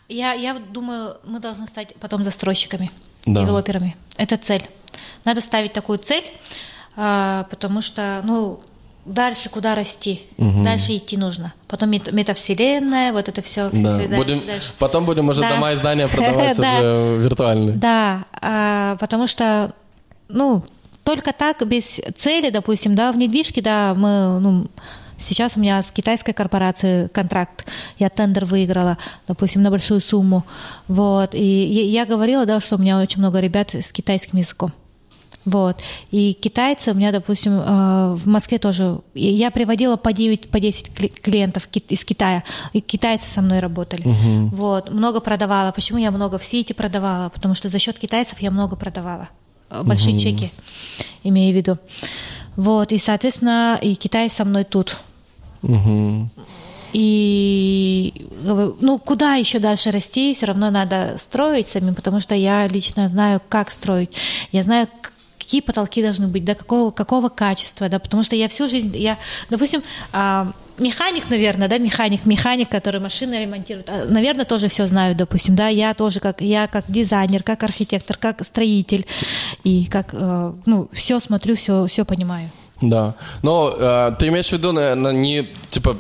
Я, 0.10 0.34
я 0.34 0.56
думаю, 0.74 1.16
мы 1.24 1.40
должны 1.40 1.68
стать 1.68 1.96
потом 2.00 2.24
застройщиками, 2.24 2.92
Да. 3.26 3.42
девелоперами. 3.42 3.96
Это 4.18 4.38
цель. 4.38 4.64
Надо 5.26 5.42
ставить 5.42 5.74
такую 5.74 6.00
цель, 6.00 6.24
а, 6.98 7.46
потому 7.50 7.82
что, 7.82 8.22
ну, 8.24 8.60
дальше 9.06 9.50
куда 9.50 9.74
расти, 9.76 10.22
дальше 10.38 10.98
идти 10.98 11.18
нужно. 11.18 11.54
Потом 11.68 11.90
мет- 11.92 12.12
метавселенная, 12.12 13.14
вот 13.14 13.30
это 13.30 13.42
все, 13.42 13.70
все, 13.70 13.82
Да. 13.84 13.98
дальше, 13.98 14.16
Будем- 14.16 14.46
дальше. 14.46 14.74
Потом 14.80 15.06
будем 15.06 15.30
уже 15.30 15.42
Да. 15.42 15.50
дома 15.54 15.72
и 15.72 15.76
здания 15.78 16.08
продавать 16.16 16.58
Да. 16.58 16.74
уже 16.80 17.18
виртуальные. 17.24 17.76
Да, 17.78 18.26
а, 18.42 18.96
потому 18.98 19.28
что, 19.28 19.72
ну, 20.28 20.64
только 21.04 21.34
так, 21.34 21.66
без 21.68 22.00
цели, 22.18 22.50
допустим, 22.50 22.96
да, 22.96 23.12
в 23.12 23.18
недвижке, 23.18 23.62
да, 23.62 23.94
мы, 23.96 24.40
ну, 24.40 24.68
сейчас 25.18 25.58
у 25.58 25.60
меня 25.60 25.82
с 25.82 25.92
китайской 25.92 26.34
корпорацией 26.34 27.10
контракт, 27.10 27.66
я 28.00 28.10
тендер 28.10 28.46
выиграла, 28.46 28.98
допустим, 29.28 29.62
на 29.62 29.70
большую 29.70 30.02
сумму, 30.02 30.46
вот, 30.88 31.34
и 31.34 31.44
я 31.44 32.06
говорила, 32.06 32.46
да, 32.46 32.60
что 32.62 32.76
у 32.76 32.80
меня 32.80 33.00
очень 33.00 33.20
много 33.20 33.40
ребят 33.40 33.74
с 33.74 33.92
китайским 33.92 34.38
языком. 34.40 34.72
Вот. 35.46 35.82
И 36.12 36.34
китайцы 36.34 36.92
у 36.92 36.94
меня, 36.94 37.12
допустим, 37.12 37.54
э, 37.54 38.14
в 38.14 38.28
Москве 38.28 38.60
тоже. 38.60 39.00
Я 39.16 39.50
приводила 39.50 39.96
по 39.98 40.14
9, 40.14 40.52
по 40.52 40.60
10 40.60 40.90
кли- 40.90 41.20
клиентов 41.20 41.68
из 41.90 42.06
Китая. 42.06 42.44
И 42.74 42.80
китайцы 42.80 43.26
со 43.34 43.42
мной 43.42 43.60
работали. 43.60 44.04
Вот. 44.52 44.92
Много 44.92 45.20
продавала. 45.20 45.72
Почему 45.72 45.98
я 45.98 46.12
много 46.12 46.38
в 46.38 46.44
Сити 46.44 46.74
продавала? 46.74 47.30
Потому 47.30 47.56
что 47.56 47.70
за 47.70 47.80
счет 47.80 47.98
китайцев 47.98 48.40
я 48.40 48.52
много 48.52 48.76
продавала. 48.76 49.30
Э, 49.72 49.84
Большие 49.84 50.20
чеки, 50.20 50.52
имею 51.24 51.54
в 51.54 51.56
виду. 51.56 51.78
Вот. 52.56 52.92
И, 52.92 53.00
соответственно, 53.00 53.80
и 53.82 53.96
Китай 53.96 54.30
со 54.30 54.46
мной 54.46 54.66
тут. 54.66 55.00
Мгм. 55.62 56.30
И 56.94 58.28
говорю, 58.44 58.76
ну 58.82 59.00
куда 59.00 59.36
еще 59.36 59.60
дальше 59.60 59.92
расти, 59.92 60.34
все 60.34 60.48
равно 60.48 60.70
надо 60.72 61.16
строить 61.18 61.70
самим, 61.70 61.96
потому 61.96 62.20
что 62.20 62.36
я 62.36 62.68
лично 62.68 63.08
знаю, 63.08 63.42
как 63.48 63.72
строить. 63.72 64.12
Я 64.52 64.64
знаю, 64.64 64.90
какие 65.40 65.62
потолки 65.62 66.02
должны 66.02 66.28
быть, 66.28 66.44
да, 66.44 66.54
какого, 66.54 66.92
какого 66.92 67.30
качества, 67.30 67.88
да, 67.88 68.00
потому 68.00 68.24
что 68.24 68.36
я 68.36 68.50
всю 68.50 68.68
жизнь, 68.68 68.96
я, 68.98 69.18
допустим, 69.50 69.84
а, 70.12 70.52
механик, 70.82 71.30
наверное, 71.30 71.68
да, 71.68 71.78
механик, 71.78 72.26
механик, 72.26 72.70
который 72.70 73.00
машины 73.00 73.36
ремонтирует, 73.36 73.90
а, 73.90 74.06
наверное, 74.06 74.46
тоже 74.46 74.68
все 74.68 74.88
знаю, 74.88 75.16
допустим, 75.16 75.56
да, 75.56 75.68
я 75.68 75.94
тоже 75.94 76.20
как, 76.20 76.42
я 76.42 76.68
как 76.68 76.86
дизайнер, 76.88 77.44
как 77.44 77.64
архитектор, 77.64 78.18
как 78.18 78.44
строитель, 78.44 79.06
и 79.64 79.86
как, 79.86 80.10
э, 80.14 80.54
ну, 80.66 80.90
все 80.92 81.20
смотрю, 81.20 81.56
все, 81.56 81.86
все 81.86 82.04
понимаю. 82.04 82.52
Да. 82.82 83.16
Но 83.44 83.74
э, 83.78 84.12
ты 84.20 84.28
имеешь 84.28 84.50
в 84.50 84.54
виду, 84.54 84.72
наверное, 84.72 85.12
не, 85.12 85.48
типа, 85.70 85.98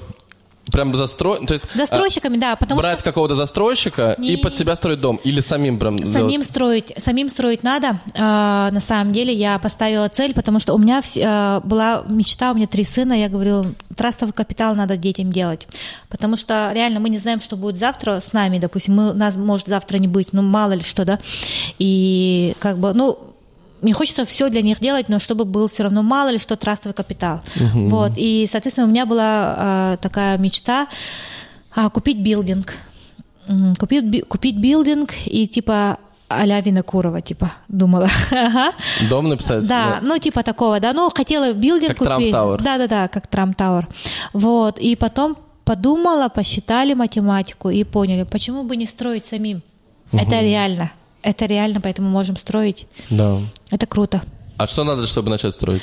прям 0.71 0.93
застрой... 0.95 1.45
То 1.45 1.53
есть, 1.53 1.65
Застройщиками, 1.75 2.37
да, 2.37 2.55
потому 2.55 2.79
что... 2.81 2.87
брать 2.87 3.03
какого-то 3.03 3.35
застройщика 3.35 4.13
и 4.17 4.21
Не. 4.21 4.37
под 4.37 4.55
себя 4.55 4.75
строить 4.75 5.01
дом? 5.01 5.19
Или 5.23 5.39
самим 5.41 5.77
прям 5.79 5.97
Самим 5.99 6.29
делать? 6.29 6.45
строить, 6.45 6.93
самим 6.97 7.29
строить 7.29 7.63
надо. 7.63 7.99
А, 8.17 8.69
на 8.71 8.79
самом 8.79 9.11
деле 9.11 9.33
я 9.33 9.59
поставила 9.59 10.07
цель, 10.09 10.33
потому 10.33 10.59
что 10.59 10.73
у 10.73 10.77
меня 10.77 10.99
вс- 10.99 11.21
а, 11.23 11.59
была 11.61 12.03
мечта, 12.07 12.51
у 12.51 12.55
меня 12.55 12.67
три 12.67 12.83
сына, 12.83 13.13
я 13.13 13.29
говорила, 13.29 13.73
трастовый 13.95 14.33
капитал 14.33 14.75
надо 14.75 14.97
детям 14.97 15.31
делать, 15.31 15.67
потому 16.09 16.35
что 16.37 16.71
реально 16.73 16.99
мы 16.99 17.09
не 17.09 17.17
знаем, 17.19 17.39
что 17.39 17.55
будет 17.55 17.77
завтра 17.77 18.19
с 18.19 18.33
нами, 18.33 18.57
допустим, 18.57 18.95
мы, 18.95 19.13
нас 19.13 19.35
может 19.35 19.67
завтра 19.67 19.97
не 19.97 20.07
быть, 20.07 20.29
ну 20.31 20.41
мало 20.41 20.71
ли 20.73 20.81
что, 20.81 21.05
да, 21.05 21.19
и 21.79 22.55
как 22.59 22.77
бы, 22.79 22.93
ну 22.93 23.19
мне 23.81 23.93
хочется 23.93 24.25
все 24.25 24.49
для 24.49 24.61
них 24.61 24.79
делать, 24.79 25.09
но 25.09 25.19
чтобы 25.19 25.45
был 25.45 25.67
все 25.67 25.83
равно 25.83 26.03
мало 26.03 26.29
ли 26.29 26.37
что 26.37 26.55
трастовый 26.55 26.93
капитал. 26.93 27.41
Вот. 27.73 28.13
И, 28.15 28.47
соответственно, 28.51 28.87
у 28.87 28.89
меня 28.89 29.05
была 29.05 29.23
а, 29.25 29.97
такая 29.97 30.37
мечта 30.37 30.87
а, 31.75 31.89
купить 31.89 32.19
building. 32.19 32.73
Купить, 33.79 34.05
би- 34.05 34.21
купить 34.21 34.55
building 34.57 35.13
и 35.25 35.47
типа 35.47 35.97
а-ля 36.29 36.61
Винокурова, 36.61 37.21
типа, 37.21 37.53
думала. 37.67 38.09
Ага. 38.31 38.71
Дом 39.09 39.27
написать? 39.27 39.67
Да, 39.67 39.99
ну 40.01 40.17
типа 40.17 40.43
такого, 40.43 40.79
да. 40.79 40.93
Ну, 40.93 41.09
хотела 41.13 41.51
building 41.53 41.97
Как 41.97 42.07
Trump 42.07 42.19
купить. 42.19 42.31
Tower. 42.31 42.61
Да, 42.61 42.77
да, 42.77 42.87
да, 42.87 43.07
как 43.07 43.27
Trump 43.27 43.57
Tower. 43.57 43.87
Вот. 44.33 44.79
И 44.79 44.95
потом 44.95 45.37
подумала, 45.65 46.29
посчитали 46.29 46.93
математику 46.93 47.69
и 47.69 47.83
поняли, 47.83 48.23
почему 48.23 48.63
бы 48.63 48.77
не 48.77 48.85
строить 48.85 49.25
самим. 49.25 49.61
Это 50.11 50.39
реально. 50.39 50.91
Это 51.23 51.45
реально, 51.45 51.81
поэтому 51.81 52.09
можем 52.09 52.35
строить. 52.35 52.87
Да. 53.09 53.39
Это 53.71 53.85
круто. 53.87 54.21
А 54.57 54.67
что 54.67 54.83
надо, 54.83 55.07
чтобы 55.07 55.29
начать 55.31 55.53
строить? 55.55 55.81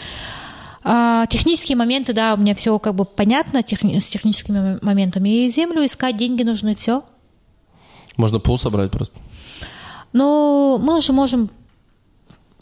А, 0.84 1.26
технические 1.26 1.76
моменты, 1.76 2.12
да, 2.12 2.34
у 2.34 2.36
меня 2.36 2.54
все 2.54 2.78
как 2.78 2.94
бы 2.94 3.04
понятно 3.04 3.62
техни- 3.62 3.98
с 3.98 4.06
техническими 4.06 4.78
моментами. 4.82 5.28
И 5.28 5.50
землю 5.50 5.84
искать, 5.84 6.16
деньги 6.16 6.44
нужны, 6.44 6.76
все. 6.76 7.02
Можно 8.16 8.38
пул 8.38 8.58
собрать 8.58 8.90
просто. 8.90 9.18
Но 10.12 10.78
мы 10.80 10.96
уже 10.98 11.12
можем 11.12 11.50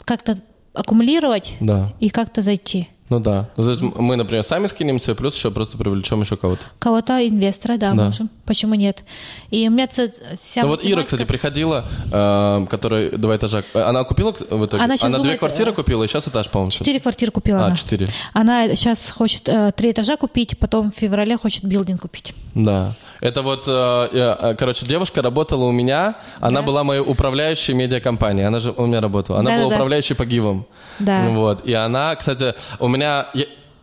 как-то 0.03 0.39
аккумулировать 0.73 1.55
Да. 1.59 1.93
и 1.99 2.09
как-то 2.09 2.41
зайти. 2.41 2.89
Ну 3.09 3.19
да. 3.21 3.49
Ну, 3.55 3.63
то 3.63 3.69
есть 3.69 3.81
мы, 3.81 4.17
например, 4.17 4.43
сами 4.43 4.67
скинемся, 4.67 5.15
плюс 5.15 5.35
еще 5.35 5.49
просто 5.49 5.77
привлечем 5.77 6.21
еще 6.21 6.35
кого-то. 6.35 6.61
Кого-то 6.79 7.25
инвестора, 7.25 7.77
да, 7.77 7.93
Да. 7.93 8.05
можем. 8.05 8.29
Почему 8.45 8.75
нет? 8.75 9.03
И 9.49 9.67
у 9.67 9.71
меня 9.71 9.87
вся 9.87 10.61
Ну 10.61 10.67
вот 10.67 10.81
Ира, 10.83 11.03
кстати, 11.03 11.23
приходила, 11.23 11.85
э, 12.11 12.65
которая 12.69 13.11
два 13.11 13.35
этажа. 13.37 13.63
Она 13.73 14.03
купила 14.03 14.31
в 14.33 14.65
итоге? 14.65 14.83
Она 14.83 14.97
щас 14.97 15.21
две 15.21 15.37
квартиры 15.37 15.71
э, 15.71 15.73
купила, 15.73 16.03
и 16.03 16.07
сейчас 16.07 16.27
этаж, 16.27 16.49
по-моему. 16.49 16.71
Четыре 16.71 16.99
квартиры 16.99 17.31
купила 17.31 17.63
А, 17.63 17.67
она. 17.67 17.75
четыре. 17.75 18.07
Она 18.33 18.75
сейчас 18.75 19.09
хочет 19.09 19.47
э, 19.47 19.71
три 19.71 19.91
этажа 19.91 20.17
купить, 20.17 20.57
потом 20.59 20.91
в 20.91 20.95
феврале 20.95 21.37
хочет 21.37 21.63
билдинг 21.63 22.01
купить. 22.01 22.33
Да. 22.55 22.95
Это 23.21 23.41
вот, 23.41 23.63
э, 23.67 24.09
э, 24.11 24.55
короче, 24.57 24.85
девушка 24.85 25.21
работала 25.21 25.63
у 25.65 25.71
меня, 25.71 26.15
она 26.39 26.61
Да. 26.61 26.67
была 26.67 26.83
моей 26.83 27.01
управляющей 27.01 27.73
медиакомпанией, 27.73 28.47
она 28.47 28.59
же 28.59 28.71
у 28.71 28.85
меня 28.85 29.01
работала, 29.01 29.39
она 29.39 29.49
была 29.51 29.57
Да-да-да. 29.59 29.75
управляющей 29.75 30.15
по 30.15 30.25
гивам. 30.25 30.65
Да. 30.99 31.23
Вот, 31.29 31.65
и 31.67 31.73
она, 31.73 32.15
кстати, 32.15 32.53
у 32.79 32.87
меня... 32.87 33.27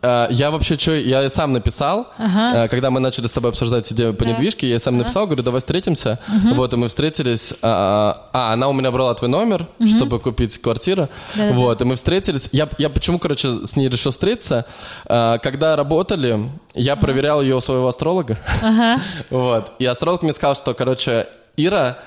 я- 0.05 0.27
э, 0.29 0.33
Я 0.33 0.51
вообще 0.51 0.77
что, 0.77 0.91
я 0.91 1.29
сам 1.29 1.53
написал, 1.53 2.07
Ага. 2.17 2.65
э, 2.65 2.67
когда 2.69 2.89
мы 2.91 2.99
начали 2.99 3.27
с 3.27 3.31
тобой 3.31 3.49
обсуждать 3.51 3.91
идею 3.91 4.13
по 4.13 4.25
Да. 4.25 4.31
недвижке, 4.31 4.67
я 4.69 4.79
сам 4.79 4.97
написал, 4.97 5.25
говорю, 5.25 5.43
давай 5.43 5.59
встретимся. 5.59 6.19
Вот, 6.55 6.73
и 6.73 6.77
мы 6.77 6.87
встретились. 6.87 7.53
А, 7.61 8.29
а, 8.33 8.53
она 8.53 8.67
у 8.69 8.73
меня 8.73 8.91
брала 8.91 9.13
твой 9.13 9.29
номер, 9.29 9.67
чтобы 9.87 10.19
купить 10.19 10.57
квартиру. 10.61 11.09
Да-да-да. 11.35 11.55
Вот, 11.55 11.81
и 11.81 11.85
мы 11.85 11.95
встретились. 11.95 12.49
Я, 12.51 12.67
я 12.77 12.89
почему, 12.89 13.19
короче, 13.19 13.65
с 13.65 13.75
ней 13.75 13.89
решил 13.89 14.11
встретиться? 14.11 14.65
Когда 15.07 15.75
работали, 15.75 16.49
я 16.73 16.95
проверял 16.95 17.41
ее 17.41 17.55
у 17.55 17.61
своего 17.61 17.87
астролога. 17.87 18.37
Ага. 18.61 19.01
Вот. 19.29 19.71
И 19.79 19.85
астролог 19.85 20.21
мне 20.23 20.33
сказал, 20.33 20.55
что, 20.55 20.73
короче, 20.73 21.27
Ира, 21.57 21.97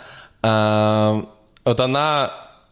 а, 0.43 1.25
вот 1.65 1.81
она, 1.81 2.31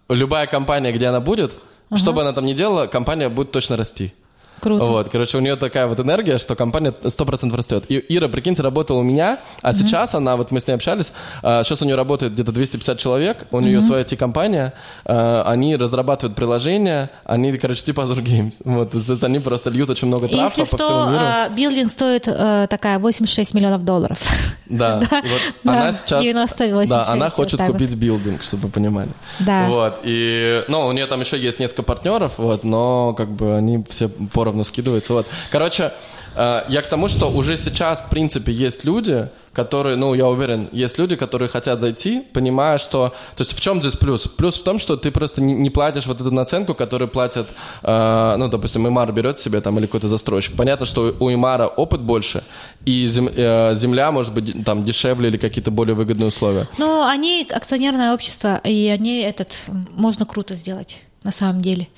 любая 0.09 0.47
компания, 0.47 0.93
где 0.93 1.07
она 1.07 1.21
будет, 1.21 1.53
что 1.95 2.13
бы 2.13 2.21
она 2.23 2.33
там 2.33 2.45
ни 2.45 2.53
делала, 2.53 2.87
компания 2.87 3.29
будет 3.29 3.51
точно 3.53 3.77
расти. 3.77 4.13
Круто. 4.61 4.85
Вот, 4.85 5.09
короче, 5.09 5.39
у 5.39 5.41
нее 5.41 5.57
такая 5.57 5.87
вот 5.87 6.01
энергия, 6.01 6.39
что 6.39 6.57
компания 6.57 6.93
100% 7.03 7.55
растет. 7.55 7.85
И 7.89 8.05
Ира, 8.09 8.29
прикиньте, 8.29 8.63
работала 8.63 8.99
у 8.99 9.03
меня, 9.03 9.41
а 9.63 9.73
сейчас 9.73 10.15
она, 10.15 10.37
вот 10.37 10.51
мы 10.51 10.61
с 10.61 10.67
ней 10.67 10.75
общались, 10.75 11.13
а, 11.43 11.63
сейчас 11.65 11.83
у 11.83 11.85
нее 11.85 11.95
работает 11.97 12.33
где-то 12.33 12.53
250 12.53 12.99
человек, 12.99 13.47
у 13.51 13.61
нее 13.61 13.83
своя 13.83 14.03
IT-компания, 14.03 14.73
а, 15.05 15.45
они 15.47 15.77
разрабатывают 15.77 16.37
приложения, 16.37 17.11
они, 17.25 17.53
короче, 17.59 17.83
типа 17.83 18.03
Azure 18.03 18.23
Games. 18.23 18.55
Вот, 18.65 18.91
то 18.91 18.99
есть 18.99 19.23
они 19.23 19.39
просто 19.39 19.71
льют 19.71 19.91
очень 19.91 20.09
много 20.09 20.29
трафа 20.29 20.61
Если 20.61 20.77
по 20.77 20.83
всему 20.83 21.01
что, 21.01 21.11
миру. 21.11 21.23
э, 21.23 21.49
билдинг 21.55 21.91
стоит 21.91 22.29
э, 22.29 22.67
такая 22.69 22.99
86 22.99 23.55
миллионов 23.55 23.85
долларов. 23.85 24.19
Да, 24.67 25.01
и 25.25 25.29
вот 25.29 25.41
да, 25.65 25.73
она 25.73 25.93
сейчас... 25.93 26.23
98, 26.23 26.91
да, 26.91 27.07
она 27.09 27.27
6, 27.27 27.37
хочет 27.37 27.61
вот 27.61 27.73
купить 27.73 27.95
билдинг, 27.95 28.43
чтобы 28.43 28.65
вы 28.65 28.69
понимали. 28.71 29.11
Да. 29.41 29.69
Вот, 29.69 30.01
и... 30.05 30.65
Ну, 30.69 30.87
у 30.87 30.93
нее 30.93 31.07
там 31.07 31.21
еще 31.21 31.39
есть 31.39 31.61
несколько 31.61 31.83
партнеров, 31.83 32.35
вот, 32.39 32.65
но 32.65 33.15
как 33.15 33.31
бы 33.31 33.57
они 33.57 33.85
все 33.89 34.11
поровну 34.47 34.65
скидываются, 34.65 35.13
вот. 35.13 35.27
Короче, 35.51 35.93
э, 36.37 36.63
я 36.69 36.83
к 36.83 36.87
тому, 36.87 37.09
что 37.09 37.31
уже 37.31 37.57
сейчас, 37.57 38.01
в 38.01 38.09
принципе, 38.09 38.53
есть 38.53 38.85
люди, 38.85 39.29
которые, 39.53 39.97
ну, 39.97 40.15
я 40.15 40.27
уверен, 40.29 40.69
есть 40.73 40.99
люди, 40.99 41.17
которые 41.17 41.49
хотят 41.49 41.81
зайти, 41.81 42.23
понимая, 42.33 42.79
что... 42.79 43.09
То 43.37 43.43
есть 43.43 43.57
в 43.57 43.61
чем 43.61 43.81
здесь 43.81 43.95
плюс? 43.95 44.29
Плюс 44.37 44.55
в 44.55 44.63
том, 44.63 44.79
что 44.79 44.97
ты 44.97 45.11
просто 45.11 45.41
не, 45.41 45.71
платишь 45.71 46.07
вот 46.07 46.21
эту 46.21 46.31
наценку, 46.31 46.75
которую 46.75 47.09
платят, 47.09 47.49
э, 47.83 48.37
ну, 48.39 48.49
допустим, 48.49 48.87
Имар 48.87 49.13
берет 49.13 49.39
себе 49.39 49.61
там 49.61 49.79
или 49.79 49.87
какой-то 49.87 50.09
застройщик. 50.09 50.57
Понятно, 50.57 50.87
что 50.87 51.17
у 51.21 51.33
Имара 51.33 51.67
опыт 51.67 52.01
больше, 52.01 52.45
и 52.87 53.07
э, 53.07 53.75
земля 53.75 54.13
может 54.13 54.33
быть 54.33 54.65
там 54.65 54.85
дешевле 54.85 55.29
или 55.29 55.39
какие-то 55.39 55.71
более 55.71 55.95
выгодные 55.95 56.29
условия. 56.29 56.67
Но 56.79 57.09
они 57.09 57.47
акционерное 57.51 58.15
общество, 58.15 58.61
и 58.65 58.89
они 58.89 59.23
этот 59.23 59.49
можно 59.91 60.25
круто 60.25 60.55
сделать, 60.55 60.99
на 61.25 61.33
самом 61.33 61.63
деле. 61.63 61.89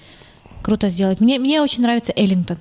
Круто 0.63 0.89
сделать. 0.89 1.21
Мне, 1.21 1.39
мне 1.39 1.61
очень 1.63 1.83
нравится 1.83 2.13
Эллингтон. 2.15 2.59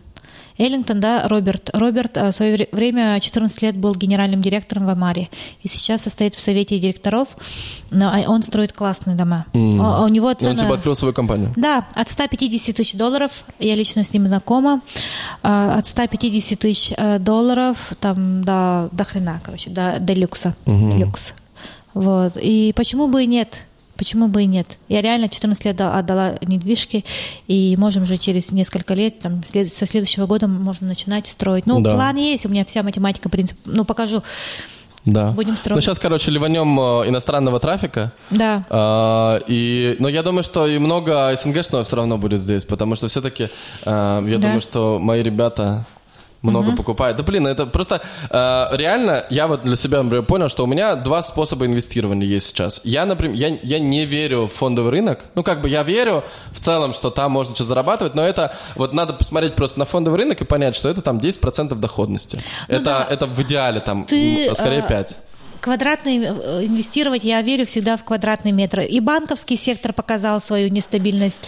Эллингтон, 0.59 0.99
да, 0.99 1.27
Роберт. 1.27 1.69
Роберт 1.73 2.17
э, 2.17 2.31
в 2.31 2.35
свое 2.35 2.53
вре- 2.55 2.69
время 2.71 3.19
14 3.19 3.61
лет 3.61 3.77
был 3.77 3.93
генеральным 3.93 4.41
директором 4.41 4.87
в 4.87 4.89
Амаре. 4.89 5.29
И 5.61 5.67
сейчас 5.67 6.01
состоит 6.01 6.33
в 6.33 6.39
совете 6.39 6.79
директоров. 6.79 7.27
Но 7.91 8.09
а 8.11 8.21
он 8.27 8.41
строит 8.41 8.73
классные 8.73 9.15
дома. 9.15 9.45
А- 9.53 9.57
а 9.57 10.03
у 10.03 10.07
него 10.07 10.33
цена... 10.33 10.51
Он 10.51 10.57
типа 10.57 10.73
открыл 10.73 10.95
свою 10.95 11.13
компанию. 11.13 11.53
Да, 11.55 11.85
от 11.93 12.09
150 12.09 12.75
тысяч 12.75 12.95
долларов, 12.95 13.43
я 13.59 13.75
лично 13.75 14.03
с 14.03 14.13
ним 14.13 14.25
знакома, 14.25 14.81
а, 15.43 15.77
от 15.77 15.85
150 15.85 16.57
тысяч 16.57 16.91
э, 16.97 17.19
долларов 17.19 17.93
там 17.99 18.41
до, 18.43 18.89
до 18.91 19.03
хрена, 19.03 19.39
короче, 19.43 19.69
до, 19.69 19.97
до 19.99 20.13
люкса. 20.13 20.55
люкс. 20.65 21.33
Вот. 21.93 22.35
И 22.41 22.73
почему 22.75 23.07
бы 23.07 23.23
и 23.23 23.27
нет? 23.27 23.61
Почему 23.97 24.27
бы 24.27 24.43
и 24.43 24.45
нет? 24.45 24.77
Я 24.89 25.01
реально 25.01 25.27
14 25.29 25.65
лет 25.65 25.75
да- 25.75 25.97
отдала 25.97 26.35
недвижки, 26.41 27.03
и 27.47 27.75
можем 27.77 28.05
же 28.05 28.17
через 28.17 28.51
несколько 28.51 28.93
лет, 28.93 29.19
там, 29.19 29.43
со 29.75 29.85
следующего 29.85 30.25
года 30.27 30.47
можно 30.47 30.87
начинать 30.87 31.27
строить. 31.27 31.65
Ну, 31.65 31.81
Да. 31.81 31.93
план 31.95 32.15
есть, 32.17 32.45
у 32.45 32.49
меня 32.49 32.63
вся 32.65 32.83
математика, 32.83 33.29
принцип, 33.29 33.57
ну, 33.65 33.83
покажу. 33.85 34.23
Да. 35.05 35.31
Будем 35.31 35.51
Ну, 35.51 35.57
строить. 35.57 35.83
сейчас, 35.83 35.99
короче, 35.99 36.31
ливанем 36.31 36.77
э, 36.79 37.07
иностранного 37.07 37.59
трафика. 37.61 38.11
Да. 38.29 38.65
А, 38.69 39.39
и, 39.47 39.95
но 39.99 40.09
я 40.09 40.21
думаю, 40.21 40.43
что 40.43 40.67
и 40.67 40.77
много 40.79 41.33
СНГшного 41.41 41.85
все 41.85 41.95
равно 41.95 42.17
будет 42.17 42.41
здесь, 42.41 42.65
потому 42.65 42.95
что 42.97 43.07
все-таки 43.07 43.43
я 43.85 44.21
Да. 44.25 44.37
думаю, 44.37 44.59
что 44.61 44.99
мои 44.99 45.23
ребята 45.23 45.85
много 46.41 46.75
покупают. 46.75 47.17
Да 47.17 47.23
блин, 47.23 47.47
это 47.47 47.65
просто 47.65 48.01
э, 48.29 48.67
реально, 48.71 49.25
я 49.29 49.47
вот 49.47 49.63
для 49.63 49.75
себя 49.75 50.03
например, 50.03 50.25
понял, 50.25 50.49
что 50.49 50.63
у 50.63 50.67
меня 50.67 50.95
два 50.95 51.23
способа 51.23 51.65
инвестирования 51.65 52.27
есть 52.27 52.47
сейчас. 52.47 52.81
Я, 52.83 53.05
например, 53.05 53.35
я, 53.35 53.57
я 53.61 53.79
не 53.79 54.05
верю 54.05 54.47
в 54.47 54.53
фондовый 54.53 54.91
рынок. 54.91 55.25
Ну, 55.35 55.43
как 55.43 55.61
бы 55.61 55.69
я 55.69 55.83
верю 55.83 56.23
в 56.51 56.59
целом, 56.59 56.93
что 56.93 57.09
там 57.09 57.31
можно 57.31 57.55
что-то 57.55 57.69
зарабатывать, 57.69 58.15
но 58.15 58.23
это 58.23 58.55
вот 58.75 58.93
надо 58.93 59.13
посмотреть 59.13 59.55
просто 59.55 59.79
на 59.79 59.85
фондовый 59.85 60.19
рынок 60.19 60.41
и 60.41 60.45
понять, 60.45 60.75
что 60.75 60.89
это 60.89 61.01
там 61.01 61.17
10% 61.17 61.75
доходности. 61.75 62.39
это, 62.67 62.79
Ну 62.79 62.85
да. 62.85 63.07
это 63.09 63.25
в 63.25 63.41
идеале 63.41 63.79
там, 63.79 64.05
Ты, 64.05 64.49
скорее 64.53 64.79
э, 64.79 64.87
5. 64.87 65.17
Квадратный 65.67 66.19
э, 66.19 66.65
инвестировать, 66.65 67.25
я 67.25 67.41
верю 67.41 67.65
всегда 67.65 67.97
в 67.97 68.05
квадратный 68.05 68.53
метр. 68.53 68.79
И 68.79 69.01
банковский 69.01 69.57
сектор 69.57 69.91
показал 69.91 70.39
свою 70.39 70.69
нестабильность, 70.69 71.43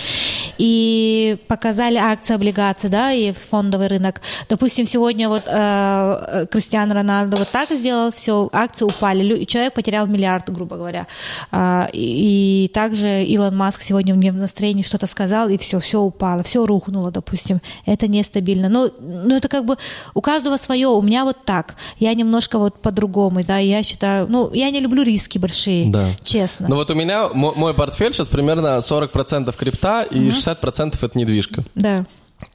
и 0.58 1.38
показали 1.48 1.96
акции, 1.96 2.34
облигации, 2.36 2.90
да, 2.90 3.14
и 3.14 3.32
фондовый 3.32 3.88
рынок. 3.88 4.20
Допустим, 4.50 4.86
сегодня 4.86 5.30
вот 5.30 5.44
э, 5.46 6.48
Кристиан 6.52 6.92
Роналдо 6.92 7.38
вот 7.38 7.48
так 7.50 7.72
сделал, 7.72 8.12
все, 8.12 8.50
акции 8.52 8.84
упали, 8.84 9.24
лю- 9.24 9.46
человек 9.46 9.74
потерял 9.74 10.06
миллиард, 10.06 10.50
грубо 10.50 10.76
говоря. 10.76 11.08
А, 11.50 11.88
и, 11.94 12.66
и 12.66 12.68
также 12.74 13.24
Илон 13.24 13.56
Маск 13.56 13.82
сегодня 13.82 14.16
в 14.16 14.36
настроении 14.36 14.84
что-то 14.84 15.08
сказал, 15.08 15.48
и 15.48 15.58
все, 15.58 15.80
все 15.80 16.02
упало, 16.02 16.44
все 16.44 16.66
рухнуло, 16.66 17.10
допустим. 17.10 17.62
Это 17.86 18.10
нестабильно. 18.10 18.68
Ну, 18.68 18.92
ну, 19.00 19.38
это 19.38 19.48
как 19.48 19.64
бы 19.64 19.78
у 20.14 20.20
каждого 20.20 20.58
свое. 20.58 20.90
У 20.90 21.02
меня 21.02 21.24
вот 21.24 21.46
так. 21.46 21.76
Я 22.00 22.14
немножко 22.14 22.60
вот 22.60 22.82
по-другому, 22.82 23.46
да, 23.46 23.60
я 23.60 23.82
считаю, 23.82 24.09
ну, 24.28 24.52
я 24.54 24.70
не 24.72 24.80
люблю 24.80 25.04
риски 25.04 25.38
большие, 25.38 25.92
Да. 25.92 26.16
честно. 26.24 26.68
Ну 26.70 26.76
вот 26.76 26.90
у 26.92 26.96
меня 26.96 27.30
мо- 27.34 27.54
мой 27.56 27.74
портфель 27.74 28.14
сейчас 28.14 28.28
примерно 28.28 28.82
40% 28.82 29.56
крипта 29.58 30.04
и 30.04 30.30
60% 30.32 31.04
это 31.04 31.18
недвижка. 31.18 31.64
Да. 31.76 32.06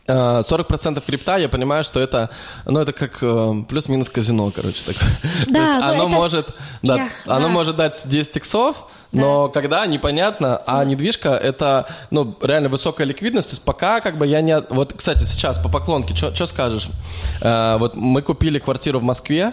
Э, 0.06 0.42
40% 0.42 1.02
крипта, 1.06 1.36
я 1.38 1.48
понимаю, 1.48 1.84
что 1.84 2.00
это, 2.00 2.30
ну, 2.66 2.80
это 2.80 2.92
как 2.92 3.18
э, 3.22 3.52
плюс-минус 3.68 4.08
казино, 4.08 4.50
короче, 4.54 4.82
такое. 4.84 5.08
Да, 5.48 5.78
ну, 5.78 5.84
оно 5.84 5.94
это- 5.94 6.08
может, 6.08 6.46
да, 6.82 6.96
Я- 6.96 7.08
оно 7.26 7.46
да. 7.48 7.52
может 7.52 7.76
дать 7.76 8.02
10 8.06 8.36
иксов, 8.36 8.76
но 9.12 9.48
когда, 9.48 9.86
непонятно, 9.86 10.56
а 10.66 10.82
недвижка 10.84 11.28
это, 11.30 11.86
ну, 12.10 12.34
реально 12.42 12.68
высокая 12.70 13.06
ликвидность, 13.06 13.50
то 13.50 13.54
есть 13.54 13.62
пока 13.62 14.00
как 14.00 14.16
бы 14.18 14.26
я 14.26 14.40
не... 14.40 14.52
от- 14.52 14.72
Вот, 14.72 14.94
кстати, 14.96 15.22
сейчас 15.24 15.58
по 15.58 15.68
поклонке, 15.68 16.14
что 16.16 16.46
скажешь? 16.46 16.88
Э, 17.42 17.76
вот 17.78 17.94
мы 17.94 18.22
купили 18.22 18.58
квартиру 18.58 18.98
в 19.00 19.02
Москве, 19.02 19.52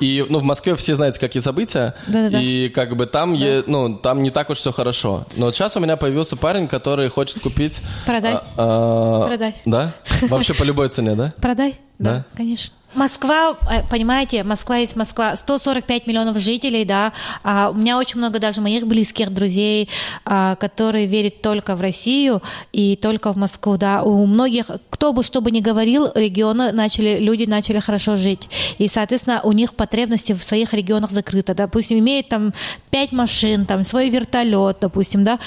и, 0.00 0.24
ну, 0.28 0.38
в 0.38 0.42
Москве 0.42 0.74
все 0.76 0.94
знаете, 0.94 1.18
какие 1.20 1.42
события, 1.42 1.94
Да-да-да. 2.06 2.40
и 2.40 2.68
как 2.68 2.96
бы 2.96 3.06
там, 3.06 3.32
е- 3.32 3.64
ну, 3.66 3.96
там 3.96 4.22
не 4.22 4.30
так 4.30 4.50
уж 4.50 4.58
все 4.58 4.72
хорошо. 4.72 5.26
Но 5.36 5.46
вот 5.46 5.54
сейчас 5.54 5.76
у 5.76 5.80
меня 5.80 5.96
появился 5.96 6.36
парень, 6.36 6.68
который 6.68 7.08
хочет 7.08 7.40
купить... 7.40 7.80
Продай. 8.06 8.34
а, 8.34 8.42
а, 8.56 9.26
Продай. 9.26 9.54
Да? 9.64 9.94
Вообще 10.22 10.54
по 10.54 10.62
любой 10.64 10.88
цене, 10.88 11.14
да? 11.14 11.32
Продай? 11.40 11.78
Да? 11.98 12.24
конечно. 12.36 12.74
Москва, 12.94 13.56
э, 13.70 13.82
понимаете, 13.90 14.44
Москва 14.44 14.76
есть 14.76 14.96
Москва, 14.96 15.36
145 15.36 16.06
миллионов 16.06 16.38
жителей, 16.38 16.84
да, 16.84 17.12
а 17.42 17.70
у 17.70 17.74
меня 17.74 17.98
очень 17.98 18.18
много 18.18 18.38
даже 18.38 18.60
моих 18.60 18.86
близких 18.86 19.32
друзей, 19.32 19.88
а, 20.24 20.54
которые 20.56 21.06
верят 21.06 21.42
только 21.42 21.74
в 21.74 21.80
Россию 21.80 22.42
и 22.72 22.96
только 22.96 23.32
в 23.32 23.36
Москву, 23.36 23.76
да, 23.76 24.02
у 24.02 24.26
многих, 24.26 24.66
кто 24.90 25.12
бы 25.12 25.22
что 25.22 25.40
бы 25.40 25.50
ни 25.50 25.60
говорил, 25.60 26.08
регионы 26.14 26.72
начали, 26.72 27.18
люди 27.18 27.44
начали 27.44 27.80
хорошо 27.80 28.16
жить, 28.16 28.48
и, 28.78 28.86
соответственно, 28.86 29.40
у 29.42 29.52
них 29.52 29.74
потребности 29.74 30.32
в 30.32 30.42
своих 30.42 30.72
регионах 30.72 31.10
закрыты, 31.10 31.54
допустим, 31.54 31.98
имеют 31.98 32.28
там 32.28 32.52
5 32.90 33.12
машин, 33.12 33.66
там 33.66 33.84
свой 33.84 34.08
вертолет, 34.08 34.78
допустим, 34.80 35.24
да, 35.24 35.38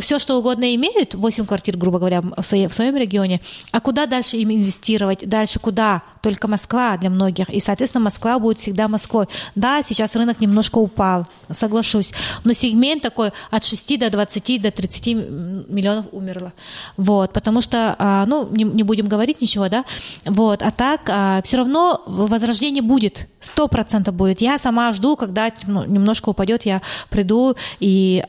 все 0.00 0.18
что 0.18 0.38
угодно 0.38 0.74
имеют, 0.74 1.14
8 1.14 1.46
квартир, 1.46 1.76
грубо 1.76 1.98
говоря, 1.98 2.20
в 2.20 2.42
своем 2.44 2.96
регионе, 2.96 3.40
а 3.72 3.80
куда 3.80 4.06
дальше 4.06 4.36
им 4.36 4.50
инвестировать, 4.50 5.28
дальше 5.28 5.58
куда? 5.58 6.02
Только 6.22 6.48
Москва. 6.48 6.89
Для 6.96 7.10
многих, 7.10 7.48
и, 7.48 7.60
соответственно, 7.60 8.04
Москва 8.04 8.38
будет 8.38 8.58
всегда 8.58 8.88
Москвой. 8.88 9.26
Да, 9.54 9.82
сейчас 9.82 10.14
рынок 10.16 10.40
немножко 10.40 10.78
упал, 10.78 11.26
соглашусь, 11.52 12.12
но 12.44 12.52
сегмент 12.52 13.02
такой 13.02 13.32
от 13.50 13.64
6 13.64 13.98
до 13.98 14.10
20 14.10 14.62
до 14.62 14.70
30 14.70 15.06
миллионов 15.06 16.06
умерло. 16.12 16.52
Вот, 16.96 17.32
потому 17.32 17.60
что, 17.60 17.96
а, 17.98 18.26
ну, 18.26 18.48
не, 18.50 18.64
не 18.64 18.82
будем 18.82 19.06
говорить 19.06 19.40
ничего, 19.40 19.68
да, 19.68 19.84
вот, 20.24 20.62
а 20.62 20.70
так 20.70 21.02
а, 21.08 21.42
все 21.42 21.58
равно 21.58 22.02
возрождение 22.06 22.82
будет, 22.82 23.28
сто 23.40 23.68
процентов 23.68 24.14
будет. 24.14 24.40
Я 24.40 24.58
сама 24.58 24.92
жду, 24.92 25.16
когда 25.16 25.50
ну, 25.66 25.84
немножко 25.84 26.30
упадет, 26.30 26.64
я 26.64 26.82
приду 27.08 27.56
и 27.80 28.24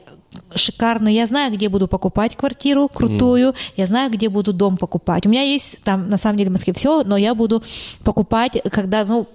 шикарно. 0.56 1.08
Я 1.08 1.26
знаю, 1.26 1.53
где 1.53 1.70
буду 1.70 1.88
покупать 1.88 2.36
квартиру 2.36 2.88
крутую, 2.88 3.49
mm. 3.49 3.56
я 3.78 3.86
знаю, 3.86 4.12
где 4.12 4.30
буду 4.30 4.53
дом 4.53 4.78
покупать. 4.78 5.26
У 5.26 5.30
меня 5.30 5.44
есть 5.44 5.82
там, 5.84 6.10
на 6.10 6.18
самом 6.18 6.38
деле, 6.38 6.49
в 6.49 6.53
Москве 6.53 6.74
все, 6.74 7.03
но 7.03 7.18
я 7.18 7.36
буду 7.36 7.64
покупать, 8.03 8.62
когда, 8.72 9.06
ну, 9.06 9.28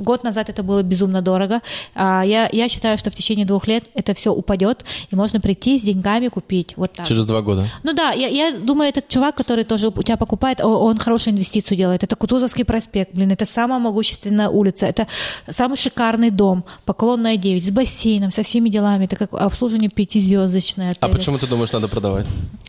Год 0.00 0.24
назад 0.24 0.48
это 0.48 0.62
было 0.62 0.82
безумно 0.82 1.22
дорого. 1.22 1.60
А 1.94 2.22
я, 2.22 2.48
я 2.50 2.68
считаю, 2.68 2.98
что 2.98 3.10
в 3.10 3.14
течение 3.14 3.46
двух 3.46 3.66
лет 3.66 3.84
это 3.94 4.14
все 4.14 4.32
упадет, 4.32 4.84
и 5.10 5.16
можно 5.16 5.40
прийти 5.40 5.78
с 5.78 5.82
деньгами 5.82 6.28
купить. 6.28 6.74
Вот 6.76 6.92
так. 6.92 7.06
Через 7.06 7.26
два 7.26 7.42
года. 7.42 7.66
Ну 7.82 7.92
да, 7.92 8.10
я, 8.12 8.28
я 8.28 8.56
думаю, 8.56 8.88
этот 8.88 9.08
чувак, 9.08 9.36
который 9.36 9.64
тоже 9.64 9.88
у 9.88 10.02
тебя 10.02 10.16
покупает, 10.16 10.60
он, 10.60 10.72
он 10.72 10.98
хорошую 10.98 11.34
инвестицию 11.34 11.76
делает. 11.76 12.02
Это 12.02 12.16
Кутузовский 12.16 12.64
проспект, 12.64 13.14
блин, 13.14 13.30
это 13.30 13.44
самая 13.44 13.78
могущественная 13.78 14.48
улица, 14.48 14.86
это 14.86 15.06
самый 15.48 15.76
шикарный 15.76 16.30
дом, 16.30 16.64
Поклонная 16.84 17.36
9, 17.36 17.64
с 17.64 17.70
бассейном, 17.70 18.30
со 18.30 18.42
всеми 18.42 18.68
делами. 18.68 19.04
Это 19.04 19.16
как 19.16 19.34
обслуживание 19.34 19.90
пятизвездочное. 19.90 20.94
А 21.00 21.08
почему 21.08 21.38
ты 21.38 21.46
думаешь, 21.46 21.72
надо 21.72 21.88
продавать? 21.88 22.26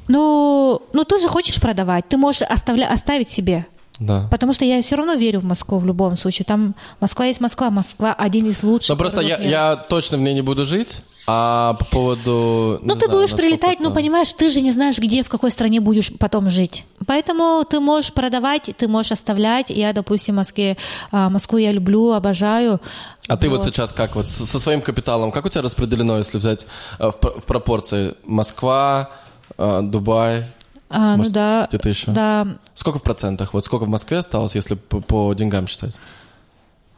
Ну, 0.08 0.82
ну 0.94 1.04
ты 1.04 1.20
же 1.20 1.28
хочешь 1.28 1.60
продавать, 1.62 2.08
ты 2.10 2.18
можешь 2.18 2.42
оставля, 2.42 2.92
оставить 2.92 3.30
себе. 3.30 3.66
Да. 4.02 4.28
Потому 4.32 4.52
что 4.52 4.66
я 4.66 4.82
все 4.82 4.96
равно 4.96 5.14
верю 5.14 5.40
в 5.42 5.46
Москву 5.46 5.78
в 5.78 5.86
любом 5.86 6.18
случае. 6.18 6.46
Там 6.46 6.74
Москва 7.00 7.26
есть 7.26 7.40
Москва, 7.40 7.70
Москва 7.70 8.14
один 8.14 8.50
из 8.50 8.64
лучших. 8.64 8.90
Но 8.90 8.96
просто 8.96 9.22
я, 9.22 9.38
я 9.38 9.76
точно 9.76 10.18
в 10.18 10.22
ней 10.22 10.34
не 10.34 10.42
буду 10.42 10.66
жить. 10.66 10.98
А 11.28 11.76
по 11.76 11.86
поводу... 11.86 12.80
Ну, 12.82 12.96
ты 12.96 13.06
знаю, 13.06 13.22
будешь 13.22 13.38
прилетать, 13.38 13.80
ну, 13.80 13.94
понимаешь, 13.94 14.34
ты 14.34 14.50
же 14.50 14.60
не 14.60 14.72
знаешь, 14.72 14.98
где, 14.98 15.24
в 15.24 15.30
какой 15.30 15.52
стране 15.52 15.80
будешь 15.80 16.12
потом 16.18 16.50
жить. 16.50 16.84
Поэтому 17.06 17.64
ты 17.64 17.80
можешь 17.80 18.12
продавать, 18.12 18.72
ты 18.76 18.88
можешь 18.88 19.12
оставлять. 19.12 19.70
Я, 19.70 19.94
допустим, 19.94 20.34
в 20.34 20.38
Москве, 20.38 20.78
а, 21.12 21.30
Москву 21.30 21.60
я 21.60 21.72
люблю, 21.72 22.14
обожаю. 22.14 22.82
А 23.28 23.34
вот. 23.34 23.40
ты 23.40 23.50
вот 23.50 23.64
сейчас 23.64 23.92
как 23.92 24.16
вот 24.16 24.28
со 24.28 24.60
своим 24.60 24.82
капиталом, 24.82 25.32
как 25.32 25.46
у 25.46 25.50
тебя 25.50 25.62
распределено, 25.62 26.18
если 26.18 26.40
взять 26.40 26.66
э, 26.98 27.12
в 27.12 27.44
пропорции 27.46 28.16
Москва, 28.26 29.12
э, 29.60 29.82
Дубай, 29.84 30.48
а, 30.92 31.12
ну 31.12 31.18
Может, 31.18 31.32
ну 31.32 31.36
да. 31.36 31.66
Где-то 31.70 31.90
еще? 31.90 32.12
Да. 32.12 32.48
Сколько 32.74 33.00
в 33.00 33.04
процентах? 33.04 33.54
Вот 33.54 33.66
сколько 33.66 33.86
в 33.86 33.90
Москве 33.90 34.18
осталось, 34.18 34.56
если 34.56 34.76
по, 34.76 35.00
по 35.00 35.34
деньгам 35.34 35.68
считать? 35.68 35.96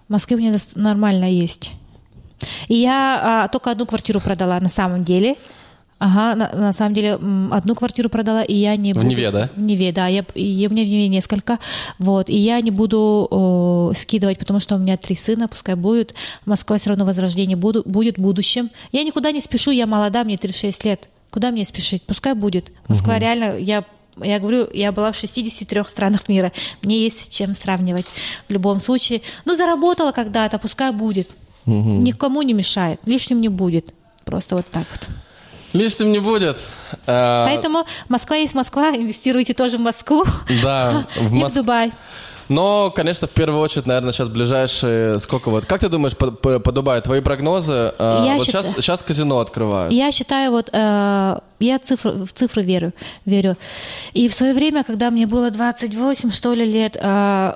В 0.07 0.11
Москве 0.11 0.35
мне 0.35 0.55
нормально 0.75 1.29
есть. 1.29 1.71
И 2.67 2.75
я 2.75 3.43
а, 3.43 3.47
только 3.47 3.71
одну 3.71 3.85
квартиру 3.85 4.19
продала 4.19 4.59
на 4.59 4.69
самом 4.69 5.03
деле. 5.03 5.35
Ага, 5.99 6.35
на, 6.35 6.51
на 6.53 6.73
самом 6.73 6.95
деле 6.95 7.13
одну 7.13 7.75
квартиру 7.75 8.09
продала, 8.09 8.43
и 8.43 8.55
я 8.55 8.75
не 8.75 8.93
буду... 8.93 9.05
В 9.05 9.09
Неве, 9.09 9.31
да? 9.31 9.49
В 9.55 9.59
Неве, 9.59 9.93
да. 9.93 10.07
Я, 10.07 10.25
и, 10.33 10.67
у 10.67 10.73
меня 10.73 10.83
в 10.83 10.87
Неве 10.87 11.07
несколько. 11.07 11.59
Вот, 11.97 12.29
и 12.29 12.37
я 12.37 12.59
не 12.59 12.71
буду 12.71 13.27
о, 13.31 13.93
скидывать, 13.95 14.37
потому 14.37 14.59
что 14.59 14.75
у 14.75 14.79
меня 14.79 14.97
три 14.97 15.15
сына, 15.15 15.47
пускай 15.47 15.75
будет. 15.75 16.13
Москва 16.45 16.77
все 16.77 16.89
равно 16.89 17.05
возрождение 17.05 17.55
буду, 17.55 17.83
будет 17.85 18.17
в 18.17 18.21
будущем. 18.21 18.69
Я 18.91 19.03
никуда 19.03 19.31
не 19.31 19.39
спешу, 19.39 19.71
я 19.71 19.87
молода, 19.87 20.25
мне 20.25 20.37
36 20.37 20.83
лет. 20.83 21.09
Куда 21.33 21.49
мне 21.49 21.65
спешить? 21.65 22.03
Пускай 22.03 22.35
будет. 22.35 22.71
Москва 22.87 23.13
угу. 23.13 23.21
реально, 23.21 23.57
я 23.57 23.83
я 24.17 24.39
говорю, 24.39 24.67
я 24.71 24.91
была 24.91 25.11
в 25.11 25.15
63 25.15 25.81
странах 25.87 26.29
мира. 26.29 26.51
Мне 26.83 26.99
есть 26.99 27.23
с 27.23 27.27
чем 27.27 27.55
сравнивать. 27.55 28.05
В 28.47 28.51
любом 28.51 28.79
случае. 28.79 29.23
Ну, 29.43 29.55
заработала 29.55 30.11
когда-то, 30.11 30.59
пускай 30.59 30.91
будет. 30.91 31.31
Угу. 31.65 31.73
Никому 31.73 32.43
не 32.43 32.53
мешает. 32.53 32.99
Лишним 33.05 33.41
не 33.41 33.49
будет. 33.49 33.95
Просто 34.25 34.55
вот 34.55 34.67
так 34.69 34.85
вот. 34.91 35.09
Лишним 35.73 36.11
не 36.11 36.19
будет. 36.19 36.57
А, 37.07 37.47
Поэтому 37.47 37.87
Москва 38.07 38.35
есть 38.35 38.53
Москва, 38.53 38.91
инвестируйте 38.91 39.55
тоже 39.55 39.79
в 39.79 39.81
Москву. 39.81 40.23
Да, 40.61 41.07
в, 41.15 41.33
Мос... 41.33 41.51
в 41.51 41.55
Дубай. 41.55 41.91
Но, 42.53 42.91
конечно, 42.91 43.27
в 43.27 43.31
первую 43.31 43.61
очередь, 43.61 43.87
наверное, 43.87 44.13
сейчас 44.13 44.29
ближайшие... 44.29 45.19
Сколько 45.19 45.49
вот? 45.49 45.65
Как 45.65 45.79
ты 45.79 45.89
думаешь 45.89 46.15
по, 46.15 46.29
по, 46.29 46.59
по 46.59 46.71
Дубаю? 46.71 47.01
Твои 47.01 47.19
прогнозы? 47.19 47.93
Э, 47.97 48.23
я 48.27 48.33
вот 48.35 48.45
считаю, 48.45 48.63
сейчас, 48.63 48.75
сейчас 48.75 49.01
казино 49.01 49.39
открывают. 49.39 49.91
Я 49.91 50.11
считаю, 50.11 50.51
вот... 50.51 50.69
Э, 50.71 51.39
я 51.59 51.79
цифры, 51.79 52.11
в 52.11 52.31
цифры 52.31 52.61
верю, 52.61 52.93
верю. 53.25 53.57
И 54.13 54.27
в 54.27 54.33
свое 54.33 54.53
время, 54.53 54.83
когда 54.83 55.09
мне 55.09 55.25
было 55.25 55.49
28, 55.49 56.31
что 56.31 56.53
ли, 56.53 56.63
лет, 56.65 56.95
э, 56.95 57.53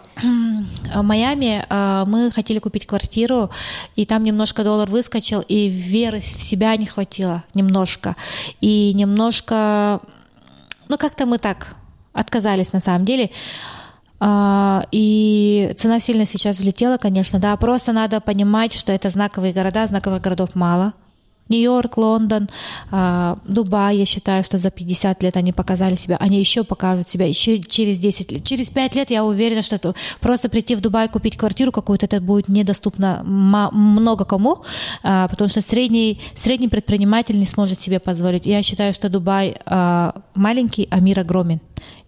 в 0.95 1.01
Майами 1.03 1.65
э, 1.69 2.03
мы 2.07 2.31
хотели 2.31 2.57
купить 2.57 2.87
квартиру, 2.87 3.51
и 3.95 4.05
там 4.05 4.23
немножко 4.23 4.63
доллар 4.63 4.89
выскочил, 4.89 5.41
и 5.41 5.67
веры 5.69 6.21
в 6.21 6.25
себя 6.25 6.75
не 6.75 6.87
хватило 6.87 7.43
немножко. 7.53 8.15
И 8.61 8.93
немножко... 8.95 9.99
Ну, 10.87 10.97
как-то 10.97 11.27
мы 11.27 11.37
так 11.37 11.75
отказались 12.13 12.73
на 12.73 12.79
самом 12.79 13.05
деле. 13.05 13.29
А, 14.19 14.85
и 14.91 15.73
цена 15.77 15.99
сильно 15.99 16.25
сейчас 16.25 16.57
взлетела, 16.57 16.97
конечно, 16.97 17.39
да. 17.39 17.55
Просто 17.57 17.91
надо 17.91 18.19
понимать, 18.19 18.73
что 18.73 18.91
это 18.91 19.09
знаковые 19.09 19.53
города, 19.53 19.85
знаковых 19.87 20.21
городов 20.21 20.55
мало. 20.55 20.93
Нью-Йорк, 21.49 21.97
Лондон, 21.97 22.49
а, 22.91 23.37
Дубай, 23.45 23.97
я 23.97 24.05
считаю, 24.05 24.43
что 24.43 24.57
за 24.57 24.71
50 24.71 25.23
лет 25.23 25.37
они 25.37 25.53
показали 25.53 25.95
себя, 25.95 26.17
они 26.19 26.39
еще 26.39 26.63
покажут 26.63 27.09
себя 27.09 27.25
еще 27.25 27.61
через 27.61 27.99
10 27.99 28.31
лет. 28.31 28.43
Через 28.43 28.69
5 28.69 28.95
лет 28.95 29.09
я 29.09 29.23
уверена, 29.23 29.61
что 29.61 29.93
просто 30.19 30.49
прийти 30.49 30.75
в 30.75 30.81
Дубай 30.81 31.07
купить 31.09 31.37
квартиру 31.37 31.71
какую-то, 31.71 32.05
это 32.05 32.21
будет 32.21 32.47
недоступно 32.47 33.21
много 33.23 34.25
кому, 34.25 34.63
а, 35.03 35.27
потому 35.27 35.49
что 35.49 35.61
средний, 35.61 36.19
средний 36.35 36.67
предприниматель 36.67 37.37
не 37.37 37.45
сможет 37.45 37.81
себе 37.81 37.99
позволить. 37.99 38.45
Я 38.45 38.63
считаю, 38.63 38.93
что 38.93 39.09
Дубай 39.09 39.57
маленький, 40.35 40.87
а 40.91 40.99
мир 40.99 41.19
огромен 41.19 41.59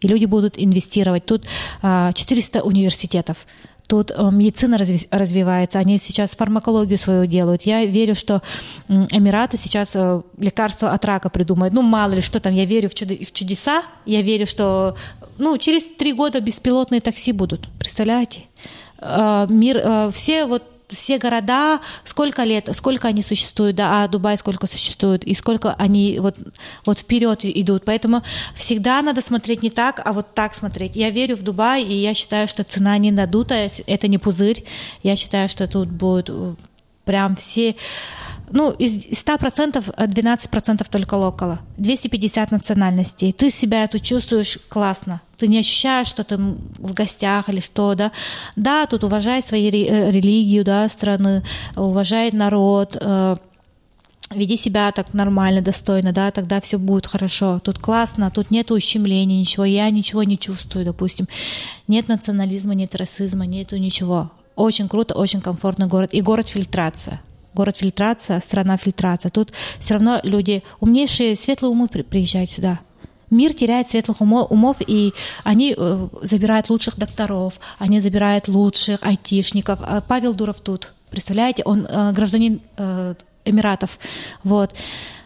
и 0.02 0.08
люди 0.08 0.26
будут 0.26 0.56
инвестировать. 0.58 1.26
Тут 1.26 1.44
400 1.82 2.60
а, 2.60 2.64
университетов, 2.64 3.46
тут 3.90 4.12
э, 4.12 4.30
медицина 4.32 4.78
развивается, 4.78 5.80
они 5.80 5.98
сейчас 5.98 6.30
фармакологию 6.30 7.00
свою 7.00 7.26
делают. 7.26 7.64
Я 7.64 7.84
верю, 7.86 8.14
что 8.16 8.42
Эмираты 8.88 9.58
сейчас 9.58 9.90
э, 9.96 10.22
лекарства 10.38 10.92
от 10.92 11.04
рака 11.06 11.30
придумают. 11.30 11.74
Ну, 11.74 11.82
мало 11.82 12.14
ли, 12.14 12.22
что 12.22 12.40
там, 12.40 12.54
я 12.54 12.66
верю 12.66 12.88
в 12.88 12.94
чудеса, 12.94 13.84
я 14.06 14.22
верю, 14.22 14.46
что 14.46 14.96
ну, 15.40 15.58
через 15.58 15.88
три 15.98 16.14
года 16.14 16.40
беспилотные 16.40 17.02
такси 17.02 17.32
будут. 17.32 17.68
Представляете? 17.80 18.44
Э, 19.00 19.48
мир, 19.50 20.12
все 20.12 20.46
вот 20.46 20.64
все 20.90 21.18
города, 21.18 21.80
сколько 22.04 22.44
лет, 22.44 22.70
сколько 22.74 23.08
они 23.08 23.22
существуют, 23.22 23.76
да, 23.76 24.04
а 24.04 24.08
Дубай 24.08 24.38
сколько 24.38 24.68
существует, 24.68 25.24
и 25.24 25.34
сколько 25.34 25.74
они 25.74 26.20
вот, 26.20 26.36
вот 26.86 27.00
вперед 27.00 27.40
идут. 27.44 27.84
Поэтому 27.86 28.24
всегда 28.56 29.02
надо 29.02 29.22
смотреть 29.22 29.64
не 29.64 29.70
так, 29.70 30.02
а 30.04 30.14
вот 30.14 30.34
так 30.34 30.56
смотреть. 30.56 30.96
Я 30.96 31.10
верю 31.10 31.38
в 31.38 31.44
Дубай, 31.44 31.84
и 31.84 31.94
я 31.94 32.14
считаю, 32.14 32.48
что 32.48 32.64
цена 32.64 32.98
не 32.98 33.12
надутая, 33.12 33.70
это 33.86 34.08
не 34.08 34.18
пузырь. 34.18 34.66
Я 35.04 35.16
считаю, 35.16 35.48
что 35.48 35.68
тут 35.68 35.90
будет 35.90 36.30
прям 37.06 37.36
все 37.36 37.76
ну, 38.52 38.72
из 38.72 39.06
100% 39.06 39.96
12% 39.96 40.88
только 40.90 41.14
локала. 41.16 41.60
250 41.78 42.52
национальностей. 42.52 43.34
Ты 43.34 43.50
себя 43.50 43.88
тут 43.88 44.04
чувствуешь 44.04 44.60
классно. 44.70 45.22
Ты 45.38 45.48
не 45.48 45.60
ощущаешь, 45.60 46.08
что 46.08 46.24
ты 46.24 46.38
в 46.38 46.94
гостях 46.94 47.50
или 47.50 47.62
что, 47.62 47.96
да. 47.96 48.12
Да, 48.56 48.86
тут 48.86 49.04
уважает 49.04 49.48
свою 49.48 49.70
э, 49.70 50.12
религию, 50.12 50.64
да, 50.64 50.90
страны, 50.90 51.44
уважает 51.76 52.34
народ, 52.34 52.98
э, 53.00 53.36
веди 54.32 54.58
себя 54.58 54.92
так 54.92 55.14
нормально, 55.14 55.62
достойно, 55.62 56.12
да, 56.12 56.32
тогда 56.32 56.60
все 56.60 56.78
будет 56.78 57.08
хорошо. 57.08 57.60
Тут 57.60 57.80
классно, 57.80 58.32
тут 58.32 58.52
нет 58.52 58.72
ущемления, 58.72 59.40
ничего, 59.40 59.66
я 59.66 59.90
ничего 59.90 60.24
не 60.24 60.38
чувствую, 60.38 60.86
допустим. 60.86 61.28
Нет 61.88 62.08
национализма, 62.08 62.74
нет 62.74 62.96
расизма, 62.96 63.46
нету 63.46 63.78
ничего. 63.78 64.32
Очень 64.56 64.90
круто, 64.90 65.16
очень 65.16 65.40
комфортный 65.40 65.88
город. 65.88 66.10
И 66.14 66.22
город 66.22 66.50
фильтрация 66.50 67.22
город 67.54 67.78
фильтрация, 67.78 68.40
страна 68.40 68.78
фильтрация. 68.78 69.30
Тут 69.30 69.52
все 69.80 69.96
равно 69.96 70.20
люди, 70.24 70.64
умнейшие, 70.80 71.36
светлые 71.36 71.72
умы 71.72 71.88
приезжают 71.88 72.52
сюда. 72.52 72.80
Мир 73.30 73.54
теряет 73.54 73.90
светлых 73.92 74.22
умов, 74.22 74.78
и 74.86 75.14
они 75.44 75.76
э, 75.78 76.08
забирают 76.24 76.70
лучших 76.70 76.98
докторов, 76.98 77.60
они 77.78 78.02
забирают 78.02 78.48
лучших 78.48 79.00
айтишников. 79.04 79.80
А 79.84 80.02
Павел 80.02 80.34
Дуров 80.34 80.60
тут, 80.62 80.94
представляете, 81.12 81.62
он 81.64 81.86
э, 81.86 82.12
гражданин 82.12 82.60
э, 82.78 83.14
Эмиратов. 83.46 84.00
Вот. 84.44 84.74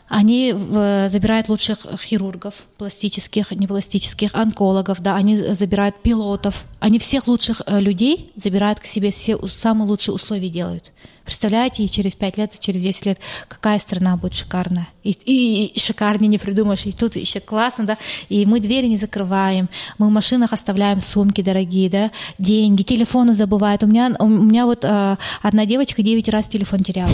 Они 0.09 0.51
забирают 0.51 1.49
лучших 1.49 1.87
хирургов, 2.03 2.53
пластических, 2.77 3.49
непластических, 3.49 4.35
онкологов, 4.35 5.01
да, 5.01 5.15
они 5.15 5.37
забирают 5.55 6.03
пилотов. 6.03 6.65
Они 6.79 6.99
всех 6.99 7.25
лучших 7.25 7.63
людей 7.67 8.31
забирают 8.35 8.79
к 8.79 8.85
себе, 8.85 9.11
все 9.11 9.39
самые 9.47 9.87
лучшие 9.87 10.13
условия 10.13 10.49
делают. 10.49 10.91
Представляете, 11.25 11.83
и 11.83 11.89
через 11.89 12.15
5 12.15 12.37
лет, 12.37 12.55
и 12.55 12.59
через 12.59 12.81
10 12.81 13.05
лет, 13.05 13.19
какая 13.47 13.79
страна 13.79 14.17
будет 14.17 14.33
шикарная. 14.33 14.89
И, 15.03 15.11
и, 15.11 15.65
и 15.67 15.79
шикарнее 15.79 16.27
не 16.27 16.37
придумаешь. 16.37 16.85
И 16.85 16.91
тут 16.91 17.15
еще 17.15 17.39
классно, 17.39 17.85
да. 17.85 17.97
И 18.29 18.45
мы 18.45 18.59
двери 18.59 18.87
не 18.87 18.97
закрываем, 18.97 19.69
мы 19.97 20.07
в 20.07 20.11
машинах 20.11 20.51
оставляем 20.51 21.01
сумки 21.01 21.41
дорогие, 21.41 21.89
да, 21.89 22.11
деньги, 22.37 22.83
телефоны 22.83 23.33
забывают. 23.33 23.83
У 23.83 23.87
меня, 23.87 24.15
у 24.19 24.27
меня 24.27 24.65
вот 24.65 24.83
э, 24.83 25.17
одна 25.41 25.65
девочка 25.65 26.03
9 26.03 26.27
раз 26.29 26.47
телефон 26.47 26.79
теряла. 26.83 27.11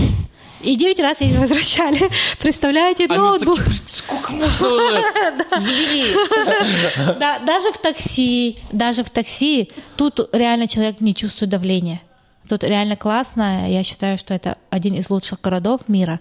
И 0.62 0.76
9 0.76 1.00
раз 1.00 1.22
ей 1.22 1.38
возвращали. 1.38 2.10
Представляете, 2.40 3.06
Они 3.06 3.16
ноутбук. 3.16 3.60
такие, 3.60 3.82
сколько 3.86 4.32
можно 4.32 4.68
уже? 4.68 5.04
Звери. 5.58 6.16
Да, 7.20 7.40
даже 7.40 7.72
в 7.72 7.78
такси, 7.78 8.58
даже 8.72 9.04
в 9.04 9.10
такси, 9.10 9.70
тут 9.96 10.20
реально 10.34 10.68
человек 10.68 11.00
не 11.00 11.14
чувствует 11.14 11.52
давления. 11.52 12.02
Тут 12.50 12.64
реально 12.64 12.96
классно. 12.96 13.70
Я 13.70 13.84
считаю, 13.84 14.18
что 14.18 14.34
это 14.34 14.58
один 14.72 14.96
из 14.96 15.10
лучших 15.12 15.40
городов 15.40 15.82
мира. 15.88 16.20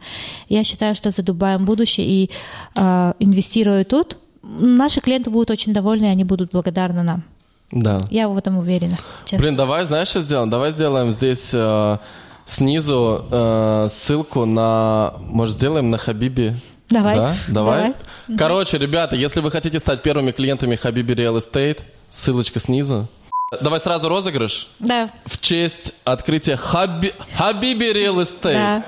Я 0.49 0.63
считаю, 0.63 0.95
что 0.95 1.11
за 1.11 1.23
Дубаем 1.23 1.65
будущее 1.65 2.07
и 2.07 2.31
э, 2.77 3.13
инвестируя 3.19 3.85
тут, 3.85 4.19
наши 4.43 5.01
клиенты 5.01 5.31
будут 5.31 5.51
очень 5.51 5.73
довольны, 5.73 6.05
и 6.05 6.09
они 6.09 6.25
будут 6.25 6.51
благодарны 6.53 7.03
нам. 7.03 7.25
Да. 7.71 8.01
Я 8.11 8.29
в 8.29 8.37
этом 8.37 8.59
уверена. 8.59 8.99
Честно. 9.25 9.39
Блин, 9.39 9.57
давай, 9.57 9.87
знаешь, 9.87 10.09
что 10.09 10.21
сделаем? 10.21 10.51
Давай 10.51 10.73
сделаем 10.73 11.13
здесь 11.13 11.51
э, 11.55 11.99
снизу 12.45 13.25
э, 13.31 13.87
ссылку 13.91 14.45
на... 14.45 15.15
Может, 15.21 15.57
сделаем 15.57 15.89
на 15.91 15.97
Хабиби? 15.97 16.57
Давай. 16.91 17.17
Да? 17.17 17.35
Давай. 17.49 17.95
Давай. 18.27 18.39
Короче, 18.39 18.77
ребята, 18.77 19.17
если 19.17 19.41
вы 19.41 19.51
хотите 19.51 19.79
стать 19.79 20.03
первыми 20.03 20.33
клиентами 20.33 20.77
Хабиби 20.77 21.13
Real 21.13 21.39
Estate, 21.39 21.79
ссылочка 22.11 22.61
снизу. 22.61 23.09
Давай 23.51 23.81
сразу 23.81 24.11
розыгрыш. 24.11 24.69
Да. 24.79 25.09
В 25.25 25.41
честь 25.41 25.95
открытия 26.05 26.57
Хаби... 26.59 27.15
Хабиби 27.35 27.85
Real 27.95 28.17
Estate. 28.17 28.53
Да. 28.53 28.85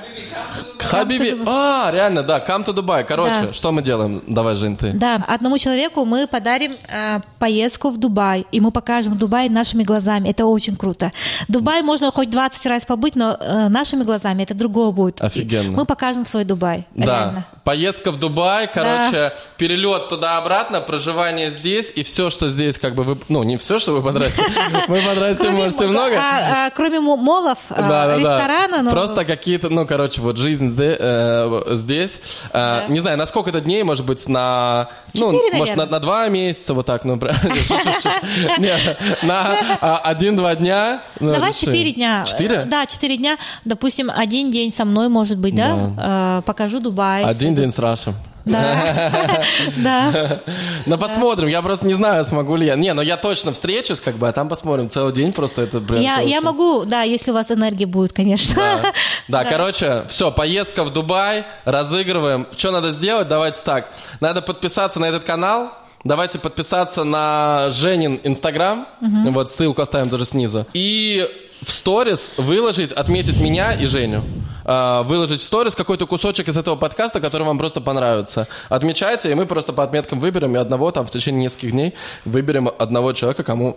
Хабиби... 0.78 1.34
А, 1.46 1.90
реально, 1.90 2.22
да, 2.22 2.44
Come 2.46 2.66
to 2.66 2.74
Dubai. 2.74 3.04
Короче, 3.04 3.46
Да. 3.46 3.52
что 3.54 3.72
мы 3.72 3.80
делаем? 3.82 4.22
Давай, 4.26 4.56
Жень, 4.56 4.76
ты. 4.76 4.92
Да, 4.92 5.24
одному 5.26 5.56
человеку 5.56 6.04
мы 6.04 6.26
подарим 6.26 6.72
э, 6.88 7.20
поездку 7.38 7.88
в 7.88 7.96
Дубай, 7.98 8.44
и 8.52 8.60
мы 8.60 8.70
покажем 8.70 9.16
Дубай 9.16 9.48
нашими 9.48 9.82
глазами. 9.82 10.28
Это 10.28 10.44
очень 10.44 10.76
круто. 10.76 11.10
Дубай 11.48 11.80
можно 11.80 12.10
хоть 12.10 12.28
20 12.28 12.66
раз 12.66 12.84
побыть, 12.84 13.16
но 13.16 13.38
э, 13.40 13.68
нашими 13.68 14.02
глазами 14.02 14.42
это 14.42 14.52
другое 14.54 14.90
будет. 14.90 15.22
Офигенно. 15.22 15.72
И 15.72 15.76
Мы 15.76 15.86
покажем 15.86 16.26
свой 16.26 16.44
Дубай. 16.44 16.86
Да, 16.94 17.04
Реально. 17.06 17.46
поездка 17.64 18.10
в 18.12 18.18
Дубай, 18.18 18.68
короче, 18.72 19.32
перелет 19.56 20.10
туда-обратно, 20.10 20.82
проживание 20.82 21.50
здесь, 21.50 21.90
и 21.96 22.02
все, 22.02 22.28
что 22.28 22.50
здесь, 22.50 22.78
как 22.78 22.94
бы 22.94 23.04
вы... 23.04 23.18
Ну, 23.30 23.42
не 23.42 23.56
все, 23.56 23.78
что 23.78 23.92
вы 23.92 24.02
потратите. 24.02 24.49
Вы 24.89 25.01
потратите, 25.02 25.51
можете 25.51 25.86
мо- 25.86 25.93
много. 25.93 26.16
а, 26.16 26.66
а, 26.66 26.70
кроме 26.70 27.01
мо- 27.01 27.16
молов, 27.16 27.59
а, 27.70 28.16
ресторана, 28.16 28.82
но 28.82 28.90
Просто 28.90 29.24
какие-то, 29.24 29.68
ну, 29.68 29.86
короче, 29.86 30.20
вот 30.20 30.36
жизнь 30.36 30.74
э, 30.78 31.62
здесь. 31.70 32.20
Не 32.89 33.01
знаю, 33.01 33.18
на 33.18 33.27
сколько 33.27 33.51
это 33.51 33.60
дней, 33.60 33.82
может 33.82 34.06
быть, 34.06 34.27
на... 34.28 34.89
Ну, 35.14 35.32
может, 35.55 35.77
на, 35.77 36.01
два 36.01 36.28
месяца, 36.28 36.74
вот 36.74 36.86
так, 36.86 37.05
ну, 37.05 37.16
на 39.22 39.98
один-два 40.05 40.55
дня. 40.55 41.02
ну, 41.18 41.32
Давай 41.32 41.52
четыре 41.52 41.93
дня. 41.93 42.24
Четыре? 42.27 42.64
Да, 42.64 42.86
четыре 42.86 43.16
дня. 43.16 43.36
Допустим, 43.64 44.10
один 44.14 44.51
день 44.51 44.72
со 44.72 44.85
мной, 44.85 45.09
может 45.09 45.39
быть, 45.39 45.55
да? 45.55 46.43
Покажу 46.47 46.81
Дубай. 46.81 47.22
Один 47.22 47.55
день 47.55 47.72
с 47.72 47.78
Рашем. 47.78 48.14
Да. 48.44 49.42
Да. 49.76 50.40
Ну, 50.86 50.98
посмотрим. 50.98 51.48
Я 51.48 51.62
просто 51.62 51.86
не 51.86 51.94
знаю, 51.94 52.24
смогу 52.24 52.56
ли 52.56 52.66
я. 52.66 52.74
Не, 52.74 52.92
но 52.94 53.02
я 53.02 53.16
точно 53.16 53.52
встречусь, 53.52 54.00
как 54.00 54.16
бы, 54.16 54.28
а 54.28 54.32
там 54.32 54.48
посмотрим. 54.48 54.88
Целый 54.88 55.12
день 55.12 55.32
просто 55.32 55.62
это, 55.62 55.80
блин, 55.80 56.02
Я, 56.02 56.40
могу, 56.40 56.84
да, 56.84 57.02
если 57.02 57.30
у 57.30 57.34
вас 57.34 57.50
энергия 57.50 57.86
будет, 57.86 58.12
конечно. 58.12 58.54
Да. 58.54 58.92
Да, 59.28 59.44
короче, 59.44 60.04
все, 60.08 60.30
поездка 60.32 60.82
в 60.84 60.92
Дубай, 60.92 61.44
разыгрываем. 61.64 62.46
Что 62.56 62.72
надо 62.72 62.90
сделать? 62.90 63.28
Давайте 63.28 63.60
так. 63.64 63.88
Надо 64.20 64.42
подписаться 64.42 64.98
на 64.98 65.06
этот 65.06 65.24
канал. 65.24 65.70
Давайте 66.02 66.38
подписаться 66.38 67.04
на 67.04 67.68
Женин 67.70 68.20
Инстаграм. 68.24 68.86
Вот 69.00 69.50
ссылку 69.50 69.82
оставим 69.82 70.10
тоже 70.10 70.24
снизу. 70.24 70.66
И 70.72 71.28
в 71.62 71.70
сторис 71.70 72.32
выложить, 72.36 72.92
отметить 72.92 73.38
меня 73.38 73.72
и 73.74 73.86
Женю. 73.86 74.22
А, 74.64 75.02
Выложить 75.02 75.40
в 75.40 75.44
сторис 75.44 75.74
какой-то 75.74 76.06
кусочек 76.06 76.48
из 76.48 76.56
этого 76.56 76.76
подкаста, 76.76 77.20
который 77.20 77.42
вам 77.46 77.58
просто 77.58 77.80
понравится. 77.80 78.46
Отмечайте, 78.68 79.30
и 79.30 79.34
мы 79.34 79.46
просто 79.46 79.72
по 79.72 79.82
отметкам 79.82 80.20
выберем, 80.20 80.54
и 80.54 80.58
одного 80.58 80.90
там 80.90 81.06
в 81.06 81.10
течение 81.10 81.44
нескольких 81.44 81.72
дней 81.72 81.94
выберем 82.24 82.70
одного 82.78 83.12
человека, 83.12 83.42
кому 83.44 83.76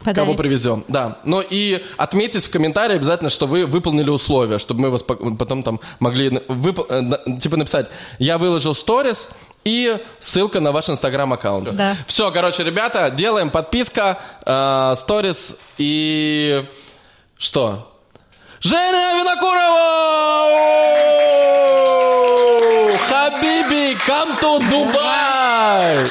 Подарим. 0.00 0.26
Кого 0.26 0.34
привезем, 0.36 0.84
да. 0.88 1.18
Ну 1.24 1.40
и 1.40 1.82
отметьте 1.96 2.38
в 2.38 2.50
комментарии 2.50 2.94
обязательно, 2.96 3.30
что 3.30 3.46
вы 3.46 3.64
выполнили 3.66 4.10
условия, 4.10 4.58
чтобы 4.58 4.82
мы 4.82 4.90
вас 4.90 5.02
по- 5.02 5.16
потом 5.16 5.62
там 5.62 5.80
могли 6.00 6.28
вып- 6.28 6.86
э, 7.26 7.38
типа 7.38 7.56
написать, 7.56 7.88
я 8.18 8.36
выложил 8.36 8.74
сторис 8.74 9.26
и 9.64 9.98
ссылка 10.20 10.60
на 10.60 10.70
ваш 10.70 10.90
инстаграм-аккаунт. 10.90 11.74
Да. 11.74 11.96
Все, 12.06 12.30
короче, 12.30 12.62
ребята, 12.62 13.10
делаем 13.10 13.48
подписка, 13.50 14.18
э, 14.44 14.94
сторис 14.98 15.56
и 15.78 16.64
что? 17.38 17.92
Женя 18.60 19.14
Винокурова! 19.16 19.86
Хабиби, 23.08 23.96
come 24.06 24.36
to 24.36 24.58
Dubai! 24.70 26.10